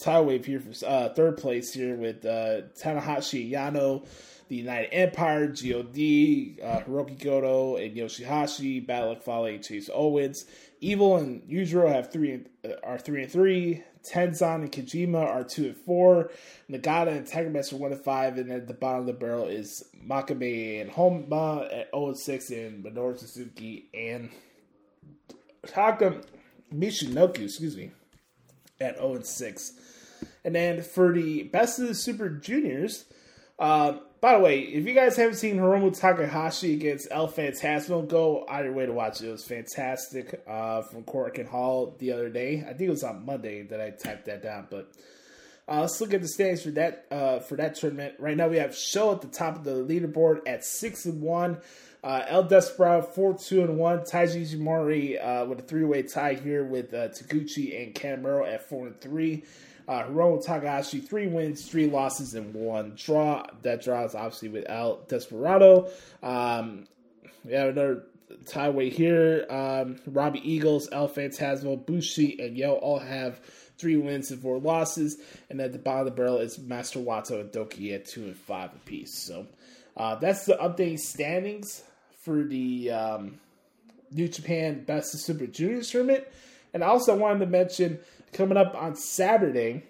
tie 0.00 0.20
wave 0.20 0.44
here 0.46 0.60
for 0.60 0.72
uh, 0.86 1.10
third 1.10 1.36
place 1.36 1.72
here 1.72 1.94
with 1.94 2.24
uh, 2.24 2.62
Tanahashi 2.80 3.50
Yano. 3.50 4.06
The 4.48 4.56
United 4.56 4.94
Empire, 4.94 5.48
GOD, 5.48 6.60
uh, 6.62 6.80
Hiroki 6.84 7.20
Goto, 7.20 7.76
and 7.76 7.96
Yoshihashi, 7.96 8.86
Bad 8.86 9.04
Luck 9.04 9.22
Fale, 9.22 9.58
Chase 9.58 9.90
Owens. 9.92 10.44
Evil 10.80 11.16
and 11.16 11.42
Yujiro 11.42 11.90
have 11.90 12.12
three 12.12 12.44
uh, 12.64 12.68
are 12.82 12.98
three 12.98 13.22
and 13.22 13.32
three. 13.32 13.82
Tenzan 14.02 14.56
and 14.56 14.72
Kojima 14.72 15.24
are 15.24 15.42
two 15.42 15.66
and 15.66 15.76
four. 15.76 16.30
Nagata 16.70 17.16
and 17.16 17.26
Tiger 17.26 17.50
Mask 17.50 17.72
are 17.72 17.76
one 17.76 17.92
and 17.92 18.04
five, 18.04 18.38
and 18.38 18.50
at 18.52 18.68
the 18.68 18.74
bottom 18.74 19.00
of 19.00 19.06
the 19.06 19.12
barrel 19.12 19.46
is 19.46 19.84
Makabe 20.06 20.80
and 20.80 20.90
Honma 20.90 21.64
at 21.64 21.90
0 21.92 22.08
and 22.08 22.18
six, 22.18 22.50
and 22.50 22.84
Minoru 22.84 23.18
Suzuki 23.18 23.88
and 23.94 24.30
Taka 25.66 26.20
Michinoku, 26.72 27.44
excuse 27.44 27.76
me, 27.76 27.90
at 28.80 28.96
0 28.96 29.16
and 29.16 29.26
six. 29.26 29.72
And 30.44 30.54
then 30.54 30.82
for 30.82 31.12
the 31.12 31.44
best 31.44 31.78
of 31.78 31.88
the 31.88 31.94
Super 31.94 32.28
Juniors, 32.28 33.06
uh, 33.58 33.98
by 34.26 34.32
the 34.32 34.40
way, 34.40 34.58
if 34.58 34.84
you 34.84 34.92
guys 34.92 35.14
haven't 35.14 35.36
seen 35.36 35.56
Hiromu 35.56 35.96
Takahashi 35.96 36.74
against 36.74 37.06
El 37.12 37.28
Phantasmo, 37.28 38.08
go 38.08 38.44
either 38.48 38.72
way 38.72 38.84
to 38.84 38.92
watch 38.92 39.20
it. 39.20 39.28
It 39.28 39.30
was 39.30 39.44
fantastic 39.44 40.42
uh, 40.48 40.82
from 40.82 41.04
and 41.36 41.48
Hall 41.48 41.94
the 42.00 42.10
other 42.10 42.28
day. 42.28 42.58
I 42.58 42.70
think 42.70 42.88
it 42.88 42.90
was 42.90 43.04
on 43.04 43.24
Monday 43.24 43.62
that 43.62 43.80
I 43.80 43.90
typed 43.90 44.24
that 44.24 44.42
down. 44.42 44.66
But 44.68 44.90
uh, 45.68 45.82
let's 45.82 46.00
look 46.00 46.12
at 46.12 46.22
the 46.22 46.26
standings 46.26 46.64
for 46.64 46.72
that 46.72 47.06
uh, 47.08 47.38
for 47.38 47.54
that 47.54 47.76
tournament. 47.76 48.14
Right 48.18 48.36
now, 48.36 48.48
we 48.48 48.56
have 48.56 48.74
SHO 48.74 49.12
at 49.12 49.20
the 49.20 49.28
top 49.28 49.54
of 49.54 49.62
the 49.62 49.74
leaderboard 49.74 50.40
at 50.48 50.64
six 50.64 51.04
and 51.04 51.22
one. 51.22 51.58
Uh, 52.02 52.24
El 52.26 52.42
Desperado 52.42 53.06
four 53.06 53.38
two 53.38 53.60
and 53.60 53.78
one. 53.78 54.00
Taiji 54.00 54.42
Ishimori 54.42 55.24
uh, 55.24 55.46
with 55.46 55.60
a 55.60 55.62
three 55.62 55.84
way 55.84 56.02
tie 56.02 56.34
here 56.34 56.64
with 56.64 56.92
uh, 56.92 57.10
Taguchi 57.10 57.80
and 57.80 57.94
Kanemaru 57.94 58.52
at 58.52 58.68
four 58.68 58.88
and 58.88 59.00
three. 59.00 59.44
Uh, 59.88 60.04
Hiromu 60.04 60.44
Takahashi, 60.44 60.98
three 60.98 61.28
wins, 61.28 61.64
three 61.68 61.86
losses, 61.86 62.34
and 62.34 62.52
one 62.54 62.94
draw. 62.96 63.44
That 63.62 63.82
draw 63.82 64.04
is 64.04 64.14
obviously 64.14 64.48
with 64.48 64.64
El 64.68 65.00
Desperado. 65.08 65.90
Um, 66.22 66.88
we 67.44 67.52
have 67.52 67.68
another 67.68 68.04
tie 68.46 68.68
tieway 68.70 68.90
here. 68.90 69.46
Um, 69.48 69.96
Robbie 70.06 70.42
Eagles, 70.50 70.88
El 70.90 71.08
Phantasmo, 71.08 71.84
Bushi, 71.84 72.38
and 72.40 72.56
YOH 72.56 72.74
all 72.74 72.98
have 72.98 73.40
three 73.78 73.96
wins 73.96 74.30
and 74.30 74.40
four 74.40 74.58
losses. 74.58 75.18
And 75.50 75.60
at 75.60 75.72
the 75.72 75.78
bottom 75.78 76.00
of 76.00 76.06
the 76.06 76.10
barrel 76.12 76.38
is 76.38 76.58
Master 76.58 76.98
Wato 76.98 77.40
and 77.40 77.50
DOUKI 77.50 77.94
at 77.94 78.06
two 78.06 78.24
and 78.24 78.36
five 78.36 78.74
apiece. 78.74 79.14
So 79.14 79.46
uh, 79.96 80.16
that's 80.16 80.46
the 80.46 80.54
updated 80.54 81.00
standings 81.00 81.82
for 82.22 82.42
the 82.42 82.90
um, 82.90 83.40
New 84.10 84.28
Japan 84.28 84.84
Best 84.84 85.14
of 85.14 85.20
Super 85.20 85.46
Juniors 85.46 85.90
tournament. 85.90 86.24
And 86.74 86.82
I 86.82 86.88
also 86.88 87.16
wanted 87.16 87.40
to 87.40 87.46
mention 87.46 88.00
coming 88.36 88.58
up 88.58 88.74
on 88.74 88.94
Saturday, 88.94 89.84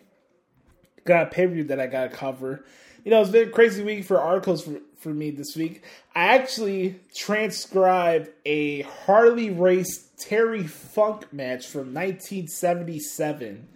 got 1.04 1.26
a 1.26 1.30
pay 1.30 1.46
per 1.46 1.52
view 1.52 1.64
that 1.64 1.80
I 1.80 1.86
got 1.86 2.10
to 2.10 2.16
cover. 2.16 2.64
you 3.04 3.10
know, 3.10 3.20
it's 3.20 3.30
been 3.30 3.48
a 3.48 3.52
crazy 3.52 3.82
week 3.82 4.04
for 4.04 4.20
articles 4.20 4.64
for, 4.64 4.80
for 4.98 5.10
me 5.10 5.30
this 5.30 5.56
week. 5.56 5.82
I 6.14 6.36
actually 6.36 7.00
transcribed 7.14 8.30
a 8.44 8.82
Harley 8.82 9.50
Race 9.50 10.08
Terry 10.18 10.66
Funk 10.66 11.32
match 11.32 11.66
from 11.66 11.92
1977. 11.92 13.68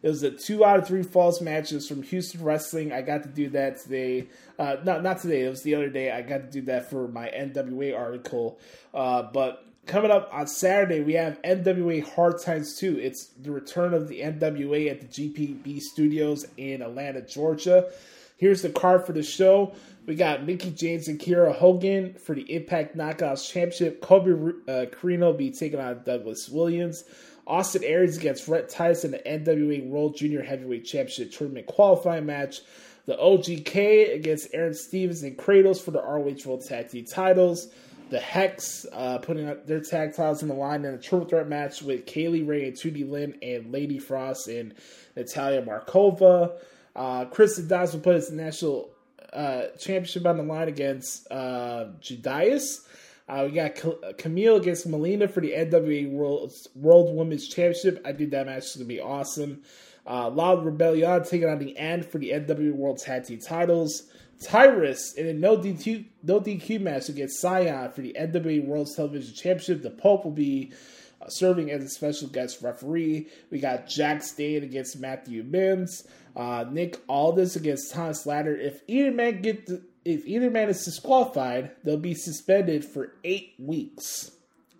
It 0.00 0.08
was 0.08 0.22
a 0.22 0.30
two 0.30 0.64
out 0.64 0.78
of 0.78 0.86
three 0.86 1.02
falls 1.02 1.40
matches 1.40 1.88
from 1.88 2.02
Houston 2.04 2.42
Wrestling. 2.42 2.92
I 2.92 3.02
got 3.02 3.24
to 3.24 3.28
do 3.28 3.48
that 3.50 3.80
today. 3.80 4.28
Uh, 4.58 4.76
not 4.84 5.02
not 5.02 5.18
today. 5.18 5.42
It 5.44 5.48
was 5.48 5.62
the 5.62 5.74
other 5.74 5.88
day. 5.88 6.12
I 6.12 6.22
got 6.22 6.38
to 6.38 6.50
do 6.50 6.62
that 6.62 6.88
for 6.88 7.08
my 7.08 7.28
NWA 7.28 7.98
article. 7.98 8.60
Uh, 8.94 9.22
but 9.22 9.67
coming 9.88 10.10
up 10.10 10.28
on 10.32 10.46
Saturday, 10.46 11.00
we 11.00 11.14
have 11.14 11.40
NWA 11.42 12.04
Hard 12.14 12.40
Times 12.40 12.76
2. 12.76 12.98
It's 13.00 13.28
the 13.40 13.50
return 13.50 13.94
of 13.94 14.06
the 14.06 14.20
NWA 14.20 14.90
at 14.90 15.00
the 15.00 15.06
GPB 15.06 15.80
Studios 15.80 16.46
in 16.56 16.82
Atlanta, 16.82 17.22
Georgia. 17.22 17.90
Here's 18.36 18.62
the 18.62 18.68
card 18.68 19.04
for 19.04 19.12
the 19.12 19.22
show. 19.22 19.74
We 20.06 20.14
got 20.14 20.46
Mickie 20.46 20.70
James 20.70 21.08
and 21.08 21.18
Kiera 21.18 21.54
Hogan 21.54 22.14
for 22.14 22.34
the 22.34 22.54
Impact 22.54 22.96
Knockouts 22.96 23.50
Championship. 23.50 24.00
Colby 24.00 24.32
uh, 24.68 24.86
Corino 24.86 25.20
will 25.20 25.32
be 25.32 25.50
taking 25.50 25.80
on 25.80 26.02
Douglas 26.04 26.48
Williams. 26.48 27.04
Austin 27.46 27.82
Aries 27.82 28.18
against 28.18 28.46
Rhett 28.46 28.68
Titus 28.68 29.04
in 29.04 29.10
the 29.10 29.18
NWA 29.18 29.88
World 29.88 30.16
Junior 30.16 30.42
Heavyweight 30.42 30.84
Championship 30.84 31.32
Tournament 31.32 31.66
qualifying 31.66 32.26
match. 32.26 32.60
The 33.06 33.16
OGK 33.16 34.14
against 34.14 34.48
Aron 34.52 34.74
Stevens 34.74 35.22
and 35.22 35.36
Kratos 35.36 35.82
for 35.82 35.92
the 35.92 36.02
ROH 36.02 36.46
World 36.46 36.64
Tag 36.66 36.90
Team 36.90 37.06
titles. 37.06 37.68
The 38.10 38.18
Hex 38.18 38.86
uh, 38.92 39.18
putting 39.18 39.48
up 39.48 39.66
their 39.66 39.80
tag 39.80 40.14
titles 40.14 40.42
in 40.42 40.48
the 40.48 40.54
line 40.54 40.84
in 40.84 40.94
a 40.94 40.98
triple 40.98 41.28
threat 41.28 41.48
match 41.48 41.82
with 41.82 42.06
Kaylee 42.06 42.46
Ray 42.46 42.68
and 42.68 42.76
Tootie 42.76 43.08
Lynn 43.08 43.36
and 43.42 43.70
Lady 43.72 43.98
Frost 43.98 44.48
and 44.48 44.74
Natalia 45.14 45.62
Markova. 45.62 46.52
Uh, 46.96 47.26
Chris 47.26 47.58
Adonis 47.58 47.92
will 47.92 48.00
put 48.00 48.14
his 48.14 48.30
national 48.30 48.90
uh, 49.32 49.66
championship 49.78 50.26
on 50.26 50.38
the 50.38 50.42
line 50.42 50.68
against 50.68 51.30
uh, 51.30 51.86
Judias. 52.00 52.86
Uh, 53.28 53.46
we 53.46 53.54
got 53.54 54.16
Camille 54.16 54.56
against 54.56 54.86
Melina 54.86 55.28
for 55.28 55.40
the 55.40 55.52
NWA 55.52 56.10
World, 56.10 56.52
World 56.74 57.14
Women's 57.14 57.46
Championship. 57.46 58.00
I 58.06 58.12
think 58.14 58.30
that 58.30 58.46
match 58.46 58.64
is 58.64 58.76
going 58.76 58.88
to 58.88 58.94
be 58.94 59.00
awesome. 59.00 59.62
Uh, 60.06 60.30
La 60.30 60.56
Rebelión 60.56 61.28
taking 61.28 61.46
on 61.46 61.58
the 61.58 61.76
end 61.76 62.06
for 62.06 62.16
the 62.16 62.30
NWA 62.30 62.72
World 62.72 62.98
Tag 62.98 63.24
Team 63.24 63.38
titles. 63.38 64.04
Tyrus 64.40 65.14
in 65.14 65.26
a 65.26 65.32
no 65.32 65.56
DQ, 65.56 66.04
no 66.22 66.40
DQ 66.40 66.80
match 66.80 67.08
against 67.08 67.40
Scion 67.40 67.90
for 67.90 68.02
the 68.02 68.16
NWA 68.18 68.64
World 68.64 68.88
Television 68.94 69.34
Championship. 69.34 69.82
The 69.82 69.90
Pope 69.90 70.24
will 70.24 70.32
be 70.32 70.72
uh, 71.20 71.28
serving 71.28 71.70
as 71.70 71.82
a 71.82 71.88
special 71.88 72.28
guest 72.28 72.62
referee. 72.62 73.28
We 73.50 73.58
got 73.58 73.88
Jax 73.88 74.32
Dane 74.32 74.62
against 74.62 74.98
Matthew 74.98 75.42
Mims. 75.42 76.06
Uh, 76.36 76.64
Nick 76.70 77.00
Aldis 77.08 77.56
against 77.56 77.92
Thom 77.92 78.14
Latimer. 78.24 78.56
If 78.56 78.82
either 78.86 79.10
man 79.10 79.42
get 79.42 79.66
the, 79.66 79.82
if 80.04 80.24
either 80.24 80.50
man 80.50 80.68
is 80.68 80.84
disqualified, 80.84 81.72
they'll 81.82 81.96
be 81.96 82.14
suspended 82.14 82.84
for 82.84 83.14
eight 83.24 83.54
weeks. 83.58 84.30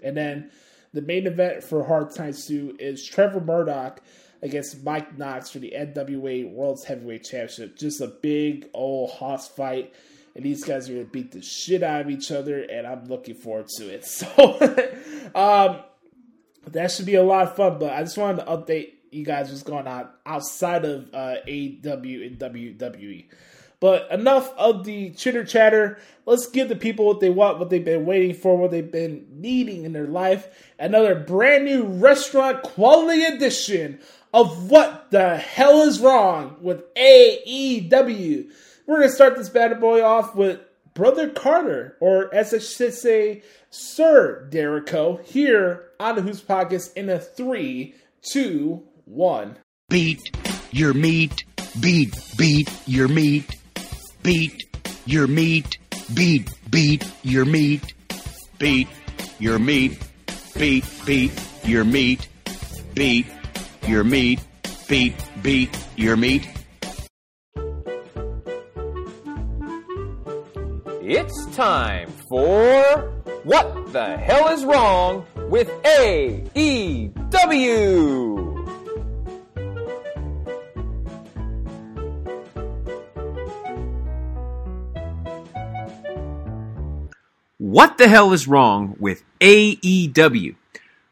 And 0.02 0.16
then 0.16 0.51
the 0.93 1.02
main 1.02 1.26
event 1.26 1.64
for 1.64 1.85
Hard 1.85 2.14
Times 2.14 2.47
2 2.47 2.76
is 2.78 3.05
Trevor 3.05 3.40
Murdoch 3.40 4.01
against 4.43 4.82
Mike 4.85 5.16
Knox 5.19 5.51
for 5.51 5.59
the 5.59 5.73
NWA 5.77 6.51
World's 6.51 6.85
Heavyweight 6.85 7.24
Championship. 7.24 7.77
Just 7.77 8.01
a 8.01 8.06
big 8.06 8.69
old 8.73 9.10
hoss 9.10 9.48
fight. 9.48 9.93
And 10.35 10.44
these 10.44 10.65
guys 10.65 10.89
are 10.89 10.94
going 10.94 11.06
to 11.06 11.10
beat 11.10 11.32
the 11.32 11.43
shit 11.43 11.82
out 11.82 12.02
of 12.02 12.10
each 12.10 12.31
other, 12.31 12.60
and 12.62 12.86
I'm 12.86 13.06
looking 13.06 13.35
forward 13.35 13.66
to 13.78 13.89
it. 13.89 14.05
So, 14.06 14.94
um, 15.35 15.81
that 16.69 16.90
should 16.90 17.06
be 17.06 17.16
a 17.16 17.23
lot 17.23 17.48
of 17.48 17.56
fun. 17.56 17.78
But 17.78 17.93
I 17.93 18.02
just 18.02 18.16
wanted 18.16 18.44
to 18.44 18.51
update 18.51 18.93
you 19.10 19.24
guys 19.24 19.48
what's 19.48 19.62
going 19.62 19.86
on 19.86 20.09
outside 20.27 20.85
of 20.85 21.09
uh, 21.12 21.36
AEW 21.47 22.27
and 22.27 22.39
WWE. 22.39 23.27
But 23.81 24.10
enough 24.10 24.52
of 24.56 24.85
the 24.85 25.10
chitter 25.10 25.44
chatter. 25.44 25.98
Let's 26.27 26.48
give 26.48 26.69
the 26.69 26.77
people 26.77 27.06
what 27.06 27.20
they 27.20 27.31
want, 27.31 27.59
what 27.59 27.70
they've 27.70 27.85
been 27.85 28.06
waiting 28.06 28.35
for, 28.35 28.56
what 28.56 28.73
they've 28.73 28.90
been 28.90 29.27
needing 29.31 29.85
in 29.85 29.93
their 29.93 30.09
life. 30.09 30.48
Another 30.78 31.15
brand 31.15 31.65
new 31.65 31.85
restaurant 31.85 32.62
quality 32.62 33.23
edition 33.24 34.01
of 34.33 34.71
What 34.71 35.11
the 35.11 35.37
Hell 35.37 35.83
is 35.83 36.01
Wrong 36.01 36.57
with 36.61 36.95
AEW. 36.95 38.51
We're 38.87 38.97
going 38.97 39.09
to 39.09 39.15
start 39.15 39.37
this 39.37 39.49
bad 39.49 39.81
boy 39.81 40.03
off 40.03 40.35
with 40.35 40.61
Brother 40.95 41.31
Carter, 41.31 41.97
or 42.01 42.35
as 42.35 42.53
I 42.53 42.59
should 42.59 42.95
say, 42.95 43.43
Sir 43.71 44.49
Dericho, 44.51 45.21
here 45.25 45.91
on 46.01 46.19
Hoots 46.19 46.41
Podcast 46.41 46.95
in 46.95 47.09
a 47.09 47.19
three, 47.19 47.95
two, 48.23 48.83
one. 49.05 49.57
Beat 49.89 50.37
your 50.71 50.93
meat, 50.95 51.45
beat, 51.81 52.15
beat 52.37 52.71
your 52.87 53.09
meat, 53.09 53.55
beat 54.23 54.65
your 55.07 55.27
meat, 55.27 55.79
beat, 56.15 56.51
beat 56.71 57.05
your 57.23 57.45
meat, 57.45 57.95
beat 58.59 58.89
your 59.39 59.59
meat, 59.59 59.99
beat, 60.59 60.85
beat 61.07 61.33
your 61.65 61.85
meat, 61.85 62.29
beat 62.95 63.27
your 63.89 64.05
meat, 64.05 64.40
beat, 64.86 65.15
beat 65.43 65.70
your 65.97 66.16
meat. 66.16 66.47
It's 71.01 71.47
time 71.56 72.10
for 72.28 72.82
What 73.44 73.93
the 73.94 74.19
Hell 74.19 74.48
is 74.48 74.62
Wrong 74.66 75.27
with 75.48 75.69
AEW? 75.85 77.09
What 87.56 87.97
the 87.97 88.09
hell 88.09 88.32
is 88.32 88.47
wrong 88.47 88.97
with 88.98 89.24
AEW? 89.40 90.56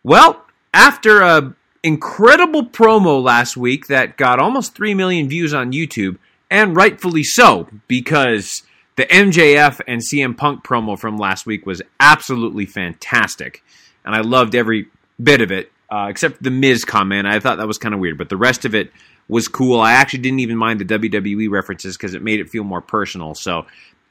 Well, 0.03 0.45
after 0.73 1.23
a 1.23 1.55
incredible 1.87 2.67
promo 2.67 3.23
last 3.23 3.57
week 3.57 3.87
that 3.87 4.17
got 4.17 4.41
almost 4.41 4.75
3 4.75 4.93
million 4.95 5.29
views 5.29 5.55
on 5.55 5.71
YouTube, 5.71 6.19
and 6.51 6.77
rightfully 6.77 7.23
so, 7.23 7.69
because 7.87 8.65
the 8.97 9.05
MJF 9.05 9.81
and 9.87 10.01
CM 10.01 10.37
Punk 10.37 10.65
promo 10.65 10.99
from 10.99 11.17
last 11.17 11.47
week 11.47 11.65
was 11.65 11.81
absolutely 12.01 12.67
fantastic. 12.67 13.63
And 14.05 14.17
I 14.17 14.23
loved 14.23 14.57
every 14.57 14.89
bit 15.23 15.41
of 15.41 15.53
it, 15.53 15.71
uh, 15.89 16.09
except 16.11 16.43
the 16.43 16.51
Miz 16.51 16.85
comment. 16.85 17.29
I 17.29 17.39
thought 17.39 17.59
that 17.59 17.69
was 17.69 17.79
kind 17.79 17.95
of 17.95 18.01
weird, 18.01 18.19
but 18.19 18.31
the 18.31 18.37
rest 18.37 18.65
of 18.65 18.75
it 18.75 18.91
was 19.29 19.47
cool. 19.47 19.81
I 19.81 19.93
actually 19.93 20.21
didn't 20.21 20.41
even 20.41 20.57
mind 20.57 20.81
the 20.81 20.99
WWE 20.99 21.49
references 21.51 21.97
because 21.97 22.15
it 22.15 22.23
made 22.23 22.41
it 22.41 22.51
feel 22.51 22.65
more 22.65 22.81
personal. 22.81 23.37
So 23.37 23.67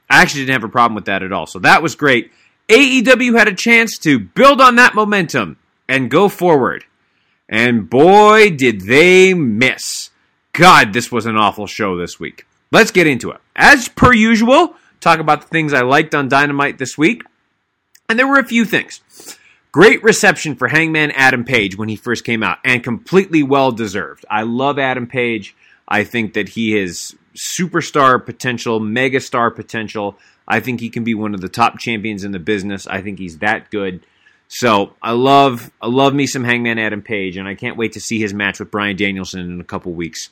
I 0.08 0.22
actually 0.22 0.42
didn't 0.46 0.62
have 0.62 0.64
a 0.64 0.72
problem 0.72 0.94
with 0.94 1.06
that 1.06 1.22
at 1.22 1.32
all. 1.32 1.46
So 1.46 1.58
that 1.58 1.82
was 1.82 1.94
great. 1.94 2.32
AEW 2.70 3.38
had 3.38 3.48
a 3.48 3.54
chance 3.54 3.98
to 3.98 4.18
build 4.18 4.62
on 4.62 4.76
that 4.76 4.94
momentum 4.94 5.58
and 5.88 6.10
go 6.10 6.30
forward. 6.30 6.84
And 7.48 7.88
boy, 7.88 8.50
did 8.50 8.82
they 8.82 9.34
miss. 9.34 10.10
God, 10.52 10.92
this 10.92 11.12
was 11.12 11.26
an 11.26 11.36
awful 11.36 11.66
show 11.66 11.96
this 11.96 12.18
week. 12.18 12.46
Let's 12.72 12.90
get 12.90 13.06
into 13.06 13.30
it. 13.30 13.40
As 13.54 13.88
per 13.88 14.12
usual, 14.12 14.74
talk 15.00 15.20
about 15.20 15.42
the 15.42 15.48
things 15.48 15.72
I 15.72 15.82
liked 15.82 16.14
on 16.14 16.28
Dynamite 16.28 16.78
this 16.78 16.98
week. 16.98 17.22
And 18.08 18.18
there 18.18 18.26
were 18.26 18.38
a 18.38 18.44
few 18.44 18.64
things. 18.64 19.00
Great 19.70 20.02
reception 20.02 20.56
for 20.56 20.68
Hangman 20.68 21.10
Adam 21.10 21.44
Page 21.44 21.76
when 21.76 21.88
he 21.88 21.96
first 21.96 22.24
came 22.24 22.42
out, 22.42 22.58
and 22.64 22.82
completely 22.82 23.42
well 23.42 23.72
deserved. 23.72 24.24
I 24.30 24.42
love 24.42 24.78
Adam 24.78 25.06
Page. 25.06 25.54
I 25.86 26.02
think 26.02 26.32
that 26.32 26.50
he 26.50 26.72
has 26.72 27.14
superstar 27.36 28.24
potential, 28.24 28.80
megastar 28.80 29.54
potential. 29.54 30.16
I 30.48 30.60
think 30.60 30.80
he 30.80 30.88
can 30.88 31.04
be 31.04 31.14
one 31.14 31.34
of 31.34 31.42
the 31.42 31.48
top 31.48 31.78
champions 31.78 32.24
in 32.24 32.32
the 32.32 32.38
business. 32.38 32.86
I 32.86 33.02
think 33.02 33.18
he's 33.18 33.38
that 33.38 33.70
good. 33.70 34.06
So 34.48 34.94
I 35.02 35.12
love 35.12 35.70
I 35.80 35.88
love 35.88 36.14
me 36.14 36.26
some 36.26 36.44
Hangman 36.44 36.78
Adam 36.78 37.02
Page, 37.02 37.36
and 37.36 37.48
I 37.48 37.54
can't 37.54 37.76
wait 37.76 37.92
to 37.92 38.00
see 38.00 38.20
his 38.20 38.32
match 38.32 38.60
with 38.60 38.70
Bryan 38.70 38.96
Danielson 38.96 39.40
in 39.40 39.60
a 39.60 39.64
couple 39.64 39.92
weeks 39.92 40.30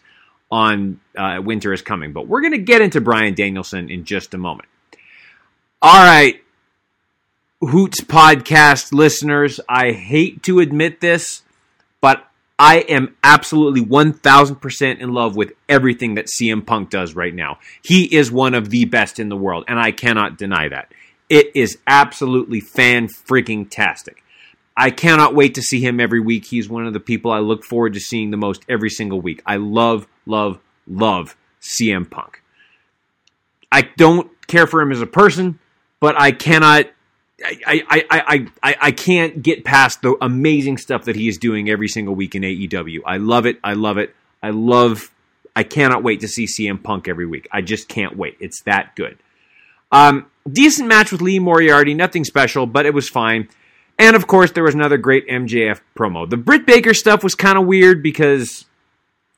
on 0.50 1.00
uh, 1.16 1.40
Winter 1.44 1.72
is 1.72 1.82
Coming. 1.82 2.12
But 2.12 2.28
we're 2.28 2.40
going 2.40 2.52
to 2.52 2.58
get 2.58 2.80
into 2.80 3.00
Bryan 3.00 3.34
Danielson 3.34 3.90
in 3.90 4.04
just 4.04 4.34
a 4.34 4.38
moment. 4.38 4.68
All 5.82 6.02
right, 6.02 6.42
Hoots 7.60 8.00
podcast 8.02 8.92
listeners, 8.92 9.60
I 9.68 9.92
hate 9.92 10.42
to 10.44 10.60
admit 10.60 11.00
this, 11.00 11.42
but 12.00 12.26
I 12.58 12.78
am 12.80 13.16
absolutely 13.22 13.84
1000% 13.84 14.98
in 14.98 15.12
love 15.12 15.36
with 15.36 15.52
everything 15.68 16.14
that 16.14 16.26
CM 16.26 16.64
Punk 16.64 16.90
does 16.90 17.14
right 17.14 17.34
now. 17.34 17.58
He 17.82 18.04
is 18.04 18.30
one 18.30 18.54
of 18.54 18.70
the 18.70 18.84
best 18.84 19.18
in 19.18 19.28
the 19.28 19.36
world, 19.36 19.64
and 19.66 19.78
I 19.78 19.90
cannot 19.90 20.38
deny 20.38 20.68
that. 20.68 20.92
It 21.28 21.52
is 21.54 21.78
absolutely 21.86 22.60
fan 22.60 23.08
freaking 23.08 23.68
tastic. 23.68 24.22
I 24.76 24.90
cannot 24.90 25.34
wait 25.34 25.54
to 25.54 25.62
see 25.62 25.80
him 25.80 26.00
every 26.00 26.20
week. 26.20 26.46
He's 26.46 26.68
one 26.68 26.86
of 26.86 26.92
the 26.92 27.00
people 27.00 27.30
I 27.30 27.38
look 27.38 27.64
forward 27.64 27.94
to 27.94 28.00
seeing 28.00 28.30
the 28.30 28.36
most 28.36 28.64
every 28.68 28.90
single 28.90 29.20
week. 29.20 29.42
I 29.46 29.56
love, 29.56 30.06
love, 30.26 30.58
love 30.86 31.36
CM 31.62 32.10
Punk. 32.10 32.42
I 33.70 33.82
don't 33.96 34.30
care 34.46 34.66
for 34.66 34.80
him 34.80 34.92
as 34.92 35.00
a 35.00 35.06
person, 35.06 35.58
but 36.00 36.20
I 36.20 36.32
cannot 36.32 36.86
I, 37.44 37.82
I, 37.88 38.04
I, 38.10 38.46
I, 38.62 38.76
I 38.80 38.90
can't 38.92 39.42
get 39.42 39.64
past 39.64 40.02
the 40.02 40.16
amazing 40.20 40.78
stuff 40.78 41.04
that 41.04 41.16
he 41.16 41.28
is 41.28 41.36
doing 41.36 41.68
every 41.68 41.88
single 41.88 42.14
week 42.14 42.34
in 42.34 42.42
AEW. 42.42 43.00
I 43.04 43.16
love 43.16 43.44
it. 43.46 43.58
I 43.62 43.74
love 43.74 43.98
it. 43.98 44.14
I 44.42 44.50
love 44.50 45.10
I 45.56 45.62
cannot 45.62 46.02
wait 46.02 46.20
to 46.20 46.28
see 46.28 46.46
CM 46.46 46.82
Punk 46.82 47.08
every 47.08 47.26
week. 47.26 47.48
I 47.52 47.60
just 47.60 47.88
can't 47.88 48.16
wait. 48.16 48.36
It's 48.40 48.62
that 48.62 48.96
good. 48.96 49.18
Um, 49.94 50.26
decent 50.50 50.88
match 50.88 51.12
with 51.12 51.22
Lee 51.22 51.38
Moriarty, 51.38 51.94
nothing 51.94 52.24
special, 52.24 52.66
but 52.66 52.84
it 52.84 52.92
was 52.92 53.08
fine. 53.08 53.48
And 53.96 54.16
of 54.16 54.26
course, 54.26 54.50
there 54.50 54.64
was 54.64 54.74
another 54.74 54.98
great 54.98 55.28
MJF 55.28 55.80
promo. 55.96 56.28
The 56.28 56.36
Britt 56.36 56.66
Baker 56.66 56.94
stuff 56.94 57.22
was 57.22 57.36
kind 57.36 57.56
of 57.56 57.64
weird 57.64 58.02
because, 58.02 58.64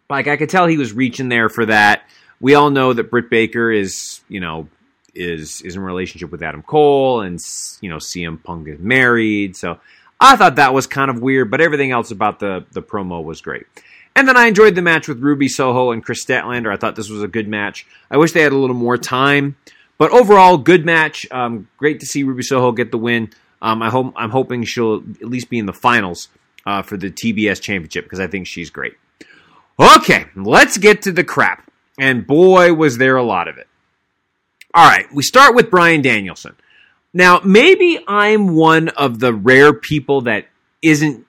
like, 0.09 0.29
I 0.29 0.39
could 0.39 0.49
tell 0.49 0.67
he 0.67 0.79
was 0.79 0.95
reaching 0.95 1.29
there 1.29 1.51
for 1.51 1.67
that. 1.67 2.09
We 2.41 2.55
all 2.55 2.71
know 2.71 2.95
that 2.95 3.11
Britt 3.11 3.29
Baker 3.29 3.71
is, 3.71 4.23
you 4.31 4.41
know, 4.41 4.69
is 5.15 5.61
is 5.61 5.77
in 5.77 5.83
a 5.83 5.85
relationship 5.85 6.31
with 6.31 6.43
Adam 6.43 6.63
Cole, 6.63 7.21
and 7.21 7.39
you 7.83 7.91
know, 7.91 7.97
CM 7.97 8.43
Punk 8.43 8.67
is 8.69 8.79
married. 8.79 9.57
So 9.57 9.79
I 10.19 10.37
thought 10.37 10.57
that 10.57 10.73
was 10.73 10.87
kind 10.87 11.11
of 11.11 11.21
weird, 11.21 11.51
but 11.51 11.61
everything 11.61 11.91
else 11.91 12.11
about 12.11 12.39
the 12.39 12.65
the 12.73 12.83
promo 12.83 13.23
was 13.23 13.43
great. 13.43 13.67
And 14.15 14.27
then 14.27 14.39
I 14.39 14.47
enjoyed 14.47 14.75
the 14.75 14.83
match 14.83 15.09
with 15.09 15.21
Ruby 15.21 15.49
Soho 15.49 15.91
and 15.91 16.03
Kris 16.03 16.25
Statlander. 16.25 16.73
I 16.73 16.79
thought 16.79 16.97
this 16.97 17.11
was 17.11 17.23
a 17.23 17.29
good 17.29 17.47
match. 17.47 17.87
I 18.11 18.17
wish 18.17 18.33
they 18.33 18.41
had 18.41 18.53
a 18.53 18.57
little 18.57 18.77
more 18.77 18.97
time, 18.97 19.57
but 19.99 20.11
overall, 20.11 20.59
good 20.59 20.85
match. 20.85 21.27
Um, 21.31 21.69
great 21.77 22.01
to 22.01 22.07
see 22.07 22.23
Ruby 22.23 22.43
Soho 22.43 22.73
get 22.73 22.91
the 22.91 22.99
win. 22.99 23.31
Um, 23.63 23.83
I 23.83 23.91
hope 23.91 24.13
I'm 24.17 24.31
hoping 24.31 24.65
she'll 24.65 24.97
at 24.97 25.29
least 25.29 25.49
be 25.49 25.59
in 25.59 25.67
the 25.67 25.73
finals 25.73 26.29
uh, 26.67 26.83
for 26.83 26.97
the 26.97 27.11
TBS 27.11 27.61
Championship 27.61 28.05
because 28.05 28.21
I 28.21 28.27
think 28.27 28.47
she's 28.47 28.71
great. 28.71 28.95
Okay, 29.79 30.27
let's 30.35 30.79
get 30.79 31.03
to 31.03 31.13
the 31.13 31.25
crap. 31.25 31.71
And 31.99 32.27
boy, 32.27 32.75
was 32.75 32.99
there 32.99 33.17
a 33.17 33.23
lot 33.23 33.49
of 33.49 33.57
it. 33.59 33.67
All 34.75 34.87
right, 34.87 35.07
we 35.13 35.23
start 35.23 35.55
with 35.55 35.71
Bryan 35.71 36.03
Danielson. 36.03 36.55
Now, 37.15 37.41
maybe 37.43 37.99
I'm 38.07 38.55
one 38.55 38.91
of 38.91 39.21
the 39.21 39.33
rare 39.33 39.73
people 39.73 40.23
that 40.23 40.47
isn't 40.83 41.25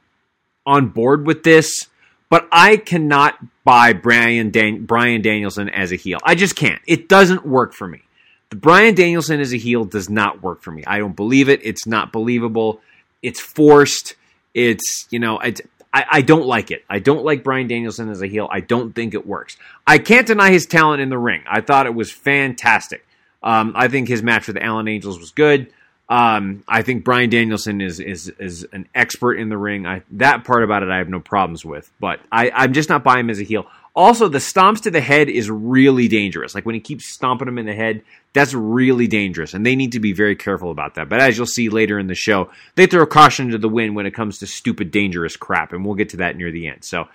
on 0.65 0.89
board 0.89 1.25
with 1.25 1.43
this, 1.43 1.87
but 2.29 2.45
I 2.51 2.75
cannot 2.75 3.37
buy 3.63 3.93
Brian, 3.93 4.51
Dan- 4.51 4.85
Bryan 4.85 5.21
Danielson 5.21 5.69
as 5.69 5.93
a 5.93 5.95
heel. 5.95 6.19
I 6.23 6.35
just 6.35 6.57
can't. 6.57 6.81
It 6.85 7.07
doesn't 7.07 7.45
work 7.45 7.73
for 7.73 7.87
me. 7.87 8.01
The 8.49 8.55
Bryan 8.55 8.95
Danielson 8.95 9.39
as 9.39 9.53
a 9.53 9.57
heel 9.57 9.83
does 9.85 10.09
not 10.09 10.41
work 10.41 10.61
for 10.61 10.71
me. 10.71 10.83
I 10.85 10.99
don't 10.99 11.15
believe 11.15 11.49
it. 11.49 11.59
It's 11.63 11.85
not 11.85 12.11
believable. 12.11 12.81
It's 13.21 13.39
forced. 13.39 14.15
It's, 14.53 15.07
you 15.09 15.19
know, 15.19 15.39
it's, 15.39 15.61
I, 15.93 16.05
I 16.09 16.21
don't 16.21 16.45
like 16.45 16.71
it. 16.71 16.85
I 16.89 16.99
don't 16.99 17.25
like 17.25 17.43
Bryan 17.43 17.67
Danielson 17.67 18.09
as 18.09 18.21
a 18.21 18.27
heel. 18.27 18.47
I 18.51 18.59
don't 18.61 18.93
think 18.93 19.13
it 19.13 19.25
works. 19.25 19.57
I 19.85 19.97
can't 19.97 20.27
deny 20.27 20.51
his 20.51 20.65
talent 20.65 21.01
in 21.01 21.09
the 21.09 21.17
ring. 21.17 21.43
I 21.47 21.61
thought 21.61 21.85
it 21.87 21.95
was 21.95 22.11
fantastic. 22.11 23.05
Um, 23.43 23.73
I 23.75 23.87
think 23.87 24.07
his 24.07 24.23
match 24.23 24.47
with 24.47 24.57
Alan 24.57 24.87
Angels 24.87 25.19
was 25.19 25.31
good. 25.31 25.71
Um, 26.09 26.63
I 26.67 26.83
think 26.83 27.03
Bryan 27.03 27.29
Danielson 27.29 27.81
is 27.81 27.99
is 27.99 28.29
is 28.39 28.65
an 28.71 28.87
expert 28.95 29.35
in 29.35 29.49
the 29.49 29.57
ring. 29.57 29.85
I, 29.85 30.03
that 30.11 30.45
part 30.45 30.63
about 30.63 30.83
it 30.83 30.89
I 30.89 30.99
have 30.99 31.09
no 31.09 31.19
problems 31.19 31.65
with, 31.65 31.91
but 31.99 32.21
I, 32.31 32.49
I'm 32.49 32.73
just 32.73 32.87
not 32.87 33.03
buying 33.03 33.21
him 33.21 33.29
as 33.29 33.39
a 33.39 33.43
heel. 33.43 33.67
Also, 33.97 34.27
the 34.27 34.37
stomps 34.37 34.81
to 34.81 34.91
the 34.91 35.01
head 35.01 35.27
is 35.27 35.49
really 35.49 36.07
dangerous. 36.07 36.53
Like 36.53 36.67
when 36.67 36.75
he 36.75 36.81
keeps 36.81 37.05
stomping 37.05 37.47
him 37.47 37.57
in 37.57 37.65
the 37.65 37.73
head, 37.73 38.03
that's 38.31 38.53
really 38.53 39.07
dangerous, 39.07 39.55
and 39.55 39.65
they 39.65 39.75
need 39.75 39.93
to 39.93 39.99
be 39.99 40.13
very 40.13 40.35
careful 40.35 40.69
about 40.69 40.93
that. 40.95 41.09
But 41.09 41.19
as 41.19 41.35
you'll 41.35 41.47
see 41.47 41.69
later 41.69 41.97
in 41.97 42.05
the 42.05 42.13
show, 42.13 42.51
they 42.75 42.85
throw 42.85 43.07
caution 43.07 43.49
to 43.49 43.57
the 43.57 43.67
wind 43.67 43.95
when 43.95 44.05
it 44.05 44.13
comes 44.13 44.37
to 44.37 44.45
stupid, 44.45 44.91
dangerous 44.91 45.35
crap, 45.35 45.73
and 45.73 45.83
we'll 45.83 45.95
get 45.95 46.09
to 46.09 46.17
that 46.17 46.37
near 46.37 46.51
the 46.51 46.67
end. 46.67 46.83
So, 46.83 47.07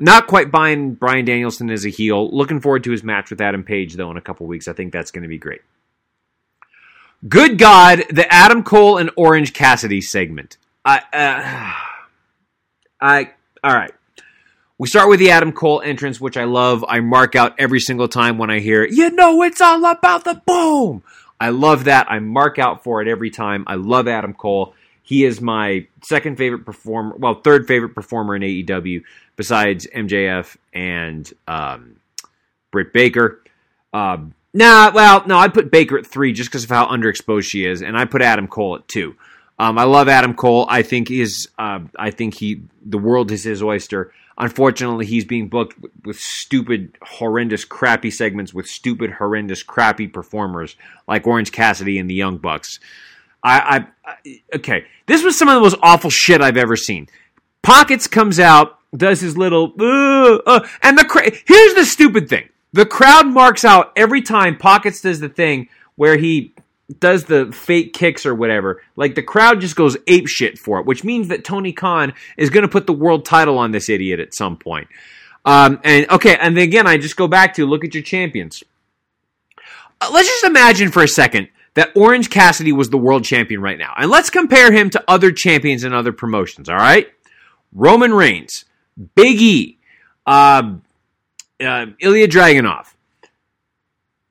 not 0.00 0.26
quite 0.26 0.50
buying 0.50 0.94
Bryan 0.94 1.26
Danielson 1.26 1.68
as 1.68 1.84
a 1.84 1.90
heel. 1.90 2.34
Looking 2.34 2.62
forward 2.62 2.84
to 2.84 2.92
his 2.92 3.04
match 3.04 3.28
with 3.28 3.42
Adam 3.42 3.62
Page 3.62 3.94
though 3.96 4.10
in 4.10 4.16
a 4.16 4.22
couple 4.22 4.46
weeks. 4.46 4.68
I 4.68 4.72
think 4.72 4.94
that's 4.94 5.10
going 5.10 5.22
to 5.22 5.28
be 5.28 5.36
great. 5.36 5.60
Good 7.28 7.58
God, 7.58 8.04
the 8.08 8.26
Adam 8.32 8.62
Cole 8.62 8.96
and 8.96 9.10
Orange 9.16 9.52
Cassidy 9.52 10.00
segment. 10.00 10.56
I, 10.82 11.02
uh, 11.12 11.74
I, 13.06 13.30
all 13.62 13.74
right. 13.74 13.92
We 14.78 14.88
start 14.88 15.08
with 15.08 15.20
the 15.20 15.30
Adam 15.30 15.52
Cole 15.52 15.80
entrance, 15.80 16.20
which 16.20 16.36
I 16.36 16.44
love. 16.44 16.84
I 16.86 17.00
mark 17.00 17.34
out 17.34 17.54
every 17.58 17.80
single 17.80 18.08
time 18.08 18.36
when 18.36 18.50
I 18.50 18.60
hear, 18.60 18.84
you 18.84 19.10
know, 19.10 19.42
it's 19.42 19.62
all 19.62 19.82
about 19.86 20.24
the 20.24 20.42
boom. 20.46 21.02
I 21.40 21.48
love 21.48 21.84
that. 21.84 22.10
I 22.10 22.18
mark 22.18 22.58
out 22.58 22.84
for 22.84 23.00
it 23.00 23.08
every 23.08 23.30
time. 23.30 23.64
I 23.66 23.76
love 23.76 24.06
Adam 24.06 24.34
Cole. 24.34 24.74
He 25.02 25.24
is 25.24 25.40
my 25.40 25.86
second 26.02 26.36
favorite 26.36 26.66
performer, 26.66 27.16
well, 27.16 27.34
third 27.34 27.66
favorite 27.66 27.94
performer 27.94 28.36
in 28.36 28.42
AEW 28.42 29.02
besides 29.36 29.86
MJF 29.94 30.56
and 30.74 31.32
um, 31.48 31.96
Britt 32.70 32.92
Baker. 32.92 33.42
Um, 33.94 34.34
nah, 34.52 34.90
well, 34.92 35.22
no, 35.26 35.38
I'd 35.38 35.54
put 35.54 35.70
Baker 35.70 35.96
at 35.96 36.06
three 36.06 36.34
just 36.34 36.50
because 36.50 36.64
of 36.64 36.70
how 36.70 36.86
underexposed 36.88 37.44
she 37.44 37.64
is, 37.64 37.80
and 37.80 37.96
I 37.96 38.04
put 38.04 38.20
Adam 38.20 38.46
Cole 38.46 38.76
at 38.76 38.88
two. 38.88 39.16
Um, 39.58 39.78
I 39.78 39.84
love 39.84 40.08
Adam 40.08 40.34
Cole. 40.34 40.66
I 40.68 40.82
think 40.82 41.10
is 41.10 41.48
uh, 41.58 41.80
I 41.98 42.10
think 42.10 42.34
he 42.34 42.62
the 42.84 42.98
world 42.98 43.30
is 43.30 43.44
his 43.44 43.62
oyster. 43.62 44.12
Unfortunately, 44.38 45.06
he's 45.06 45.24
being 45.24 45.48
booked 45.48 45.76
with, 46.04 46.18
stupid, 46.18 46.96
horrendous, 47.00 47.64
crappy 47.64 48.10
segments 48.10 48.52
with 48.52 48.66
stupid, 48.66 49.12
horrendous, 49.12 49.62
crappy 49.62 50.06
performers 50.06 50.76
like 51.08 51.26
Orange 51.26 51.52
Cassidy 51.52 51.98
and 51.98 52.08
the 52.08 52.14
Young 52.14 52.36
Bucks. 52.36 52.78
I, 53.42 53.86
I, 54.04 54.10
I 54.10 54.40
okay, 54.56 54.84
this 55.06 55.22
was 55.22 55.38
some 55.38 55.48
of 55.48 55.54
the 55.54 55.60
most 55.60 55.76
awful 55.82 56.10
shit 56.10 56.42
I've 56.42 56.56
ever 56.56 56.76
seen. 56.76 57.08
Pockets 57.62 58.06
comes 58.06 58.38
out, 58.38 58.78
does 58.94 59.20
his 59.20 59.38
little, 59.38 59.72
uh, 59.80 60.36
uh, 60.46 60.68
and 60.82 60.98
the 60.98 61.04
cra- 61.04 61.32
here's 61.46 61.74
the 61.74 61.86
stupid 61.86 62.28
thing: 62.28 62.48
the 62.72 62.86
crowd 62.86 63.26
marks 63.26 63.64
out 63.64 63.92
every 63.96 64.20
time 64.20 64.58
Pockets 64.58 65.00
does 65.00 65.20
the 65.20 65.28
thing 65.28 65.68
where 65.94 66.18
he 66.18 66.54
does 67.00 67.24
the 67.24 67.52
fake 67.52 67.92
kicks 67.92 68.24
or 68.24 68.34
whatever, 68.34 68.82
like 68.94 69.14
the 69.14 69.22
crowd 69.22 69.60
just 69.60 69.76
goes 69.76 69.96
ape 70.06 70.28
shit 70.28 70.58
for 70.58 70.78
it, 70.78 70.86
which 70.86 71.02
means 71.02 71.28
that 71.28 71.44
Tony 71.44 71.72
Khan 71.72 72.14
is 72.36 72.50
going 72.50 72.62
to 72.62 72.68
put 72.68 72.86
the 72.86 72.92
world 72.92 73.24
title 73.24 73.58
on 73.58 73.72
this 73.72 73.88
idiot 73.88 74.20
at 74.20 74.34
some 74.34 74.56
point. 74.56 74.88
Um, 75.44 75.80
and 75.84 76.08
okay, 76.10 76.36
and 76.36 76.56
again, 76.58 76.86
I 76.86 76.96
just 76.96 77.16
go 77.16 77.28
back 77.28 77.54
to 77.54 77.66
look 77.66 77.84
at 77.84 77.94
your 77.94 78.02
champions. 78.02 78.62
Uh, 80.00 80.10
let's 80.12 80.28
just 80.28 80.44
imagine 80.44 80.90
for 80.90 81.02
a 81.02 81.08
second 81.08 81.48
that 81.74 81.90
Orange 81.96 82.30
Cassidy 82.30 82.72
was 82.72 82.90
the 82.90 82.98
world 82.98 83.24
champion 83.24 83.60
right 83.60 83.78
now, 83.78 83.92
and 83.96 84.10
let's 84.10 84.30
compare 84.30 84.72
him 84.72 84.90
to 84.90 85.04
other 85.08 85.30
champions 85.30 85.84
in 85.84 85.92
other 85.92 86.12
promotions. 86.12 86.68
All 86.68 86.76
right, 86.76 87.08
Roman 87.72 88.12
Reigns, 88.12 88.64
Big 89.14 89.40
E, 89.40 89.78
uh, 90.26 90.74
uh, 91.60 91.86
Ilya 92.00 92.28
Dragunov. 92.28 92.92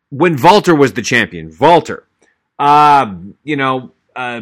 When 0.09 0.41
Walter 0.41 0.75
was 0.75 0.93
the 0.93 1.01
champion, 1.01 1.55
Walter 1.59 2.04
uh, 2.59 3.15
you 3.43 3.55
know, 3.55 3.91
uh, 4.15 4.41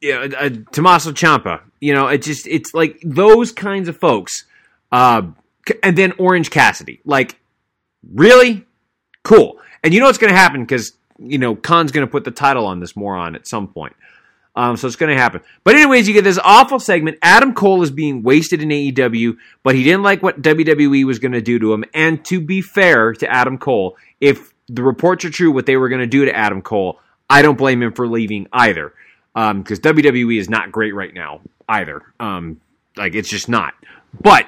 yeah, 0.00 0.28
uh, 0.38 0.50
Tommaso 0.72 1.12
Ciampa. 1.12 1.60
You 1.80 1.94
know, 1.94 2.08
it 2.08 2.22
just 2.22 2.46
it's 2.46 2.74
like 2.74 3.00
those 3.04 3.52
kinds 3.52 3.88
of 3.88 3.96
folks. 3.96 4.44
Uh, 4.90 5.22
and 5.82 5.96
then 5.96 6.12
Orange 6.18 6.50
Cassidy. 6.50 7.00
Like, 7.04 7.38
really? 8.12 8.66
Cool. 9.22 9.58
And 9.82 9.94
you 9.94 10.00
know 10.00 10.06
what's 10.06 10.18
going 10.18 10.32
to 10.32 10.38
happen 10.38 10.62
because 10.62 10.92
you 11.18 11.38
know 11.38 11.54
Khan's 11.54 11.92
going 11.92 12.06
to 12.06 12.10
put 12.10 12.24
the 12.24 12.30
title 12.30 12.66
on 12.66 12.80
this 12.80 12.96
moron 12.96 13.34
at 13.34 13.46
some 13.46 13.68
point. 13.68 13.94
Um, 14.54 14.76
so 14.76 14.86
it's 14.86 14.96
going 14.96 15.14
to 15.14 15.20
happen. 15.20 15.40
But 15.64 15.76
anyways, 15.76 16.06
you 16.06 16.12
get 16.12 16.24
this 16.24 16.38
awful 16.42 16.78
segment. 16.78 17.16
Adam 17.22 17.54
Cole 17.54 17.82
is 17.82 17.90
being 17.90 18.22
wasted 18.22 18.60
in 18.60 18.68
AEW, 18.68 19.36
but 19.62 19.74
he 19.74 19.82
didn't 19.82 20.02
like 20.02 20.22
what 20.22 20.42
WWE 20.42 21.04
was 21.04 21.18
going 21.18 21.32
to 21.32 21.40
do 21.40 21.58
to 21.58 21.72
him. 21.72 21.84
And 21.94 22.22
to 22.26 22.38
be 22.38 22.60
fair 22.60 23.14
to 23.14 23.30
Adam 23.30 23.56
Cole, 23.56 23.96
if 24.20 24.52
the 24.68 24.82
reports 24.82 25.24
are 25.24 25.30
true, 25.30 25.52
what 25.52 25.64
they 25.64 25.78
were 25.78 25.88
going 25.88 26.02
to 26.02 26.06
do 26.06 26.26
to 26.26 26.36
Adam 26.36 26.60
Cole, 26.60 27.00
I 27.32 27.40
don't 27.40 27.56
blame 27.56 27.82
him 27.82 27.92
for 27.92 28.06
leaving 28.06 28.46
either, 28.52 28.92
because 29.34 29.50
um, 29.50 29.64
WWE 29.64 30.38
is 30.38 30.50
not 30.50 30.70
great 30.70 30.94
right 30.94 31.14
now 31.14 31.40
either. 31.66 32.02
Um, 32.20 32.60
like 32.94 33.14
it's 33.14 33.30
just 33.30 33.48
not. 33.48 33.72
But 34.20 34.46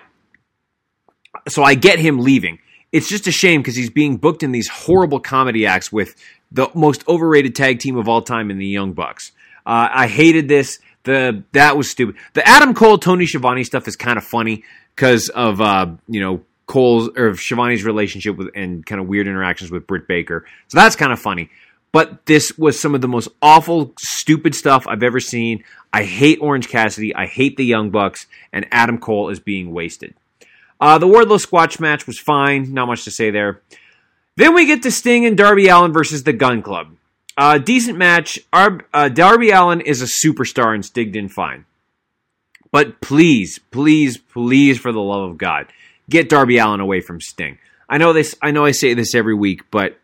so 1.49 1.63
I 1.63 1.77
get 1.77 1.99
him 1.99 2.19
leaving. 2.19 2.59
It's 2.93 3.09
just 3.09 3.27
a 3.27 3.33
shame 3.33 3.63
because 3.63 3.75
he's 3.75 3.89
being 3.89 4.19
booked 4.19 4.43
in 4.43 4.53
these 4.53 4.69
horrible 4.69 5.19
comedy 5.19 5.65
acts 5.67 5.91
with 5.91 6.15
the 6.53 6.69
most 6.75 7.09
overrated 7.09 7.55
tag 7.55 7.79
team 7.79 7.97
of 7.97 8.07
all 8.07 8.21
time 8.21 8.51
in 8.51 8.59
the 8.59 8.67
Young 8.67 8.93
Bucks. 8.93 9.33
Uh, 9.65 9.89
I 9.91 10.07
hated 10.07 10.49
this. 10.49 10.79
The 11.05 11.43
that 11.53 11.79
was 11.79 11.91
stupid. 11.91 12.17
The 12.35 12.47
Adam 12.47 12.75
Cole 12.75 12.99
Tony 12.99 13.25
Schiavone 13.25 13.65
stuff 13.65 13.89
is 13.89 13.97
kind 13.97 14.19
of 14.19 14.25
funny 14.25 14.63
because 14.95 15.31
of 15.31 15.63
uh, 15.63 15.87
you 16.07 16.21
know 16.21 16.43
Cole's 16.67 17.09
or 17.17 17.35
Schiavone's 17.35 17.83
relationship 17.83 18.37
with 18.37 18.49
and 18.55 18.85
kind 18.85 19.01
of 19.01 19.07
weird 19.07 19.27
interactions 19.27 19.71
with 19.71 19.87
Britt 19.87 20.07
Baker. 20.07 20.45
So 20.69 20.79
that's 20.79 20.97
kind 20.97 21.13
of 21.13 21.19
funny. 21.19 21.49
But 21.95 22.27
this 22.27 22.59
was 22.59 22.81
some 22.81 22.97
of 22.97 23.03
the 23.03 23.07
most 23.07 23.29
awful, 23.41 23.93
stupid 24.01 24.57
stuff 24.57 24.85
I've 24.89 25.05
ever 25.05 25.21
seen. 25.21 25.63
I 25.93 26.03
hate 26.03 26.41
Orange 26.41 26.69
Cassidy. 26.69 27.15
I 27.15 27.27
hate 27.27 27.57
the 27.57 27.65
Young 27.65 27.91
Bucks, 27.91 28.27
and 28.53 28.67
Adam 28.73 28.99
Cole 28.99 29.29
is 29.29 29.39
being 29.39 29.73
wasted. 29.73 30.13
Uh, 30.81 30.99
the 30.99 31.07
Wardlow 31.07 31.39
Squash 31.39 31.79
match 31.79 32.09
was 32.09 32.19
fine. 32.19 32.75
Not 32.75 32.89
much 32.89 33.05
to 33.05 33.13
say 33.13 33.31
there. 33.31 33.61
Then 34.35 34.55
we 34.55 34.67
get 34.67 34.83
to 34.83 34.91
Sting 34.91 35.25
and 35.25 35.37
Darby 35.37 35.69
Allin 35.69 35.93
versus 35.93 36.25
the 36.25 36.33
Gun 36.33 36.63
Club. 36.63 36.97
Uh, 37.37 37.59
decent 37.59 37.97
match. 37.97 38.41
Uh, 38.53 39.09
Darby 39.09 39.51
Allin 39.51 39.81
is 39.81 40.03
a 40.03 40.07
superstar 40.07 40.75
and 40.75 40.85
Sting 40.85 41.13
did 41.13 41.31
fine. 41.31 41.65
But 42.73 43.01
please, 43.01 43.61
please, 43.71 44.19
please, 44.19 44.81
for 44.81 44.91
the 44.91 44.99
love 44.99 45.31
of 45.31 45.39
God, 45.39 45.69
get 46.11 46.29
Darby 46.29 46.59
Allin 46.59 46.81
away 46.81 47.01
from 47.01 47.21
Sting. 47.21 47.59
I 47.89 47.99
know 47.99 48.13
this. 48.13 48.35
I 48.43 48.51
know 48.51 48.65
I 48.65 48.73
say 48.73 48.95
this 48.95 49.15
every 49.15 49.35
week, 49.37 49.71
but 49.71 49.97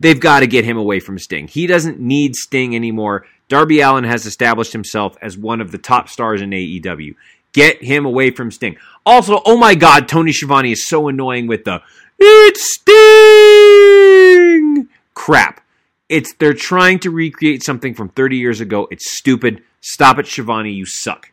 they've 0.00 0.18
got 0.18 0.40
to 0.40 0.46
get 0.46 0.64
him 0.64 0.76
away 0.76 0.98
from 0.98 1.18
Sting. 1.18 1.46
He 1.46 1.66
doesn't 1.66 2.00
need 2.00 2.34
Sting 2.34 2.74
anymore. 2.74 3.26
Darby 3.48 3.80
Allin 3.80 4.04
has 4.04 4.26
established 4.26 4.72
himself 4.72 5.16
as 5.22 5.38
one 5.38 5.60
of 5.60 5.70
the 5.70 5.78
top 5.78 6.08
stars 6.08 6.42
in 6.42 6.50
AEW. 6.50 7.14
Get 7.52 7.82
him 7.82 8.06
away 8.06 8.30
from 8.30 8.50
Sting. 8.50 8.76
Also, 9.04 9.42
oh 9.44 9.56
my 9.56 9.74
God, 9.74 10.08
Tony 10.08 10.32
Schiavone 10.32 10.72
is 10.72 10.86
so 10.86 11.08
annoying 11.08 11.46
with 11.46 11.64
the 11.64 11.82
"It's 12.18 12.74
Sting" 12.74 14.88
crap. 15.14 15.60
It's 16.08 16.32
they're 16.34 16.54
trying 16.54 16.98
to 17.00 17.10
recreate 17.10 17.64
something 17.64 17.94
from 17.94 18.08
30 18.10 18.36
years 18.36 18.60
ago. 18.60 18.86
It's 18.90 19.10
stupid. 19.10 19.62
Stop 19.80 20.18
it, 20.18 20.26
Schiavone. 20.26 20.72
You 20.72 20.86
suck. 20.86 21.30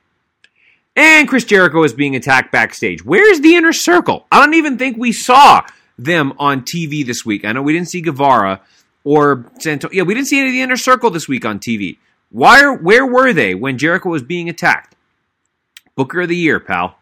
And 0.96 1.28
Chris 1.28 1.44
Jericho 1.44 1.84
is 1.84 1.94
being 1.94 2.16
attacked 2.16 2.52
backstage. 2.52 3.06
Where's 3.06 3.42
the 3.42 3.56
inner 3.56 3.74
circle? 3.74 4.26
I 4.32 4.40
don't 4.40 4.56
even 4.56 4.80
think 4.80 4.98
we 4.98 5.12
saw 5.12 5.62
them 5.98 6.34
on 6.40 6.62
TV 6.62 7.06
this 7.06 7.26
week. 7.26 7.46
I 7.46 7.52
know 7.52 7.62
we 7.62 7.74
didn't 7.74 7.90
see 7.90 8.02
Guevara 8.02 8.62
or 9.04 9.46
Santo. 9.60 9.90
Yeah, 9.92 10.04
we 10.04 10.14
didn't 10.14 10.28
see 10.28 10.40
any 10.40 10.50
of 10.50 10.54
the 10.54 10.62
inner 10.62 10.78
circle 10.78 11.10
this 11.10 11.28
week 11.28 11.46
on 11.46 11.60
TV. 11.60 11.98
Why 12.30 12.62
are, 12.62 12.74
where 12.76 13.06
were 13.06 13.34
they 13.34 13.56
when 13.56 13.78
Jericho 13.78 14.10
was 14.10 14.22
being 14.22 14.50
attacked? 14.50 14.96
Booker 15.96 16.22
of 16.22 16.30
the 16.30 16.36
year, 16.36 16.60
pal. 16.60 16.98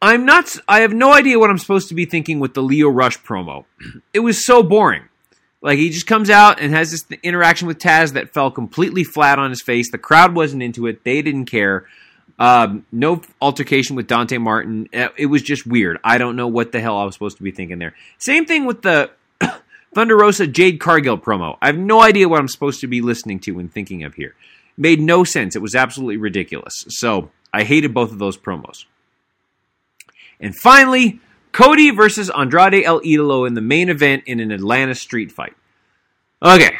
I'm 0.00 0.24
not. 0.24 0.56
I 0.68 0.80
have 0.80 0.92
no 0.92 1.12
idea 1.12 1.38
what 1.38 1.50
I'm 1.50 1.58
supposed 1.58 1.88
to 1.88 1.94
be 1.94 2.04
thinking 2.04 2.38
with 2.38 2.54
the 2.54 2.62
Lio 2.62 2.88
Rush 2.88 3.18
promo. 3.20 3.64
It 4.12 4.20
was 4.20 4.44
so 4.44 4.62
boring. 4.62 5.04
Like 5.60 5.78
he 5.78 5.90
just 5.90 6.06
comes 6.06 6.30
out 6.30 6.60
and 6.60 6.72
has 6.72 6.90
this 6.90 7.04
interaction 7.22 7.66
with 7.66 7.78
Taz 7.78 8.12
that 8.12 8.32
fell 8.32 8.50
completely 8.50 9.02
flat 9.04 9.38
on 9.38 9.50
his 9.50 9.62
face. 9.62 9.90
The 9.90 9.98
crowd 9.98 10.34
wasn't 10.34 10.62
into 10.62 10.86
it. 10.86 11.02
They 11.04 11.22
didn't 11.22 11.46
care. 11.46 11.86
Um, 12.38 12.86
no 12.92 13.20
altercation 13.40 13.96
with 13.96 14.06
Dante 14.06 14.38
Martin. 14.38 14.88
Uh, 14.94 15.08
It 15.16 15.26
was 15.26 15.42
just 15.42 15.66
weird. 15.66 15.98
I 16.04 16.18
don't 16.18 16.36
know 16.36 16.46
what 16.46 16.70
the 16.72 16.80
hell 16.80 16.96
I 16.96 17.04
was 17.04 17.14
supposed 17.14 17.36
to 17.38 17.42
be 17.42 17.50
thinking 17.50 17.78
there. 17.78 17.94
Same 18.18 18.44
thing 18.46 18.64
with 18.64 18.82
the 18.82 19.10
Thunder 19.94 20.16
Rosa 20.16 20.46
Jade 20.46 20.78
Cargill 20.78 21.18
promo. 21.18 21.58
I 21.60 21.66
have 21.66 21.78
no 21.78 22.00
idea 22.00 22.28
what 22.28 22.38
I'm 22.38 22.48
supposed 22.48 22.80
to 22.82 22.86
be 22.86 23.00
listening 23.00 23.40
to 23.40 23.58
and 23.58 23.72
thinking 23.72 24.04
of 24.04 24.14
here. 24.14 24.34
Made 24.76 25.00
no 25.00 25.24
sense. 25.24 25.56
It 25.56 25.62
was 25.62 25.74
absolutely 25.74 26.18
ridiculous. 26.18 26.84
So 26.88 27.30
I 27.52 27.64
hated 27.64 27.92
both 27.92 28.12
of 28.12 28.18
those 28.18 28.38
promos. 28.38 28.84
And 30.38 30.54
finally, 30.54 31.18
Cody 31.50 31.90
versus 31.90 32.30
Andrade 32.30 32.84
El 32.84 33.00
Idolo 33.00 33.46
in 33.48 33.54
the 33.54 33.60
main 33.60 33.88
event 33.88 34.22
in 34.26 34.38
an 34.38 34.52
Atlanta 34.52 34.94
street 34.94 35.32
fight. 35.32 35.54
Okay. 36.40 36.76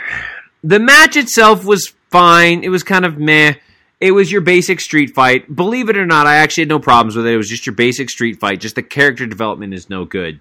The 0.63 0.79
match 0.79 1.17
itself 1.17 1.65
was 1.65 1.93
fine. 2.11 2.63
It 2.63 2.69
was 2.69 2.85
kind 2.85 3.05
of 3.05 3.19
meh. 3.19 3.55
It 4.01 4.13
was 4.13 4.31
your 4.31 4.41
basic 4.41 4.81
street 4.81 5.15
fight. 5.15 5.55
Believe 5.55 5.89
it 5.89 5.97
or 5.97 6.07
not, 6.07 6.27
I 6.27 6.37
actually 6.37 6.63
had 6.63 6.69
no 6.69 6.79
problems 6.79 7.17
with 7.17 7.27
it. 7.27 7.35
It 7.35 7.37
was 7.37 7.49
just 7.49 7.67
your 7.67 7.75
basic 7.75 8.11
street 8.11 8.39
fight. 8.39 8.61
Just 8.61 8.77
the 8.77 8.83
character 8.83 9.27
development 9.27 9.75
is 9.75 9.91
no 9.91 10.05
good. 10.05 10.41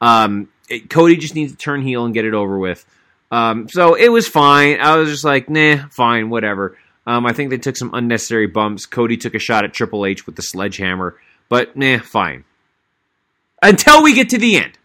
Um, 0.00 0.48
it, 0.68 0.90
Cody 0.90 1.16
just 1.16 1.34
needs 1.34 1.52
to 1.52 1.58
turn 1.58 1.82
heel 1.82 2.04
and 2.04 2.12
get 2.12 2.24
it 2.24 2.34
over 2.34 2.58
with. 2.58 2.84
Um, 3.30 3.68
so 3.68 3.94
it 3.94 4.08
was 4.08 4.26
fine. 4.28 4.80
I 4.80 4.96
was 4.96 5.08
just 5.08 5.24
like, 5.24 5.48
nah, 5.48 5.88
fine, 5.88 6.30
whatever. 6.30 6.76
Um, 7.06 7.26
I 7.26 7.32
think 7.32 7.50
they 7.50 7.58
took 7.58 7.76
some 7.76 7.94
unnecessary 7.94 8.48
bumps. 8.48 8.86
Cody 8.86 9.16
took 9.16 9.34
a 9.34 9.38
shot 9.38 9.64
at 9.64 9.72
Triple 9.72 10.04
H 10.04 10.26
with 10.26 10.34
the 10.34 10.42
sledgehammer, 10.42 11.16
but 11.48 11.76
nah, 11.76 11.98
fine. 11.98 12.44
Until 13.62 14.02
we 14.02 14.12
get 14.12 14.28
to 14.30 14.38
the 14.38 14.56
end. 14.56 14.78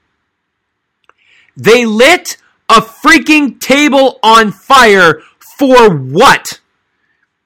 They 1.58 1.86
lit 1.86 2.38
a 2.70 2.82
freaking 2.82 3.60
table 3.60 4.20
on 4.24 4.52
fire 4.52 5.22
for 5.58 5.94
what? 5.94 6.61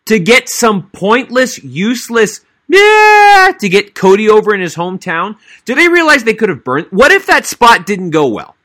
To 0.08 0.20
get 0.20 0.50
some 0.50 0.90
pointless, 0.92 1.64
useless, 1.64 2.42
yeah, 2.68 3.52
to 3.60 3.70
get 3.70 3.96
Cody 3.96 4.30
over 4.30 4.54
in 4.54 4.62
his 4.62 4.76
hometown? 4.76 5.38
Do 5.66 5.76
they 5.76 5.88
realize 5.88 6.24
they 6.24 6.34
could 6.34 6.50
have 6.50 6.64
burned? 6.64 6.88
What 6.92 7.12
if 7.12 7.26
that 7.26 7.46
spot 7.46 7.86
didn't 7.86 8.12
go 8.12 8.28
well? 8.28 8.56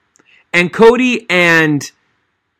And 0.53 0.73
Cody 0.73 1.27
and 1.31 1.83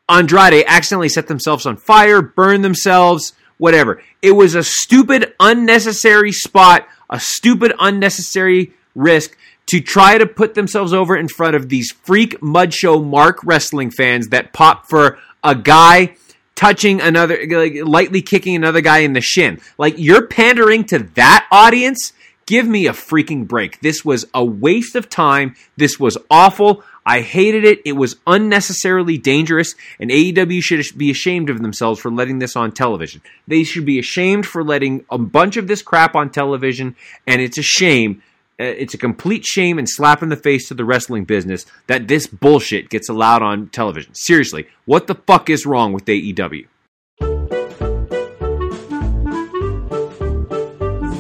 Andrade 0.09 0.65
accidentally 0.67 1.09
set 1.09 1.29
themselves 1.29 1.67
on 1.67 1.77
fire, 1.77 2.23
burned 2.23 2.65
themselves, 2.65 3.33
whatever. 3.59 4.03
It 4.23 4.33
was 4.33 4.55
a 4.55 4.63
stupid, 4.63 5.35
unnecessary 5.39 6.33
spot, 6.33 6.89
a 7.09 7.21
stupid, 7.21 7.73
unnecessary 7.79 8.73
risk 8.95 9.37
to 9.67 9.81
try 9.81 10.19
to 10.19 10.27
put 10.27 10.55
themselves 10.55 10.93
over 10.93 11.17
in 11.17 11.29
front 11.29 11.55
of 11.55 11.69
these 11.69 11.93
freak 11.93 12.43
mud 12.43 12.75
show 12.75 13.01
mark 13.01 13.39
wrestling 13.45 13.91
fans 13.91 14.29
that 14.29 14.53
pop 14.53 14.89
for 14.89 15.19
a 15.45 15.55
guy 15.55 16.17
touching 16.61 17.01
another 17.01 17.39
like, 17.49 17.75
lightly 17.83 18.21
kicking 18.21 18.55
another 18.55 18.83
guy 18.83 18.99
in 18.99 19.15
the 19.15 19.21
shin. 19.23 19.59
Like 19.79 19.95
you're 19.97 20.27
pandering 20.27 20.85
to 20.85 20.99
that 21.15 21.49
audience? 21.51 22.13
Give 22.45 22.67
me 22.67 22.87
a 22.87 22.93
freaking 22.93 23.49
break. 23.49 23.81
This 23.81 24.05
was 24.05 24.27
a 24.35 24.45
waste 24.45 24.95
of 24.95 25.09
time. 25.09 25.55
This 25.79 25.99
was 25.99 26.19
awful. 26.31 26.85
I 27.07 27.23
hated 27.23 27.65
it. 27.65 27.81
It 27.87 27.93
was 27.93 28.17
unnecessarily 28.27 29.17
dangerous, 29.17 29.75
and 29.99 30.11
AEW 30.11 30.63
should 30.63 30.85
be 30.99 31.11
ashamed 31.11 31.49
of 31.49 31.63
themselves 31.63 31.99
for 31.99 32.11
letting 32.11 32.41
this 32.41 32.57
on 32.57 32.73
television. 32.73 33.23
They 33.49 33.65
should 33.65 33.87
be 33.87 33.99
ashamed 33.99 34.47
for 34.47 34.63
letting 34.63 35.07
a 35.11 35.17
bunch 35.17 35.57
of 35.57 35.67
this 35.67 35.81
crap 35.81 36.15
on 36.15 36.29
television, 36.29 36.95
and 37.27 37.41
it's 37.41 37.57
a 37.57 37.63
shame 37.63 38.23
Uh, 38.61 38.65
it's 38.77 38.93
a 38.93 38.99
complete 38.99 39.47
shame 39.47 39.79
and 39.79 39.89
slap 39.89 40.23
in 40.23 40.29
the 40.29 40.37
face 40.37 40.69
to 40.69 40.75
the 40.75 40.85
wrestling 40.85 41.25
business 41.25 41.65
that 41.87 42.09
this 42.09 42.27
bullshit 42.27 42.91
gets 42.91 43.09
allowed 43.09 43.43
on 43.43 43.69
television. 43.69 44.15
Seriously, 44.15 44.67
what 44.85 45.07
the 45.07 45.15
fuck 45.15 45.49
is 45.49 45.65
wrong 45.65 45.95
with 45.95 46.05
AEW? 46.05 46.67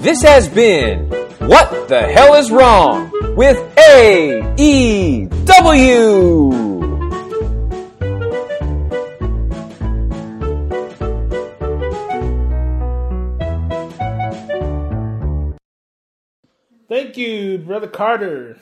This 0.03 0.21
has 0.23 0.49
been 0.49 1.07
What 1.39 1.89
the 1.89 2.03
Hell 2.03 2.35
is 2.35 2.51
Wrong 2.51 3.11
with 3.35 3.57
AEW. 3.77 5.31
Thank 16.91 17.17
you, 17.17 17.59
Brother 17.59 17.87
Carter. 17.87 18.59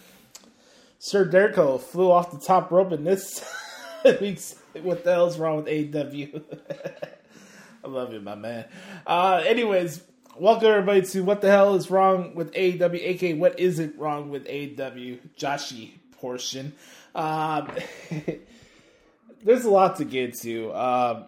Sir 0.98 1.26
Derko 1.26 1.80
flew 1.80 2.10
off 2.10 2.30
the 2.30 2.38
top 2.38 2.70
rope 2.70 2.92
in 2.92 3.02
this 3.02 3.42
week's 4.20 4.54
What 4.82 5.02
the 5.02 5.14
Hell's 5.14 5.38
Wrong 5.38 5.56
with 5.56 5.64
AEW? 5.64 6.42
I 7.84 7.88
love 7.88 8.12
you, 8.12 8.20
my 8.20 8.34
man. 8.34 8.66
Uh, 9.06 9.42
anyways, 9.46 10.02
welcome 10.36 10.68
everybody 10.68 11.00
to 11.06 11.22
What 11.22 11.40
the 11.40 11.48
Hell 11.48 11.74
is 11.74 11.90
Wrong 11.90 12.34
with 12.34 12.52
AEW, 12.52 13.00
aka 13.00 13.32
What 13.32 13.58
Isn't 13.58 13.96
Wrong 13.98 14.28
with 14.28 14.46
AEW, 14.46 15.20
Joshy 15.38 15.92
portion. 16.20 16.74
Um, 17.14 17.72
there's 19.42 19.64
a 19.64 19.70
lot 19.70 19.96
to 19.96 20.04
get 20.04 20.34
to. 20.40 20.70
Um, 20.74 21.24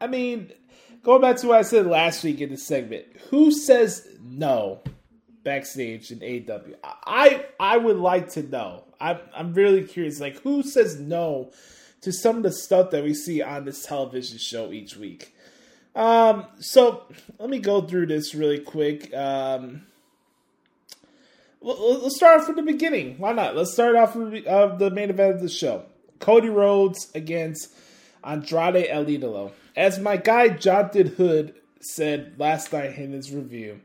I 0.00 0.06
mean, 0.06 0.50
going 1.02 1.20
back 1.20 1.36
to 1.36 1.48
what 1.48 1.58
I 1.58 1.62
said 1.62 1.86
last 1.86 2.24
week 2.24 2.40
in 2.40 2.48
the 2.48 2.56
segment, 2.56 3.04
who 3.28 3.50
says 3.52 4.08
no 4.24 4.80
backstage 5.42 6.10
in 6.10 6.20
AEW? 6.20 6.74
I 6.82 7.46
I 7.60 7.76
would 7.76 7.98
like 7.98 8.30
to 8.30 8.42
know. 8.42 8.84
I'm 9.00 9.18
I'm 9.34 9.54
really 9.54 9.84
curious. 9.84 10.20
Like, 10.20 10.40
who 10.40 10.62
says 10.62 10.98
no 10.98 11.52
to 12.00 12.12
some 12.12 12.38
of 12.38 12.42
the 12.42 12.52
stuff 12.52 12.90
that 12.90 13.04
we 13.04 13.14
see 13.14 13.42
on 13.42 13.64
this 13.64 13.84
television 13.84 14.38
show 14.38 14.72
each 14.72 14.96
week? 14.96 15.34
Um, 15.94 16.46
so 16.58 17.04
let 17.38 17.48
me 17.48 17.58
go 17.58 17.80
through 17.82 18.06
this 18.06 18.34
really 18.34 18.58
quick. 18.58 19.14
Um, 19.14 19.86
let's 21.60 22.16
start 22.16 22.40
off 22.40 22.46
from 22.46 22.56
the 22.56 22.62
beginning. 22.62 23.16
Why 23.18 23.32
not? 23.32 23.56
Let's 23.56 23.72
start 23.72 23.94
off 23.94 24.16
uh, 24.16 24.76
the 24.76 24.90
main 24.90 25.10
event 25.10 25.36
of 25.36 25.42
the 25.42 25.48
show: 25.48 25.84
Cody 26.18 26.48
Rhodes 26.48 27.10
against 27.14 27.72
Andrade 28.24 28.86
El 28.88 29.04
Idolo. 29.04 29.52
As 29.76 29.98
my 29.98 30.16
guy 30.16 30.48
Jonathan 30.48 31.08
Hood 31.08 31.54
said 31.80 32.34
last 32.38 32.72
night 32.72 32.96
in 32.96 33.12
his 33.12 33.32
review, 33.32 33.80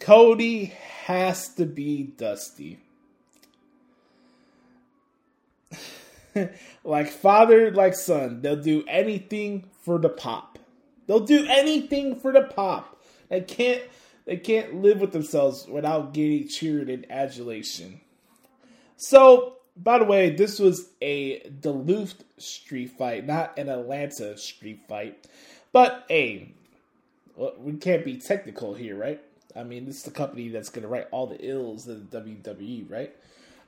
Cody 0.00 0.72
has 1.04 1.48
to 1.54 1.66
be 1.66 2.02
Dusty. 2.02 2.78
like 6.84 7.08
father, 7.08 7.70
like 7.70 7.94
son, 7.94 8.40
they'll 8.40 8.56
do 8.56 8.82
anything 8.88 9.68
for 9.82 9.98
the 9.98 10.08
pop. 10.08 10.58
They'll 11.06 11.20
do 11.20 11.46
anything 11.46 12.16
for 12.16 12.32
the 12.32 12.42
pop. 12.42 13.02
They 13.28 13.42
can't 13.42 13.82
they 14.24 14.36
can't 14.36 14.82
live 14.82 15.00
with 15.00 15.12
themselves 15.12 15.66
without 15.68 16.14
getting 16.14 16.48
cheered 16.48 16.88
and 16.88 17.10
adulation. 17.10 18.00
So, 18.96 19.56
by 19.76 19.98
the 19.98 20.04
way, 20.04 20.30
this 20.30 20.58
was 20.58 20.90
a 21.00 21.40
Duluth 21.48 22.22
street 22.38 22.92
fight, 22.96 23.26
not 23.26 23.58
an 23.58 23.68
Atlanta 23.68 24.36
street 24.38 24.82
fight. 24.88 25.26
But 25.72 26.04
hey, 26.08 26.54
well, 27.34 27.54
we 27.58 27.74
can't 27.74 28.04
be 28.04 28.18
technical 28.18 28.74
here, 28.74 28.96
right? 28.96 29.20
I 29.56 29.64
mean, 29.64 29.86
this 29.86 29.98
is 29.98 30.02
the 30.02 30.10
company 30.10 30.48
that's 30.48 30.68
going 30.68 30.82
to 30.82 30.88
write 30.88 31.08
all 31.10 31.26
the 31.26 31.38
ills 31.44 31.88
of 31.88 32.10
the 32.10 32.20
WWE, 32.20 32.90
right? 32.90 33.14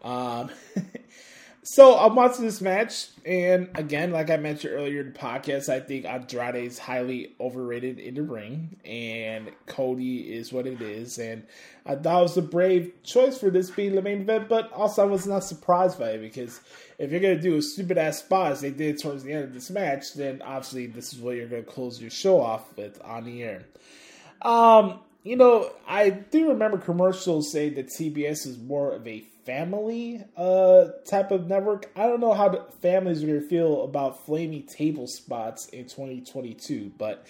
Um, 0.02 0.50
so 1.62 1.96
I'm 1.96 2.14
watching 2.16 2.44
this 2.44 2.60
match, 2.60 3.08
and 3.24 3.68
again, 3.74 4.10
like 4.10 4.30
I 4.30 4.36
mentioned 4.36 4.74
earlier 4.74 5.00
in 5.00 5.12
the 5.12 5.18
podcast, 5.18 5.68
I 5.68 5.80
think 5.80 6.04
Andrade 6.04 6.56
is 6.56 6.78
highly 6.78 7.34
overrated 7.40 7.98
in 7.98 8.14
the 8.14 8.22
ring, 8.22 8.76
and 8.84 9.50
Cody 9.66 10.34
is 10.34 10.52
what 10.52 10.66
it 10.66 10.80
is. 10.80 11.18
And 11.18 11.44
I 11.86 11.94
thought 11.94 12.20
it 12.20 12.22
was 12.22 12.36
a 12.36 12.42
brave 12.42 12.92
choice 13.04 13.38
for 13.38 13.50
this 13.50 13.70
being 13.70 13.94
the 13.94 14.02
main 14.02 14.22
event, 14.22 14.48
but 14.48 14.72
also 14.72 15.02
I 15.02 15.06
was 15.06 15.26
not 15.26 15.44
surprised 15.44 15.98
by 15.98 16.10
it 16.10 16.20
because 16.20 16.60
if 16.98 17.10
you're 17.10 17.20
going 17.20 17.36
to 17.36 17.42
do 17.42 17.56
a 17.56 17.62
stupid 17.62 17.98
ass 17.98 18.18
spot 18.18 18.52
as 18.52 18.60
they 18.60 18.70
did 18.70 18.98
towards 18.98 19.22
the 19.22 19.32
end 19.32 19.44
of 19.44 19.54
this 19.54 19.70
match, 19.70 20.14
then 20.14 20.42
obviously 20.42 20.86
this 20.86 21.12
is 21.12 21.20
what 21.20 21.36
you're 21.36 21.48
going 21.48 21.64
to 21.64 21.70
close 21.70 22.00
your 22.00 22.10
show 22.10 22.40
off 22.40 22.76
with 22.76 23.00
on 23.04 23.24
the 23.24 23.42
air. 23.42 23.64
Um, 24.42 25.00
you 25.22 25.36
know, 25.36 25.70
I 25.86 26.10
do 26.10 26.48
remember 26.48 26.78
commercials 26.78 27.52
saying 27.52 27.74
that 27.74 27.88
TBS 27.88 28.46
is 28.46 28.58
more 28.58 28.92
of 28.92 29.06
a 29.06 29.20
family 29.44 30.24
uh, 30.36 30.86
type 31.08 31.30
of 31.30 31.48
network. 31.48 31.90
I 31.96 32.06
don't 32.06 32.20
know 32.20 32.32
how 32.32 32.66
families 32.80 33.22
are 33.22 33.26
going 33.26 33.40
to 33.40 33.48
feel 33.48 33.84
about 33.84 34.24
flaming 34.26 34.64
table 34.64 35.06
spots 35.06 35.68
in 35.68 35.84
2022, 35.84 36.92
but 36.98 37.26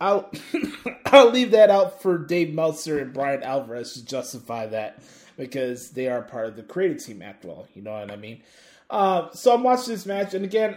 I'll 0.00 0.30
I'll 1.06 1.30
leave 1.30 1.50
that 1.50 1.70
out 1.70 2.00
for 2.00 2.18
Dave 2.18 2.54
Meltzer 2.54 2.98
and 2.98 3.12
Bryan 3.12 3.42
Alvarez 3.42 3.94
to 3.94 4.04
justify 4.04 4.66
that 4.66 5.02
because 5.36 5.90
they 5.90 6.08
are 6.08 6.22
part 6.22 6.46
of 6.46 6.56
the 6.56 6.62
creative 6.62 7.04
team 7.04 7.22
after 7.22 7.48
all. 7.48 7.68
You 7.74 7.82
know 7.82 7.92
what 7.92 8.10
I 8.10 8.16
mean? 8.16 8.42
Uh, 8.88 9.30
so 9.32 9.54
I'm 9.54 9.62
watching 9.62 9.94
this 9.94 10.06
match, 10.06 10.34
and 10.34 10.44
again, 10.44 10.76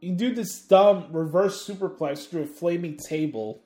you 0.00 0.14
do 0.14 0.34
this 0.34 0.60
dumb 0.62 1.08
reverse 1.12 1.66
superplex 1.66 2.28
through 2.28 2.42
a 2.42 2.46
flaming 2.46 2.96
table 2.96 3.63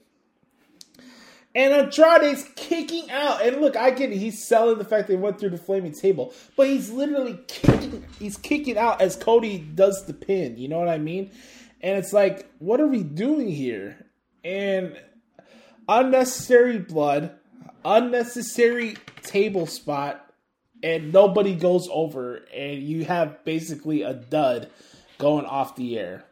and 1.59 1.75
Andrade's 1.75 2.49
kicking 2.55 3.11
out. 3.11 3.45
And 3.45 3.61
look, 3.61 3.77
I 3.77 3.91
get 3.91 4.13
it. 4.13 4.19
He's 4.19 4.47
selling 4.47 4.79
the 4.79 4.85
fact 4.85 5.09
they 5.09 5.17
went 5.17 5.41
through 5.41 5.51
the 5.51 5.59
flaming 5.59 5.93
table, 5.93 6.33
but 6.57 6.69
he's 6.69 6.89
literally 6.89 7.41
kicking. 7.49 8.05
He's 8.21 8.37
kicking 8.37 8.79
out 8.79 9.01
as 9.01 9.17
Cody 9.17 9.59
does 9.59 10.07
the 10.07 10.15
pin. 10.15 10.57
You 10.57 10.69
know 10.69 10.79
what 10.79 10.89
I 10.89 10.99
mean? 10.99 11.33
And 11.81 11.99
it's 11.99 12.13
like, 12.13 12.49
what 12.61 12.81
are 12.81 12.87
we 12.87 13.03
doing 13.03 13.49
here? 13.49 14.07
And 14.45 14.97
unnecessary 15.89 16.79
blood, 16.79 17.37
unnecessary 17.85 18.97
table 19.23 19.67
spot, 19.67 20.33
and 20.81 21.13
nobody 21.13 21.57
goes 21.57 21.89
over, 21.91 22.37
and 22.55 22.81
you 22.85 23.05
have 23.05 23.45
basically 23.45 24.03
a 24.03 24.15
dud 24.15 24.71
going 25.19 25.45
off 25.45 25.75
the 25.75 25.99
air 25.99 26.25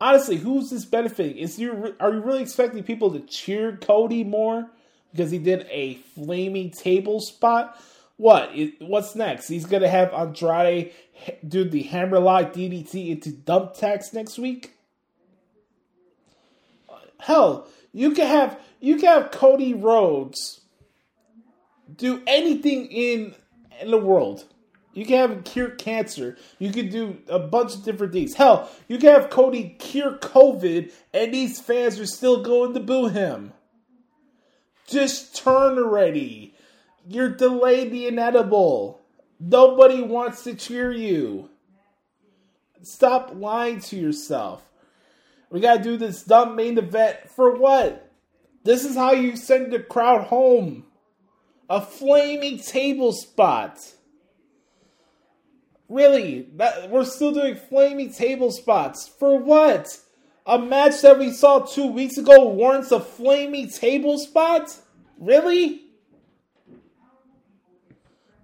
honestly, 0.00 0.36
who's 0.36 0.70
this 0.70 0.84
benefiting? 0.84 1.36
Is 1.36 1.58
you 1.58 1.94
are 2.00 2.12
you 2.12 2.20
really 2.20 2.42
expecting 2.42 2.82
people 2.82 3.12
to 3.12 3.20
cheer 3.20 3.76
Cody 3.76 4.24
more 4.24 4.68
because 5.12 5.30
he 5.30 5.38
did 5.38 5.66
a 5.70 5.94
flaming 6.14 6.70
table 6.70 7.20
spot? 7.20 7.80
What? 8.16 8.52
What's 8.80 9.14
next? 9.14 9.48
He's 9.48 9.66
gonna 9.66 9.88
have 9.88 10.12
Andrade 10.12 10.92
do 11.46 11.64
the 11.64 11.82
hammerlock 11.82 12.52
DDT 12.52 13.10
into 13.10 13.30
dump 13.30 13.74
tax 13.74 14.12
next 14.12 14.38
week. 14.38 14.74
Hell, 17.18 17.68
you 17.92 18.12
can 18.12 18.26
have 18.26 18.58
you 18.80 18.96
can 18.96 19.06
have 19.06 19.30
Cody 19.30 19.74
Rhodes 19.74 20.60
do 21.96 22.22
anything 22.26 22.86
in 22.86 23.34
in 23.80 23.90
the 23.90 23.98
world. 23.98 24.44
You 24.92 25.06
can 25.06 25.16
have 25.18 25.30
him 25.30 25.42
cure 25.42 25.70
cancer. 25.70 26.36
You 26.58 26.72
can 26.72 26.88
do 26.88 27.18
a 27.28 27.38
bunch 27.38 27.74
of 27.74 27.84
different 27.84 28.12
things. 28.12 28.34
Hell, 28.34 28.68
you 28.88 28.98
can 28.98 29.10
have 29.10 29.30
Cody 29.30 29.76
cure 29.78 30.18
COVID, 30.18 30.92
and 31.14 31.32
these 31.32 31.60
fans 31.60 32.00
are 32.00 32.06
still 32.06 32.42
going 32.42 32.74
to 32.74 32.80
boo 32.80 33.08
him. 33.08 33.52
Just 34.88 35.36
turn 35.36 35.78
already. 35.78 36.54
You're 37.06 37.30
delayed 37.30 37.92
the 37.92 38.08
inedible. 38.08 39.00
Nobody 39.38 40.02
wants 40.02 40.42
to 40.44 40.54
cheer 40.54 40.92
you. 40.92 41.48
Stop 42.82 43.32
lying 43.34 43.80
to 43.80 43.96
yourself. 43.96 44.64
We 45.50 45.60
gotta 45.60 45.82
do 45.82 45.96
this 45.96 46.22
dumb 46.22 46.56
main 46.56 46.78
event 46.78 47.30
for 47.30 47.56
what? 47.56 48.10
This 48.64 48.84
is 48.84 48.96
how 48.96 49.12
you 49.12 49.36
send 49.36 49.72
the 49.72 49.80
crowd 49.80 50.26
home. 50.26 50.84
A 51.68 51.80
flaming 51.80 52.58
table 52.58 53.12
spot. 53.12 53.78
Really? 55.90 56.46
That, 56.54 56.88
we're 56.88 57.04
still 57.04 57.32
doing 57.32 57.56
flaming 57.56 58.12
table 58.12 58.52
spots. 58.52 59.08
For 59.18 59.36
what? 59.36 59.88
A 60.46 60.56
match 60.56 61.02
that 61.02 61.18
we 61.18 61.32
saw 61.32 61.58
two 61.58 61.88
weeks 61.88 62.16
ago 62.16 62.48
warrants 62.48 62.92
a 62.92 63.00
flaming 63.00 63.68
table 63.68 64.16
spot? 64.16 64.74
Really? 65.18 65.82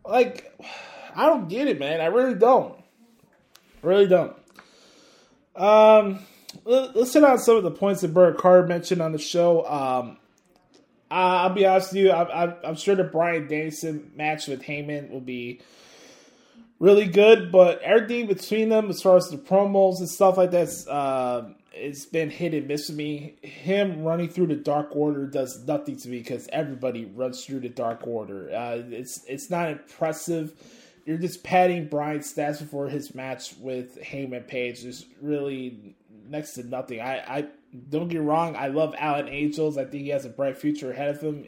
Like, 0.05 0.53
I 1.15 1.27
don't 1.27 1.49
get 1.49 1.69
it, 1.69 1.79
man. 1.79 2.01
I 2.01 2.07
really 2.07 2.35
don't. 2.35 2.77
Really 3.81 4.09
don't. 4.09 4.37
Um, 5.55 6.19
let's 6.65 7.15
hit 7.15 7.23
on 7.23 7.39
some 7.39 7.57
of 7.57 7.63
the 7.63 7.71
points 7.71 8.01
that 8.01 8.13
Bert 8.13 8.39
Carr 8.39 8.67
mentioned 8.67 9.01
on 9.01 9.13
the 9.13 9.19
show. 9.19 9.65
Um, 9.67 10.19
I'll 11.13 11.55
be 11.55 11.65
honest 11.65 11.93
with 11.93 12.03
you. 12.03 12.11
I, 12.11 12.69
am 12.69 12.75
sure 12.75 12.97
the 12.97 13.05
Bryan 13.05 13.47
Danielson 13.47 14.11
match 14.17 14.49
with 14.49 14.63
Hangman 14.63 15.11
will 15.11 15.21
be 15.21 15.61
really 16.79 17.07
good, 17.07 17.51
but 17.51 17.81
everything 17.83 18.27
between 18.27 18.69
them, 18.69 18.91
as 18.91 19.03
far 19.03 19.17
as 19.17 19.29
the 19.29 19.39
promos 19.39 19.99
and 19.99 20.09
stuff 20.09 20.37
like 20.37 20.51
that, 20.51 20.89
uh, 20.89 21.49
it's 21.73 22.07
been 22.07 22.31
hit 22.31 22.55
and 22.55 22.67
miss 22.67 22.87
for 22.87 22.93
me. 22.93 23.37
Him 23.43 24.03
running 24.03 24.29
through 24.29 24.47
the 24.49 24.57
Dark 24.57 24.89
Order 24.93 25.27
does 25.27 25.65
nothing 25.67 25.97
to 25.99 26.09
me 26.09 26.19
because 26.19 26.49
everybody 26.53 27.05
runs 27.05 27.45
through 27.45 27.61
the 27.61 27.69
Dark 27.69 28.07
Order. 28.07 28.51
Uh, 28.55 28.83
it's 28.91 29.25
it's 29.25 29.51
not 29.51 29.71
impressive. 29.71 30.53
You're 31.05 31.19
just 31.19 31.45
padding 31.45 31.89
Bryan's 31.89 32.33
stats 32.33 32.59
before 32.59 32.89
his 32.89 33.15
match 33.15 33.55
with 33.61 34.03
Hangman 34.03 34.45
Page. 34.45 34.85
Is 34.85 35.07
really 35.21 35.95
next 36.29 36.55
to 36.55 36.65
nothing. 36.65 37.01
I, 37.01 37.39
I 37.39 37.47
don't 37.91 38.09
get 38.09 38.23
wrong. 38.23 38.57
I 38.57 38.69
love 38.69 38.95
Alan 38.99 39.29
Angels. 39.29 39.77
I 39.79 39.85
think 39.85 40.05
he 40.05 40.09
has 40.11 40.25
a 40.25 40.31
bright 40.31 40.59
future 40.59 40.91
ahead 40.91 41.15
of 41.15 41.21
him. 41.21 41.47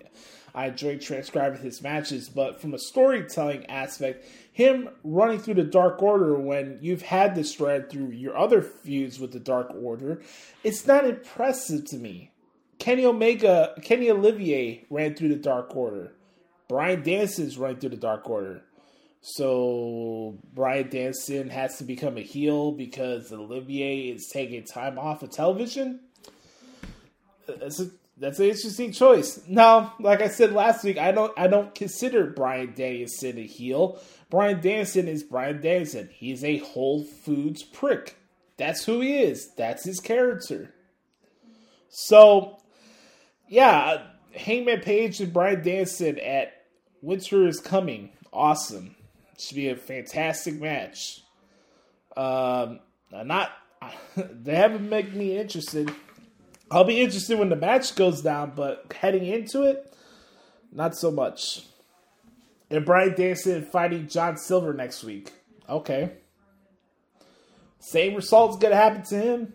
I 0.54 0.66
enjoy 0.66 0.98
transcribing 0.98 1.60
his 1.60 1.82
matches, 1.82 2.28
but 2.28 2.60
from 2.60 2.74
a 2.74 2.78
storytelling 2.78 3.66
aspect, 3.66 4.26
him 4.58 4.88
running 5.04 5.38
through 5.38 5.54
the 5.54 5.62
Dark 5.62 6.02
Order 6.02 6.36
when 6.36 6.80
you've 6.82 7.02
had 7.02 7.36
this 7.36 7.54
thread 7.54 7.88
through 7.88 8.10
your 8.10 8.36
other 8.36 8.60
feuds 8.60 9.20
with 9.20 9.30
the 9.30 9.38
Dark 9.38 9.72
Order, 9.72 10.20
it's 10.64 10.84
not 10.84 11.04
impressive 11.04 11.84
to 11.84 11.96
me. 11.96 12.32
Kenny 12.80 13.06
Omega, 13.06 13.74
Kenny 13.82 14.10
Olivier 14.10 14.84
ran 14.90 15.14
through 15.14 15.28
the 15.28 15.36
Dark 15.36 15.76
Order. 15.76 16.12
Bryan 16.68 17.04
Danielson's 17.04 17.56
running 17.56 17.76
through 17.76 17.90
the 17.90 17.96
Dark 17.96 18.28
Order. 18.28 18.62
So 19.20 20.36
Bryan 20.52 20.88
Danielson 20.88 21.50
has 21.50 21.78
to 21.78 21.84
become 21.84 22.18
a 22.18 22.22
heel 22.22 22.72
because 22.72 23.32
Olivier 23.32 24.08
is 24.08 24.26
taking 24.26 24.64
time 24.64 24.98
off 24.98 25.22
of 25.22 25.30
television. 25.30 26.00
That's 27.46 27.78
a 27.78 27.90
that's 28.20 28.40
an 28.40 28.46
interesting 28.46 28.90
choice. 28.92 29.40
Now, 29.46 29.94
like 30.00 30.20
I 30.20 30.28
said 30.28 30.52
last 30.52 30.82
week, 30.82 30.98
I 30.98 31.12
don't 31.12 31.32
I 31.38 31.46
don't 31.46 31.74
consider 31.74 32.26
Bryan 32.26 32.72
Danielson 32.74 33.38
a 33.38 33.46
heel. 33.46 34.00
Bryan 34.30 34.60
Danson 34.60 35.08
is 35.08 35.22
Bryan 35.22 35.60
Danielson. 35.60 36.10
He's 36.12 36.44
a 36.44 36.58
Whole 36.58 37.04
Foods 37.04 37.62
prick. 37.62 38.16
That's 38.56 38.84
who 38.84 39.00
he 39.00 39.18
is. 39.18 39.54
That's 39.56 39.84
his 39.84 40.00
character. 40.00 40.74
So, 41.88 42.58
yeah, 43.48 44.02
Hangman 44.34 44.80
Page 44.80 45.20
and 45.20 45.32
Bryan 45.32 45.62
Danson 45.62 46.18
at 46.18 46.52
Winter 47.00 47.46
is 47.46 47.60
Coming. 47.60 48.10
Awesome. 48.32 48.96
Should 49.38 49.56
be 49.56 49.68
a 49.68 49.76
fantastic 49.76 50.60
match. 50.60 51.22
Um, 52.16 52.80
not 53.10 53.52
they 54.16 54.54
haven't 54.54 54.88
made 54.88 55.14
me 55.14 55.38
interested. 55.38 55.90
I'll 56.70 56.84
be 56.84 57.00
interested 57.00 57.38
when 57.38 57.48
the 57.48 57.56
match 57.56 57.94
goes 57.94 58.20
down, 58.20 58.52
but 58.54 58.92
heading 58.92 59.24
into 59.24 59.62
it, 59.62 59.94
not 60.72 60.96
so 60.96 61.10
much. 61.10 61.62
And 62.70 62.84
Bryan 62.84 63.10
Danielson 63.10 63.64
fighting 63.64 64.08
John 64.08 64.36
Silver 64.36 64.74
next 64.74 65.02
week. 65.02 65.32
Okay. 65.68 66.12
Same 67.78 68.14
result's 68.14 68.56
gonna 68.56 68.76
happen 68.76 69.02
to 69.04 69.18
him. 69.18 69.52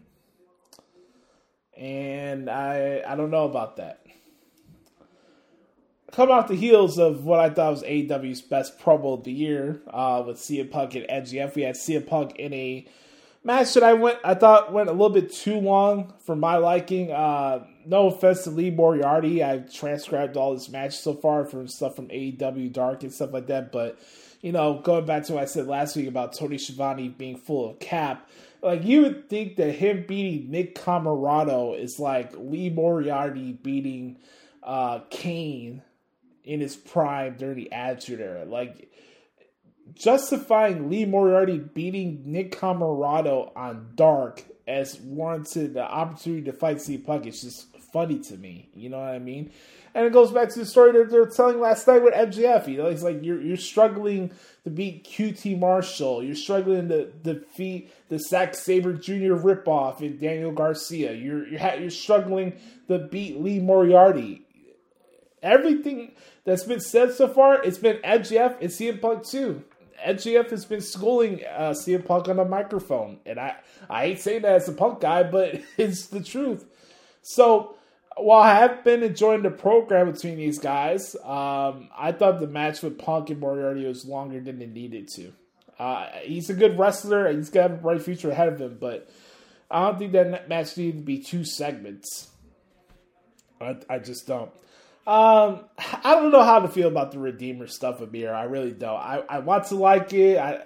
And 1.77 2.49
I 2.49 3.03
I 3.07 3.15
don't 3.15 3.31
know 3.31 3.45
about 3.45 3.77
that. 3.77 3.99
Come 6.11 6.29
off 6.29 6.47
the 6.47 6.55
heels 6.55 6.99
of 6.99 7.25
what 7.25 7.39
I 7.39 7.49
thought 7.49 7.71
was 7.71 7.83
AEW's 7.83 8.41
best 8.41 8.79
promo 8.79 9.17
of 9.17 9.23
the 9.23 9.31
year, 9.31 9.81
uh, 9.91 10.23
with 10.25 10.37
CM 10.37 10.69
Punk 10.69 10.93
and 10.93 11.07
MJF. 11.07 11.55
We 11.55 11.63
had 11.63 11.75
CM 11.75 12.05
Punk 12.05 12.35
in 12.35 12.53
a 12.53 12.87
match 13.43 13.73
that 13.73 13.83
I 13.83 13.93
went 13.93 14.19
I 14.23 14.35
thought 14.35 14.71
went 14.71 14.89
a 14.89 14.91
little 14.91 15.09
bit 15.09 15.33
too 15.33 15.59
long 15.59 16.13
for 16.25 16.35
my 16.35 16.57
liking. 16.57 17.11
Uh, 17.11 17.65
no 17.85 18.07
offense 18.07 18.43
to 18.43 18.49
Lee 18.49 18.71
Moriarty, 18.71 19.43
I've 19.43 19.73
transcribed 19.73 20.37
all 20.37 20.53
this 20.53 20.69
match 20.69 20.97
so 20.97 21.13
far 21.13 21.45
from 21.45 21.67
stuff 21.67 21.95
from 21.95 22.07
AEW 22.09 22.71
Dark 22.71 23.03
and 23.03 23.13
stuff 23.13 23.33
like 23.33 23.47
that. 23.47 23.71
But 23.71 23.99
you 24.41 24.51
know, 24.51 24.79
going 24.83 25.05
back 25.05 25.23
to 25.25 25.33
what 25.33 25.43
I 25.43 25.45
said 25.45 25.67
last 25.67 25.95
week 25.95 26.07
about 26.07 26.33
Tony 26.33 26.57
Schiavone 26.57 27.09
being 27.09 27.37
full 27.37 27.71
of 27.71 27.79
cap, 27.79 28.29
like 28.61 28.83
you 28.83 29.01
would 29.01 29.29
think 29.29 29.55
that 29.57 29.73
him 29.73 30.05
beating 30.07 30.51
Nick 30.51 30.75
Comoroto 30.75 31.79
is 31.79 31.99
like 31.99 32.33
Lee 32.37 32.69
Moriarty 32.69 33.53
beating 33.53 34.17
uh, 34.61 34.99
Kane 35.09 35.81
in 36.43 36.59
his 36.59 36.75
prime 36.75 37.35
during 37.37 37.55
the 37.55 37.71
Attitude 37.71 38.19
Era. 38.19 38.45
Like 38.45 38.89
justifying 39.95 40.89
Lee 40.89 41.05
Moriarty 41.05 41.57
beating 41.57 42.23
Nick 42.25 42.51
Comoroto 42.51 43.51
on 43.55 43.91
Dark 43.95 44.43
as 44.67 44.99
warranted 44.99 45.73
the 45.73 45.83
opportunity 45.83 46.43
to 46.43 46.53
fight 46.53 46.81
Punk 47.05 47.25
is 47.25 47.41
just 47.41 47.72
funny 47.93 48.19
to 48.19 48.35
me. 48.35 48.67
You 48.75 48.89
know 48.89 48.99
what 48.99 49.11
I 49.11 49.19
mean? 49.19 49.51
And 49.95 50.05
it 50.05 50.11
goes 50.11 50.31
back 50.31 50.49
to 50.49 50.59
the 50.59 50.65
story 50.65 50.91
that 50.93 51.11
they're 51.11 51.27
telling 51.27 51.59
last 51.59 51.87
night 51.87 52.01
with 52.01 52.15
MJF. 52.15 52.67
You 52.67 52.77
know, 52.77 52.87
it's 52.87 53.03
like 53.03 53.23
you're 53.23 53.39
you're 53.39 53.55
struggling 53.55 54.31
to 54.63 54.71
beat 54.71 55.05
QT 55.05 55.59
Marshall. 55.59 56.23
You're 56.23 56.35
struggling 56.35 56.89
to 56.89 57.05
defeat 57.11 57.93
the 58.09 58.17
Zack 58.17 58.55
Sabre 58.55 58.93
Jr. 58.93 59.35
ripoff 59.35 60.01
in 60.01 60.17
Daniel 60.17 60.51
Garcia. 60.51 61.13
You're 61.13 61.47
you're 61.47 61.75
you're 61.79 61.89
struggling 61.91 62.53
to 62.87 62.97
beat 62.99 63.39
Lee 63.39 63.59
Moriarty. 63.59 64.41
everything 65.43 66.13
that's 66.45 66.63
been 66.63 66.81
said 66.81 67.13
so 67.13 67.27
far, 67.27 67.63
it's 67.63 67.77
been 67.77 67.97
MJF 67.97 68.59
and 68.59 68.69
CM 68.69 68.99
Punk 68.99 69.25
too. 69.25 69.63
MJF 70.05 70.49
has 70.49 70.65
been 70.65 70.81
schooling 70.81 71.41
uh, 71.55 71.69
CM 71.69 72.03
Punk 72.03 72.27
on 72.27 72.37
the 72.37 72.45
microphone, 72.45 73.19
and 73.27 73.39
I 73.39 73.55
I 73.89 74.05
ain't 74.05 74.19
saying 74.19 74.41
that 74.41 74.53
as 74.53 74.67
a 74.67 74.73
Punk 74.73 75.01
guy, 75.01 75.21
but 75.21 75.61
it's 75.77 76.07
the 76.07 76.23
truth. 76.23 76.65
So 77.21 77.75
while 78.17 78.41
I 78.41 78.55
have 78.55 78.83
been 78.83 79.03
enjoying 79.03 79.43
the 79.43 79.51
program 79.51 80.11
between 80.11 80.37
these 80.37 80.59
guys, 80.59 81.15
um, 81.23 81.89
I 81.97 82.11
thought 82.11 82.39
the 82.39 82.47
match 82.47 82.81
with 82.81 82.97
Punk 82.97 83.29
and 83.29 83.39
Moriarty 83.39 83.85
was 83.85 84.05
longer 84.05 84.39
than 84.39 84.61
it 84.61 84.71
needed 84.71 85.07
to. 85.15 85.33
Uh, 85.79 86.07
he's 86.23 86.49
a 86.49 86.53
good 86.53 86.77
wrestler, 86.77 87.25
and 87.25 87.37
he's 87.37 87.49
got 87.49 87.71
a 87.71 87.75
bright 87.75 88.01
future 88.01 88.31
ahead 88.31 88.47
of 88.47 88.61
him, 88.61 88.77
but 88.79 89.09
I 89.69 89.85
don't 89.85 89.97
think 89.97 90.11
that 90.13 90.47
match 90.47 90.77
needed 90.77 90.97
to 90.99 91.03
be 91.03 91.19
two 91.19 91.43
segments. 91.43 92.29
I, 93.59 93.77
I 93.89 93.99
just 93.99 94.27
don't. 94.27 94.51
Um, 95.05 95.65
I 95.77 96.15
don't 96.15 96.31
know 96.31 96.43
how 96.43 96.59
to 96.59 96.67
feel 96.67 96.87
about 96.87 97.11
the 97.11 97.19
Redeemer 97.19 97.67
stuff 97.67 97.99
with 97.99 98.11
Miro. 98.11 98.33
I 98.33 98.43
really 98.43 98.71
don't. 98.71 98.97
I, 98.97 99.23
I 99.27 99.39
want 99.39 99.65
to 99.65 99.75
like 99.75 100.13
it. 100.13 100.37
I 100.37 100.61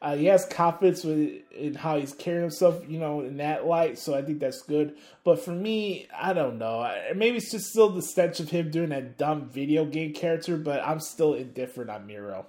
uh, 0.00 0.14
he 0.16 0.26
has 0.26 0.46
confidence 0.46 1.02
with 1.02 1.42
in 1.50 1.74
how 1.74 1.98
he's 1.98 2.12
carrying 2.12 2.42
himself, 2.42 2.82
you 2.88 3.00
know, 3.00 3.20
in 3.22 3.38
that 3.38 3.66
light. 3.66 3.98
So 3.98 4.14
I 4.14 4.22
think 4.22 4.38
that's 4.38 4.62
good. 4.62 4.96
But 5.24 5.44
for 5.44 5.50
me, 5.50 6.06
I 6.16 6.32
don't 6.32 6.58
know. 6.58 6.88
Maybe 7.16 7.38
it's 7.38 7.50
just 7.50 7.70
still 7.70 7.90
the 7.90 8.02
stench 8.02 8.38
of 8.38 8.48
him 8.48 8.70
doing 8.70 8.90
that 8.90 9.18
dumb 9.18 9.48
video 9.48 9.84
game 9.84 10.12
character. 10.12 10.56
But 10.56 10.86
I'm 10.86 11.00
still 11.00 11.34
indifferent 11.34 11.90
on 11.90 12.06
Miro. 12.06 12.46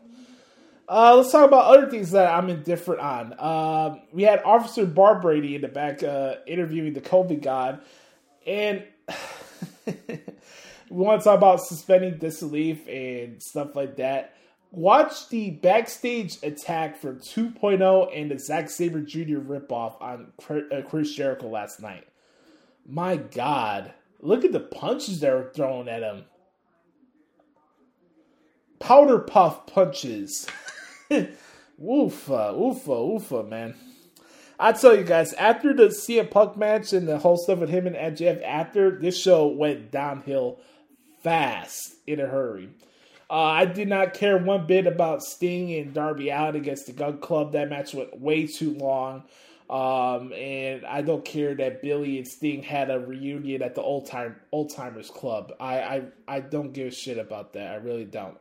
Uh, 0.88 1.16
let's 1.18 1.32
talk 1.32 1.48
about 1.48 1.66
other 1.66 1.90
things 1.90 2.12
that 2.12 2.32
I'm 2.32 2.50
indifferent 2.50 3.02
on. 3.02 3.34
Uh, 3.34 4.00
we 4.12 4.24
had 4.24 4.42
Officer 4.44 4.86
Bar 4.86 5.20
Brady 5.20 5.56
in 5.56 5.62
the 5.62 5.68
back 5.68 6.04
uh, 6.04 6.36
interviewing 6.48 6.94
the 6.94 7.02
COVID 7.02 7.44
God, 7.44 7.82
and 8.46 8.84
we 9.86 9.94
want 10.90 11.22
to 11.22 11.26
talk 11.26 11.38
about 11.38 11.62
suspending 11.62 12.18
disbelief 12.18 12.88
and 12.88 13.42
stuff 13.42 13.76
like 13.76 13.98
that. 13.98 14.34
Watch 14.72 15.30
the 15.30 15.50
backstage 15.50 16.38
attack 16.44 16.98
from 16.98 17.20
2.0 17.20 18.10
and 18.16 18.30
the 18.30 18.38
Zack 18.38 18.70
Sabre 18.70 19.02
Jr. 19.02 19.40
ripoff 19.40 20.00
on 20.00 20.32
uh, 20.48 20.82
Chris 20.88 21.14
Jericho 21.14 21.48
last 21.48 21.82
night. 21.82 22.06
My 22.86 23.18
God, 23.18 23.94
look 24.20 24.46
at 24.46 24.52
the 24.52 24.60
punches 24.60 25.22
that 25.22 25.34
were 25.34 25.52
thrown 25.54 25.90
at 25.90 26.04
him. 26.04 26.26
Powder 28.80 29.20
puff 29.20 29.66
punches. 29.66 30.48
woofa, 31.10 31.36
woofa, 31.80 32.86
woofa, 32.86 33.50
man. 33.50 33.76
I 34.60 34.74
tell 34.74 34.96
you 34.96 35.04
guys, 35.04 35.34
after 35.34 35.74
the 35.74 35.86
CM 35.86 36.30
Punk 36.30 36.58
match 36.58 36.94
and 36.94 37.08
the 37.08 37.18
whole 37.18 37.38
stuff 37.38 37.60
with 37.60 37.70
him 37.70 37.88
and 37.88 37.96
MJF, 37.96 38.44
after 38.44 39.00
this 39.00 39.20
show 39.20 39.48
went 39.48 39.90
downhill 39.90 40.60
fast 41.24 41.96
in 42.06 42.20
a 42.20 42.28
hurry. 42.28 42.70
Uh, 43.30 43.36
I 43.36 43.66
did 43.66 43.88
not 43.88 44.14
care 44.14 44.38
one 44.38 44.66
bit 44.66 44.88
about 44.88 45.22
Sting 45.22 45.74
and 45.76 45.94
Darby 45.94 46.30
Allin 46.30 46.56
against 46.56 46.88
the 46.88 46.94
Gunn 46.94 47.20
Club. 47.20 47.52
That 47.52 47.70
match 47.70 47.94
went 47.94 48.20
way 48.20 48.48
too 48.48 48.74
long. 48.74 49.24
Um, 49.70 50.34
and 50.34 50.84
I 50.84 51.04
don't 51.04 51.24
care 51.24 51.54
that 51.54 51.84
Billy 51.84 52.18
and 52.18 52.28
Sting 52.28 52.64
had 52.64 52.90
a 52.90 53.00
reunion 53.00 53.62
at 53.62 53.76
the 53.76 53.84
old 53.84 54.08
time 54.08 54.36
old 54.52 54.74
timers 54.74 55.12
club. 55.12 55.54
I, 55.60 55.80
I 55.80 56.04
I 56.28 56.40
don't 56.40 56.74
give 56.74 56.88
a 56.88 56.92
shit 56.92 57.20
about 57.20 57.54
that. 57.54 57.74
I 57.74 57.76
really 57.76 58.06
don't. 58.06 58.36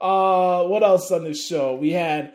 Uh, 0.00 0.62
what 0.64 0.84
else 0.84 1.10
on 1.10 1.24
this 1.24 1.44
show? 1.44 1.74
We 1.74 1.90
had 1.90 2.34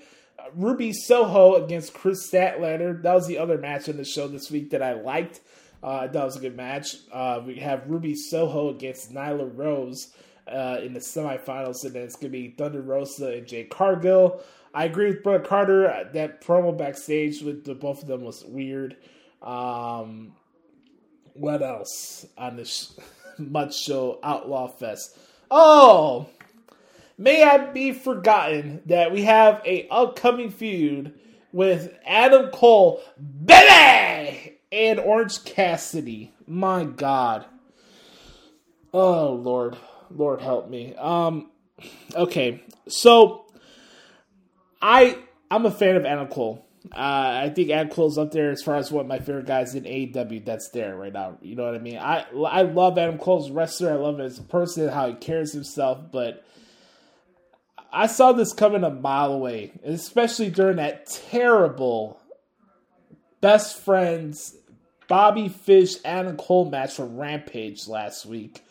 Ruby 0.53 0.91
Soho 0.91 1.63
against 1.63 1.93
Kris 1.93 2.29
Statlander. 2.29 3.01
That 3.01 3.13
was 3.13 3.27
the 3.27 3.37
other 3.37 3.57
match 3.57 3.87
on 3.87 3.95
the 3.95 4.03
show 4.03 4.27
this 4.27 4.51
week 4.51 4.71
that 4.71 4.83
I 4.83 4.93
liked. 4.93 5.39
Uh, 5.81 6.07
that 6.07 6.25
was 6.25 6.35
a 6.35 6.39
good 6.39 6.57
match. 6.57 6.97
Uh, 7.13 7.41
we 7.45 7.55
have 7.55 7.89
Ruby 7.89 8.15
Soho 8.15 8.69
against 8.69 9.13
Nyla 9.13 9.49
Rose 9.57 10.13
uh, 10.47 10.79
in 10.81 10.93
the 10.93 10.99
semifinals, 10.99 11.83
and 11.83 11.93
then 11.93 12.03
it's 12.03 12.15
going 12.15 12.31
to 12.31 12.37
be 12.37 12.49
Thunder 12.49 12.81
Rosa 12.81 13.33
and 13.33 13.47
Jade 13.47 13.69
Cargill. 13.69 14.41
I 14.73 14.85
agree 14.85 15.07
with 15.07 15.23
Brett 15.23 15.43
Carter. 15.43 16.09
That 16.13 16.41
promo 16.41 16.75
backstage 16.75 17.41
with 17.41 17.63
the, 17.65 17.75
both 17.75 18.01
of 18.01 18.07
them 18.07 18.21
was 18.23 18.43
weird. 18.43 18.97
Um, 19.41 20.33
what 21.33 21.61
else 21.61 22.25
on 22.37 22.55
this 22.55 22.97
much 23.37 23.77
show 23.77 24.19
Outlaw 24.23 24.67
Fest? 24.67 25.17
Oh, 25.51 26.27
may 27.17 27.43
I 27.43 27.71
be 27.71 27.91
forgotten 27.91 28.81
that 28.87 29.11
we 29.11 29.23
have 29.23 29.61
a 29.65 29.87
upcoming 29.89 30.49
feud 30.49 31.13
with 31.51 31.93
Adam 32.05 32.49
Cole, 32.49 33.01
baby, 33.45 34.57
and 34.71 34.99
Orange 34.99 35.43
Cassidy. 35.45 36.33
My 36.47 36.83
God. 36.83 37.45
Oh 38.91 39.33
Lord. 39.33 39.77
Lord 40.15 40.41
help 40.41 40.69
me. 40.69 40.95
Um, 40.95 41.51
okay, 42.15 42.63
so 42.87 43.45
I 44.81 45.17
I'm 45.49 45.65
a 45.65 45.71
fan 45.71 45.95
of 45.95 46.05
Adam 46.05 46.27
Cole. 46.27 46.65
Uh, 46.91 47.45
I 47.45 47.51
think 47.55 47.69
Adam 47.69 47.89
Cole's 47.89 48.17
up 48.17 48.31
there 48.31 48.51
as 48.51 48.61
far 48.61 48.75
as 48.75 48.91
what 48.91 49.07
my 49.07 49.19
favorite 49.19 49.45
guys 49.45 49.73
in 49.73 49.85
AEW 49.85 50.43
that's 50.43 50.69
there 50.69 50.97
right 50.97 51.13
now. 51.13 51.37
You 51.41 51.55
know 51.55 51.63
what 51.63 51.75
I 51.75 51.79
mean? 51.79 51.97
I 51.97 52.25
I 52.45 52.63
love 52.63 52.97
Adam 52.97 53.17
Cole's 53.17 53.49
wrestler. 53.51 53.91
I 53.91 53.95
love 53.95 54.15
him 54.15 54.25
as 54.25 54.39
a 54.39 54.43
person, 54.43 54.89
how 54.89 55.07
he 55.07 55.15
carries 55.15 55.53
himself. 55.53 56.11
But 56.11 56.43
I 57.91 58.07
saw 58.07 58.33
this 58.33 58.53
coming 58.53 58.83
a 58.83 58.89
mile 58.89 59.31
away, 59.33 59.71
especially 59.83 60.49
during 60.49 60.77
that 60.77 61.05
terrible 61.29 62.19
best 63.39 63.77
friends 63.77 64.55
Bobby 65.07 65.49
Fish 65.49 65.95
Adam 66.03 66.37
Cole 66.37 66.69
match 66.69 66.95
from 66.95 67.17
Rampage 67.17 67.87
last 67.87 68.25
week 68.25 68.61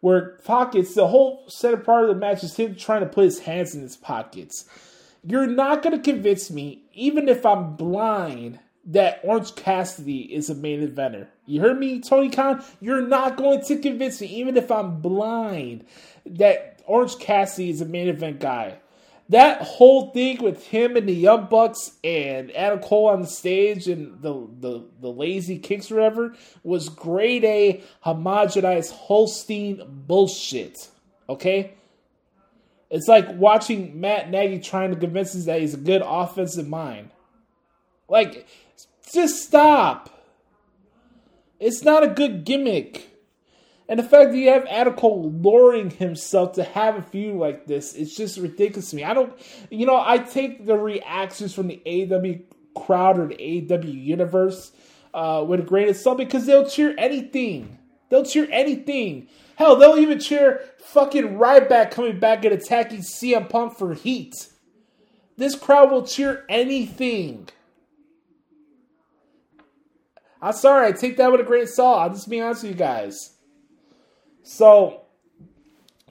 where 0.00 0.38
pockets, 0.44 0.94
the 0.94 1.08
whole 1.08 1.44
set 1.48 1.74
of 1.74 1.84
part 1.84 2.04
of 2.04 2.08
the 2.08 2.14
match 2.14 2.42
is 2.42 2.56
him 2.56 2.74
trying 2.74 3.00
to 3.00 3.06
put 3.06 3.24
his 3.24 3.40
hands 3.40 3.74
in 3.74 3.82
his 3.82 3.96
pockets. 3.96 4.64
You're 5.22 5.46
not 5.46 5.82
going 5.82 5.96
to 5.96 6.02
convince 6.02 6.50
me, 6.50 6.84
even 6.94 7.28
if 7.28 7.44
I'm 7.44 7.76
blind, 7.76 8.58
that 8.86 9.20
Orange 9.22 9.54
Cassidy 9.54 10.34
is 10.34 10.48
a 10.48 10.54
main 10.54 10.86
eventer. 10.86 11.26
You 11.44 11.60
heard 11.60 11.78
me, 11.78 12.00
Tony 12.00 12.30
Khan? 12.30 12.64
You're 12.80 13.06
not 13.06 13.36
going 13.36 13.62
to 13.64 13.78
convince 13.78 14.20
me, 14.20 14.28
even 14.28 14.56
if 14.56 14.70
I'm 14.70 15.00
blind, 15.00 15.84
that 16.24 16.80
Orange 16.86 17.18
Cassidy 17.18 17.70
is 17.70 17.82
a 17.82 17.84
main 17.84 18.08
event 18.08 18.40
guy 18.40 18.78
that 19.30 19.62
whole 19.62 20.10
thing 20.10 20.42
with 20.42 20.66
him 20.66 20.96
and 20.96 21.08
the 21.08 21.14
Young 21.14 21.46
Bucks 21.46 21.92
and 22.02 22.50
Adam 22.50 22.80
Cole 22.80 23.08
on 23.08 23.22
the 23.22 23.28
stage 23.28 23.86
and 23.86 24.20
the 24.20 24.48
the, 24.58 24.84
the 25.00 25.08
lazy 25.08 25.58
kicks 25.58 25.90
or 25.90 25.96
whatever 25.96 26.34
was 26.62 26.88
grade 26.88 27.44
A 27.44 27.82
homogenized 28.04 28.90
Holstein 28.90 29.82
bullshit. 29.88 30.88
Okay? 31.28 31.74
It's 32.90 33.06
like 33.06 33.28
watching 33.36 34.00
Matt 34.00 34.30
Nagy 34.30 34.58
trying 34.58 34.90
to 34.90 34.96
convince 34.98 35.34
us 35.36 35.44
that 35.44 35.60
he's 35.60 35.74
a 35.74 35.78
good 35.78 36.02
offensive 36.04 36.66
mind. 36.66 37.10
Like, 38.08 38.48
just 39.12 39.44
stop. 39.44 40.10
It's 41.60 41.84
not 41.84 42.02
a 42.02 42.08
good 42.08 42.44
gimmick. 42.44 43.09
And 43.90 43.98
the 43.98 44.04
fact 44.04 44.30
that 44.30 44.38
you 44.38 44.50
have 44.50 44.96
Cole 44.96 45.32
luring 45.32 45.90
himself 45.90 46.52
to 46.52 46.62
have 46.62 46.94
a 46.96 47.02
feud 47.02 47.34
like 47.34 47.66
this, 47.66 47.92
it's 47.94 48.14
just 48.14 48.38
ridiculous 48.38 48.90
to 48.90 48.96
me. 48.96 49.02
I 49.02 49.12
don't, 49.12 49.36
you 49.68 49.84
know, 49.84 50.00
I 50.00 50.18
take 50.18 50.64
the 50.64 50.78
reactions 50.78 51.52
from 51.52 51.66
the 51.66 51.82
AW 51.84 52.80
crowd 52.80 53.18
or 53.18 53.26
the 53.26 53.68
AW 53.68 53.84
universe 53.84 54.70
uh, 55.12 55.44
with 55.44 55.58
a 55.58 55.62
grain 55.64 55.88
of 55.88 55.96
salt 55.96 56.18
because 56.18 56.46
they'll 56.46 56.70
cheer 56.70 56.94
anything. 56.98 57.78
They'll 58.10 58.24
cheer 58.24 58.46
anything. 58.52 59.26
Hell, 59.56 59.74
they'll 59.74 59.98
even 59.98 60.20
cheer 60.20 60.62
fucking 60.78 61.36
Ryback 61.38 61.90
coming 61.90 62.20
back 62.20 62.44
and 62.44 62.54
attacking 62.54 63.00
CM 63.00 63.48
Punk 63.48 63.76
for 63.76 63.94
heat. 63.94 64.46
This 65.36 65.56
crowd 65.56 65.90
will 65.90 66.06
cheer 66.06 66.44
anything. 66.48 67.48
I'm 70.40 70.52
sorry, 70.52 70.86
I 70.86 70.92
take 70.92 71.16
that 71.16 71.32
with 71.32 71.40
a 71.40 71.44
grain 71.44 71.64
of 71.64 71.70
salt. 71.70 71.98
I'll 71.98 72.10
just 72.10 72.30
be 72.30 72.40
honest 72.40 72.62
with 72.62 72.70
you 72.70 72.78
guys. 72.78 73.32
So 74.42 75.02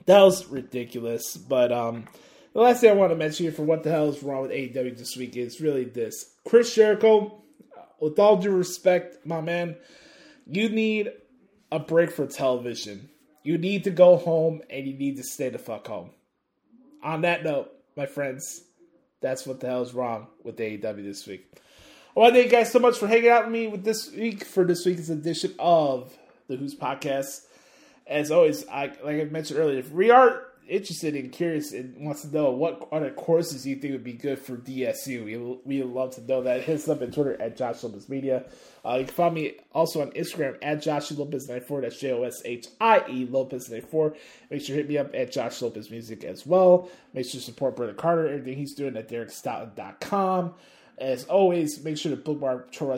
that 0.06 0.22
was 0.22 0.46
ridiculous. 0.48 1.36
But 1.36 1.72
um, 1.72 2.04
the 2.52 2.60
last 2.60 2.80
thing 2.80 2.90
I 2.90 2.94
want 2.94 3.12
to 3.12 3.16
mention 3.16 3.44
here 3.44 3.52
for 3.52 3.62
what 3.62 3.82
the 3.82 3.90
hell 3.90 4.08
is 4.08 4.22
wrong 4.22 4.42
with 4.42 4.50
AEW 4.50 4.96
this 4.96 5.16
week 5.16 5.36
is 5.36 5.60
really 5.60 5.84
this: 5.84 6.34
Chris 6.46 6.74
Jericho. 6.74 7.36
With 8.00 8.18
all 8.18 8.38
due 8.38 8.50
respect, 8.50 9.26
my 9.26 9.42
man, 9.42 9.76
you 10.46 10.70
need 10.70 11.12
a 11.70 11.78
break 11.78 12.10
for 12.10 12.26
television. 12.26 13.10
You 13.42 13.58
need 13.58 13.84
to 13.84 13.90
go 13.90 14.16
home 14.16 14.62
and 14.70 14.86
you 14.86 14.94
need 14.94 15.18
to 15.18 15.22
stay 15.22 15.50
the 15.50 15.58
fuck 15.58 15.86
home. 15.86 16.10
On 17.02 17.20
that 17.22 17.44
note, 17.44 17.70
my 17.96 18.06
friends, 18.06 18.62
that's 19.20 19.46
what 19.46 19.60
the 19.60 19.66
hell 19.66 19.82
is 19.82 19.92
wrong 19.92 20.28
with 20.42 20.56
AEW 20.56 21.04
this 21.04 21.26
week. 21.26 21.46
I 22.16 22.20
want 22.20 22.34
to 22.34 22.40
thank 22.40 22.50
you 22.50 22.58
guys 22.58 22.72
so 22.72 22.78
much 22.78 22.98
for 22.98 23.06
hanging 23.06 23.28
out 23.28 23.44
with 23.44 23.52
me 23.52 23.66
with 23.66 23.84
this 23.84 24.10
week 24.12 24.44
for 24.44 24.64
this 24.64 24.84
week's 24.86 25.10
edition 25.10 25.54
of 25.58 26.16
the 26.48 26.56
Hoots 26.56 26.74
Podcast 26.74 27.42
as 28.10 28.30
always, 28.30 28.66
I 28.68 28.86
like 29.04 29.20
I 29.20 29.24
mentioned 29.24 29.60
earlier, 29.60 29.78
if 29.78 29.92
we 29.92 30.10
are 30.10 30.42
interested 30.68 31.16
and 31.16 31.32
curious 31.32 31.72
and 31.72 31.96
wants 32.04 32.22
to 32.22 32.28
know 32.28 32.50
what 32.50 32.88
other 32.92 33.10
courses 33.10 33.66
you 33.66 33.76
think 33.76 33.92
would 33.92 34.04
be 34.04 34.12
good 34.12 34.38
for 34.38 34.56
DSU, 34.56 35.24
we 35.24 35.36
we 35.64 35.82
would 35.82 35.94
love 35.94 36.14
to 36.16 36.20
know 36.22 36.42
that. 36.42 36.62
Hit 36.62 36.76
us 36.76 36.88
up 36.88 37.02
on 37.02 37.12
Twitter 37.12 37.40
at 37.40 37.56
Josh 37.56 37.82
Lopez 37.84 38.08
Media. 38.08 38.44
Uh, 38.84 38.96
you 38.98 39.04
can 39.04 39.14
find 39.14 39.34
me 39.34 39.54
also 39.72 40.02
on 40.02 40.10
Instagram 40.10 40.58
at 40.60 40.78
Joshie 40.82 41.16
Lopez 41.16 41.48
94. 41.48 41.82
That's 41.82 42.00
J 42.00 42.12
O 42.12 42.22
S 42.24 42.42
H 42.44 42.66
I 42.80 43.04
E 43.08 43.26
Lopez 43.30 43.70
94. 43.70 44.14
Make 44.50 44.60
sure 44.60 44.74
to 44.74 44.82
hit 44.82 44.88
me 44.88 44.98
up 44.98 45.14
at 45.14 45.30
Josh 45.30 45.62
Lopez 45.62 45.90
Music 45.90 46.24
as 46.24 46.44
well. 46.44 46.90
Make 47.14 47.26
sure 47.26 47.40
to 47.40 47.44
support 47.46 47.76
Brother 47.76 47.94
Carter, 47.94 48.26
everything 48.26 48.56
he's 48.58 48.74
doing 48.74 48.96
at 48.96 49.08
DerekStoughton.com. 49.08 50.54
As 51.00 51.24
always, 51.24 51.82
make 51.82 51.96
sure 51.96 52.10
to 52.10 52.16
bookmark 52.16 52.74
Pro 52.74 52.88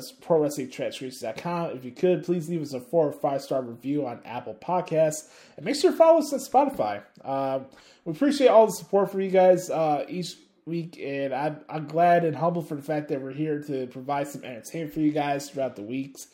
Wrestling. 0.40 0.72
If 0.72 1.84
you 1.84 1.92
could, 1.92 2.24
please 2.24 2.48
leave 2.48 2.60
us 2.60 2.72
a 2.72 2.80
four 2.80 3.06
or 3.06 3.12
five 3.12 3.42
star 3.42 3.62
review 3.62 4.06
on 4.06 4.20
Apple 4.24 4.54
Podcasts. 4.60 5.28
And 5.56 5.64
make 5.64 5.76
sure 5.76 5.92
to 5.92 5.96
follow 5.96 6.18
us 6.18 6.32
on 6.32 6.40
Spotify. 6.40 7.02
Um, 7.24 7.66
we 8.04 8.12
appreciate 8.12 8.48
all 8.48 8.66
the 8.66 8.72
support 8.72 9.12
for 9.12 9.20
you 9.20 9.30
guys 9.30 9.70
uh, 9.70 10.04
each 10.08 10.34
week. 10.66 10.98
And 11.00 11.32
I'm, 11.32 11.60
I'm 11.68 11.86
glad 11.86 12.24
and 12.24 12.34
humble 12.34 12.62
for 12.62 12.74
the 12.74 12.82
fact 12.82 13.08
that 13.10 13.22
we're 13.22 13.32
here 13.32 13.60
to 13.62 13.86
provide 13.86 14.26
some 14.26 14.42
entertainment 14.42 14.94
for 14.94 15.00
you 15.00 15.12
guys 15.12 15.48
throughout 15.48 15.76
the 15.76 15.82
weeks. 15.82 16.26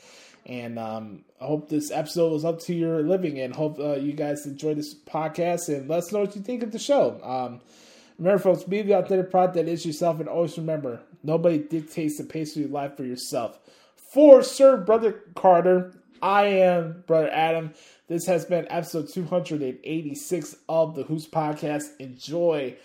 And 0.47 0.79
um, 0.79 1.25
I 1.39 1.45
hope 1.45 1.69
this 1.69 1.91
episode 1.91 2.33
was 2.33 2.47
up 2.47 2.61
to 2.61 2.75
your 2.75 3.03
living 3.03 3.39
and 3.39 3.55
hope 3.55 3.79
uh, 3.79 3.97
you 3.97 4.15
guys 4.15 4.47
enjoy 4.47 4.73
this 4.73 4.95
podcast 4.95 5.69
and 5.69 5.87
let 5.87 5.99
us 5.99 6.13
know 6.13 6.21
what 6.21 6.35
you 6.35 6.41
think 6.41 6.63
of 6.63 6.73
the 6.73 6.79
show. 6.79 7.21
Um, 7.23 7.61
remember, 8.19 8.43
folks, 8.43 8.65
be 8.65 8.83
the 8.83 8.99
authentic 8.99 9.31
product 9.31 9.55
that 9.55 9.69
is 9.69 9.87
yourself 9.87 10.21
and 10.21 10.29
always 10.29 10.59
remember 10.59 11.03
Nobody 11.23 11.59
dictates 11.59 12.19
the 12.19 12.25
pace 12.25 12.55
of 12.55 12.63
your 12.63 12.71
life 12.71 12.97
for 12.97 13.05
yourself. 13.05 13.59
For 13.97 14.43
Sir 14.43 14.77
Brother 14.77 15.25
Carter, 15.35 15.93
I 16.23 16.45
am 16.45 17.05
Brother 17.07 17.31
Adam. 17.31 17.75
This 18.07 18.27
has 18.27 18.45
been 18.45 18.67
episode 18.71 19.09
286 19.13 20.57
of 20.69 20.95
the 20.95 21.03
Hoots 21.03 21.27
Podcast. 21.27 21.97
Enjoy 21.99 22.77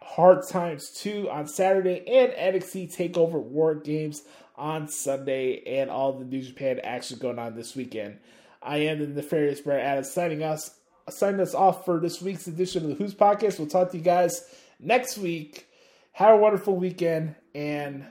Hard 0.00 0.46
Times 0.48 0.90
2 0.90 1.28
on 1.30 1.48
Saturday 1.48 2.04
and 2.06 2.32
NXT 2.32 2.96
TakeOver 2.96 3.52
WarGames 3.52 4.22
on 4.56 4.88
Sunday 4.88 5.62
and 5.66 5.90
all 5.90 6.12
the 6.12 6.24
New 6.24 6.42
Japan 6.42 6.80
action 6.84 7.18
going 7.18 7.38
on 7.38 7.56
this 7.56 7.74
weekend. 7.74 8.18
I 8.62 8.78
am 8.78 9.00
the 9.00 9.06
nefarious 9.08 9.60
Brother 9.60 9.80
Adam 9.80 10.04
signing 10.04 10.42
us 10.42 10.76
signing 11.08 11.40
us 11.40 11.54
off 11.54 11.84
for 11.84 11.98
this 11.98 12.22
week's 12.22 12.46
edition 12.46 12.84
of 12.84 12.90
the 12.90 12.94
Hoots 12.94 13.14
Podcast. 13.14 13.58
We'll 13.58 13.68
talk 13.68 13.90
to 13.90 13.98
you 13.98 14.04
guys 14.04 14.44
next 14.80 15.18
week. 15.18 15.66
Have 16.12 16.34
a 16.34 16.36
wonderful 16.36 16.76
weekend 16.76 17.36
and 17.54 18.04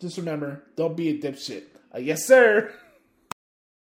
just 0.00 0.16
remember, 0.16 0.62
don't 0.76 0.96
be 0.96 1.08
a 1.10 1.18
dipshit. 1.18 1.64
Uh, 1.94 1.98
yes, 1.98 2.26
sir. 2.26 2.72